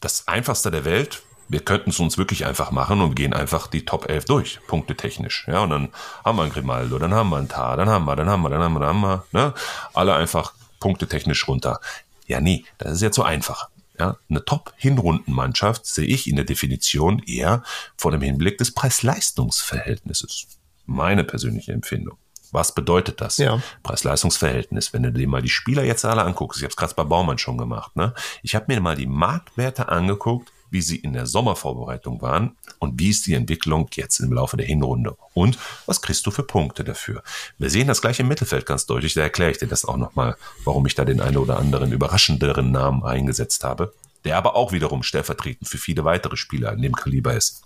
das 0.01 0.29
einfachste 0.29 0.71
der 0.71 0.85
Welt 0.85 1.23
wir 1.49 1.61
könnten 1.61 1.91
es 1.91 2.01
uns 2.01 2.19
wirklich 2.19 2.47
einfach 2.47 2.71
machen 2.71 3.01
und 3.01 3.15
gehen 3.15 3.33
einfach 3.33 3.67
die 3.67 3.85
Top 3.85 4.09
11 4.09 4.25
durch, 4.25 4.61
punkte 4.67 4.97
technisch. 4.97 5.47
Ja, 5.47 5.61
und 5.61 5.71
dann 5.71 5.89
haben 6.25 6.37
wir 6.39 6.43
einen 6.43 6.53
Grimaldo, 6.53 6.99
dann 6.99 7.15
haben 7.15 7.31
wir 7.31 7.37
einen 7.37 7.49
Tar, 7.49 7.77
dann 7.77 7.89
haben 7.89 8.05
wir, 8.07 8.17
dann 8.17 8.29
haben 8.29 8.43
wir, 8.43 8.51
dann 8.51 8.63
haben 8.63 8.73
wir, 8.75 8.81
dann 8.81 8.89
haben 8.89 9.01
wir, 9.01 9.25
ne? 9.33 9.55
Alle 9.93 10.15
einfach 10.15 10.53
punkte 10.81 11.07
technisch 11.07 11.47
runter. 11.47 11.81
Ja, 12.27 12.41
nee, 12.41 12.65
das 12.79 12.93
ist 12.93 13.03
ja 13.03 13.11
zu 13.11 13.23
einfach. 13.23 13.69
Ja, 13.99 14.17
eine 14.29 14.45
Top-Hinrundenmannschaft 14.45 15.87
sehe 15.87 16.07
ich 16.07 16.27
in 16.27 16.37
der 16.37 16.45
Definition 16.45 17.21
eher 17.21 17.63
vor 17.97 18.11
dem 18.11 18.23
Hinblick 18.23 18.59
des 18.59 18.73
Preis-Leistungs-Verhältnisses. 18.73 20.49
Meine 20.87 21.23
persönliche 21.23 21.73
Empfindung. 21.73 22.19
Was 22.51 22.75
bedeutet 22.75 23.21
das? 23.21 23.39
Ja. 23.39 23.63
Preis-Leistungs-Verhältnis. 23.83 24.93
Wenn 24.93 25.05
du 25.05 25.13
dir 25.13 25.29
mal 25.29 25.43
die 25.43 25.49
Spieler 25.49 25.85
jetzt 25.85 26.05
alle 26.05 26.23
anguckst, 26.23 26.59
ich 26.59 26.65
habe 26.65 26.71
es 26.71 26.77
gerade 26.77 26.95
bei 26.95 27.05
Baumann 27.05 27.39
schon 27.39 27.59
gemacht, 27.59 27.95
ne? 27.97 28.15
Ich 28.43 28.55
habe 28.55 28.67
mir 28.69 28.81
mal 28.81 28.97
die 28.97 29.07
Marktwerte 29.07 29.89
angeguckt 29.89 30.53
wie 30.71 30.83
sie 30.83 30.97
in 30.97 31.13
der 31.13 31.27
Sommervorbereitung 31.27 32.21
waren 32.23 32.57
und 32.79 32.99
wie 32.99 33.11
ist 33.11 33.27
die 33.27 33.35
Entwicklung 33.35 33.89
jetzt 33.95 34.19
im 34.21 34.33
Laufe 34.33 34.57
der 34.57 34.67
Hinrunde 34.67 35.17
und 35.35 35.59
was 35.87 36.03
kriegst 36.03 36.27
du 36.27 36.31
für 36.31 36.43
Punkte 36.43 36.85
dafür. 36.85 37.23
Wir 37.59 37.71
sehen 37.71 37.89
das 37.89 38.01
gleiche 38.01 38.23
im 38.23 38.29
Mittelfeld 38.29 38.67
ganz 38.67 38.87
deutlich, 38.87 39.15
da 39.15 39.23
erkläre 39.23 39.51
ich 39.51 39.59
dir 39.59 39.69
das 39.69 39.85
auch 39.85 39.97
nochmal, 39.97 40.37
warum 40.65 40.87
ich 40.87 40.95
da 40.95 41.05
den 41.05 41.21
einen 41.21 41.37
oder 41.37 41.59
anderen 41.59 41.93
überraschenderen 41.93 42.71
Namen 42.71 43.05
eingesetzt 43.05 43.65
habe, 43.65 43.95
der 44.25 44.37
aber 44.37 44.57
auch 44.57 44.73
wiederum 44.73 45.03
stellvertretend 45.03 45.69
für 45.69 45.79
viele 45.79 46.05
weitere 46.05 46.37
Spieler 46.37 46.73
in 46.73 46.83
dem 46.83 46.95
Kaliber 46.95 47.35
ist. 47.35 47.63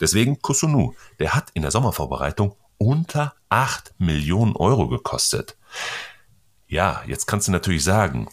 Deswegen 0.00 0.40
Kusunu, 0.40 0.94
der 1.18 1.34
hat 1.34 1.50
in 1.54 1.62
der 1.62 1.70
Sommervorbereitung 1.70 2.56
unter 2.78 3.34
8 3.50 3.94
Millionen 3.98 4.56
Euro 4.56 4.88
gekostet. 4.88 5.56
Ja, 6.66 7.02
jetzt 7.06 7.26
kannst 7.26 7.48
du 7.48 7.52
natürlich 7.52 7.84
sagen, 7.84 8.28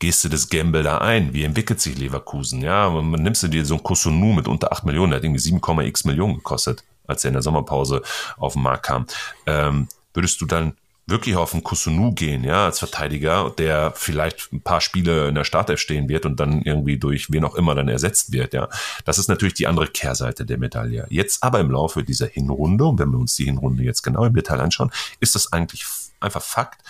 gehst 0.00 0.24
du 0.24 0.28
das 0.28 0.48
Gamble 0.48 0.82
da 0.82 0.98
ein? 0.98 1.32
Wie 1.32 1.44
entwickelt 1.44 1.80
sich 1.80 1.96
Leverkusen? 1.96 2.62
Ja, 2.62 2.90
man 2.90 3.22
nimmst 3.22 3.42
du 3.44 3.48
dir 3.48 3.64
so 3.64 3.74
ein 3.74 3.82
Kusunu 3.82 4.32
mit 4.32 4.48
unter 4.48 4.72
8 4.72 4.84
Millionen, 4.84 5.10
der 5.10 5.18
hat 5.18 5.24
irgendwie 5.24 5.40
7,x 5.40 6.04
Millionen 6.04 6.34
gekostet, 6.34 6.82
als 7.06 7.24
er 7.24 7.28
in 7.28 7.34
der 7.34 7.42
Sommerpause 7.42 8.02
auf 8.36 8.54
den 8.54 8.62
Markt 8.62 8.86
kam. 8.86 9.06
Ähm, 9.46 9.86
würdest 10.12 10.40
du 10.40 10.46
dann 10.46 10.74
wirklich 11.06 11.36
auf 11.36 11.52
einen 11.52 11.64
Kusunu 11.64 12.12
gehen, 12.12 12.44
ja, 12.44 12.66
als 12.66 12.78
Verteidiger, 12.78 13.52
der 13.58 13.92
vielleicht 13.94 14.52
ein 14.52 14.62
paar 14.62 14.80
Spiele 14.80 15.28
in 15.28 15.34
der 15.34 15.44
Startelf 15.44 15.80
stehen 15.80 16.08
wird 16.08 16.24
und 16.24 16.38
dann 16.40 16.62
irgendwie 16.62 16.98
durch 16.98 17.30
wen 17.30 17.44
auch 17.44 17.56
immer 17.56 17.74
dann 17.74 17.88
ersetzt 17.88 18.32
wird, 18.32 18.54
ja. 18.54 18.68
Das 19.04 19.18
ist 19.18 19.28
natürlich 19.28 19.54
die 19.54 19.66
andere 19.66 19.88
Kehrseite 19.88 20.46
der 20.46 20.58
Medaille. 20.58 21.06
Jetzt 21.10 21.42
aber 21.42 21.60
im 21.60 21.70
Laufe 21.70 22.04
dieser 22.04 22.26
Hinrunde, 22.26 22.84
und 22.84 22.98
wenn 22.98 23.10
wir 23.10 23.18
uns 23.18 23.34
die 23.34 23.44
Hinrunde 23.44 23.82
jetzt 23.82 24.02
genau 24.02 24.24
im 24.24 24.34
Detail 24.34 24.60
anschauen, 24.60 24.90
ist 25.18 25.34
das 25.34 25.52
eigentlich 25.52 25.84
einfach 26.20 26.42
Fakt, 26.42 26.82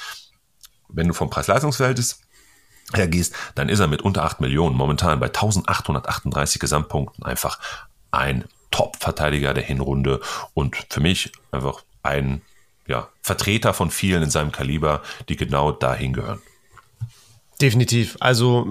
wenn 0.89 1.09
du 1.09 1.15
vom 1.15 1.31
Preis-Leistungsverhältnis 1.31 2.21
hergehst, 2.95 3.35
dann 3.55 3.69
ist 3.69 3.81
er 3.81 3.87
mit 3.87 4.03
unter 4.03 4.25
8 4.25 4.41
Millionen 4.41 4.77
momentan 4.77 5.21
bei 5.21 5.27
1838 5.27 6.61
Gesamtpunkten 6.61 7.25
einfach 7.25 7.59
ein 8.11 8.45
Top-Verteidiger 8.71 9.55
der 9.55 9.65
Hinrunde 9.65 10.21
und 10.55 10.77
für 10.91 11.01
mich 11.01 11.33
einfach 11.51 11.83
ein 12.03 12.43
ja, 12.87 13.09
Vertreter 13.23 13.75
von 13.75 13.91
vielen 13.91 14.23
in 14.23 14.31
seinem 14.31 14.53
Kaliber, 14.53 15.03
die 15.29 15.37
genau 15.37 15.73
dahin 15.73 16.13
gehören. 16.13 16.41
Definitiv. 17.61 18.17
Also 18.21 18.67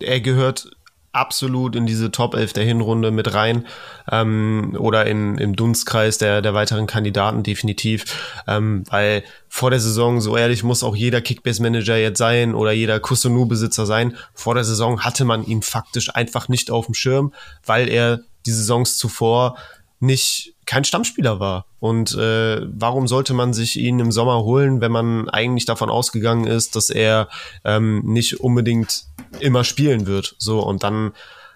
er 0.00 0.20
gehört 0.20 0.70
absolut 1.18 1.76
in 1.76 1.86
diese 1.86 2.10
Top 2.10 2.34
11 2.34 2.52
der 2.52 2.64
Hinrunde 2.64 3.10
mit 3.10 3.34
rein 3.34 3.66
ähm, 4.10 4.76
oder 4.78 5.06
in, 5.06 5.36
im 5.38 5.56
Dunstkreis 5.56 6.18
der, 6.18 6.42
der 6.42 6.54
weiteren 6.54 6.86
Kandidaten 6.86 7.42
definitiv, 7.42 8.42
ähm, 8.46 8.84
weil 8.88 9.24
vor 9.48 9.70
der 9.70 9.80
Saison, 9.80 10.20
so 10.20 10.36
ehrlich 10.36 10.62
muss 10.62 10.82
auch 10.82 10.96
jeder 10.96 11.20
Kickbase-Manager 11.20 11.96
jetzt 11.96 12.18
sein 12.18 12.54
oder 12.54 12.72
jeder 12.72 13.00
Kusunu-Besitzer 13.00 13.86
sein, 13.86 14.16
vor 14.34 14.54
der 14.54 14.64
Saison 14.64 15.00
hatte 15.00 15.24
man 15.24 15.44
ihn 15.44 15.62
faktisch 15.62 16.14
einfach 16.14 16.48
nicht 16.48 16.70
auf 16.70 16.86
dem 16.86 16.94
Schirm, 16.94 17.32
weil 17.66 17.88
er 17.88 18.20
die 18.46 18.52
Saisons 18.52 18.96
zuvor 18.96 19.56
nicht 20.00 20.54
kein 20.68 20.84
Stammspieler 20.84 21.40
war. 21.40 21.64
Und 21.80 22.14
äh, 22.14 22.60
warum 22.62 23.08
sollte 23.08 23.32
man 23.32 23.54
sich 23.54 23.78
ihn 23.78 23.98
im 24.00 24.12
Sommer 24.12 24.44
holen, 24.44 24.82
wenn 24.82 24.92
man 24.92 25.30
eigentlich 25.30 25.64
davon 25.64 25.88
ausgegangen 25.88 26.46
ist, 26.46 26.76
dass 26.76 26.90
er 26.90 27.28
ähm, 27.64 28.02
nicht 28.04 28.40
unbedingt 28.40 29.04
immer 29.40 29.64
spielen 29.64 30.06
wird? 30.06 30.36
So, 30.36 30.60
und 30.60 30.82
dann 30.82 31.12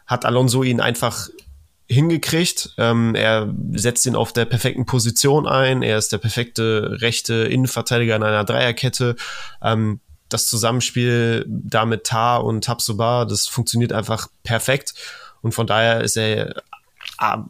hat 0.07 0.25
Alonso 0.25 0.63
ihn 0.63 0.81
einfach 0.81 1.29
hingekriegt. 1.91 2.73
Ähm, 2.79 3.15
er 3.15 3.53
setzt 3.75 4.07
ihn 4.07 4.17
auf 4.17 4.33
der 4.33 4.47
perfekten 4.47 4.87
Position 4.87 5.47
ein. 5.47 5.83
Er 5.83 5.99
ist 5.99 6.11
der 6.11 6.19
perfekte 6.19 6.97
rechte 7.03 7.35
Innenverteidiger 7.35 8.17
in 8.17 8.23
einer 8.23 8.45
Dreierkette. 8.45 9.17
Ähm, 9.61 10.01
das 10.31 10.47
Zusammenspiel 10.47 11.45
da 11.47 11.85
mit 11.85 12.05
Tar 12.05 12.45
und 12.45 12.65
Tabsoba, 12.65 13.27
das 13.27 13.47
funktioniert 13.47 13.93
einfach 13.93 14.29
perfekt. 14.43 14.95
Und 15.43 15.53
von 15.53 15.67
daher 15.67 16.01
ist 16.01 16.17
er 16.17 16.63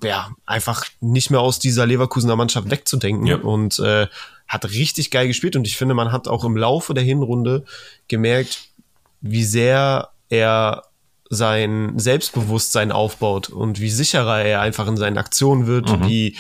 ja, 0.02 0.30
einfach 0.44 0.84
nicht 1.00 1.30
mehr 1.30 1.40
aus 1.40 1.58
dieser 1.58 1.86
Leverkusener 1.86 2.36
Mannschaft 2.36 2.70
wegzudenken 2.70 3.26
ja. 3.26 3.36
und 3.36 3.78
äh, 3.78 4.06
hat 4.48 4.64
richtig 4.66 5.10
geil 5.10 5.28
gespielt 5.28 5.56
und 5.56 5.66
ich 5.66 5.76
finde, 5.76 5.94
man 5.94 6.12
hat 6.12 6.28
auch 6.28 6.44
im 6.44 6.56
Laufe 6.56 6.94
der 6.94 7.04
Hinrunde 7.04 7.64
gemerkt, 8.08 8.68
wie 9.20 9.44
sehr 9.44 10.10
er 10.28 10.84
sein 11.30 11.98
Selbstbewusstsein 11.98 12.92
aufbaut 12.92 13.48
und 13.48 13.80
wie 13.80 13.88
sicherer 13.88 14.42
er 14.42 14.60
einfach 14.60 14.86
in 14.86 14.98
seinen 14.98 15.16
Aktionen 15.16 15.66
wird, 15.66 15.88
mhm. 15.90 16.06
wie 16.06 16.36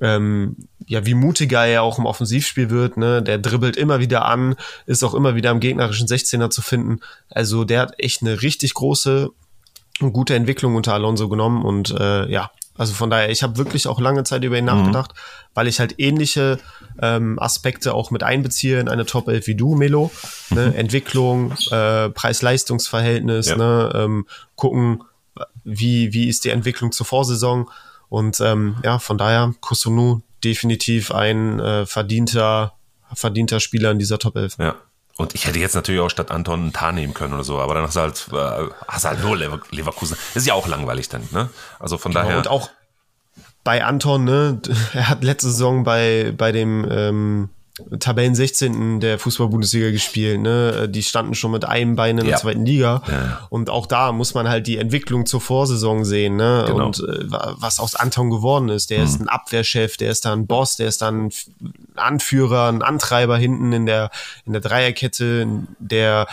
ähm, 0.00 0.56
ja, 0.86 1.06
wie 1.06 1.14
mutiger 1.14 1.64
er 1.64 1.82
auch 1.82 1.98
im 1.98 2.06
Offensivspiel 2.06 2.70
wird, 2.70 2.96
ne? 2.96 3.22
Der 3.22 3.38
dribbelt 3.38 3.76
immer 3.76 3.98
wieder 3.98 4.24
an, 4.24 4.56
ist 4.86 5.02
auch 5.02 5.14
immer 5.14 5.34
wieder 5.34 5.50
im 5.50 5.60
gegnerischen 5.60 6.06
16er 6.06 6.50
zu 6.50 6.62
finden. 6.62 7.00
Also 7.30 7.64
der 7.64 7.80
hat 7.80 7.94
echt 7.98 8.22
eine 8.22 8.42
richtig 8.42 8.74
große 8.74 9.30
gute 10.00 10.34
Entwicklung 10.34 10.76
unter 10.76 10.94
Alonso 10.94 11.28
genommen 11.28 11.64
und 11.64 11.90
äh, 11.90 12.30
ja, 12.30 12.50
also 12.78 12.92
von 12.92 13.10
daher, 13.10 13.30
ich 13.30 13.42
habe 13.42 13.56
wirklich 13.56 13.86
auch 13.86 14.00
lange 14.00 14.24
Zeit 14.24 14.44
über 14.44 14.58
ihn 14.58 14.64
mhm. 14.64 14.72
nachgedacht, 14.72 15.14
weil 15.54 15.66
ich 15.66 15.80
halt 15.80 15.94
ähnliche 15.98 16.58
ähm, 17.00 17.38
Aspekte 17.38 17.94
auch 17.94 18.10
mit 18.10 18.22
einbeziehe 18.22 18.80
in 18.80 18.88
eine 18.88 19.06
Top 19.06 19.28
11 19.28 19.46
wie 19.46 19.54
du, 19.54 19.74
Melo. 19.74 20.10
Ne? 20.50 20.66
Mhm. 20.68 20.74
Entwicklung, 20.74 21.52
äh, 21.70 22.10
Preis-Leistungs-Verhältnis, 22.10 23.48
ja. 23.48 23.56
ne? 23.56 23.92
ähm, 23.94 24.26
gucken, 24.56 25.02
wie, 25.64 26.12
wie 26.12 26.28
ist 26.28 26.44
die 26.44 26.50
Entwicklung 26.50 26.92
zur 26.92 27.06
Vorsaison. 27.06 27.70
Und 28.08 28.40
ähm, 28.40 28.76
ja, 28.84 28.98
von 28.98 29.18
daher, 29.18 29.54
Kusunu 29.60 30.20
definitiv 30.44 31.10
ein 31.10 31.58
äh, 31.58 31.86
verdienter, 31.86 32.74
verdienter 33.12 33.60
Spieler 33.60 33.90
in 33.90 33.98
dieser 33.98 34.18
Top 34.18 34.36
11. 34.36 34.58
Ja. 34.58 34.76
Und 35.16 35.34
ich 35.34 35.46
hätte 35.46 35.58
jetzt 35.58 35.74
natürlich 35.74 36.00
auch 36.00 36.10
statt 36.10 36.30
Anton 36.30 36.60
einen 36.60 36.72
Tar 36.72 36.92
nehmen 36.92 37.14
können 37.14 37.32
oder 37.32 37.44
so, 37.44 37.58
aber 37.58 37.74
dann 37.74 37.84
hast 37.84 37.96
du 37.96 38.00
halt, 38.00 38.28
äh, 38.32 38.70
hast 38.86 39.04
du 39.04 39.08
halt 39.08 39.22
nur 39.22 39.36
Lever 39.36 39.60
Leverkusen. 39.70 40.16
Ist 40.34 40.46
ja 40.46 40.54
auch 40.54 40.68
langweilig 40.68 41.08
dann, 41.08 41.26
ne? 41.32 41.48
Also 41.78 41.96
von 41.96 42.12
genau, 42.12 42.24
daher. 42.24 42.38
Und 42.38 42.48
auch 42.48 42.68
bei 43.64 43.82
Anton, 43.84 44.24
ne? 44.24 44.60
Er 44.92 45.08
hat 45.08 45.24
letzte 45.24 45.48
Saison 45.48 45.84
bei, 45.84 46.34
bei 46.36 46.52
dem 46.52 46.86
ähm, 46.90 47.48
Tabellen 48.00 48.34
16. 48.34 49.00
der 49.00 49.18
Fußball-Bundesliga 49.18 49.90
gespielt, 49.90 50.40
ne? 50.40 50.88
Die 50.88 51.02
standen 51.02 51.34
schon 51.34 51.50
mit 51.50 51.66
einem 51.66 51.94
Bein 51.94 52.16
in 52.16 52.24
der 52.24 52.32
ja. 52.32 52.38
zweiten 52.38 52.64
Liga. 52.64 53.02
Ja. 53.06 53.46
Und 53.50 53.68
auch 53.68 53.86
da 53.86 54.12
muss 54.12 54.32
man 54.32 54.48
halt 54.48 54.66
die 54.66 54.78
Entwicklung 54.78 55.26
zur 55.26 55.42
Vorsaison 55.42 56.06
sehen, 56.06 56.36
ne? 56.36 56.64
Genau. 56.66 56.86
Und 56.86 57.00
äh, 57.00 57.26
was 57.28 57.78
aus 57.78 57.94
Anton 57.94 58.30
geworden 58.30 58.70
ist. 58.70 58.88
Der 58.88 59.00
mhm. 59.00 59.04
ist 59.04 59.20
ein 59.20 59.28
Abwehrchef, 59.28 59.98
der 59.98 60.10
ist 60.10 60.24
da 60.24 60.32
ein 60.32 60.46
Boss, 60.46 60.76
der 60.76 60.88
ist 60.88 61.02
dann 61.02 61.26
ein 61.26 61.32
Anführer, 61.96 62.68
ein 62.68 62.80
Antreiber 62.80 63.36
hinten 63.36 63.72
in 63.72 63.84
der, 63.84 64.10
in 64.46 64.52
der 64.52 64.62
Dreierkette, 64.62 65.46
der, 65.78 66.28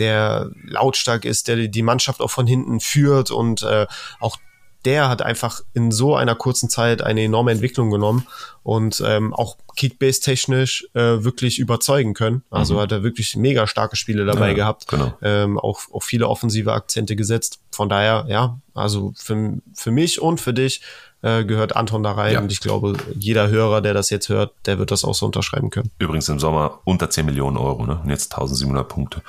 der 0.00 0.50
lautstark 0.64 1.24
ist, 1.24 1.46
der 1.46 1.68
die 1.68 1.82
Mannschaft 1.82 2.20
auch 2.20 2.30
von 2.30 2.48
hinten 2.48 2.80
führt 2.80 3.30
und 3.30 3.62
äh, 3.62 3.86
auch 4.18 4.36
der 4.84 5.08
hat 5.08 5.22
einfach 5.22 5.60
in 5.74 5.90
so 5.90 6.14
einer 6.14 6.34
kurzen 6.34 6.70
Zeit 6.70 7.02
eine 7.02 7.22
enorme 7.22 7.52
Entwicklung 7.52 7.90
genommen 7.90 8.26
und 8.62 9.02
ähm, 9.04 9.34
auch 9.34 9.56
Kickbase-technisch 9.76 10.88
äh, 10.94 11.24
wirklich 11.24 11.58
überzeugen 11.58 12.14
können. 12.14 12.42
Also 12.50 12.74
mhm. 12.74 12.80
hat 12.80 12.92
er 12.92 13.02
wirklich 13.02 13.36
mega 13.36 13.66
starke 13.66 13.96
Spiele 13.96 14.24
dabei 14.24 14.48
ja, 14.48 14.54
gehabt, 14.54 14.88
genau. 14.88 15.12
ähm, 15.22 15.58
auch, 15.58 15.80
auch 15.92 16.02
viele 16.02 16.28
offensive 16.28 16.72
Akzente 16.72 17.16
gesetzt. 17.16 17.60
Von 17.70 17.88
daher, 17.88 18.26
ja, 18.28 18.58
also 18.74 19.12
für, 19.16 19.58
für 19.74 19.90
mich 19.90 20.20
und 20.20 20.40
für 20.40 20.52
dich 20.54 20.80
äh, 21.22 21.44
gehört 21.44 21.76
Anton 21.76 22.02
da 22.02 22.12
rein. 22.12 22.34
Ja. 22.34 22.40
Und 22.40 22.52
ich 22.52 22.60
glaube, 22.60 22.96
jeder 23.18 23.48
Hörer, 23.48 23.80
der 23.80 23.94
das 23.94 24.10
jetzt 24.10 24.28
hört, 24.28 24.52
der 24.66 24.78
wird 24.78 24.90
das 24.90 25.04
auch 25.04 25.14
so 25.14 25.26
unterschreiben 25.26 25.70
können. 25.70 25.90
Übrigens 25.98 26.28
im 26.28 26.38
Sommer 26.38 26.80
unter 26.84 27.10
10 27.10 27.26
Millionen 27.26 27.56
Euro, 27.56 27.86
ne? 27.86 28.00
Und 28.02 28.10
jetzt 28.10 28.32
1700 28.32 28.88
Punkte. 28.88 29.22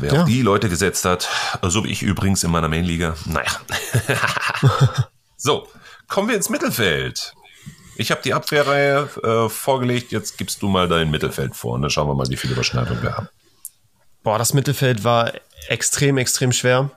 Wer 0.00 0.12
ja. 0.12 0.22
auf 0.22 0.28
die 0.28 0.42
Leute 0.42 0.68
gesetzt 0.68 1.04
hat, 1.04 1.28
so 1.62 1.84
wie 1.84 1.90
ich 1.90 2.02
übrigens 2.02 2.42
in 2.44 2.50
meiner 2.50 2.68
Mainliga, 2.68 3.14
naja. 3.26 3.50
so, 5.36 5.68
kommen 6.08 6.28
wir 6.28 6.36
ins 6.36 6.48
Mittelfeld. 6.48 7.34
Ich 7.96 8.10
habe 8.10 8.20
die 8.22 8.34
Abwehrreihe 8.34 9.08
äh, 9.22 9.48
vorgelegt, 9.48 10.12
jetzt 10.12 10.36
gibst 10.36 10.62
du 10.62 10.68
mal 10.68 10.88
dein 10.88 11.10
Mittelfeld 11.10 11.56
vor 11.56 11.74
und 11.74 11.82
dann 11.82 11.90
schauen 11.90 12.08
wir 12.08 12.14
mal, 12.14 12.28
wie 12.28 12.36
viele 12.36 12.52
Überschneidungen 12.52 13.02
wir 13.02 13.16
haben. 13.16 13.28
Boah, 14.22 14.38
das 14.38 14.52
Mittelfeld 14.52 15.04
war 15.04 15.32
extrem, 15.68 16.18
extrem 16.18 16.52
schwer. 16.52 16.90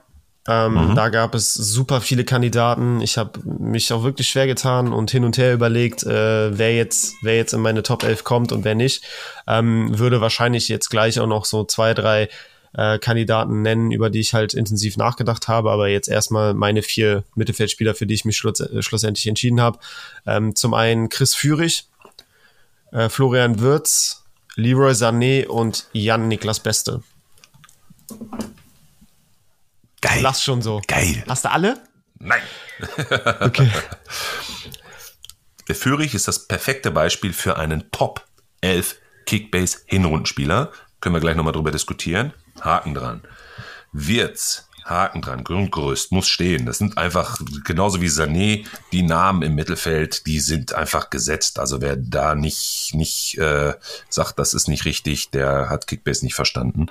Ähm, 0.48 0.90
mhm. 0.90 0.94
Da 0.94 1.10
gab 1.10 1.34
es 1.34 1.52
super 1.54 2.00
viele 2.00 2.24
Kandidaten. 2.24 3.00
Ich 3.02 3.18
habe 3.18 3.38
mich 3.44 3.92
auch 3.92 4.02
wirklich 4.02 4.28
schwer 4.28 4.46
getan 4.46 4.92
und 4.92 5.10
hin 5.10 5.24
und 5.24 5.36
her 5.38 5.52
überlegt, 5.52 6.02
äh, 6.02 6.56
wer 6.58 6.74
jetzt, 6.74 7.14
wer 7.22 7.36
jetzt 7.36 7.52
in 7.52 7.60
meine 7.60 7.82
Top 7.82 8.02
11 8.02 8.24
kommt 8.24 8.52
und 8.52 8.64
wer 8.64 8.74
nicht. 8.74 9.04
Ähm, 9.46 9.98
würde 9.98 10.20
wahrscheinlich 10.20 10.68
jetzt 10.68 10.88
gleich 10.88 11.20
auch 11.20 11.26
noch 11.26 11.44
so 11.44 11.64
zwei, 11.64 11.94
drei 11.94 12.28
äh, 12.74 12.98
Kandidaten 12.98 13.62
nennen, 13.62 13.90
über 13.90 14.10
die 14.10 14.20
ich 14.20 14.34
halt 14.34 14.54
intensiv 14.54 14.96
nachgedacht 14.96 15.48
habe, 15.48 15.70
aber 15.70 15.88
jetzt 15.88 16.08
erstmal 16.08 16.54
meine 16.54 16.82
vier 16.82 17.24
Mittelfeldspieler, 17.34 17.94
für 17.94 18.06
die 18.06 18.14
ich 18.14 18.24
mich 18.24 18.36
schluss, 18.36 18.60
äh, 18.60 18.82
schlussendlich 18.82 19.26
entschieden 19.26 19.60
habe. 19.60 19.78
Ähm, 20.26 20.54
zum 20.54 20.74
einen 20.74 21.08
Chris 21.08 21.34
Führig, 21.34 21.88
äh, 22.92 23.08
Florian 23.08 23.60
Würz, 23.60 24.24
Leroy 24.56 24.92
Sané 24.92 25.46
und 25.46 25.86
Jan 25.92 26.28
Niklas 26.28 26.60
Beste. 26.60 27.02
Geil. 30.00 30.20
Lass 30.22 30.42
schon 30.42 30.62
so. 30.62 30.80
Geil. 30.86 31.22
Hast 31.28 31.44
du 31.44 31.50
alle? 31.50 31.78
Nein. 32.18 32.42
Okay. 33.40 33.70
Der 35.68 35.74
Führig 35.74 36.14
ist 36.14 36.26
das 36.26 36.48
perfekte 36.48 36.90
Beispiel 36.90 37.32
für 37.32 37.56
einen 37.56 37.90
Top 37.92 38.26
11 38.60 38.96
Kickbase 39.26 39.78
Hinrundenspieler. 39.86 40.72
Können 41.00 41.14
wir 41.14 41.20
gleich 41.20 41.36
nochmal 41.36 41.52
drüber 41.52 41.70
diskutieren. 41.70 42.32
Haken 42.60 42.94
dran. 42.94 43.22
Wirtz, 43.92 44.68
Haken 44.84 45.22
dran. 45.22 45.44
Grundgerüst 45.44 46.12
muss 46.12 46.28
stehen. 46.28 46.66
Das 46.66 46.78
sind 46.78 46.98
einfach, 46.98 47.38
genauso 47.64 48.00
wie 48.00 48.08
Sané, 48.08 48.66
die 48.92 49.02
Namen 49.02 49.42
im 49.42 49.54
Mittelfeld, 49.54 50.26
die 50.26 50.40
sind 50.40 50.74
einfach 50.74 51.10
gesetzt. 51.10 51.58
Also 51.58 51.80
wer 51.80 51.96
da 51.96 52.34
nicht, 52.34 52.92
nicht 52.94 53.38
äh, 53.38 53.74
sagt, 54.08 54.38
das 54.38 54.54
ist 54.54 54.68
nicht 54.68 54.84
richtig, 54.84 55.30
der 55.30 55.68
hat 55.70 55.86
Kickbase 55.86 56.24
nicht 56.24 56.34
verstanden. 56.34 56.86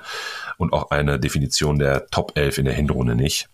Und 0.56 0.72
auch 0.72 0.90
eine 0.90 1.18
Definition 1.18 1.78
der 1.78 2.06
Top 2.06 2.32
11 2.36 2.58
in 2.58 2.64
der 2.64 2.74
Hinrunde 2.74 3.14
nicht. 3.14 3.48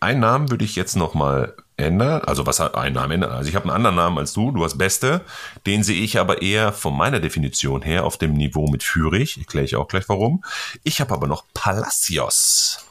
Einen 0.00 0.20
Namen 0.20 0.50
würde 0.50 0.64
ich 0.64 0.76
jetzt 0.76 0.96
nochmal 0.96 1.54
ändern. 1.80 2.22
Also 2.22 2.46
was 2.46 2.60
hat 2.60 2.74
einen 2.74 2.94
Namen 2.94 3.12
ändern? 3.12 3.32
Also 3.32 3.48
ich 3.48 3.56
habe 3.56 3.64
einen 3.64 3.74
anderen 3.74 3.96
Namen 3.96 4.18
als 4.18 4.32
du, 4.32 4.50
du 4.52 4.64
hast 4.64 4.78
Beste. 4.78 5.22
Den 5.66 5.82
sehe 5.82 6.00
ich 6.00 6.18
aber 6.18 6.42
eher 6.42 6.72
von 6.72 6.96
meiner 6.96 7.20
Definition 7.20 7.82
her 7.82 8.04
auf 8.04 8.18
dem 8.18 8.34
Niveau 8.34 8.66
mit 8.68 8.82
Führig. 8.82 9.38
Erkläre 9.38 9.64
ich 9.64 9.76
auch 9.76 9.88
gleich 9.88 10.08
warum. 10.08 10.44
Ich 10.84 11.00
habe 11.00 11.14
aber 11.14 11.26
noch 11.26 11.44
Palacios. 11.54 12.86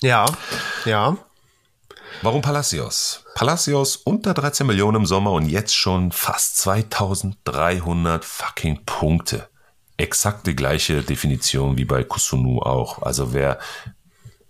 Ja, 0.00 0.26
ja. 0.84 1.16
Warum 2.22 2.42
Palacios? 2.42 3.24
Palacios 3.34 3.96
unter 3.96 4.34
13 4.34 4.66
Millionen 4.66 4.98
im 4.98 5.06
Sommer 5.06 5.32
und 5.32 5.48
jetzt 5.48 5.74
schon 5.74 6.12
fast 6.12 6.58
2300 6.58 8.24
fucking 8.24 8.84
Punkte. 8.84 9.48
Exakt 9.96 10.46
die 10.46 10.56
gleiche 10.56 11.02
Definition 11.02 11.76
wie 11.76 11.84
bei 11.84 12.04
Kusunu 12.04 12.60
auch. 12.60 13.02
Also 13.02 13.32
wer 13.32 13.58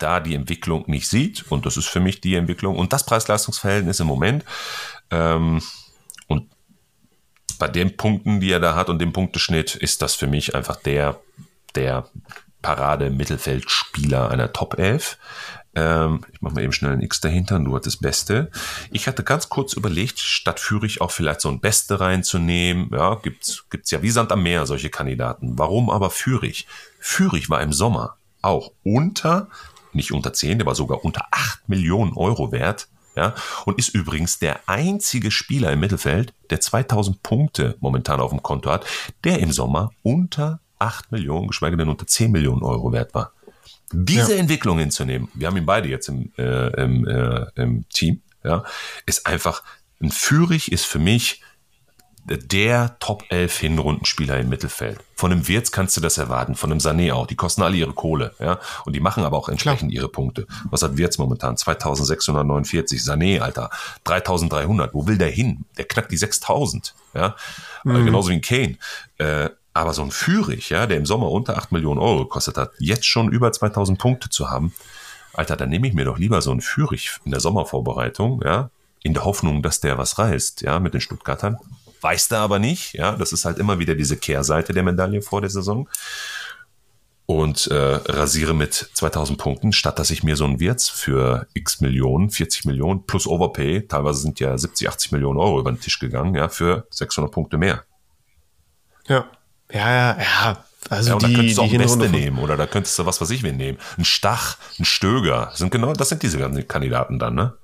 da 0.02 0.20
die 0.20 0.34
Entwicklung 0.34 0.84
nicht 0.86 1.08
sieht, 1.08 1.44
und 1.50 1.66
das 1.66 1.76
ist 1.76 1.88
für 1.88 2.00
mich 2.00 2.20
die 2.20 2.34
Entwicklung 2.34 2.76
und 2.76 2.92
das 2.92 3.06
Preis-Leistungs-Verhältnis 3.06 4.00
im 4.00 4.06
Moment, 4.06 4.44
ähm, 5.10 5.62
und 6.28 6.50
bei 7.58 7.68
den 7.68 7.96
Punkten, 7.96 8.40
die 8.40 8.50
er 8.50 8.60
da 8.60 8.74
hat 8.74 8.88
und 8.88 8.98
dem 8.98 9.12
Punkteschnitt, 9.12 9.74
ist 9.74 10.02
das 10.02 10.14
für 10.14 10.26
mich 10.26 10.54
einfach 10.54 10.76
der, 10.76 11.20
der 11.74 12.08
Parade-Mittelfeldspieler 12.62 14.30
einer 14.30 14.52
Top 14.52 14.78
11. 14.78 15.18
Ähm, 15.74 16.24
ich 16.32 16.40
mache 16.42 16.54
mal 16.54 16.62
eben 16.62 16.72
schnell 16.72 16.92
ein 16.92 17.00
X 17.00 17.20
dahinter 17.20 17.58
du 17.58 17.74
hattest 17.74 18.02
Beste. 18.02 18.50
Ich 18.90 19.06
hatte 19.06 19.24
ganz 19.24 19.48
kurz 19.48 19.72
überlegt, 19.72 20.18
statt 20.18 20.60
Führig 20.60 21.00
auch 21.00 21.10
vielleicht 21.10 21.40
so 21.40 21.48
ein 21.48 21.60
Beste 21.60 22.00
reinzunehmen. 22.00 22.90
Ja, 22.92 23.14
gibt's, 23.16 23.64
gibt's 23.70 23.90
ja 23.90 24.02
wie 24.02 24.10
Sand 24.10 24.32
am 24.32 24.42
Meer 24.42 24.66
solche 24.66 24.90
Kandidaten. 24.90 25.58
Warum 25.58 25.90
aber 25.90 26.10
Führig? 26.10 26.66
Führig 26.98 27.48
war 27.48 27.62
im 27.62 27.72
Sommer 27.72 28.16
auch 28.42 28.72
unter, 28.82 29.48
nicht 29.94 30.12
unter 30.12 30.32
10, 30.32 30.58
der 30.58 30.66
war 30.66 30.74
sogar 30.74 31.04
unter 31.04 31.26
8 31.30 31.68
Millionen 31.68 32.12
Euro 32.14 32.52
wert. 32.52 32.88
Ja, 33.14 33.34
und 33.66 33.78
ist 33.78 33.90
übrigens 33.90 34.38
der 34.38 34.60
einzige 34.66 35.30
Spieler 35.30 35.70
im 35.70 35.80
Mittelfeld, 35.80 36.32
der 36.48 36.62
2000 36.62 37.22
Punkte 37.22 37.76
momentan 37.80 38.20
auf 38.20 38.30
dem 38.30 38.42
Konto 38.42 38.70
hat, 38.70 38.86
der 39.24 39.38
im 39.40 39.52
Sommer 39.52 39.90
unter 40.02 40.60
8 40.78 41.12
Millionen, 41.12 41.48
geschweige 41.48 41.76
denn 41.76 41.90
unter 41.90 42.06
10 42.06 42.32
Millionen 42.32 42.62
Euro 42.62 42.90
wert 42.90 43.14
war. 43.14 43.32
Diese 43.92 44.32
ja. 44.32 44.38
Entwicklung 44.38 44.78
hinzunehmen, 44.78 45.28
wir 45.34 45.46
haben 45.46 45.58
ihn 45.58 45.66
beide 45.66 45.88
jetzt 45.88 46.08
im, 46.08 46.32
äh, 46.38 46.68
im, 46.82 47.06
äh, 47.06 47.44
im 47.56 47.86
Team, 47.90 48.22
ja, 48.42 48.64
ist 49.04 49.26
einfach, 49.26 49.62
ein 50.00 50.10
Führig 50.10 50.72
ist 50.72 50.86
für 50.86 50.98
mich 50.98 51.42
der 52.24 52.98
Top 53.00 53.24
11 53.30 53.58
Hinrundenspieler 53.58 54.38
im 54.38 54.48
Mittelfeld. 54.48 55.00
Von 55.16 55.32
einem 55.32 55.48
Wirtz 55.48 55.72
kannst 55.72 55.96
du 55.96 56.00
das 56.00 56.18
erwarten, 56.18 56.54
von 56.54 56.70
einem 56.70 56.78
Sané 56.78 57.12
auch. 57.12 57.26
Die 57.26 57.34
kosten 57.34 57.62
alle 57.62 57.76
ihre 57.76 57.92
Kohle, 57.92 58.34
ja. 58.38 58.58
Und 58.84 58.94
die 58.94 59.00
machen 59.00 59.24
aber 59.24 59.36
auch 59.36 59.48
entsprechend 59.48 59.90
Klar. 59.90 60.02
ihre 60.02 60.08
Punkte. 60.08 60.46
Was 60.70 60.82
hat 60.82 60.96
Wirtz 60.96 61.18
momentan? 61.18 61.56
2649. 61.56 63.00
Sané, 63.00 63.40
Alter. 63.40 63.70
3300. 64.04 64.94
Wo 64.94 65.06
will 65.06 65.18
der 65.18 65.30
hin? 65.30 65.64
Der 65.76 65.84
knackt 65.84 66.12
die 66.12 66.16
6000, 66.16 66.94
ja. 67.14 67.34
Mhm. 67.84 68.06
Genauso 68.06 68.30
wie 68.30 68.34
ein 68.34 68.40
Kane. 68.40 68.76
Äh, 69.18 69.50
aber 69.74 69.94
so 69.94 70.02
ein 70.02 70.10
Führig, 70.10 70.70
ja, 70.70 70.86
der 70.86 70.98
im 70.98 71.06
Sommer 71.06 71.30
unter 71.30 71.56
8 71.56 71.72
Millionen 71.72 71.98
Euro 71.98 72.24
gekostet 72.24 72.56
hat, 72.58 72.72
jetzt 72.78 73.06
schon 73.06 73.30
über 73.30 73.52
2000 73.52 73.98
Punkte 73.98 74.28
zu 74.28 74.50
haben, 74.50 74.72
Alter, 75.32 75.56
dann 75.56 75.70
nehme 75.70 75.88
ich 75.88 75.94
mir 75.94 76.04
doch 76.04 76.18
lieber 76.18 76.42
so 76.42 76.50
einen 76.50 76.60
Führig 76.60 77.18
in 77.24 77.30
der 77.30 77.40
Sommervorbereitung, 77.40 78.42
ja, 78.44 78.70
in 79.02 79.14
der 79.14 79.24
Hoffnung, 79.24 79.62
dass 79.62 79.80
der 79.80 79.98
was 79.98 80.18
reißt, 80.18 80.60
ja, 80.60 80.78
mit 80.78 80.94
den 80.94 81.00
Stuttgartern. 81.00 81.58
Weiß 82.02 82.28
der 82.28 82.38
aber 82.38 82.58
nicht, 82.58 82.94
ja, 82.94 83.12
das 83.16 83.32
ist 83.32 83.44
halt 83.44 83.58
immer 83.58 83.78
wieder 83.78 83.94
diese 83.94 84.16
Kehrseite 84.16 84.72
der 84.72 84.82
Medaille 84.82 85.22
vor 85.22 85.40
der 85.40 85.50
Saison. 85.50 85.88
Und 87.26 87.68
äh, 87.68 87.74
rasiere 87.74 88.52
mit 88.52 88.74
2000 88.74 89.38
Punkten, 89.38 89.72
statt 89.72 89.98
dass 89.98 90.10
ich 90.10 90.24
mir 90.24 90.36
so 90.36 90.44
einen 90.44 90.58
Wirtz 90.58 90.88
für 90.88 91.46
x 91.54 91.80
Millionen, 91.80 92.30
40 92.30 92.64
Millionen 92.64 93.06
plus 93.06 93.26
Overpay, 93.28 93.86
teilweise 93.86 94.20
sind 94.20 94.40
ja 94.40 94.58
70, 94.58 94.88
80 94.88 95.12
Millionen 95.12 95.38
Euro 95.38 95.60
über 95.60 95.70
den 95.70 95.80
Tisch 95.80 96.00
gegangen, 96.00 96.34
ja, 96.34 96.48
für 96.48 96.86
600 96.90 97.32
Punkte 97.32 97.56
mehr. 97.56 97.84
Ja. 99.06 99.30
Ja, 99.72 99.90
ja, 99.90 100.18
ja. 100.20 100.64
Also 100.90 101.10
ja, 101.10 101.14
und 101.14 101.22
die, 101.22 101.32
da 101.32 101.38
könntest 101.38 101.58
du 101.58 101.62
auch 101.62 101.70
die 101.70 101.78
Beste 101.78 102.08
nehmen 102.08 102.38
oder 102.38 102.56
da 102.56 102.66
könntest 102.66 102.98
du 102.98 103.06
was 103.06 103.20
weiß 103.20 103.30
ich 103.30 103.44
wen 103.44 103.56
nehmen. 103.56 103.78
Ein 103.96 104.04
Stach, 104.04 104.58
ein 104.78 104.84
Stöger. 104.84 105.52
Sind 105.54 105.70
genau, 105.70 105.92
das 105.92 106.08
sind 106.08 106.22
diese 106.22 106.38
ganzen 106.38 106.66
Kandidaten 106.66 107.20
dann, 107.20 107.36
ne? 107.36 107.54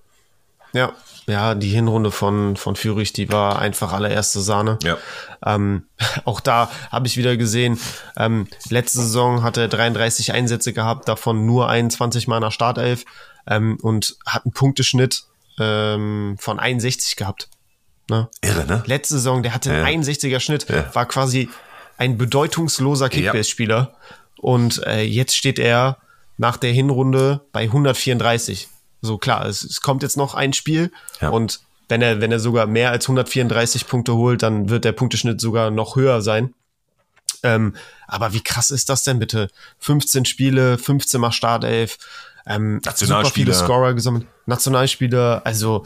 Ja, 0.78 0.92
ja, 1.26 1.54
die 1.54 1.68
Hinrunde 1.68 2.10
von, 2.10 2.56
von 2.56 2.74
Fürich, 2.74 3.12
die 3.12 3.30
war 3.30 3.58
einfach 3.58 3.92
allererste 3.92 4.40
Sahne. 4.40 4.78
Ja. 4.82 4.96
Ähm, 5.44 5.84
auch 6.24 6.40
da 6.40 6.70
habe 6.90 7.06
ich 7.06 7.16
wieder 7.16 7.36
gesehen, 7.36 7.78
ähm, 8.16 8.48
letzte 8.70 9.00
Saison 9.00 9.42
hat 9.42 9.58
er 9.58 9.68
33 9.68 10.32
Einsätze 10.32 10.72
gehabt, 10.72 11.08
davon 11.08 11.44
nur 11.44 11.68
21 11.68 12.28
Mal 12.28 12.36
in 12.36 12.44
der 12.44 12.50
Startelf 12.50 13.04
ähm, 13.46 13.78
und 13.82 14.16
hat 14.24 14.46
einen 14.46 14.52
Punkteschnitt 14.52 15.24
ähm, 15.58 16.36
von 16.38 16.58
61 16.58 17.16
gehabt. 17.16 17.48
Ne? 18.08 18.28
Irre, 18.40 18.64
ne? 18.64 18.82
Letzte 18.86 19.14
Saison, 19.14 19.42
der 19.42 19.52
hatte 19.52 19.70
einen 19.70 20.02
ja. 20.02 20.12
61er 20.12 20.40
Schnitt, 20.40 20.66
ja. 20.70 20.94
war 20.94 21.04
quasi 21.04 21.50
ein 21.98 22.16
bedeutungsloser 22.16 23.10
Kickbase-Spieler. 23.10 23.92
Ja. 23.92 24.16
Und 24.38 24.82
äh, 24.86 25.02
jetzt 25.02 25.36
steht 25.36 25.58
er 25.58 25.98
nach 26.38 26.56
der 26.56 26.72
Hinrunde 26.72 27.42
bei 27.52 27.64
134. 27.64 28.68
So 29.01 29.18
klar, 29.18 29.46
es, 29.46 29.62
es 29.62 29.80
kommt 29.80 30.03
jetzt 30.03 30.16
noch 30.16 30.34
ein 30.34 30.53
Spiel 30.53 30.90
ja. 31.20 31.30
und 31.30 31.61
wenn 31.88 32.03
er, 32.03 32.20
wenn 32.20 32.32
er 32.32 32.40
sogar 32.40 32.66
mehr 32.66 32.90
als 32.90 33.07
134 33.07 33.86
Punkte 33.86 34.14
holt, 34.14 34.42
dann 34.42 34.68
wird 34.68 34.84
der 34.84 34.92
Punkteschnitt 34.92 35.40
sogar 35.40 35.70
noch 35.70 35.96
höher 35.96 36.20
sein. 36.20 36.55
Ähm, 37.42 37.74
aber 38.07 38.32
wie 38.32 38.42
krass 38.42 38.70
ist 38.70 38.88
das 38.88 39.05
denn 39.05 39.18
bitte? 39.18 39.49
15 39.78 40.24
Spiele, 40.24 40.76
15 40.76 41.20
mal 41.20 41.32
Startelf, 41.32 41.99
ähm, 42.46 42.80
super 42.94 43.26
viele 43.26 43.55
Scorer 43.55 43.94
gesammelt, 43.94 44.26
Nationalspieler, 44.46 45.42
also 45.44 45.84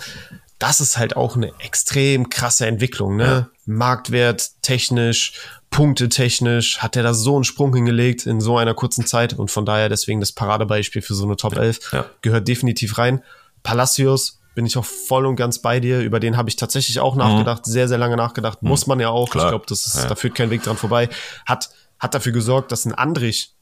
das 0.62 0.80
ist 0.80 0.96
halt 0.96 1.16
auch 1.16 1.34
eine 1.34 1.50
extrem 1.58 2.28
krasse 2.28 2.66
Entwicklung, 2.66 3.16
ne? 3.16 3.24
Ja. 3.24 3.48
Marktwert 3.66 4.62
technisch, 4.62 5.32
Punkte 5.70 6.08
technisch 6.08 6.78
hat 6.78 6.94
er 6.94 7.02
da 7.02 7.14
so 7.14 7.34
einen 7.34 7.42
Sprung 7.42 7.74
hingelegt 7.74 8.26
in 8.26 8.40
so 8.40 8.56
einer 8.58 8.72
kurzen 8.72 9.04
Zeit 9.04 9.32
und 9.32 9.50
von 9.50 9.66
daher 9.66 9.88
deswegen 9.88 10.20
das 10.20 10.30
Paradebeispiel 10.30 11.02
für 11.02 11.14
so 11.14 11.24
eine 11.24 11.34
Top 11.34 11.56
11 11.56 11.92
ja. 11.92 12.04
gehört 12.20 12.46
definitiv 12.46 12.96
rein. 12.96 13.24
Palacios 13.64 14.40
bin 14.54 14.64
ich 14.64 14.76
auch 14.76 14.84
voll 14.84 15.26
und 15.26 15.34
ganz 15.34 15.58
bei 15.58 15.80
dir. 15.80 16.00
Über 16.00 16.20
den 16.20 16.36
habe 16.36 16.48
ich 16.48 16.54
tatsächlich 16.54 17.00
auch 17.00 17.16
nachgedacht, 17.16 17.66
mhm. 17.66 17.70
sehr, 17.72 17.88
sehr 17.88 17.98
lange 17.98 18.16
nachgedacht. 18.16 18.62
Mhm. 18.62 18.68
Muss 18.68 18.86
man 18.86 19.00
ja 19.00 19.08
auch. 19.08 19.30
Klar. 19.30 19.46
Ich 19.46 19.50
glaube, 19.50 19.66
das 19.68 19.86
ist, 19.86 19.96
ja. 19.96 20.06
da 20.06 20.14
führt 20.14 20.36
kein 20.36 20.50
Weg 20.50 20.62
dran 20.62 20.76
vorbei. 20.76 21.08
Hat, 21.44 21.70
hat 21.98 22.14
dafür 22.14 22.32
gesorgt, 22.32 22.70
dass 22.70 22.84
ein 22.84 22.94
Andrich 22.94 23.56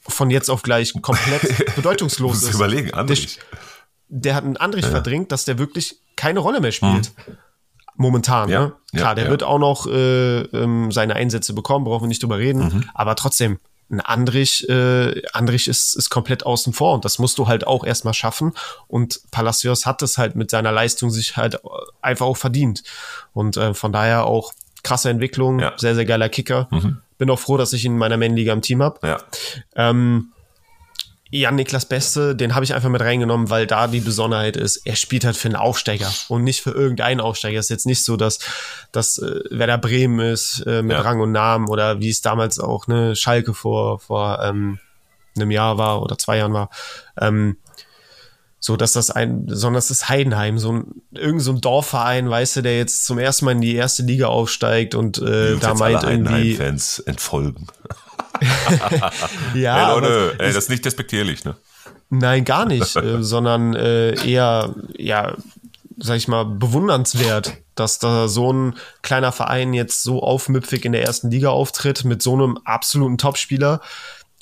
von 0.00 0.30
jetzt 0.30 0.50
auf 0.50 0.62
gleich 0.62 0.92
komplett 1.02 1.76
bedeutungslos 1.76 2.42
ist. 2.42 2.54
Überlegen, 2.54 2.92
Andrich. 2.94 3.36
Der, 3.36 3.58
der 4.08 4.34
hat 4.34 4.44
einen 4.44 4.56
Andrich 4.56 4.84
ja. 4.84 4.90
verdrängt, 4.90 5.32
dass 5.32 5.44
der 5.44 5.58
wirklich 5.58 5.96
keine 6.16 6.40
Rolle 6.40 6.60
mehr 6.60 6.72
spielt. 6.72 7.12
Mhm. 7.16 7.36
Momentan, 7.96 8.48
ja, 8.48 8.60
ne? 8.60 8.72
Klar, 8.92 9.10
ja, 9.10 9.14
der 9.14 9.30
wird 9.30 9.44
auch 9.44 9.58
noch 9.58 9.86
äh, 9.86 10.40
ähm, 10.40 10.90
seine 10.90 11.14
Einsätze 11.14 11.52
bekommen, 11.52 11.84
brauchen 11.84 12.04
wir 12.04 12.08
nicht 12.08 12.22
drüber 12.22 12.38
reden. 12.38 12.60
Mhm. 12.60 12.90
Aber 12.92 13.14
trotzdem, 13.14 13.60
ein 13.90 14.00
Andrich, 14.00 14.68
äh, 14.68 15.22
Andrich 15.32 15.68
ist, 15.68 15.94
ist 15.94 16.10
komplett 16.10 16.44
außen 16.44 16.72
vor 16.72 16.94
und 16.94 17.04
das 17.04 17.18
musst 17.18 17.38
du 17.38 17.46
halt 17.46 17.66
auch 17.66 17.84
erstmal 17.84 18.14
schaffen. 18.14 18.52
Und 18.88 19.20
Palacios 19.30 19.86
hat 19.86 20.02
es 20.02 20.18
halt 20.18 20.34
mit 20.34 20.50
seiner 20.50 20.72
Leistung 20.72 21.10
sich 21.10 21.36
halt 21.36 21.60
einfach 22.02 22.26
auch 22.26 22.36
verdient. 22.36 22.82
Und 23.32 23.56
äh, 23.56 23.74
von 23.74 23.92
daher 23.92 24.24
auch 24.24 24.52
krasse 24.82 25.10
Entwicklung, 25.10 25.60
ja. 25.60 25.72
sehr, 25.76 25.94
sehr 25.94 26.04
geiler 26.04 26.28
Kicker. 26.28 26.68
Mhm. 26.70 26.98
Bin 27.18 27.30
auch 27.30 27.38
froh, 27.38 27.56
dass 27.56 27.72
ich 27.72 27.84
ihn 27.84 27.92
in 27.92 27.98
meiner 27.98 28.16
Main-Liga 28.16 28.52
im 28.52 28.62
Team 28.62 28.82
habe. 28.82 29.06
Ja. 29.06 29.18
Ähm, 29.76 30.32
Jan-Niklas 31.40 31.86
Beste, 31.86 32.36
den 32.36 32.54
habe 32.54 32.64
ich 32.64 32.74
einfach 32.74 32.88
mit 32.88 33.00
reingenommen, 33.00 33.50
weil 33.50 33.66
da 33.66 33.88
die 33.88 34.00
Besonderheit 34.00 34.56
ist, 34.56 34.78
er 34.86 34.94
spielt 34.94 35.24
halt 35.24 35.36
für 35.36 35.48
einen 35.48 35.56
Aufsteiger 35.56 36.12
und 36.28 36.44
nicht 36.44 36.60
für 36.62 36.70
irgendeinen 36.70 37.20
Aufsteiger. 37.20 37.58
Es 37.58 37.66
ist 37.66 37.70
jetzt 37.70 37.86
nicht 37.86 38.04
so, 38.04 38.16
dass, 38.16 38.38
dass 38.92 39.18
äh, 39.18 39.40
Werder 39.50 39.78
Bremen 39.78 40.20
ist 40.20 40.64
äh, 40.66 40.82
mit 40.82 40.96
ja. 40.96 41.02
Rang 41.02 41.20
und 41.20 41.32
Namen 41.32 41.68
oder 41.68 42.00
wie 42.00 42.08
es 42.08 42.20
damals 42.20 42.60
auch 42.60 42.86
ne 42.86 43.16
Schalke 43.16 43.52
vor, 43.52 43.98
vor 43.98 44.38
ähm, 44.42 44.78
einem 45.34 45.50
Jahr 45.50 45.76
war 45.76 46.02
oder 46.02 46.16
zwei 46.18 46.38
Jahren 46.38 46.52
war. 46.52 46.70
Ähm, 47.20 47.56
so 48.60 48.78
dass 48.78 48.92
das 48.92 49.10
ein, 49.10 49.44
sondern 49.48 49.78
es 49.78 49.90
ist 49.90 50.08
Heidenheim, 50.08 50.58
so 50.58 50.72
ein, 50.72 51.02
irgend 51.10 51.42
so 51.42 51.52
ein 51.52 51.60
Dorfverein, 51.60 52.30
weißt 52.30 52.56
du, 52.56 52.62
der 52.62 52.78
jetzt 52.78 53.04
zum 53.04 53.18
ersten 53.18 53.44
Mal 53.44 53.52
in 53.52 53.60
die 53.60 53.74
erste 53.74 54.04
Liga 54.04 54.28
aufsteigt 54.28 54.94
und 54.94 55.18
äh, 55.18 55.56
da 55.56 55.74
meint 55.74 56.02
irgendwie. 56.04 56.54
Fans 56.54 57.00
entfolgen. 57.00 57.66
ja. 59.54 59.94
Ey, 59.94 60.00
Leute, 60.00 60.36
ey, 60.38 60.48
das 60.48 60.64
ist 60.64 60.70
nicht 60.70 60.84
despektierlich, 60.84 61.44
ne? 61.44 61.56
Nein, 62.10 62.44
gar 62.44 62.66
nicht, 62.66 62.96
äh, 62.96 63.22
sondern 63.22 63.74
äh, 63.74 64.14
eher, 64.26 64.74
ja, 64.96 65.36
sag 65.96 66.16
ich 66.16 66.28
mal, 66.28 66.44
bewundernswert, 66.44 67.54
dass 67.74 67.98
da 67.98 68.28
so 68.28 68.52
ein 68.52 68.76
kleiner 69.02 69.32
Verein 69.32 69.74
jetzt 69.74 70.02
so 70.02 70.22
aufmüpfig 70.22 70.84
in 70.84 70.92
der 70.92 71.02
ersten 71.02 71.30
Liga 71.30 71.50
auftritt 71.50 72.04
mit 72.04 72.22
so 72.22 72.34
einem 72.34 72.58
absoluten 72.64 73.18
Topspieler, 73.18 73.80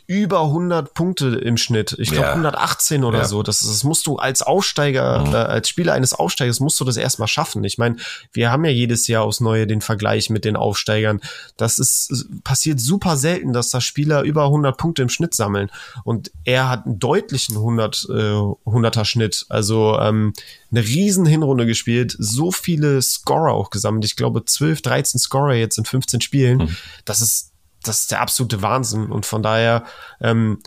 über 0.06 0.42
100 0.42 0.94
Punkte 0.94 1.28
im 1.28 1.56
Schnitt. 1.56 1.96
Ich 1.98 2.10
glaube 2.10 2.26
ja. 2.26 2.32
118 2.32 3.04
oder 3.04 3.18
ja. 3.18 3.24
so. 3.24 3.42
Das, 3.42 3.60
das 3.60 3.84
musst 3.84 4.06
du 4.06 4.16
als 4.16 4.42
Aufsteiger, 4.42 5.24
mhm. 5.26 5.32
äh, 5.32 5.36
als 5.36 5.68
Spieler 5.68 5.94
eines 5.94 6.12
Aufsteigers 6.14 6.60
musst 6.60 6.80
du 6.80 6.84
das 6.84 6.96
erstmal 6.96 7.28
schaffen. 7.28 7.64
Ich 7.64 7.78
meine, 7.78 7.96
wir 8.32 8.50
haben 8.50 8.64
ja 8.64 8.70
jedes 8.70 9.06
Jahr 9.06 9.24
aufs 9.24 9.40
Neue 9.40 9.66
den 9.66 9.80
Vergleich 9.80 10.30
mit 10.30 10.44
den 10.44 10.56
Aufsteigern. 10.56 11.20
Das 11.56 11.78
ist 11.78 12.26
passiert 12.44 12.80
super 12.80 13.16
selten, 13.16 13.52
dass 13.52 13.70
da 13.70 13.80
Spieler 13.80 14.22
über 14.22 14.44
100 14.44 14.76
Punkte 14.76 15.02
im 15.02 15.08
Schnitt 15.08 15.34
sammeln. 15.34 15.70
Und 16.04 16.30
er 16.44 16.68
hat 16.68 16.86
einen 16.86 16.98
deutlichen 16.98 17.56
100 17.56 18.06
äh, 18.10 18.12
100er 18.12 19.04
Schnitt. 19.04 19.46
Also 19.48 19.98
ähm, 19.98 20.32
eine 20.70 20.80
riesen 20.80 21.26
Hinrunde 21.26 21.66
gespielt, 21.66 22.16
so 22.18 22.50
viele 22.50 23.00
Scorer 23.02 23.52
auch 23.52 23.70
gesammelt. 23.70 24.04
Ich 24.04 24.16
glaube 24.16 24.44
12, 24.44 24.82
13 24.82 25.20
Scorer 25.20 25.54
jetzt 25.54 25.78
in 25.78 25.84
15 25.84 26.20
Spielen. 26.20 26.58
Mhm. 26.58 26.76
Das 27.04 27.20
ist 27.20 27.51
das 27.82 28.02
ist 28.02 28.10
der 28.10 28.20
absolute 28.20 28.62
Wahnsinn. 28.62 29.10
Und 29.10 29.26
von 29.26 29.42
daher 29.42 29.84
ähm, 30.20 30.58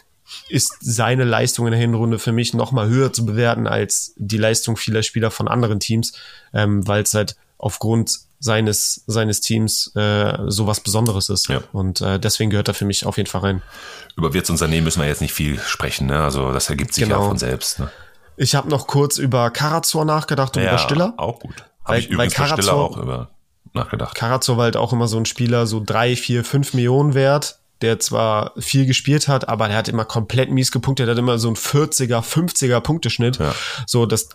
ist 0.49 0.77
seine 0.81 1.23
Leistung 1.23 1.67
in 1.67 1.71
der 1.71 1.79
Hinrunde 1.79 2.19
für 2.19 2.31
mich 2.31 2.53
noch 2.53 2.71
mal 2.71 2.87
höher 2.87 3.13
zu 3.13 3.25
bewerten 3.25 3.67
als 3.67 4.13
die 4.17 4.37
Leistung 4.37 4.77
vieler 4.77 5.03
Spieler 5.03 5.31
von 5.31 5.47
anderen 5.47 5.79
Teams, 5.79 6.13
ähm, 6.53 6.87
weil 6.87 7.03
es 7.03 7.13
halt 7.13 7.35
aufgrund 7.57 8.19
seines, 8.39 9.03
seines 9.07 9.41
Teams 9.41 9.95
äh, 9.95 10.37
so 10.47 10.67
was 10.67 10.79
Besonderes 10.79 11.29
ist. 11.29 11.47
Ja. 11.47 11.61
Und 11.71 12.01
äh, 12.01 12.19
deswegen 12.19 12.49
gehört 12.49 12.67
er 12.67 12.73
für 12.73 12.85
mich 12.85 13.05
auf 13.05 13.17
jeden 13.17 13.29
Fall 13.29 13.41
rein. 13.41 13.61
Über 14.15 14.33
Wirtsunternehmen 14.33 14.83
müssen 14.83 15.01
wir 15.01 15.07
jetzt 15.07 15.21
nicht 15.21 15.33
viel 15.33 15.59
sprechen, 15.59 16.07
ne? 16.07 16.23
Also 16.23 16.51
das 16.51 16.69
ergibt 16.69 16.93
sich 16.93 17.03
genau. 17.03 17.21
ja 17.21 17.27
von 17.27 17.37
selbst. 17.37 17.79
Ne? 17.79 17.89
Ich 18.37 18.55
habe 18.55 18.69
noch 18.69 18.87
kurz 18.87 19.17
über 19.17 19.49
Karazor 19.49 20.05
nachgedacht 20.05 20.57
und 20.57 20.63
ja, 20.63 20.69
über 20.69 20.77
Stiller. 20.77 21.13
Auch 21.17 21.39
gut. 21.39 21.65
Habe 21.83 21.99
ich 21.99 22.09
übrigens 22.09 22.33
Karazor, 22.33 22.57
Stiller 22.57 22.75
auch 22.75 22.97
über 22.97 23.29
nachgedacht. 23.75 24.15
Karazov 24.15 24.57
war 24.57 24.65
halt 24.65 24.77
auch 24.77 24.93
immer 24.93 25.07
so 25.07 25.17
ein 25.17 25.25
Spieler, 25.25 25.67
so 25.67 25.81
drei, 25.83 26.15
vier, 26.15 26.43
fünf 26.43 26.73
Millionen 26.73 27.13
wert, 27.13 27.59
der 27.81 27.99
zwar 27.99 28.53
viel 28.57 28.85
gespielt 28.85 29.27
hat, 29.27 29.47
aber 29.49 29.67
der 29.67 29.77
hat 29.77 29.87
immer 29.87 30.05
komplett 30.05 30.49
mies 30.49 30.71
gepunktet, 30.71 31.07
der 31.07 31.15
hat 31.15 31.19
immer 31.19 31.37
so 31.37 31.49
ein 31.49 31.55
40er, 31.55 32.21
50er 32.21 32.79
Punkteschnitt. 32.79 33.37
Ja. 33.37 33.53
So, 33.85 34.05
dass 34.05 34.29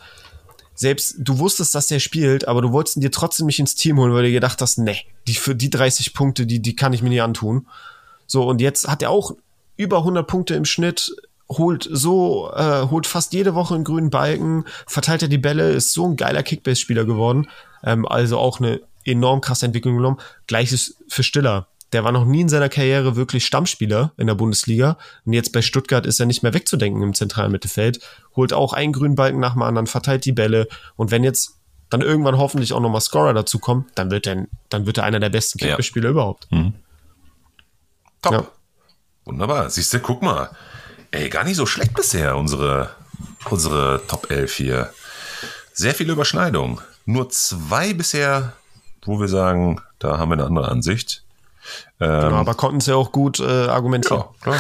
selbst 0.75 1.17
du 1.19 1.39
wusstest, 1.39 1.75
dass 1.75 1.89
der 1.89 1.99
spielt, 1.99 2.49
aber 2.49 2.63
du 2.63 2.73
wolltest 2.73 2.97
ihn 2.97 3.03
dir 3.03 3.11
trotzdem 3.11 3.47
nicht 3.47 3.59
ins 3.59 3.75
Team 3.75 3.99
holen, 3.99 4.15
weil 4.15 4.23
du 4.23 4.33
gedacht 4.33 4.63
hast, 4.63 4.79
nee, 4.79 5.05
die 5.27 5.35
für 5.35 5.55
die 5.55 5.69
30 5.69 6.15
Punkte, 6.15 6.47
die 6.47 6.61
die 6.63 6.75
kann 6.75 6.93
ich 6.93 7.03
mir 7.03 7.11
nicht 7.11 7.23
antun. 7.23 7.67
So 8.27 8.47
und 8.47 8.61
jetzt 8.61 8.89
hat 8.89 9.03
er 9.03 9.11
auch 9.11 9.33
über 9.77 9.99
100 9.99 10.27
Punkte 10.27 10.55
im 10.55 10.65
Schnitt, 10.65 11.15
holt 11.51 11.87
so 11.91 12.51
äh, 12.55 12.87
holt 12.89 13.07
fast 13.07 13.35
jede 13.35 13.55
Woche 13.55 13.75
einen 13.75 13.85
grünen 13.85 14.11
Balken, 14.11 14.65
verteilt 14.87 15.23
er 15.23 15.29
die 15.29 15.39
Bälle, 15.39 15.71
ist 15.71 15.93
so 15.93 16.07
ein 16.07 16.17
geiler 16.17 16.43
Kickbase-Spieler 16.43 17.05
geworden. 17.05 17.49
Ähm, 17.85 18.07
also 18.07 18.39
auch 18.39 18.61
eine 18.61 18.81
enorm 19.05 19.41
krasse 19.41 19.67
Entwicklung 19.67 19.97
genommen. 19.97 20.19
Gleiches 20.47 20.97
für 21.09 21.23
Stiller. 21.23 21.69
Der 21.93 22.05
war 22.05 22.13
noch 22.13 22.25
nie 22.25 22.43
in 22.43 22.49
seiner 22.49 22.69
Karriere 22.69 23.17
wirklich 23.17 23.45
Stammspieler 23.45 24.13
in 24.17 24.29
der 24.29 24.35
Bundesliga. 24.35 24.97
Und 25.25 25.33
jetzt 25.33 25.53
bei 25.53 25.61
Stuttgart 25.61 26.07
ist 26.07 26.21
er 26.21 26.27
nicht 26.27 26.43
mehr 26.43 26.55
wegzudenken 26.55 27.03
im 27.03 27.15
zentralen 27.15 27.51
Mittelfeld. 27.51 28.01
Holt 28.37 28.53
auch 28.53 28.73
einen 28.73 28.93
grünen 28.93 29.17
Balken 29.17 29.41
nach 29.41 29.55
dem 29.55 29.63
anderen, 29.63 29.89
verteilt 29.89 30.25
die 30.25 30.33
Bälle. 30.33 30.69
Und 30.97 31.11
wenn 31.11 31.25
jetzt 31.25 31.57
dann 31.89 32.01
irgendwann 32.01 32.39
hoffentlich 32.39 32.73
auch 32.73 32.81
nochmal 32.81 33.01
Scorer 33.01 33.35
dazu 33.35 33.61
dann 33.97 34.11
wird 34.13 34.27
er, 34.29 34.47
dann 34.69 34.87
wird 34.87 34.99
er 34.99 35.05
einer 35.05 35.19
der 35.19 35.31
besten 35.31 35.59
Kickballspieler 35.59 36.07
ja. 36.07 36.11
überhaupt. 36.13 36.47
Mhm. 36.53 36.75
Top. 38.23 38.33
Ja. 38.33 38.47
Wunderbar. 39.25 39.69
Siehst 39.71 39.93
du, 39.93 39.99
guck 39.99 40.23
mal. 40.23 40.51
Ey, 41.11 41.29
gar 41.29 41.43
nicht 41.43 41.57
so 41.57 41.67
schlecht 41.67 41.95
bisher, 41.95 42.37
unsere, 42.37 42.91
unsere 43.51 44.03
Top 44.07 44.31
11 44.31 44.55
hier. 44.55 44.93
Sehr 45.73 45.95
viele 45.95 46.13
Überschneidungen. 46.13 46.79
Nur 47.05 47.31
zwei 47.31 47.93
bisher 47.95 48.53
wo 49.03 49.21
wir 49.21 49.29
sagen, 49.29 49.81
da 49.99 50.19
haben 50.19 50.31
wir 50.31 50.35
eine 50.35 50.45
andere 50.45 50.69
Ansicht. 50.69 51.23
Ähm, 52.01 52.21
genau, 52.21 52.37
aber 52.37 52.55
konnten 52.55 52.81
sie 52.81 52.91
ja 52.91 52.97
auch 52.97 53.13
gut 53.13 53.41
äh, 53.41 53.45
argumentieren. 53.45 54.21
Ja, 54.21 54.29
klar. 54.41 54.59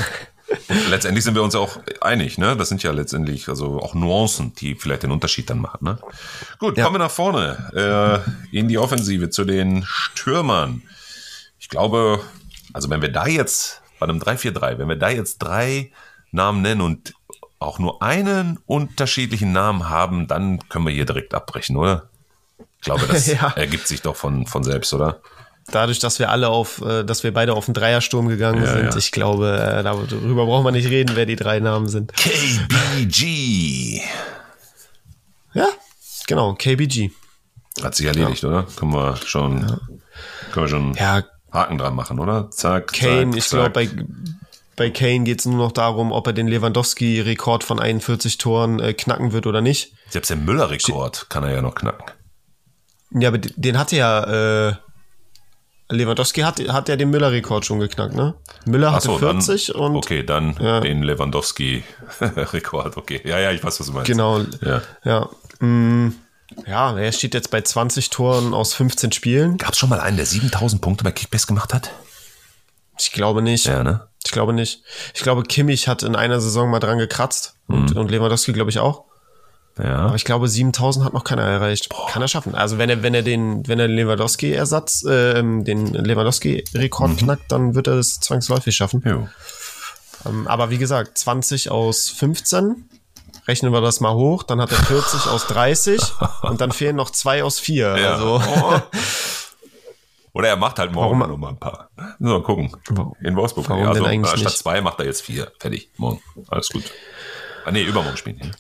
Letztendlich 0.88 1.24
sind 1.24 1.34
wir 1.34 1.43
uns 1.43 1.55
auch 1.55 1.78
einig, 2.01 2.36
ne? 2.36 2.57
Das 2.57 2.68
sind 2.68 2.82
ja 2.82 2.91
letztendlich 2.91 3.49
also 3.49 3.80
auch 3.80 3.95
Nuancen, 3.95 4.53
die 4.57 4.74
vielleicht 4.74 5.05
den 5.05 5.12
Unterschied 5.12 5.49
dann 5.49 5.61
machen, 5.61 5.78
ne? 5.84 5.99
Gut, 6.59 6.76
ja. 6.76 6.84
kommen 6.84 6.97
wir 6.97 7.05
nach 7.05 7.11
vorne 7.11 8.24
äh, 8.53 8.57
in 8.57 8.68
die 8.68 8.78
Offensive 8.78 9.30
zu 9.30 9.45
den 9.45 9.84
Stürmern. 9.84 10.82
Ich 11.61 11.68
glaube, 11.68 12.20
also 12.72 12.91
wenn 12.91 13.03
wir 13.03 13.12
da 13.12 13.26
jetzt 13.26 13.80
bei 14.01 14.09
einem 14.09 14.18
3-4-3, 14.18 14.78
wenn 14.78 14.88
wir 14.88 14.97
da 14.97 15.11
jetzt 15.11 15.38
drei 15.38 15.93
Namen 16.32 16.62
nennen 16.62 16.80
und 16.80 17.14
auch 17.59 17.78
nur 17.78 18.03
einen 18.03 18.59
unterschiedlichen 18.66 19.53
Namen 19.53 19.88
haben, 19.88 20.26
dann 20.26 20.68
können 20.68 20.86
wir 20.86 20.93
hier 20.93 21.07
direkt 21.07 21.34
abbrechen, 21.34 21.76
oder? 21.76 22.09
Ich 22.81 22.85
glaube, 22.85 23.07
das 23.07 23.26
ja. 23.33 23.53
ergibt 23.57 23.87
sich 23.87 24.01
doch 24.01 24.16
von, 24.16 24.47
von 24.47 24.64
selbst, 24.64 24.95
oder? 24.95 25.20
Dadurch, 25.70 25.99
dass 25.99 26.18
wir 26.18 26.31
alle 26.31 26.49
auf, 26.49 26.81
äh, 26.81 27.05
dass 27.05 27.22
wir 27.22 27.33
beide 27.33 27.53
auf 27.53 27.66
den 27.66 27.74
Dreiersturm 27.74 28.28
gegangen 28.28 28.64
ja, 28.64 28.72
sind, 28.72 28.91
ja. 28.91 28.97
ich 28.97 29.12
glaube, 29.12 29.53
äh, 29.53 29.83
darüber 29.83 30.47
braucht 30.47 30.64
man 30.64 30.74
nicht 30.74 30.89
reden, 30.89 31.14
wer 31.14 31.26
die 31.26 31.37
drei 31.37 31.61
Namen 31.61 31.89
sind. 31.89 32.12
KBG. 32.14 34.01
Ja, 35.53 35.68
genau, 36.26 36.55
KBG. 36.55 37.11
Hat 37.83 37.95
sich 37.95 38.07
erledigt, 38.07 38.43
oder? 38.45 38.66
Können 38.76 38.95
wir 38.95 39.16
schon, 39.16 39.61
können 40.53 40.66
wir 40.66 40.68
schon 40.68 40.97
Haken 41.53 41.78
dran 41.78 41.95
machen, 41.95 42.18
oder? 42.18 42.51
Zack. 42.51 42.93
Kane, 42.93 43.31
zack, 43.31 43.39
ich 43.39 43.49
glaube, 43.49 43.70
bei, 43.70 43.89
bei 44.76 44.91
Kane 44.91 45.24
geht 45.24 45.41
es 45.41 45.47
nur 45.47 45.59
noch 45.59 45.72
darum, 45.72 46.12
ob 46.12 46.26
er 46.26 46.33
den 46.33 46.49
Lewandowski-Rekord 46.49 47.62
von 47.62 47.78
41 47.78 48.39
Toren 48.39 48.81
äh, 48.81 48.95
knacken 48.95 49.33
wird 49.33 49.47
oder 49.47 49.61
nicht. 49.61 49.93
Selbst 50.09 50.31
den 50.31 50.45
Müller-Rekord 50.45 51.28
kann 51.28 51.45
er 51.45 51.53
ja 51.53 51.62
noch 51.62 51.74
knacken. 51.74 52.05
Ja, 53.12 53.28
aber 53.28 53.38
den 53.38 53.78
hatte 53.78 53.96
ja 53.96 54.68
äh, 54.68 54.74
Lewandowski 55.90 56.42
hat, 56.42 56.61
hat 56.68 56.88
ja 56.88 56.96
den 56.96 57.11
Müller-Rekord 57.11 57.64
schon 57.64 57.80
geknackt, 57.80 58.14
ne? 58.14 58.34
Müller 58.64 58.92
hatte 58.92 59.06
so, 59.06 59.18
40 59.18 59.66
dann, 59.66 59.76
und. 59.82 59.96
Okay, 59.96 60.22
dann 60.22 60.56
ja. 60.61 60.80
den 60.80 61.02
Lewandowski-Rekord, 61.02 62.96
okay. 62.96 63.20
Ja, 63.24 63.38
ja, 63.38 63.50
ich 63.50 63.62
weiß, 63.62 63.80
was 63.80 63.86
du 63.86 63.92
meinst. 63.92 64.06
Genau. 64.06 64.40
Ja. 64.62 64.82
Ja. 65.04 65.28
Mm, 65.58 66.14
ja, 66.66 66.96
er 66.96 67.12
steht 67.12 67.34
jetzt 67.34 67.50
bei 67.50 67.61
20 67.61 68.11
Toren 68.11 68.54
aus 68.54 68.74
15 68.74 69.12
Spielen. 69.12 69.58
Gab 69.58 69.72
es 69.72 69.78
schon 69.78 69.88
mal 69.88 70.00
einen, 70.00 70.16
der 70.16 70.26
7000 70.26 70.80
Punkte 70.80 71.04
bei 71.04 71.12
Kickbase 71.12 71.46
gemacht 71.46 71.74
hat? 71.74 71.90
Ich 72.98 73.12
glaube 73.12 73.42
nicht. 73.42 73.66
Ja, 73.66 73.82
ne? 73.82 74.08
Ich 74.24 74.32
glaube 74.32 74.52
nicht. 74.52 74.82
Ich 75.14 75.22
glaube, 75.22 75.42
Kimmich 75.42 75.88
hat 75.88 76.02
in 76.02 76.14
einer 76.14 76.40
Saison 76.40 76.70
mal 76.70 76.80
dran 76.80 76.98
gekratzt 76.98 77.54
und, 77.66 77.92
mhm. 77.92 77.96
und 77.96 78.11
Lewandowski, 78.11 78.52
glaube 78.52 78.70
ich, 78.70 78.78
auch. 78.78 79.04
Ja. 79.83 79.97
Aber 79.97 80.14
ich 80.16 80.24
glaube, 80.24 80.49
7000 80.49 81.05
hat 81.05 81.12
noch 81.12 81.24
keiner 81.24 81.43
erreicht. 81.43 81.89
Boah. 81.89 82.09
Kann 82.09 82.22
er 82.22 82.28
schaffen. 82.28 82.55
Also 82.55 82.78
wenn 82.78 82.91
er, 82.91 83.03
wenn 83.03 83.14
er 83.14 83.22
den, 83.22 83.66
wenn 83.66 83.78
er 83.78 83.89
den 83.89 83.97
Lewandowski-Ersatz, 83.97 85.05
äh, 85.05 85.35
den 85.35 85.87
Lewandowski-Rekord 85.87 87.11
mhm. 87.11 87.16
knackt, 87.16 87.53
dann 87.53 87.74
wird 87.74 87.87
er 87.87 87.95
es 87.95 88.20
zwangsläufig 88.20 88.74
schaffen. 88.76 89.28
Ähm, 90.26 90.47
aber 90.47 90.70
wie 90.70 90.78
gesagt, 90.78 91.18
20 91.18 91.70
aus 91.70 92.09
15. 92.11 92.89
Rechnen 93.49 93.72
wir 93.72 93.81
das 93.81 94.01
mal 94.01 94.14
hoch, 94.14 94.43
dann 94.43 94.61
hat 94.61 94.70
er 94.70 94.78
40 94.78 95.26
aus 95.26 95.47
30 95.47 96.01
und 96.43 96.61
dann 96.61 96.72
fehlen 96.72 96.95
noch 96.95 97.11
zwei 97.11 97.43
aus 97.43 97.59
vier. 97.59 97.97
Ja. 97.99 98.14
Also. 98.14 98.41
Oh. 98.41 98.81
Oder 100.33 100.49
er 100.49 100.57
macht 100.57 100.78
halt 100.78 100.93
morgen 100.93 101.19
Warum? 101.19 101.32
noch 101.32 101.39
mal 101.39 101.48
ein 101.48 101.59
paar. 101.59 101.90
Mal 102.20 102.43
gucken. 102.43 102.70
In 103.20 103.35
Wolfsburg. 103.35 103.69
Warum 103.69 103.89
also, 103.89 104.01
denn 104.01 104.11
eigentlich 104.11 104.31
statt 104.31 104.44
nicht? 104.44 104.59
zwei 104.59 104.81
macht 104.81 105.01
er 105.01 105.07
jetzt 105.07 105.23
vier. 105.23 105.51
Fertig. 105.59 105.90
Morgen. 105.97 106.23
Alles 106.48 106.69
gut. 106.69 106.85
Ah, 107.65 107.73
nee, 107.73 107.82
übermorgen 107.82 108.16
spielen. 108.16 108.39
Ja. 108.40 108.51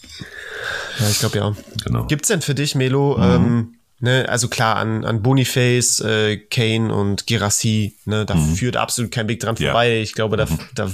Ja, 1.00 1.08
ich 1.08 1.18
glaube 1.18 1.38
ja. 1.38 1.54
Genau. 1.84 2.06
Gibt's 2.06 2.28
denn 2.28 2.42
für 2.42 2.54
dich, 2.54 2.74
Melo, 2.74 3.16
mhm. 3.16 3.24
ähm, 3.24 3.74
ne, 4.00 4.26
also 4.28 4.48
klar, 4.48 4.76
an, 4.76 5.04
an 5.04 5.22
Boniface, 5.22 6.00
äh, 6.00 6.36
Kane 6.36 6.94
und 6.94 7.26
Girassi, 7.26 7.96
ne, 8.04 8.26
da 8.26 8.34
mhm. 8.34 8.54
führt 8.54 8.76
absolut 8.76 9.10
kein 9.10 9.28
Weg 9.28 9.40
dran 9.40 9.56
ja. 9.58 9.70
vorbei. 9.70 10.00
Ich 10.00 10.14
glaube, 10.14 10.36
da, 10.36 10.46
mhm. 10.46 10.58
da 10.74 10.90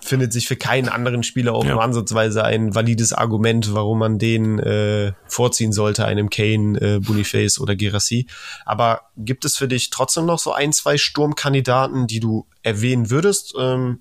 findet 0.00 0.32
sich 0.32 0.48
für 0.48 0.56
keinen 0.56 0.88
anderen 0.88 1.22
Spieler 1.22 1.54
auch 1.54 1.64
ja. 1.64 1.72
nur 1.72 1.82
ansatzweise 1.82 2.44
ein 2.44 2.74
valides 2.74 3.12
Argument, 3.12 3.74
warum 3.74 3.98
man 3.98 4.18
den 4.18 4.58
äh, 4.58 5.12
vorziehen 5.26 5.72
sollte, 5.72 6.04
einem 6.04 6.30
Kane, 6.30 6.80
äh, 6.80 6.98
Boniface 7.00 7.58
oder 7.60 7.76
Girassi. 7.76 8.26
Aber 8.64 9.02
gibt 9.16 9.44
es 9.44 9.56
für 9.56 9.68
dich 9.68 9.90
trotzdem 9.90 10.26
noch 10.26 10.38
so 10.38 10.52
ein, 10.52 10.72
zwei 10.72 10.98
Sturmkandidaten, 10.98 12.06
die 12.06 12.20
du 12.20 12.46
erwähnen 12.62 13.10
würdest? 13.10 13.54
Ähm, 13.58 14.00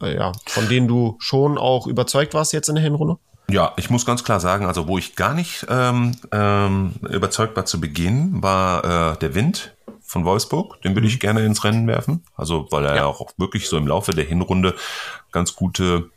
ja, 0.00 0.32
von 0.46 0.68
denen 0.68 0.86
du 0.86 1.16
schon 1.18 1.58
auch 1.58 1.86
überzeugt 1.86 2.34
warst 2.34 2.52
jetzt 2.52 2.68
in 2.68 2.76
der 2.76 2.84
Hinrunde? 2.84 3.18
Ja, 3.52 3.74
ich 3.76 3.90
muss 3.90 4.06
ganz 4.06 4.24
klar 4.24 4.40
sagen, 4.40 4.64
also 4.64 4.88
wo 4.88 4.96
ich 4.96 5.14
gar 5.14 5.34
nicht 5.34 5.66
ähm, 5.68 6.16
ähm, 6.32 6.94
überzeugt 7.10 7.54
war 7.54 7.66
zu 7.66 7.80
Beginn, 7.80 8.42
war 8.42 9.12
äh, 9.12 9.18
der 9.18 9.34
Wind 9.34 9.76
von 10.00 10.24
Wolfsburg. 10.24 10.80
Den 10.80 10.94
würde 10.94 11.06
ich 11.06 11.16
mhm. 11.16 11.20
gerne 11.20 11.44
ins 11.44 11.62
Rennen 11.62 11.86
werfen. 11.86 12.24
Also 12.34 12.66
weil 12.70 12.86
er 12.86 12.96
ja. 12.96 13.04
auch 13.04 13.30
wirklich 13.36 13.68
so 13.68 13.76
im 13.76 13.86
Laufe 13.86 14.12
der 14.12 14.24
Hinrunde 14.24 14.74
ganz 15.32 15.54
gute 15.54 16.08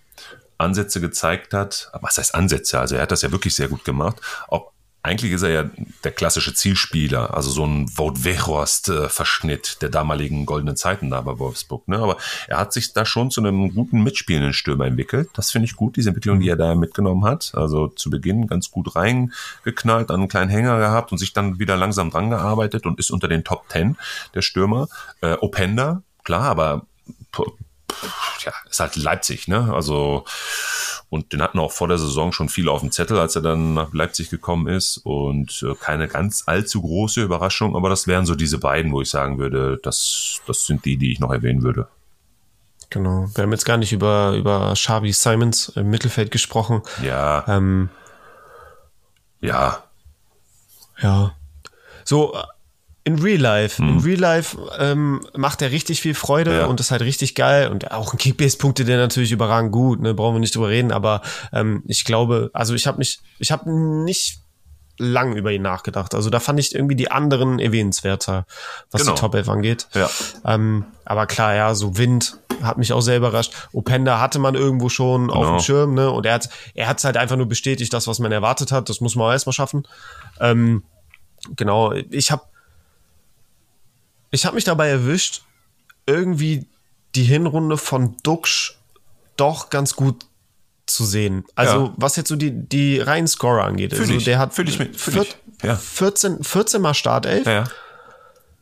Ansätze 0.58 1.02
gezeigt 1.02 1.54
hat. 1.54 1.92
Was 2.02 2.18
heißt 2.18 2.36
Ansätze? 2.36 2.80
Also 2.80 2.96
er 2.96 3.02
hat 3.02 3.12
das 3.12 3.22
ja 3.22 3.32
wirklich 3.34 3.54
sehr 3.54 3.68
gut 3.68 3.84
gemacht. 3.84 4.22
Auch 4.48 4.72
eigentlich 5.06 5.34
ist 5.34 5.44
er 5.44 5.50
ja 5.50 5.70
der 6.04 6.12
klassische 6.12 6.56
Zielspieler, 6.56 7.36
also 7.36 7.52
so 7.52 7.64
ein 7.64 7.88
Wout 7.96 8.24
Weghorst-Verschnitt 8.24 9.82
der 9.84 9.90
damaligen 9.90 10.48
goldenen 10.48 10.76
Zeiten 10.76 11.12
da 11.12 11.22
bei 11.22 11.38
Wolfsburg. 11.38 11.88
Ne? 11.88 12.00
Aber 12.00 12.18
er 12.48 12.58
hat 12.58 12.74
sich 12.74 12.92
da 12.92 13.06
schon 13.06 13.30
zu 13.30 13.40
einem 13.40 13.74
guten 13.76 14.02
mitspielenden 14.02 14.54
Stürmer 14.54 14.88
entwickelt. 14.88 15.30
Das 15.34 15.52
finde 15.52 15.68
ich 15.68 15.76
gut, 15.76 15.96
diese 15.96 16.10
Entwicklung, 16.10 16.40
die 16.40 16.50
er 16.50 16.56
da 16.56 16.74
mitgenommen 16.74 17.24
hat. 17.24 17.52
Also 17.54 17.88
zu 17.88 18.10
Beginn 18.10 18.48
ganz 18.48 18.72
gut 18.72 18.96
reingeknallt, 18.96 20.10
dann 20.10 20.22
einen 20.22 20.30
kleinen 20.30 20.50
Hänger 20.50 20.80
gehabt 20.80 21.12
und 21.12 21.20
sich 21.20 21.34
dann 21.34 21.60
wieder 21.60 21.78
langsam 21.78 22.10
dran 22.10 22.32
gearbeitet 22.32 22.88
und 22.88 23.00
ist 23.00 23.12
unter 23.12 23.28
den 23.28 23.44
Top 23.44 23.70
Ten 23.70 23.98
der 24.34 24.42
Stürmer. 24.42 24.88
Äh, 25.22 25.34
Openda, 25.34 26.02
klar, 26.24 26.46
aber 26.50 26.88
ja, 28.44 28.54
ist 28.70 28.80
halt 28.80 28.96
Leipzig, 28.96 29.48
ne? 29.48 29.74
Also 29.74 30.26
und 31.10 31.34
den 31.34 31.42
hatten 31.42 31.60
auch 31.60 31.72
vor 31.72 31.88
der 31.88 31.98
Saison 31.98 32.32
schon 32.32 32.50
viel 32.50 32.68
auf 32.68 32.82
dem 32.82 32.92
Zettel, 32.92 33.20
als 33.20 33.36
er 33.36 33.42
dann 33.42 33.74
nach 33.76 33.94
Leipzig 33.94 34.30
gekommen 34.30 34.68
ist. 34.68 34.98
Und 34.98 35.64
äh, 35.64 35.76
keine 35.76 36.08
ganz 36.08 36.44
allzu 36.48 36.82
große 36.82 37.22
Überraschung, 37.22 37.76
aber 37.76 37.90
das 37.90 38.08
wären 38.08 38.26
so 38.26 38.36
diese 38.36 38.58
beiden, 38.58 38.92
wo 38.92 39.02
ich 39.02 39.10
sagen 39.10 39.38
würde, 39.38 39.80
das, 39.82 40.42
das 40.48 40.66
sind 40.66 40.84
die, 40.86 40.98
die 40.98 41.12
ich 41.12 41.20
noch 41.20 41.32
erwähnen 41.32 41.62
würde. 41.62 41.88
Genau. 42.90 43.30
Wir 43.34 43.44
haben 43.44 43.52
jetzt 43.52 43.66
gar 43.66 43.78
nicht 43.78 43.94
über, 43.94 44.34
über 44.34 44.74
Xavi 44.74 45.14
Simons 45.14 45.70
im 45.70 45.90
Mittelfeld 45.90 46.32
gesprochen. 46.32 46.82
Ja. 47.02 47.46
Ähm, 47.48 47.90
ja. 49.42 49.84
Ja. 51.00 51.34
So, 52.04 52.38
in 53.06 53.20
Real 53.20 53.40
Life. 53.40 53.78
Hm. 53.82 53.90
In 53.90 54.00
Real 54.00 54.20
Life 54.20 54.58
ähm, 54.80 55.22
macht 55.36 55.62
er 55.62 55.72
richtig 55.72 56.02
viel 56.02 56.16
Freude 56.16 56.60
ja. 56.60 56.66
und 56.66 56.80
ist 56.80 56.92
halt 56.92 57.04
richtig 57.04 57.36
geil. 57.36 57.70
Und 57.70 57.92
auch 57.92 58.12
ein 58.12 58.18
Kickbase-Punkte, 58.18 58.84
der 58.84 58.98
natürlich 58.98 59.32
überragend 59.32 59.72
gut, 59.72 60.02
ne, 60.02 60.14
brauchen 60.14 60.36
wir 60.36 60.40
nicht 60.40 60.56
drüber 60.56 60.70
reden, 60.70 60.92
aber 60.92 61.22
ähm, 61.54 61.84
ich 61.86 62.04
glaube, 62.04 62.50
also 62.54 62.74
ich 62.74 62.88
habe 62.88 62.98
mich, 62.98 63.20
ich 63.40 63.52
habe 63.52 63.72
nicht 63.72 64.40
lang 64.98 65.36
über 65.36 65.52
ihn 65.52 65.62
nachgedacht. 65.62 66.16
Also 66.16 66.30
da 66.30 66.40
fand 66.40 66.60
ich 66.60 66.74
irgendwie 66.74 66.96
die 66.96 67.12
anderen 67.12 67.60
erwähnenswerter, 67.60 68.46
was 68.92 69.02
genau. 69.02 69.14
die 69.14 69.20
Top 69.20 69.36
11 69.36 69.50
angeht. 69.50 69.88
Ja. 69.94 70.10
Ähm, 70.44 70.86
aber 71.04 71.28
klar, 71.28 71.54
ja, 71.54 71.76
so 71.76 71.98
Wind 71.98 72.40
hat 72.64 72.78
mich 72.78 72.92
auch 72.92 73.02
sehr 73.02 73.18
überrascht. 73.18 73.54
Openda 73.72 74.20
hatte 74.20 74.40
man 74.40 74.56
irgendwo 74.56 74.90
schon 74.90 75.28
genau. 75.28 75.34
auf 75.34 75.48
dem 75.48 75.60
Schirm, 75.60 75.94
ne? 75.94 76.10
Und 76.10 76.26
er 76.26 76.36
hat, 76.36 76.50
er 76.74 76.88
hat 76.88 77.04
halt 77.04 77.18
einfach 77.18 77.36
nur 77.36 77.48
bestätigt, 77.48 77.94
das, 77.94 78.08
was 78.08 78.20
man 78.20 78.32
erwartet 78.32 78.72
hat. 78.72 78.90
Das 78.90 79.02
muss 79.02 79.16
man 79.16 79.28
auch 79.28 79.32
erstmal 79.32 79.54
schaffen. 79.54 79.84
Ähm, 80.40 80.84
genau, 81.56 81.92
ich 81.92 82.32
habe 82.32 82.44
ich 84.36 84.46
habe 84.46 84.56
mich 84.56 84.64
dabei 84.64 84.90
erwischt, 84.90 85.42
irgendwie 86.06 86.68
die 87.16 87.24
Hinrunde 87.24 87.78
von 87.78 88.18
Duxch 88.24 88.78
doch 89.38 89.70
ganz 89.70 89.96
gut 89.96 90.26
zu 90.86 91.06
sehen. 91.06 91.46
Also, 91.56 91.86
ja. 91.86 91.94
was 91.98 92.16
jetzt 92.16 92.30
so 92.30 92.36
die, 92.36 92.52
die 92.52 93.00
reinen 93.00 93.28
Scorer 93.28 93.64
angeht. 93.64 93.94
Fühl 93.94 94.02
also, 94.02 94.14
ich, 94.14 94.26
der 94.26 94.38
hat 94.38 94.54
fühl 94.54 94.70
ich 94.70 94.78
mit, 94.78 95.00
fühl. 95.00 95.26
Ja. 95.64 95.76
14, 95.76 96.44
14 96.44 96.82
mal 96.82 96.94
Startelf. 96.94 97.48
Ja. 97.48 97.64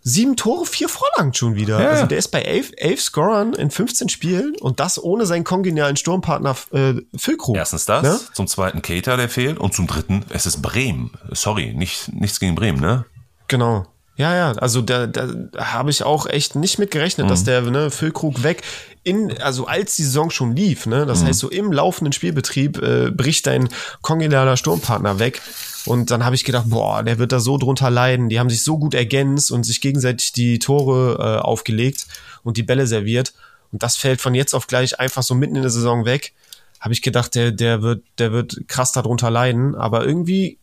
Sieben 0.06 0.36
Tore, 0.36 0.66
vier 0.66 0.90
Vorlagen 0.90 1.34
schon 1.34 1.56
wieder. 1.56 1.82
Ja. 1.82 1.90
Also 1.92 2.06
der 2.06 2.18
ist 2.18 2.28
bei 2.28 2.42
elf, 2.42 2.72
elf 2.76 3.02
Scorern 3.02 3.54
in 3.54 3.72
15 3.72 4.10
Spielen 4.10 4.54
und 4.60 4.82
das 4.82 5.02
ohne 5.02 5.26
seinen 5.26 5.46
kongenialen 5.46 5.96
Sturmpartner 5.96 6.56
äh, 6.72 6.96
Füllkrug. 7.16 7.56
Erstens 7.56 7.86
das, 7.86 8.04
ne? 8.04 8.20
zum 8.34 8.48
zweiten 8.48 8.82
Keter, 8.82 9.16
der 9.16 9.30
fehlt 9.30 9.60
und 9.60 9.74
zum 9.74 9.88
dritten, 9.88 10.26
es 10.30 10.46
ist 10.46 10.62
Bremen. 10.62 11.12
Sorry, 11.32 11.74
nicht, 11.74 12.14
nichts 12.14 12.42
gegen 12.42 12.56
Bremen, 12.56 12.82
ne? 12.82 13.06
Genau. 13.48 13.93
Ja, 14.16 14.36
ja, 14.36 14.52
also 14.54 14.82
da, 14.82 15.08
da 15.08 15.28
habe 15.58 15.90
ich 15.90 16.04
auch 16.04 16.28
echt 16.28 16.56
nicht 16.56 16.78
mit 16.78 16.92
gerechnet, 16.92 17.26
mhm. 17.26 17.30
dass 17.30 17.44
der 17.44 17.62
ne, 17.62 17.90
Füllkrug 17.90 18.44
weg 18.44 18.62
in, 19.04 19.38
also 19.42 19.66
als 19.66 19.96
die 19.96 20.04
Saison 20.04 20.30
schon 20.30 20.56
lief, 20.56 20.86
ne, 20.86 21.06
das 21.06 21.22
mhm. 21.22 21.28
heißt 21.28 21.40
so 21.40 21.50
im 21.50 21.72
laufenden 21.72 22.14
Spielbetrieb 22.14 22.82
äh, 22.82 23.12
bricht 23.12 23.48
dein 23.48 23.70
kongenialer 24.02 24.56
Sturmpartner 24.56 25.20
weg. 25.20 25.42
Und 25.86 26.12
dann 26.12 26.24
habe 26.24 26.36
ich 26.36 26.46
gedacht, 26.46 26.70
boah, 26.70 27.04
der 27.04 27.18
wird 27.18 27.34
da 27.34 27.42
so 27.42 27.58
drunter 27.58 27.90
leiden. 27.90 28.30
Die 28.30 28.40
haben 28.40 28.50
sich 28.50 28.64
so 28.64 28.78
gut 28.78 28.94
ergänzt 28.94 29.52
und 29.52 29.66
sich 29.66 29.82
gegenseitig 29.82 30.32
die 30.32 30.58
Tore 30.58 31.18
äh, 31.20 31.42
aufgelegt 31.42 32.08
und 32.44 32.56
die 32.56 32.64
Bälle 32.64 32.88
serviert. 32.88 33.34
Und 33.74 33.84
das 33.84 33.98
fällt 33.98 34.22
von 34.22 34.34
jetzt 34.34 34.54
auf 34.54 34.68
gleich 34.68 35.02
einfach 35.02 35.24
so 35.24 35.36
mitten 35.36 35.58
in 35.58 35.62
der 35.62 35.72
Saison 35.72 36.06
weg. 36.06 36.32
Habe 36.80 36.94
ich 36.94 37.02
gedacht, 37.02 37.36
der, 37.36 37.52
der 37.52 37.82
wird, 37.82 38.04
der 38.18 38.32
wird 38.32 38.62
krass 38.68 38.94
darunter 38.94 39.30
leiden. 39.30 39.76
Aber 39.76 40.06
irgendwie 40.06 40.58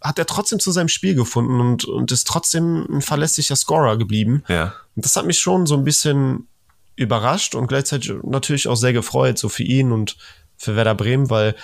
hat 0.00 0.18
er 0.18 0.26
trotzdem 0.26 0.60
zu 0.60 0.70
seinem 0.70 0.88
Spiel 0.88 1.14
gefunden 1.14 1.60
und, 1.60 1.84
und 1.84 2.12
ist 2.12 2.26
trotzdem 2.26 2.86
ein 2.90 3.02
verlässlicher 3.02 3.56
Scorer 3.56 3.96
geblieben. 3.96 4.44
Ja. 4.48 4.74
Und 4.94 5.04
das 5.04 5.16
hat 5.16 5.26
mich 5.26 5.38
schon 5.38 5.66
so 5.66 5.76
ein 5.76 5.84
bisschen 5.84 6.46
überrascht 6.96 7.54
und 7.54 7.66
gleichzeitig 7.66 8.12
natürlich 8.22 8.68
auch 8.68 8.76
sehr 8.76 8.92
gefreut, 8.92 9.38
so 9.38 9.48
für 9.48 9.62
ihn 9.62 9.92
und 9.92 10.16
für 10.56 10.76
Werder 10.76 10.94
Bremen, 10.94 11.30
weil 11.30 11.54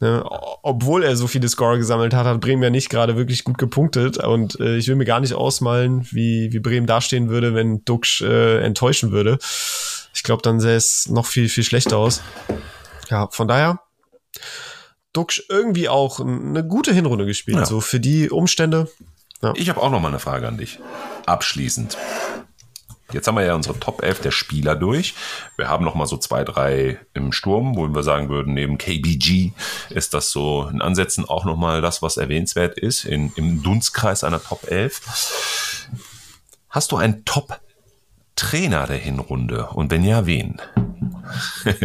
ne, 0.00 0.24
obwohl 0.62 1.02
er 1.02 1.16
so 1.16 1.26
viele 1.26 1.48
Scorer 1.48 1.78
gesammelt 1.78 2.14
hat, 2.14 2.26
hat 2.26 2.40
Bremen 2.40 2.62
ja 2.62 2.70
nicht 2.70 2.88
gerade 2.88 3.16
wirklich 3.16 3.44
gut 3.44 3.58
gepunktet 3.58 4.18
und 4.18 4.58
äh, 4.60 4.76
ich 4.76 4.86
will 4.86 4.96
mir 4.96 5.04
gar 5.04 5.20
nicht 5.20 5.34
ausmalen, 5.34 6.06
wie, 6.10 6.52
wie 6.52 6.60
Bremen 6.60 6.86
dastehen 6.86 7.28
würde, 7.28 7.54
wenn 7.54 7.84
Duxch 7.84 8.22
äh, 8.22 8.62
enttäuschen 8.62 9.10
würde. 9.10 9.38
Ich 10.14 10.22
glaube, 10.22 10.42
dann 10.42 10.60
sähe 10.60 10.76
es 10.76 11.08
noch 11.08 11.26
viel, 11.26 11.48
viel 11.48 11.64
schlechter 11.64 11.98
aus. 11.98 12.22
Ja, 13.08 13.28
von 13.30 13.48
daher 13.48 13.80
Duxch 15.12 15.44
irgendwie 15.48 15.88
auch 15.88 16.20
eine 16.20 16.64
gute 16.64 16.92
Hinrunde 16.92 17.26
gespielt, 17.26 17.58
ja. 17.58 17.66
so 17.66 17.80
für 17.80 18.00
die 18.00 18.30
Umstände. 18.30 18.88
Ja. 19.42 19.52
Ich 19.56 19.68
habe 19.68 19.80
auch 19.80 19.90
noch 19.90 20.00
mal 20.00 20.08
eine 20.08 20.20
Frage 20.20 20.48
an 20.48 20.56
dich. 20.56 20.78
Abschließend. 21.26 21.96
Jetzt 23.12 23.28
haben 23.28 23.36
wir 23.36 23.44
ja 23.44 23.54
unsere 23.54 23.78
Top 23.78 24.02
11 24.02 24.20
der 24.20 24.30
Spieler 24.30 24.74
durch. 24.74 25.14
Wir 25.56 25.68
haben 25.68 25.84
noch 25.84 25.94
mal 25.94 26.06
so 26.06 26.16
zwei, 26.16 26.44
drei 26.44 26.98
im 27.12 27.32
Sturm, 27.32 27.76
wo 27.76 27.86
wir 27.86 28.02
sagen 28.02 28.28
würden, 28.28 28.54
neben 28.54 28.78
KBG 28.78 29.52
ist 29.90 30.14
das 30.14 30.30
so 30.30 30.66
in 30.72 30.80
Ansätzen 30.80 31.28
auch 31.28 31.44
noch 31.44 31.56
mal 31.56 31.82
das, 31.82 32.00
was 32.00 32.16
erwähnenswert 32.16 32.78
ist 32.78 33.04
in, 33.04 33.32
im 33.36 33.62
Dunstkreis 33.62 34.24
einer 34.24 34.42
Top 34.42 34.70
11. 34.70 35.88
Hast 36.70 36.92
du 36.92 36.96
einen 36.96 37.24
Top-Trainer 37.26 38.86
der 38.86 38.96
Hinrunde? 38.96 39.66
Und 39.66 39.90
wenn 39.90 40.04
ja, 40.04 40.24
wen? 40.24 40.60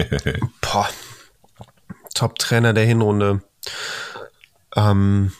Boah, 0.62 0.88
Top-Trainer 2.18 2.73
der 2.73 2.85
Hinrunde. 2.85 3.41
Ähm, 4.76 5.31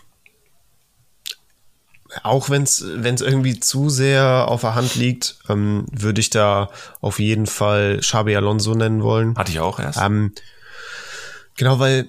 auch 2.23 2.49
wenn 2.49 2.63
es 2.63 2.81
irgendwie 2.81 3.59
zu 3.59 3.89
sehr 3.89 4.47
auf 4.47 4.61
der 4.61 4.75
Hand 4.75 4.95
liegt, 4.95 5.37
ähm, 5.49 5.85
würde 5.91 6.21
ich 6.21 6.29
da 6.29 6.69
auf 7.01 7.19
jeden 7.19 7.45
Fall 7.45 7.99
Xabi 7.99 8.35
Alonso 8.35 8.73
nennen 8.73 9.03
wollen. 9.03 9.35
Hatte 9.35 9.51
ich 9.51 9.59
auch 9.59 9.79
erst. 9.79 9.99
Ähm, 10.01 10.33
genau, 11.55 11.79
weil 11.79 12.07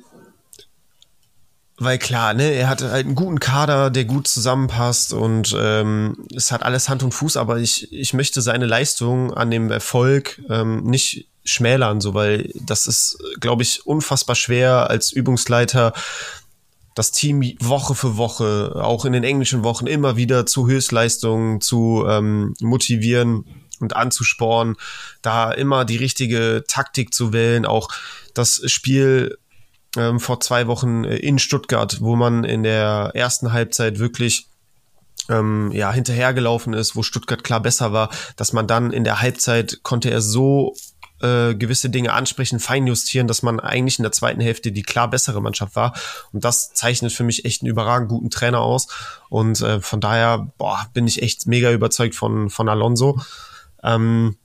weil 1.81 1.99
klar, 1.99 2.35
ne, 2.35 2.51
er 2.51 2.69
hat 2.69 2.82
halt 2.82 3.07
einen 3.07 3.15
guten 3.15 3.39
Kader, 3.39 3.90
der 3.90 4.05
gut 4.05 4.27
zusammenpasst 4.27 5.12
und 5.12 5.57
ähm, 5.57 6.27
es 6.35 6.51
hat 6.51 6.65
alles 6.65 6.89
Hand 6.89 7.05
und 7.05 7.15
Fuß, 7.15 7.36
aber 7.36 7.59
ich, 7.59 7.93
ich 7.93 8.15
möchte 8.15 8.43
seine 8.43 8.66
Leistung 8.66 9.32
an 9.32 9.51
dem 9.51 9.70
Erfolg 9.70 10.43
ähm, 10.51 10.82
nicht 10.82 11.28
schmälern, 11.49 12.01
so 12.01 12.15
weil 12.15 12.51
das 12.55 12.87
ist, 12.87 13.19
glaube 13.41 13.62
ich, 13.62 13.87
unfassbar 13.87 14.37
schwer 14.37 14.91
als 14.91 15.12
Übungsleiter 15.12 15.93
das 16.95 17.12
Team 17.12 17.43
Woche 17.61 17.95
für 17.95 18.16
Woche, 18.16 18.73
auch 18.75 19.05
in 19.05 19.12
den 19.12 19.23
englischen 19.23 19.62
Wochen 19.62 19.87
immer 19.87 20.16
wieder 20.16 20.47
zu 20.47 20.66
Höchstleistungen 20.66 21.61
zu 21.61 22.05
ähm, 22.09 22.55
motivieren 22.61 23.45
und 23.79 23.95
anzusporen, 23.95 24.77
da 25.23 25.53
immer 25.53 25.85
die 25.85 25.97
richtige 25.97 26.65
Taktik 26.66 27.15
zu 27.15 27.33
wählen, 27.33 27.66
auch 27.66 27.89
das 28.35 28.62
Spiel 28.66 29.39
ähm, 29.97 30.19
vor 30.19 30.41
zwei 30.41 30.66
Wochen 30.66 31.05
in 31.05 31.39
Stuttgart, 31.39 32.01
wo 32.01 32.16
man 32.16 32.43
in 32.43 32.65
der 32.65 33.12
ersten 33.15 33.53
Halbzeit 33.53 34.01
wirklich 34.01 34.49
ähm, 35.29 35.70
ja 35.73 35.93
hinterhergelaufen 35.93 36.73
ist, 36.73 36.97
wo 36.97 37.03
Stuttgart 37.03 37.45
klar 37.45 37.61
besser 37.61 37.93
war, 37.93 38.11
dass 38.37 38.53
man 38.53 38.66
dann 38.66 38.93
in 38.93 39.05
der 39.05 39.20
Halbzeit 39.20 39.81
konnte 39.83 40.11
er 40.11 40.20
so 40.20 40.75
äh, 41.20 41.55
gewisse 41.55 41.90
Dinge 41.90 42.12
ansprechen, 42.12 42.61
feinjustieren, 42.61 43.28
dass 43.28 43.43
man 43.43 43.61
eigentlich 43.61 43.99
in 43.99 44.03
der 44.03 44.12
zweiten 44.12 44.40
Hälfte 44.40 44.73
die 44.73 44.82
klar 44.82 45.09
bessere 45.09 45.40
Mannschaft 45.40 45.77
war. 45.77 45.95
Und 46.32 46.45
das 46.45 46.73
zeichnet 46.74 47.12
für 47.12 47.24
mich 47.24 47.45
echt 47.45 47.62
einen 47.62 47.70
überragend 47.70 48.09
guten 48.09 48.31
Trainer 48.31 48.61
aus. 48.61 48.89
Und 49.28 49.61
äh, 49.61 49.81
von 49.81 50.01
daher 50.01 50.53
boah, 50.59 50.86
bin 50.93 51.07
ich 51.07 51.23
echt 51.23 51.47
mega 51.47 51.73
überzeugt 51.73 52.15
von, 52.15 52.51
von 52.51 52.69
Alonso. 52.69 53.20
Ähm, 53.82 54.36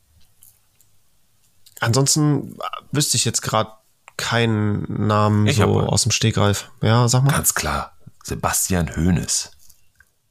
ansonsten 1.79 2.57
wüsste 2.91 3.17
ich 3.17 3.25
jetzt 3.25 3.41
gerade 3.41 3.71
keinen 4.17 5.07
Namen 5.07 5.47
ich 5.47 5.57
so 5.57 5.79
aus 5.79 6.03
dem 6.03 6.11
Stegreif. 6.11 6.69
Ja, 6.81 7.07
sag 7.07 7.23
mal. 7.23 7.31
Ganz 7.31 7.53
klar. 7.53 7.93
Sebastian 8.23 8.95
Hoeneß. 8.95 9.51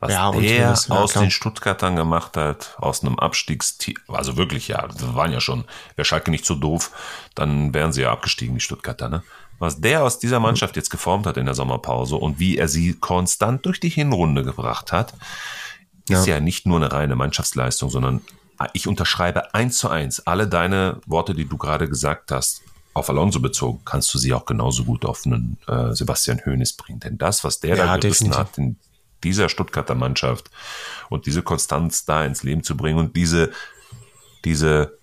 Was 0.03 0.13
ja, 0.13 0.33
der 0.33 0.43
ja, 0.43 0.73
aus 0.73 0.87
klar. 0.87 1.25
den 1.25 1.31
Stuttgartern 1.31 1.95
gemacht 1.95 2.37
hat, 2.37 2.75
aus 2.79 3.05
einem 3.05 3.21
Abstiegsteam, 3.21 3.95
also 4.09 4.37
wirklich, 4.37 4.67
ja, 4.67 4.89
wir 4.99 5.15
waren 5.15 5.31
ja 5.31 5.41
schon, 5.41 5.63
wäre 5.95 6.05
Schalke 6.05 6.33
nicht 6.33 6.45
so 6.45 6.57
doof, 6.57 6.91
dann 7.37 7.73
wären 7.73 7.93
sie 7.93 8.03
ja 8.03 8.11
abgestiegen, 8.11 8.57
die 8.57 8.61
Stuttgarter, 8.61 9.09
ne? 9.09 9.23
Was 9.61 9.81
der 9.81 10.03
aus 10.03 10.19
dieser 10.19 10.41
Mannschaft 10.41 10.75
jetzt 10.75 10.91
geformt 10.91 11.25
hat 11.25 11.37
in 11.37 11.47
der 11.47 11.55
Sommerpause 11.55 12.17
und 12.17 12.41
wie 12.41 12.59
er 12.59 12.67
sie 12.67 12.95
konstant 12.95 13.65
durch 13.65 13.79
die 13.79 13.91
Hinrunde 13.91 14.43
gebracht 14.43 14.91
hat, 14.91 15.15
ist 16.09 16.27
ja, 16.27 16.35
ja 16.35 16.41
nicht 16.41 16.67
nur 16.67 16.79
eine 16.79 16.91
reine 16.91 17.15
Mannschaftsleistung, 17.15 17.89
sondern 17.89 18.23
ich 18.73 18.89
unterschreibe 18.89 19.55
eins 19.55 19.79
zu 19.79 19.89
eins 19.89 20.27
alle 20.27 20.49
deine 20.49 21.01
Worte, 21.07 21.33
die 21.33 21.45
du 21.45 21.59
gerade 21.59 21.89
gesagt 21.89 22.33
hast, 22.33 22.63
auf 22.93 23.09
Alonso 23.09 23.39
bezogen, 23.39 23.83
kannst 23.85 24.13
du 24.13 24.19
sie 24.19 24.35
auch 24.35 24.47
genauso 24.47 24.83
gut 24.83 25.05
auf 25.05 25.25
einen 25.27 25.59
äh, 25.69 25.95
Sebastian 25.95 26.43
Hoeneß 26.45 26.73
bringen. 26.73 26.99
Denn 26.99 27.19
das, 27.19 27.45
was 27.45 27.61
der 27.61 27.77
ja, 27.77 27.87
da 27.87 27.97
gerissen 27.99 28.31
definitiv. 28.31 28.39
hat 28.39 28.59
in 28.59 28.77
dieser 29.25 29.49
Stuttgarter 29.49 29.95
Mannschaft 29.95 30.51
und 31.09 31.27
diese 31.27 31.43
Konstanz 31.43 32.05
da 32.05 32.25
ins 32.25 32.43
Leben 32.43 32.63
zu 32.63 32.77
bringen 32.77 32.99
und 32.99 33.17
diese, 33.17 33.53
diese, 34.45 34.99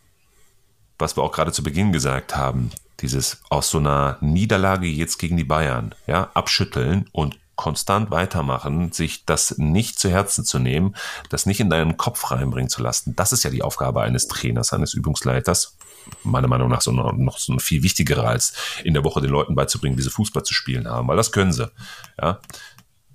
was 0.98 1.18
wir 1.18 1.24
auch 1.24 1.32
gerade 1.32 1.52
zu 1.52 1.64
Beginn 1.64 1.92
gesagt 1.92 2.36
haben, 2.36 2.72
dieses 3.00 3.42
aus 3.50 3.70
so 3.70 3.78
einer 3.78 4.18
Niederlage 4.22 4.88
jetzt 4.88 5.18
gegen 5.18 5.38
die 5.38 5.44
Bayern, 5.44 5.96
ja, 6.08 6.32
abschütteln 6.34 7.08
und 7.12 7.40
konstant 7.60 8.10
weitermachen, 8.10 8.94
sich 8.94 9.26
das 9.26 9.58
nicht 9.58 10.00
zu 10.00 10.10
Herzen 10.10 10.46
zu 10.46 10.60
nehmen, 10.60 10.96
das 11.30 11.46
nicht 11.46 11.60
in 11.60 11.70
deinen 11.70 11.98
Kopf 11.98 12.32
reinbringen 12.32 12.70
zu 12.70 12.82
lassen. 12.82 13.18
Das 13.18 13.34
ist 13.34 13.44
ja 13.44 13.50
die 13.50 13.64
Aufgabe 13.64 14.02
eines 14.02 14.30
Trainers, 14.30 14.72
eines 14.72 14.94
Übungsleiters. 14.94 15.76
Meiner 16.24 16.48
Meinung 16.48 16.70
nach 16.70 16.80
so 16.80 16.94
noch, 16.94 17.12
noch 17.12 17.38
so 17.38 17.60
viel 17.60 17.84
wichtigere 17.84 18.26
als 18.26 18.54
in 18.86 18.94
der 18.94 19.04
Woche 19.04 19.20
den 19.20 19.32
Leuten 19.32 19.56
beizubringen, 19.56 19.98
wie 19.98 20.02
sie 20.02 20.10
Fußball 20.10 20.44
zu 20.44 20.54
spielen 20.54 20.88
haben, 20.88 21.10
weil 21.10 21.18
das 21.18 21.34
können 21.34 21.52
sie. 21.52 21.70
Ja, 22.18 22.40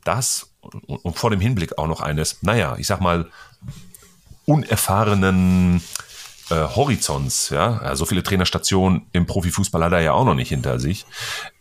das 0.04 0.53
und 0.86 1.18
vor 1.18 1.30
dem 1.30 1.40
Hinblick 1.40 1.78
auch 1.78 1.86
noch 1.86 2.00
eines, 2.00 2.42
naja, 2.42 2.76
ich 2.78 2.86
sag 2.86 3.00
mal, 3.00 3.30
unerfahrenen 4.46 5.82
äh, 6.50 6.54
Horizonts, 6.54 7.50
ja, 7.50 7.94
so 7.96 8.04
viele 8.04 8.22
Trainerstationen 8.22 9.06
im 9.12 9.26
Profifußball 9.26 9.82
hat 9.82 9.92
er 9.92 10.00
ja 10.00 10.12
auch 10.12 10.24
noch 10.24 10.34
nicht 10.34 10.50
hinter 10.50 10.78
sich. 10.78 11.06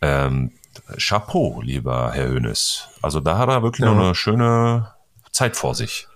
Ähm, 0.02 0.52
Chapeau, 0.98 1.60
lieber 1.62 2.12
Herr 2.12 2.28
Hönes. 2.28 2.88
Also 3.00 3.20
da 3.20 3.38
hat 3.38 3.48
er 3.48 3.62
wirklich 3.62 3.86
ja. 3.86 3.94
noch 3.94 4.02
eine 4.02 4.14
schöne 4.14 4.92
Zeit 5.30 5.56
vor 5.56 5.74
sich. 5.74 6.08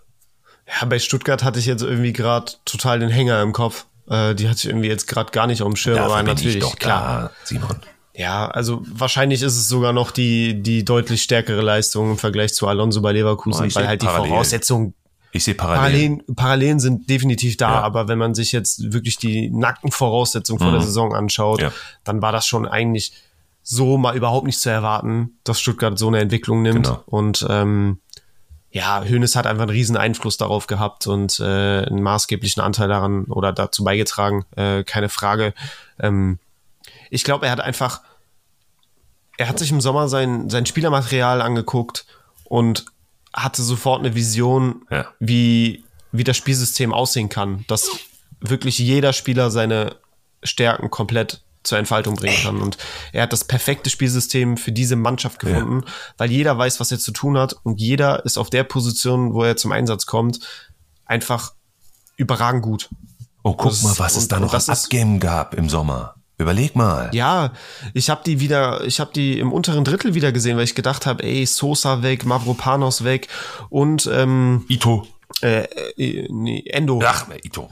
Ja, 0.67 0.87
bei 0.87 0.99
Stuttgart 0.99 1.43
hatte 1.43 1.59
ich 1.59 1.67
jetzt 1.67 1.83
irgendwie 1.83 2.13
gerade 2.13 2.53
total 2.65 2.99
den 2.99 3.09
Hänger 3.09 3.41
im 3.43 3.53
Kopf. 3.53 3.87
Äh, 4.09 4.35
die 4.35 4.49
hatte 4.49 4.59
ich 4.59 4.67
irgendwie 4.67 4.89
jetzt 4.89 5.07
gerade 5.07 5.31
gar 5.31 5.47
nicht 5.47 5.63
auf 5.63 5.69
dem 5.69 5.77
Schirm, 5.77 5.99
aber 5.99 6.23
natürlich, 6.23 6.65
klar. 6.79 7.23
Da, 7.23 7.31
Simon. 7.45 7.81
Ja, 8.19 8.49
also 8.49 8.83
wahrscheinlich 8.85 9.43
ist 9.43 9.57
es 9.57 9.69
sogar 9.69 9.93
noch 9.93 10.11
die, 10.11 10.61
die 10.61 10.85
deutlich 10.85 11.23
stärkere 11.23 11.63
Leistung 11.63 12.11
im 12.11 12.19
Vergleich 12.19 12.53
zu 12.53 12.67
Alonso 12.67 13.01
bei 13.01 13.13
Leverkusen, 13.13 13.71
oh, 13.71 13.75
weil 13.77 13.87
halt 13.87 14.03
die 14.03 14.07
parallel. 14.07 14.31
Voraussetzungen 14.31 14.95
ich 15.31 15.45
sehe 15.45 15.55
Parallelen. 15.55 16.19
Parallelen. 16.19 16.37
Parallelen 16.37 16.81
sind 16.81 17.09
definitiv 17.09 17.57
da, 17.59 17.71
ja. 17.71 17.81
aber 17.83 18.09
wenn 18.09 18.19
man 18.19 18.35
sich 18.35 18.51
jetzt 18.51 18.93
wirklich 18.93 19.19
die 19.19 19.51
nackten 19.51 19.93
Voraussetzungen 19.93 20.59
vor 20.59 20.69
mhm. 20.69 20.73
der 20.73 20.83
Saison 20.83 21.15
anschaut, 21.15 21.61
ja. 21.61 21.71
dann 22.03 22.21
war 22.21 22.33
das 22.33 22.45
schon 22.45 22.67
eigentlich 22.67 23.13
so 23.63 23.99
mal 23.99 24.17
überhaupt 24.17 24.47
nicht 24.47 24.59
zu 24.59 24.69
erwarten, 24.69 25.39
dass 25.45 25.61
Stuttgart 25.61 25.97
so 25.97 26.09
eine 26.09 26.19
Entwicklung 26.19 26.63
nimmt. 26.63 26.87
Genau. 26.87 27.03
Und 27.07 27.47
ähm, 27.49 28.01
ja, 28.73 29.05
Hönes 29.05 29.37
hat 29.37 29.47
einfach 29.47 29.63
einen 29.63 29.71
riesen 29.71 29.97
Einfluss 29.97 30.39
darauf 30.39 30.67
gehabt 30.67 31.07
und 31.07 31.39
äh, 31.39 31.45
einen 31.85 32.03
maßgeblichen 32.03 32.63
Anteil 32.63 32.89
daran 32.89 33.27
oder 33.27 33.53
dazu 33.53 33.85
beigetragen, 33.85 34.45
äh, 34.57 34.83
keine 34.83 35.09
Frage. 35.09 35.55
Ähm, 36.01 36.41
ich 37.11 37.23
glaube, 37.25 37.47
er 37.47 37.53
hat 37.53 37.61
einfach, 37.61 38.01
er 39.39 39.49
hat 39.49 39.59
sich 39.59 39.71
im 39.71 39.81
Sommer 39.81 40.09
sein, 40.09 40.51
sein 40.51 40.67
Spielermaterial 40.67 41.41
angeguckt 41.41 42.05
und 42.45 42.85
hatte 43.33 43.63
sofort 43.63 44.01
eine 44.01 44.15
Vision, 44.15 44.85
ja. 44.91 45.07
wie, 45.21 45.85
wie 46.13 46.25
das 46.25 46.37
Spielsystem 46.37 46.93
aussehen 46.93 47.29
kann, 47.29 47.65
dass 47.69 47.89
wirklich 48.41 48.79
jeder 48.79 49.13
Spieler 49.13 49.51
seine 49.51 49.97
Stärken 50.43 50.91
komplett 50.91 51.43
zur 51.63 51.79
Entfaltung 51.79 52.17
bringen 52.17 52.37
kann. 52.43 52.61
Und 52.61 52.79
er 53.13 53.23
hat 53.23 53.33
das 53.33 53.45
perfekte 53.45 53.91
Spielsystem 53.91 54.57
für 54.57 54.73
diese 54.73 54.97
Mannschaft 54.97 55.39
gefunden, 55.39 55.83
ja. 55.87 55.93
weil 56.17 56.31
jeder 56.31 56.59
weiß, 56.59 56.81
was 56.81 56.91
er 56.91 56.99
zu 56.99 57.13
tun 57.13 57.39
hat 57.39 57.55
und 57.63 57.81
jeder 57.81 58.25
ist 58.25 58.39
auf 58.39 58.51
der 58.51 58.65
Position, 58.65 59.35
wo 59.35 59.45
er 59.45 59.57
zum 59.57 59.71
Einsatz 59.71 60.07
kommt, 60.07 60.41
einfach 61.05 61.53
überragend 62.17 62.63
gut. 62.63 62.89
Oh, 63.45 63.55
guck 63.55 63.71
das, 63.71 63.83
mal, 63.83 63.99
was 63.99 64.17
es 64.17 64.27
da 64.27 64.41
noch 64.41 64.53
an 64.53 64.63
Abgeben 64.67 65.21
gab 65.21 65.55
im 65.55 65.69
Sommer. 65.69 66.18
Überleg 66.39 66.77
mal. 66.77 67.11
Ja, 67.13 67.53
ich 67.95 68.11
habe 68.11 68.23
die 68.25 68.39
wieder, 68.39 68.85
ich 68.85 69.01
habe 69.01 69.11
die 69.13 69.41
im 69.41 69.53
unteren 69.53 69.83
Drittel 69.83 70.15
wieder 70.15 70.31
gesehen, 70.31 70.57
weil 70.57 70.65
ich 70.65 70.77
gedacht 70.77 71.05
habe, 71.05 71.25
ey, 71.25 71.45
Sosa 71.45 72.03
weg, 72.03 72.25
Mavropanos 72.25 73.03
weg 73.03 73.27
und 73.71 74.09
ähm, 74.13 74.65
Ito. 74.69 75.07
Äh, 75.43 75.65
äh, 75.97 76.29
nee, 76.31 76.63
Endo. 76.67 77.01
Ach, 77.05 77.27
Ito. 77.43 77.69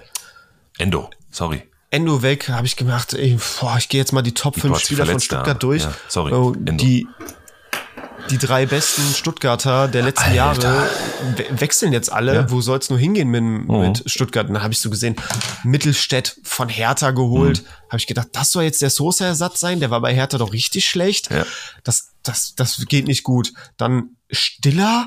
Endo, 0.78 1.08
sorry. 1.30 1.62
Endo 1.90 2.22
weg, 2.22 2.48
habe 2.48 2.66
ich 2.66 2.74
gemacht, 2.76 3.14
ey, 3.14 3.38
boah, 3.60 3.76
ich 3.78 3.88
gehe 3.88 4.00
jetzt 4.00 4.12
mal 4.12 4.22
die 4.22 4.34
Top 4.34 4.58
5 4.58 4.78
Spieler 4.80 5.06
von 5.06 5.20
Stuttgart 5.20 5.46
da. 5.46 5.54
durch. 5.54 5.84
Ja, 5.84 5.94
sorry. 6.08 6.32
Oh, 6.32 6.52
die, 6.56 7.06
die 8.30 8.38
drei 8.38 8.66
besten 8.66 9.02
Stuttgarter 9.14 9.88
der 9.88 10.02
letzten 10.02 10.30
Alter. 10.30 10.34
Jahre 10.34 10.90
we 11.36 11.60
wechseln 11.60 11.92
jetzt 11.92 12.10
alle. 12.12 12.34
Ja. 12.34 12.50
Wo 12.50 12.60
soll 12.60 12.78
es 12.78 12.90
nur 12.90 12.98
hingehen 12.98 13.28
mit, 13.28 13.42
mhm. 13.42 13.80
mit 13.80 14.02
Stuttgart? 14.06 14.48
Und 14.48 14.54
dann 14.54 14.62
habe 14.62 14.72
ich 14.72 14.80
so 14.80 14.90
gesehen, 14.90 15.16
Mittelstädt 15.64 16.38
von 16.42 16.68
Hertha 16.68 17.10
geholt. 17.10 17.62
Mhm. 17.62 17.66
Habe 17.88 17.98
ich 17.98 18.06
gedacht, 18.06 18.28
das 18.32 18.52
soll 18.52 18.64
jetzt 18.64 18.82
der 18.82 18.90
Sosa-Ersatz 18.90 19.60
sein. 19.60 19.80
Der 19.80 19.90
war 19.90 20.00
bei 20.00 20.14
Hertha 20.14 20.38
doch 20.38 20.52
richtig 20.52 20.86
schlecht. 20.86 21.30
Ja. 21.30 21.46
Das, 21.84 22.12
das, 22.22 22.54
das 22.54 22.84
geht 22.86 23.06
nicht 23.06 23.22
gut. 23.22 23.52
Dann 23.76 24.16
Stiller 24.30 25.06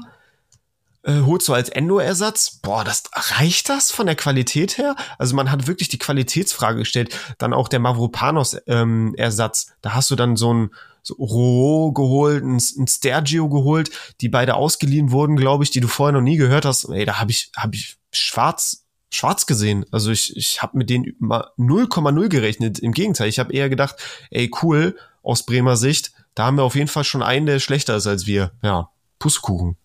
äh, 1.03 1.21
holst 1.21 1.47
du 1.47 1.53
als 1.53 1.69
Endo-Ersatz. 1.69 2.59
Boah, 2.61 2.83
das 2.83 3.03
reicht 3.13 3.69
das 3.69 3.91
von 3.91 4.05
der 4.05 4.15
Qualität 4.15 4.77
her? 4.77 4.95
Also 5.17 5.35
man 5.35 5.51
hat 5.51 5.67
wirklich 5.67 5.89
die 5.89 5.99
Qualitätsfrage 5.99 6.79
gestellt. 6.79 7.15
Dann 7.37 7.53
auch 7.53 7.67
der 7.67 7.79
Mavropanos-Ersatz. 7.79 9.65
Ähm, 9.67 9.73
da 9.81 9.93
hast 9.93 10.11
du 10.11 10.15
dann 10.15 10.35
so 10.35 10.53
ein 10.53 10.71
so 11.18 11.91
geholt, 11.91 12.44
ein, 12.44 12.57
ein 12.57 12.88
Stergio 12.88 13.49
geholt, 13.49 13.91
die 14.22 14.30
beide 14.30 14.56
ausgeliehen 14.56 15.11
wurden, 15.11 15.36
glaube 15.36 15.64
ich, 15.64 15.72
die 15.72 15.80
du 15.80 15.88
vorher 15.88 16.14
noch 16.14 16.22
nie 16.22 16.38
gehört 16.38 16.65
hast. 16.65 16.86
Ey, 16.86 17.06
da 17.06 17.19
habe 17.19 17.31
ich, 17.31 17.52
hab 17.56 17.73
ich 17.73 17.98
schwarz, 18.11 18.86
schwarz 19.11 19.45
gesehen. 19.45 19.86
Also 19.91 20.11
ich, 20.11 20.36
ich 20.38 20.61
habe 20.61 20.77
mit 20.77 20.90
denen 20.90 21.15
mal 21.19 21.52
0,0 21.57 22.30
gerechnet. 22.30 22.80
Im 22.80 22.94
Gegenteil, 22.94 23.30
ich 23.30 23.40
habe 23.40 23.53
eher 23.53 23.69
gedacht, 23.69 23.95
ey, 24.31 24.49
cool, 24.61 24.95
aus 25.23 25.45
Bremer 25.45 25.77
Sicht, 25.77 26.11
da 26.36 26.45
haben 26.45 26.57
wir 26.57 26.64
auf 26.64 26.76
jeden 26.76 26.88
Fall 26.88 27.03
schon 27.03 27.23
einen, 27.23 27.45
der 27.45 27.60
schlechter 27.60 27.95
ist 27.95 28.07
als 28.07 28.26
wir. 28.26 28.52
Ja, 28.61 28.90
Pustekuchen. 29.19 29.76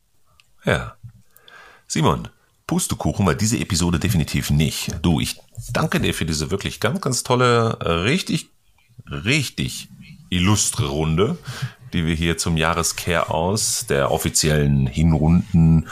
Ja. 0.65 0.97
Simon, 1.87 2.29
Pustekuchen 2.67 3.27
war 3.27 3.35
diese 3.35 3.59
Episode 3.59 3.99
definitiv 3.99 4.51
nicht. 4.51 4.95
Du, 5.03 5.21
ich 5.21 5.41
danke 5.73 6.01
dir 6.01 6.15
für 6.15 6.25
diese 6.25 6.51
wirklich 6.51 6.81
ganz, 6.81 7.01
ganz 7.01 7.23
tolle, 7.23 7.79
richtig, 8.05 8.51
richtig 9.11 9.89
illustre 10.31 10.87
Runde, 10.87 11.39
die 11.93 12.07
wir 12.07 12.15
hier 12.15 12.37
zum 12.39 12.57
Jahreskehr 12.57 13.31
aus 13.31 13.87
der 13.87 14.11
offiziellen 14.11 14.87
Hinrunden 14.87 15.89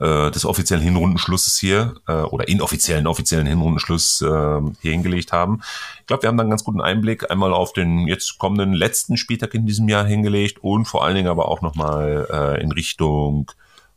äh, 0.00 0.30
des 0.30 0.44
offiziellen 0.44 0.82
Hinrundenschlusses 0.82 1.58
hier 1.58 1.94
äh, 2.06 2.12
oder 2.12 2.48
inoffiziellen 2.48 3.06
offiziellen 3.06 3.46
Hinrundenschluss 3.46 4.22
äh, 4.22 4.60
hier 4.80 4.92
hingelegt 4.92 5.32
haben. 5.32 5.60
Ich 6.00 6.06
glaube, 6.06 6.22
wir 6.22 6.28
haben 6.28 6.36
dann 6.36 6.44
einen 6.44 6.50
ganz 6.50 6.64
guten 6.64 6.80
Einblick 6.80 7.30
einmal 7.30 7.52
auf 7.52 7.72
den 7.72 8.06
jetzt 8.06 8.38
kommenden 8.38 8.74
letzten 8.74 9.16
Spieltag 9.16 9.54
in 9.54 9.66
diesem 9.66 9.88
Jahr 9.88 10.04
hingelegt 10.04 10.58
und 10.62 10.84
vor 10.84 11.04
allen 11.04 11.16
Dingen 11.16 11.28
aber 11.28 11.48
auch 11.48 11.62
nochmal 11.62 12.28
äh, 12.30 12.62
in 12.62 12.72
Richtung 12.72 13.50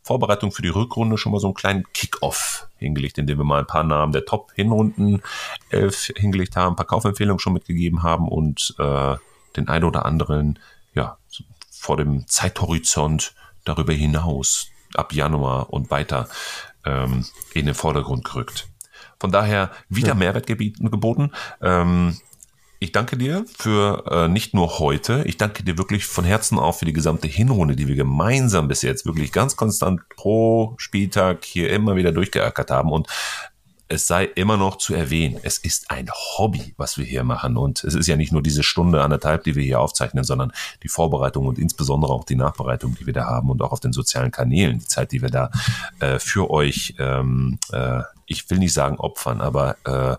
Vorbereitung 0.04 0.52
für 0.52 0.64
die 0.64 0.70
Rückrunde 0.70 1.18
schon 1.18 1.32
mal 1.32 1.40
so 1.40 1.48
einen 1.48 1.54
kleinen 1.54 1.86
Kick-Off 1.94 2.68
hingelegt, 2.78 3.20
indem 3.20 3.38
wir 3.38 3.46
mal 3.46 3.60
ein 3.60 3.68
paar 3.68 3.84
Namen 3.84 4.12
der 4.12 4.26
Top-Hinrunden 4.26 5.22
elf 5.70 6.12
hingelegt 6.16 6.56
haben, 6.56 6.74
ein 6.74 6.76
paar 6.76 6.88
Kaufempfehlungen 6.88 7.40
schon 7.40 7.54
mitgegeben 7.54 8.02
haben 8.02 8.28
und 8.28 8.74
äh, 8.80 9.16
den 9.56 9.68
einen 9.68 9.86
oder 9.86 10.06
anderen, 10.06 10.60
ja, 10.94 11.18
vor 11.70 11.98
dem 11.98 12.28
Zeithorizont 12.28 13.34
darüber 13.66 13.94
hinaus, 13.94 14.68
ab 14.94 15.14
Januar 15.14 15.72
und 15.72 15.90
weiter, 15.90 16.28
ähm, 16.86 17.26
in 17.54 17.66
den 17.66 17.76
Vordergrund 17.76 18.24
gerückt. 18.26 18.68
Von 19.20 19.32
daher 19.32 19.72
wieder 19.90 20.10
ja. 20.10 20.14
Mehrwert 20.16 20.48
geboten. 20.48 21.32
Ähm, 21.62 22.18
ich 22.80 22.92
danke 22.92 23.16
dir 23.16 23.46
für 23.56 24.06
äh, 24.10 24.28
nicht 24.28 24.56
nur 24.56 24.80
heute, 24.80 25.24
ich 25.28 25.38
danke 25.38 25.62
dir 25.64 25.78
wirklich 25.78 26.08
von 26.08 26.26
Herzen 26.26 26.58
auch 26.58 26.72
für 26.72 26.86
die 26.86 26.94
gesamte 26.94 27.28
Hinrunde, 27.28 27.76
die 27.76 27.88
wir 27.88 27.96
gemeinsam 27.96 28.68
bis 28.68 28.82
jetzt 28.82 29.06
wirklich 29.06 29.32
ganz 29.32 29.56
konstant 29.56 30.02
pro 30.10 30.74
Spieltag 30.78 31.46
hier 31.46 31.70
immer 31.70 31.96
wieder 31.96 32.12
durchgeackert 32.12 32.72
haben. 32.72 32.92
Und 32.92 33.08
es 33.92 34.08
sei 34.08 34.24
immer 34.24 34.56
noch 34.56 34.78
zu 34.78 34.94
erwähnen, 34.94 35.38
es 35.44 35.58
ist 35.58 35.92
ein 35.92 36.10
Hobby, 36.10 36.74
was 36.78 36.98
wir 36.98 37.04
hier 37.04 37.26
machen. 37.26 37.58
Und 37.58 37.84
es 37.84 37.94
ist 37.94 38.08
ja 38.08 38.16
nicht 38.16 38.32
nur 38.32 38.42
diese 38.42 38.64
Stunde, 38.64 39.04
anderthalb, 39.04 39.44
die 39.44 39.56
wir 39.56 39.64
hier 39.64 39.82
aufzeichnen, 39.82 40.24
sondern 40.24 40.54
die 40.82 40.88
Vorbereitung 40.88 41.46
und 41.46 41.60
insbesondere 41.60 42.14
auch 42.14 42.24
die 42.24 42.36
Nachbereitung, 42.36 42.96
die 42.96 43.06
wir 43.06 43.14
da 43.14 43.26
haben 43.26 43.50
und 43.50 43.62
auch 43.62 43.74
auf 43.74 43.82
den 43.82 43.92
sozialen 43.92 44.32
Kanälen, 44.32 44.80
die 44.80 44.88
Zeit, 44.88 45.12
die 45.12 45.22
wir 45.22 45.30
da 45.30 45.52
äh, 46.00 46.20
für 46.20 46.50
euch, 46.50 46.96
ähm, 47.00 47.60
äh, 47.74 48.04
ich 48.26 48.50
will 48.50 48.60
nicht 48.60 48.74
sagen 48.74 48.96
opfern, 48.98 49.42
aber 49.42 49.76
äh, 49.84 50.16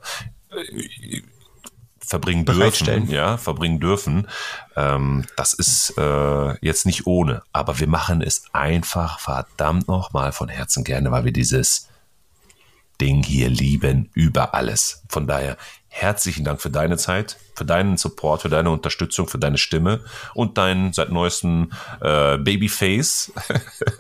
verbringen 1.99 2.45
dürfen, 2.45 3.09
ja, 3.09 3.39
verbringen 3.39 3.81
dürfen. 3.81 4.29
Ähm, 4.77 5.25
das 5.37 5.55
ist 5.55 5.95
äh, 5.97 6.59
jetzt 6.61 6.85
nicht 6.85 7.07
ohne, 7.07 7.43
aber 7.55 7.81
wir 7.81 7.89
machen 7.89 8.21
es 8.21 8.45
einfach 8.53 9.19
verdammt 9.19 9.89
nochmal 9.89 10.33
von 10.33 10.51
Herzen 10.51 10.85
gerne, 10.85 11.11
weil 11.11 11.25
wir 11.25 11.33
dieses 11.33 11.89
Ding 13.01 13.23
hier 13.23 13.49
lieben 13.49 14.11
über 14.15 14.55
alles. 14.55 15.03
Von 15.09 15.27
daher 15.27 15.57
herzlichen 15.89 16.45
Dank 16.45 16.61
für 16.61 16.71
deine 16.71 16.97
Zeit, 16.97 17.37
für 17.55 17.65
deinen 17.65 17.97
Support, 17.97 18.43
für 18.43 18.49
deine 18.49 18.71
Unterstützung, 18.71 19.29
für 19.29 19.39
deine 19.39 19.59
Stimme 19.59 20.01
und 20.35 20.57
dein 20.59 20.93
seit 20.93 21.11
neuestem 21.11 21.73
äh, 22.01 22.39
Babyface. 22.39 23.33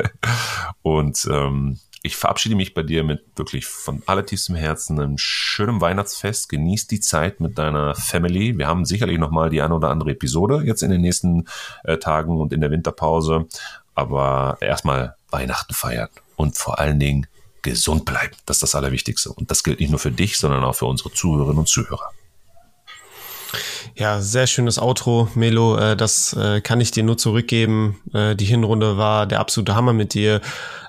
und 0.82 1.28
ähm, 1.30 1.78
ich 2.04 2.16
verabschiede 2.16 2.56
mich 2.56 2.74
bei 2.74 2.82
dir 2.82 3.04
mit 3.04 3.22
wirklich 3.36 3.66
von 3.66 4.02
allertiefstem 4.06 4.56
Herzen 4.56 4.98
einem 4.98 5.18
schönen 5.18 5.80
Weihnachtsfest. 5.80 6.48
Genieß 6.48 6.88
die 6.88 6.98
Zeit 6.98 7.40
mit 7.40 7.58
deiner 7.58 7.94
Family. 7.94 8.58
Wir 8.58 8.66
haben 8.66 8.84
sicherlich 8.84 9.18
noch 9.18 9.30
mal 9.30 9.50
die 9.50 9.62
eine 9.62 9.74
oder 9.74 9.90
andere 9.90 10.10
Episode 10.10 10.62
jetzt 10.64 10.82
in 10.82 10.90
den 10.90 11.00
nächsten 11.00 11.46
äh, 11.84 11.98
Tagen 11.98 12.40
und 12.40 12.52
in 12.52 12.60
der 12.60 12.72
Winterpause. 12.72 13.46
Aber 13.94 14.56
erstmal 14.60 15.14
Weihnachten 15.30 15.74
feiern 15.74 16.08
und 16.36 16.56
vor 16.56 16.80
allen 16.80 16.98
Dingen 16.98 17.26
gesund 17.62 18.04
bleiben. 18.04 18.34
Das 18.46 18.56
ist 18.56 18.62
das 18.62 18.74
Allerwichtigste. 18.74 19.32
Und 19.32 19.50
das 19.50 19.62
gilt 19.62 19.80
nicht 19.80 19.90
nur 19.90 19.98
für 19.98 20.12
dich, 20.12 20.38
sondern 20.38 20.64
auch 20.64 20.74
für 20.74 20.86
unsere 20.86 21.12
Zuhörerinnen 21.12 21.58
und 21.58 21.68
Zuhörer. 21.68 22.10
Ja, 23.94 24.20
sehr 24.20 24.46
schönes 24.46 24.78
Outro, 24.78 25.28
Melo. 25.34 25.76
Äh, 25.76 25.96
das 25.96 26.32
äh, 26.32 26.60
kann 26.60 26.80
ich 26.80 26.90
dir 26.90 27.02
nur 27.02 27.18
zurückgeben. 27.18 28.00
Äh, 28.14 28.34
die 28.34 28.46
Hinrunde 28.46 28.96
war 28.96 29.26
der 29.26 29.40
absolute 29.40 29.74
Hammer 29.74 29.92
mit 29.92 30.14
dir. 30.14 30.40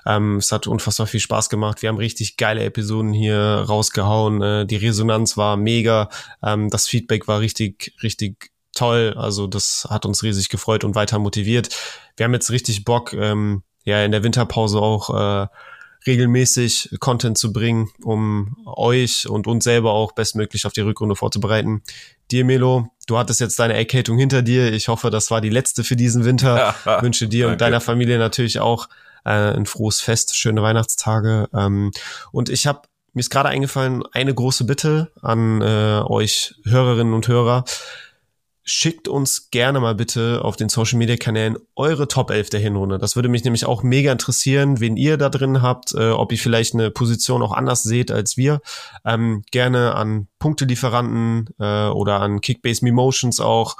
Ähm, 0.06 0.38
es 0.38 0.52
hat 0.52 0.66
unfassbar 0.66 1.06
viel 1.06 1.20
Spaß 1.20 1.48
gemacht. 1.50 1.82
Wir 1.82 1.90
haben 1.90 1.98
richtig 1.98 2.36
geile 2.36 2.62
Episoden 2.64 3.12
hier 3.12 3.64
rausgehauen. 3.68 4.66
Die 4.66 4.76
Resonanz 4.76 5.36
war 5.36 5.56
mega. 5.56 6.08
Ähm, 6.42 6.70
das 6.70 6.88
Feedback 6.88 7.28
war 7.28 7.40
richtig, 7.40 7.94
richtig 8.02 8.50
toll. 8.74 9.14
Also 9.16 9.46
das 9.46 9.86
hat 9.90 10.06
uns 10.06 10.22
riesig 10.22 10.48
gefreut 10.48 10.84
und 10.84 10.94
weiter 10.94 11.18
motiviert. 11.18 11.68
Wir 12.16 12.24
haben 12.24 12.34
jetzt 12.34 12.50
richtig 12.50 12.84
Bock, 12.84 13.12
ähm, 13.12 13.62
ja, 13.84 14.02
in 14.02 14.12
der 14.12 14.22
Winterpause 14.22 14.78
auch 14.80 15.48
regelmäßig 16.06 16.96
Content 17.00 17.38
zu 17.38 17.52
bringen, 17.52 17.90
um 18.02 18.56
euch 18.66 19.28
und 19.28 19.46
uns 19.46 19.64
selber 19.64 19.92
auch 19.92 20.12
bestmöglich 20.12 20.66
auf 20.66 20.72
die 20.72 20.82
Rückrunde 20.82 21.16
vorzubereiten. 21.16 21.82
Dir, 22.30 22.44
Melo, 22.44 22.88
du 23.06 23.18
hattest 23.18 23.40
jetzt 23.40 23.58
deine 23.58 23.74
Erkältung 23.74 24.18
hinter 24.18 24.42
dir. 24.42 24.72
Ich 24.72 24.88
hoffe, 24.88 25.10
das 25.10 25.30
war 25.30 25.40
die 25.40 25.50
letzte 25.50 25.84
für 25.84 25.96
diesen 25.96 26.24
Winter. 26.24 26.74
Wünsche 27.00 27.28
dir 27.28 27.48
und 27.48 27.60
deiner 27.60 27.80
Familie 27.80 28.18
natürlich 28.18 28.60
auch 28.60 28.88
äh, 29.24 29.30
ein 29.30 29.66
frohes 29.66 30.00
Fest, 30.00 30.36
schöne 30.36 30.62
Weihnachtstage. 30.62 31.48
Ähm, 31.54 31.92
und 32.32 32.48
ich 32.48 32.66
habe 32.66 32.82
mir 33.14 33.20
ist 33.20 33.30
gerade 33.30 33.48
eingefallen, 33.48 34.02
eine 34.10 34.34
große 34.34 34.64
Bitte 34.64 35.12
an 35.22 35.62
äh, 35.62 36.02
euch 36.04 36.56
Hörerinnen 36.64 37.14
und 37.14 37.28
Hörer 37.28 37.64
schickt 38.64 39.08
uns 39.08 39.50
gerne 39.50 39.78
mal 39.78 39.94
bitte 39.94 40.40
auf 40.42 40.56
den 40.56 40.70
Social 40.70 40.98
Media 40.98 41.16
Kanälen 41.16 41.58
eure 41.76 42.08
Top 42.08 42.30
11 42.30 42.48
der 42.48 42.60
Hinrunde. 42.60 42.98
Das 42.98 43.14
würde 43.14 43.28
mich 43.28 43.44
nämlich 43.44 43.66
auch 43.66 43.82
mega 43.82 44.10
interessieren, 44.10 44.80
wen 44.80 44.96
ihr 44.96 45.18
da 45.18 45.28
drin 45.28 45.60
habt, 45.60 45.92
äh, 45.92 46.10
ob 46.10 46.32
ihr 46.32 46.38
vielleicht 46.38 46.72
eine 46.72 46.90
Position 46.90 47.42
auch 47.42 47.52
anders 47.52 47.82
seht 47.82 48.10
als 48.10 48.38
wir. 48.38 48.62
Ähm, 49.04 49.42
gerne 49.50 49.94
an 49.94 50.28
Punktelieferanten 50.38 51.50
äh, 51.58 51.88
oder 51.88 52.20
an 52.20 52.40
Kickbase 52.40 52.86
Emotions 52.86 53.38
auch 53.38 53.76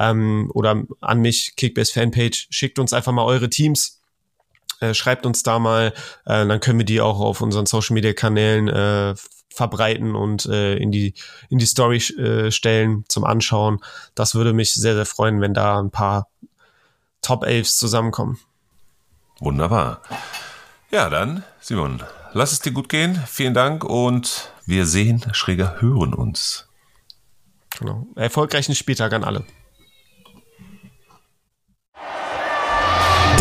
ähm, 0.00 0.50
oder 0.52 0.82
an 1.00 1.20
mich, 1.20 1.54
Kickbase 1.56 1.92
Fanpage. 1.92 2.48
Schickt 2.50 2.80
uns 2.80 2.92
einfach 2.92 3.12
mal 3.12 3.24
eure 3.24 3.48
Teams. 3.48 4.00
Äh, 4.80 4.94
schreibt 4.94 5.26
uns 5.26 5.44
da 5.44 5.60
mal, 5.60 5.92
äh, 6.26 6.44
dann 6.44 6.58
können 6.58 6.78
wir 6.78 6.86
die 6.86 7.00
auch 7.00 7.20
auf 7.20 7.40
unseren 7.40 7.66
Social 7.66 7.94
Media 7.94 8.12
Kanälen 8.12 8.66
äh, 8.66 9.14
verbreiten 9.54 10.14
und 10.14 10.46
äh, 10.46 10.76
in 10.76 10.90
die 10.90 11.14
in 11.48 11.58
die 11.58 11.66
Story 11.66 11.96
äh, 11.96 12.50
stellen 12.50 13.04
zum 13.08 13.24
Anschauen. 13.24 13.80
Das 14.14 14.34
würde 14.34 14.52
mich 14.52 14.74
sehr 14.74 14.94
sehr 14.94 15.06
freuen, 15.06 15.40
wenn 15.40 15.54
da 15.54 15.78
ein 15.78 15.90
paar 15.90 16.28
Top 17.22 17.44
11 17.44 17.70
zusammenkommen. 17.70 18.38
Wunderbar. 19.40 20.02
Ja, 20.90 21.08
dann 21.08 21.44
Simon, 21.60 22.02
lass 22.32 22.52
es 22.52 22.60
dir 22.60 22.72
gut 22.72 22.88
gehen. 22.88 23.22
Vielen 23.26 23.54
Dank 23.54 23.84
und 23.84 24.52
wir 24.66 24.86
sehen, 24.86 25.24
schräger 25.32 25.80
hören 25.80 26.14
uns. 26.14 26.68
Genau. 27.78 28.06
Erfolgreichen 28.14 28.74
Spieltag 28.74 29.12
an 29.12 29.24
alle. 29.24 29.44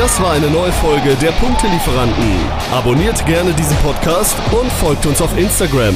Das 0.04 0.22
war 0.22 0.34
eine 0.34 0.50
neue 0.50 0.74
Folge 0.74 1.16
der 1.16 1.32
Punktelieferanten. 1.32 2.26
Abonniert 2.74 3.26
gerne 3.26 3.54
diesen 3.54 3.78
Podcast 3.78 4.36
und 4.52 4.70
folgt 4.70 5.06
uns 5.06 5.22
auf 5.22 5.38
Instagram. 5.38 5.96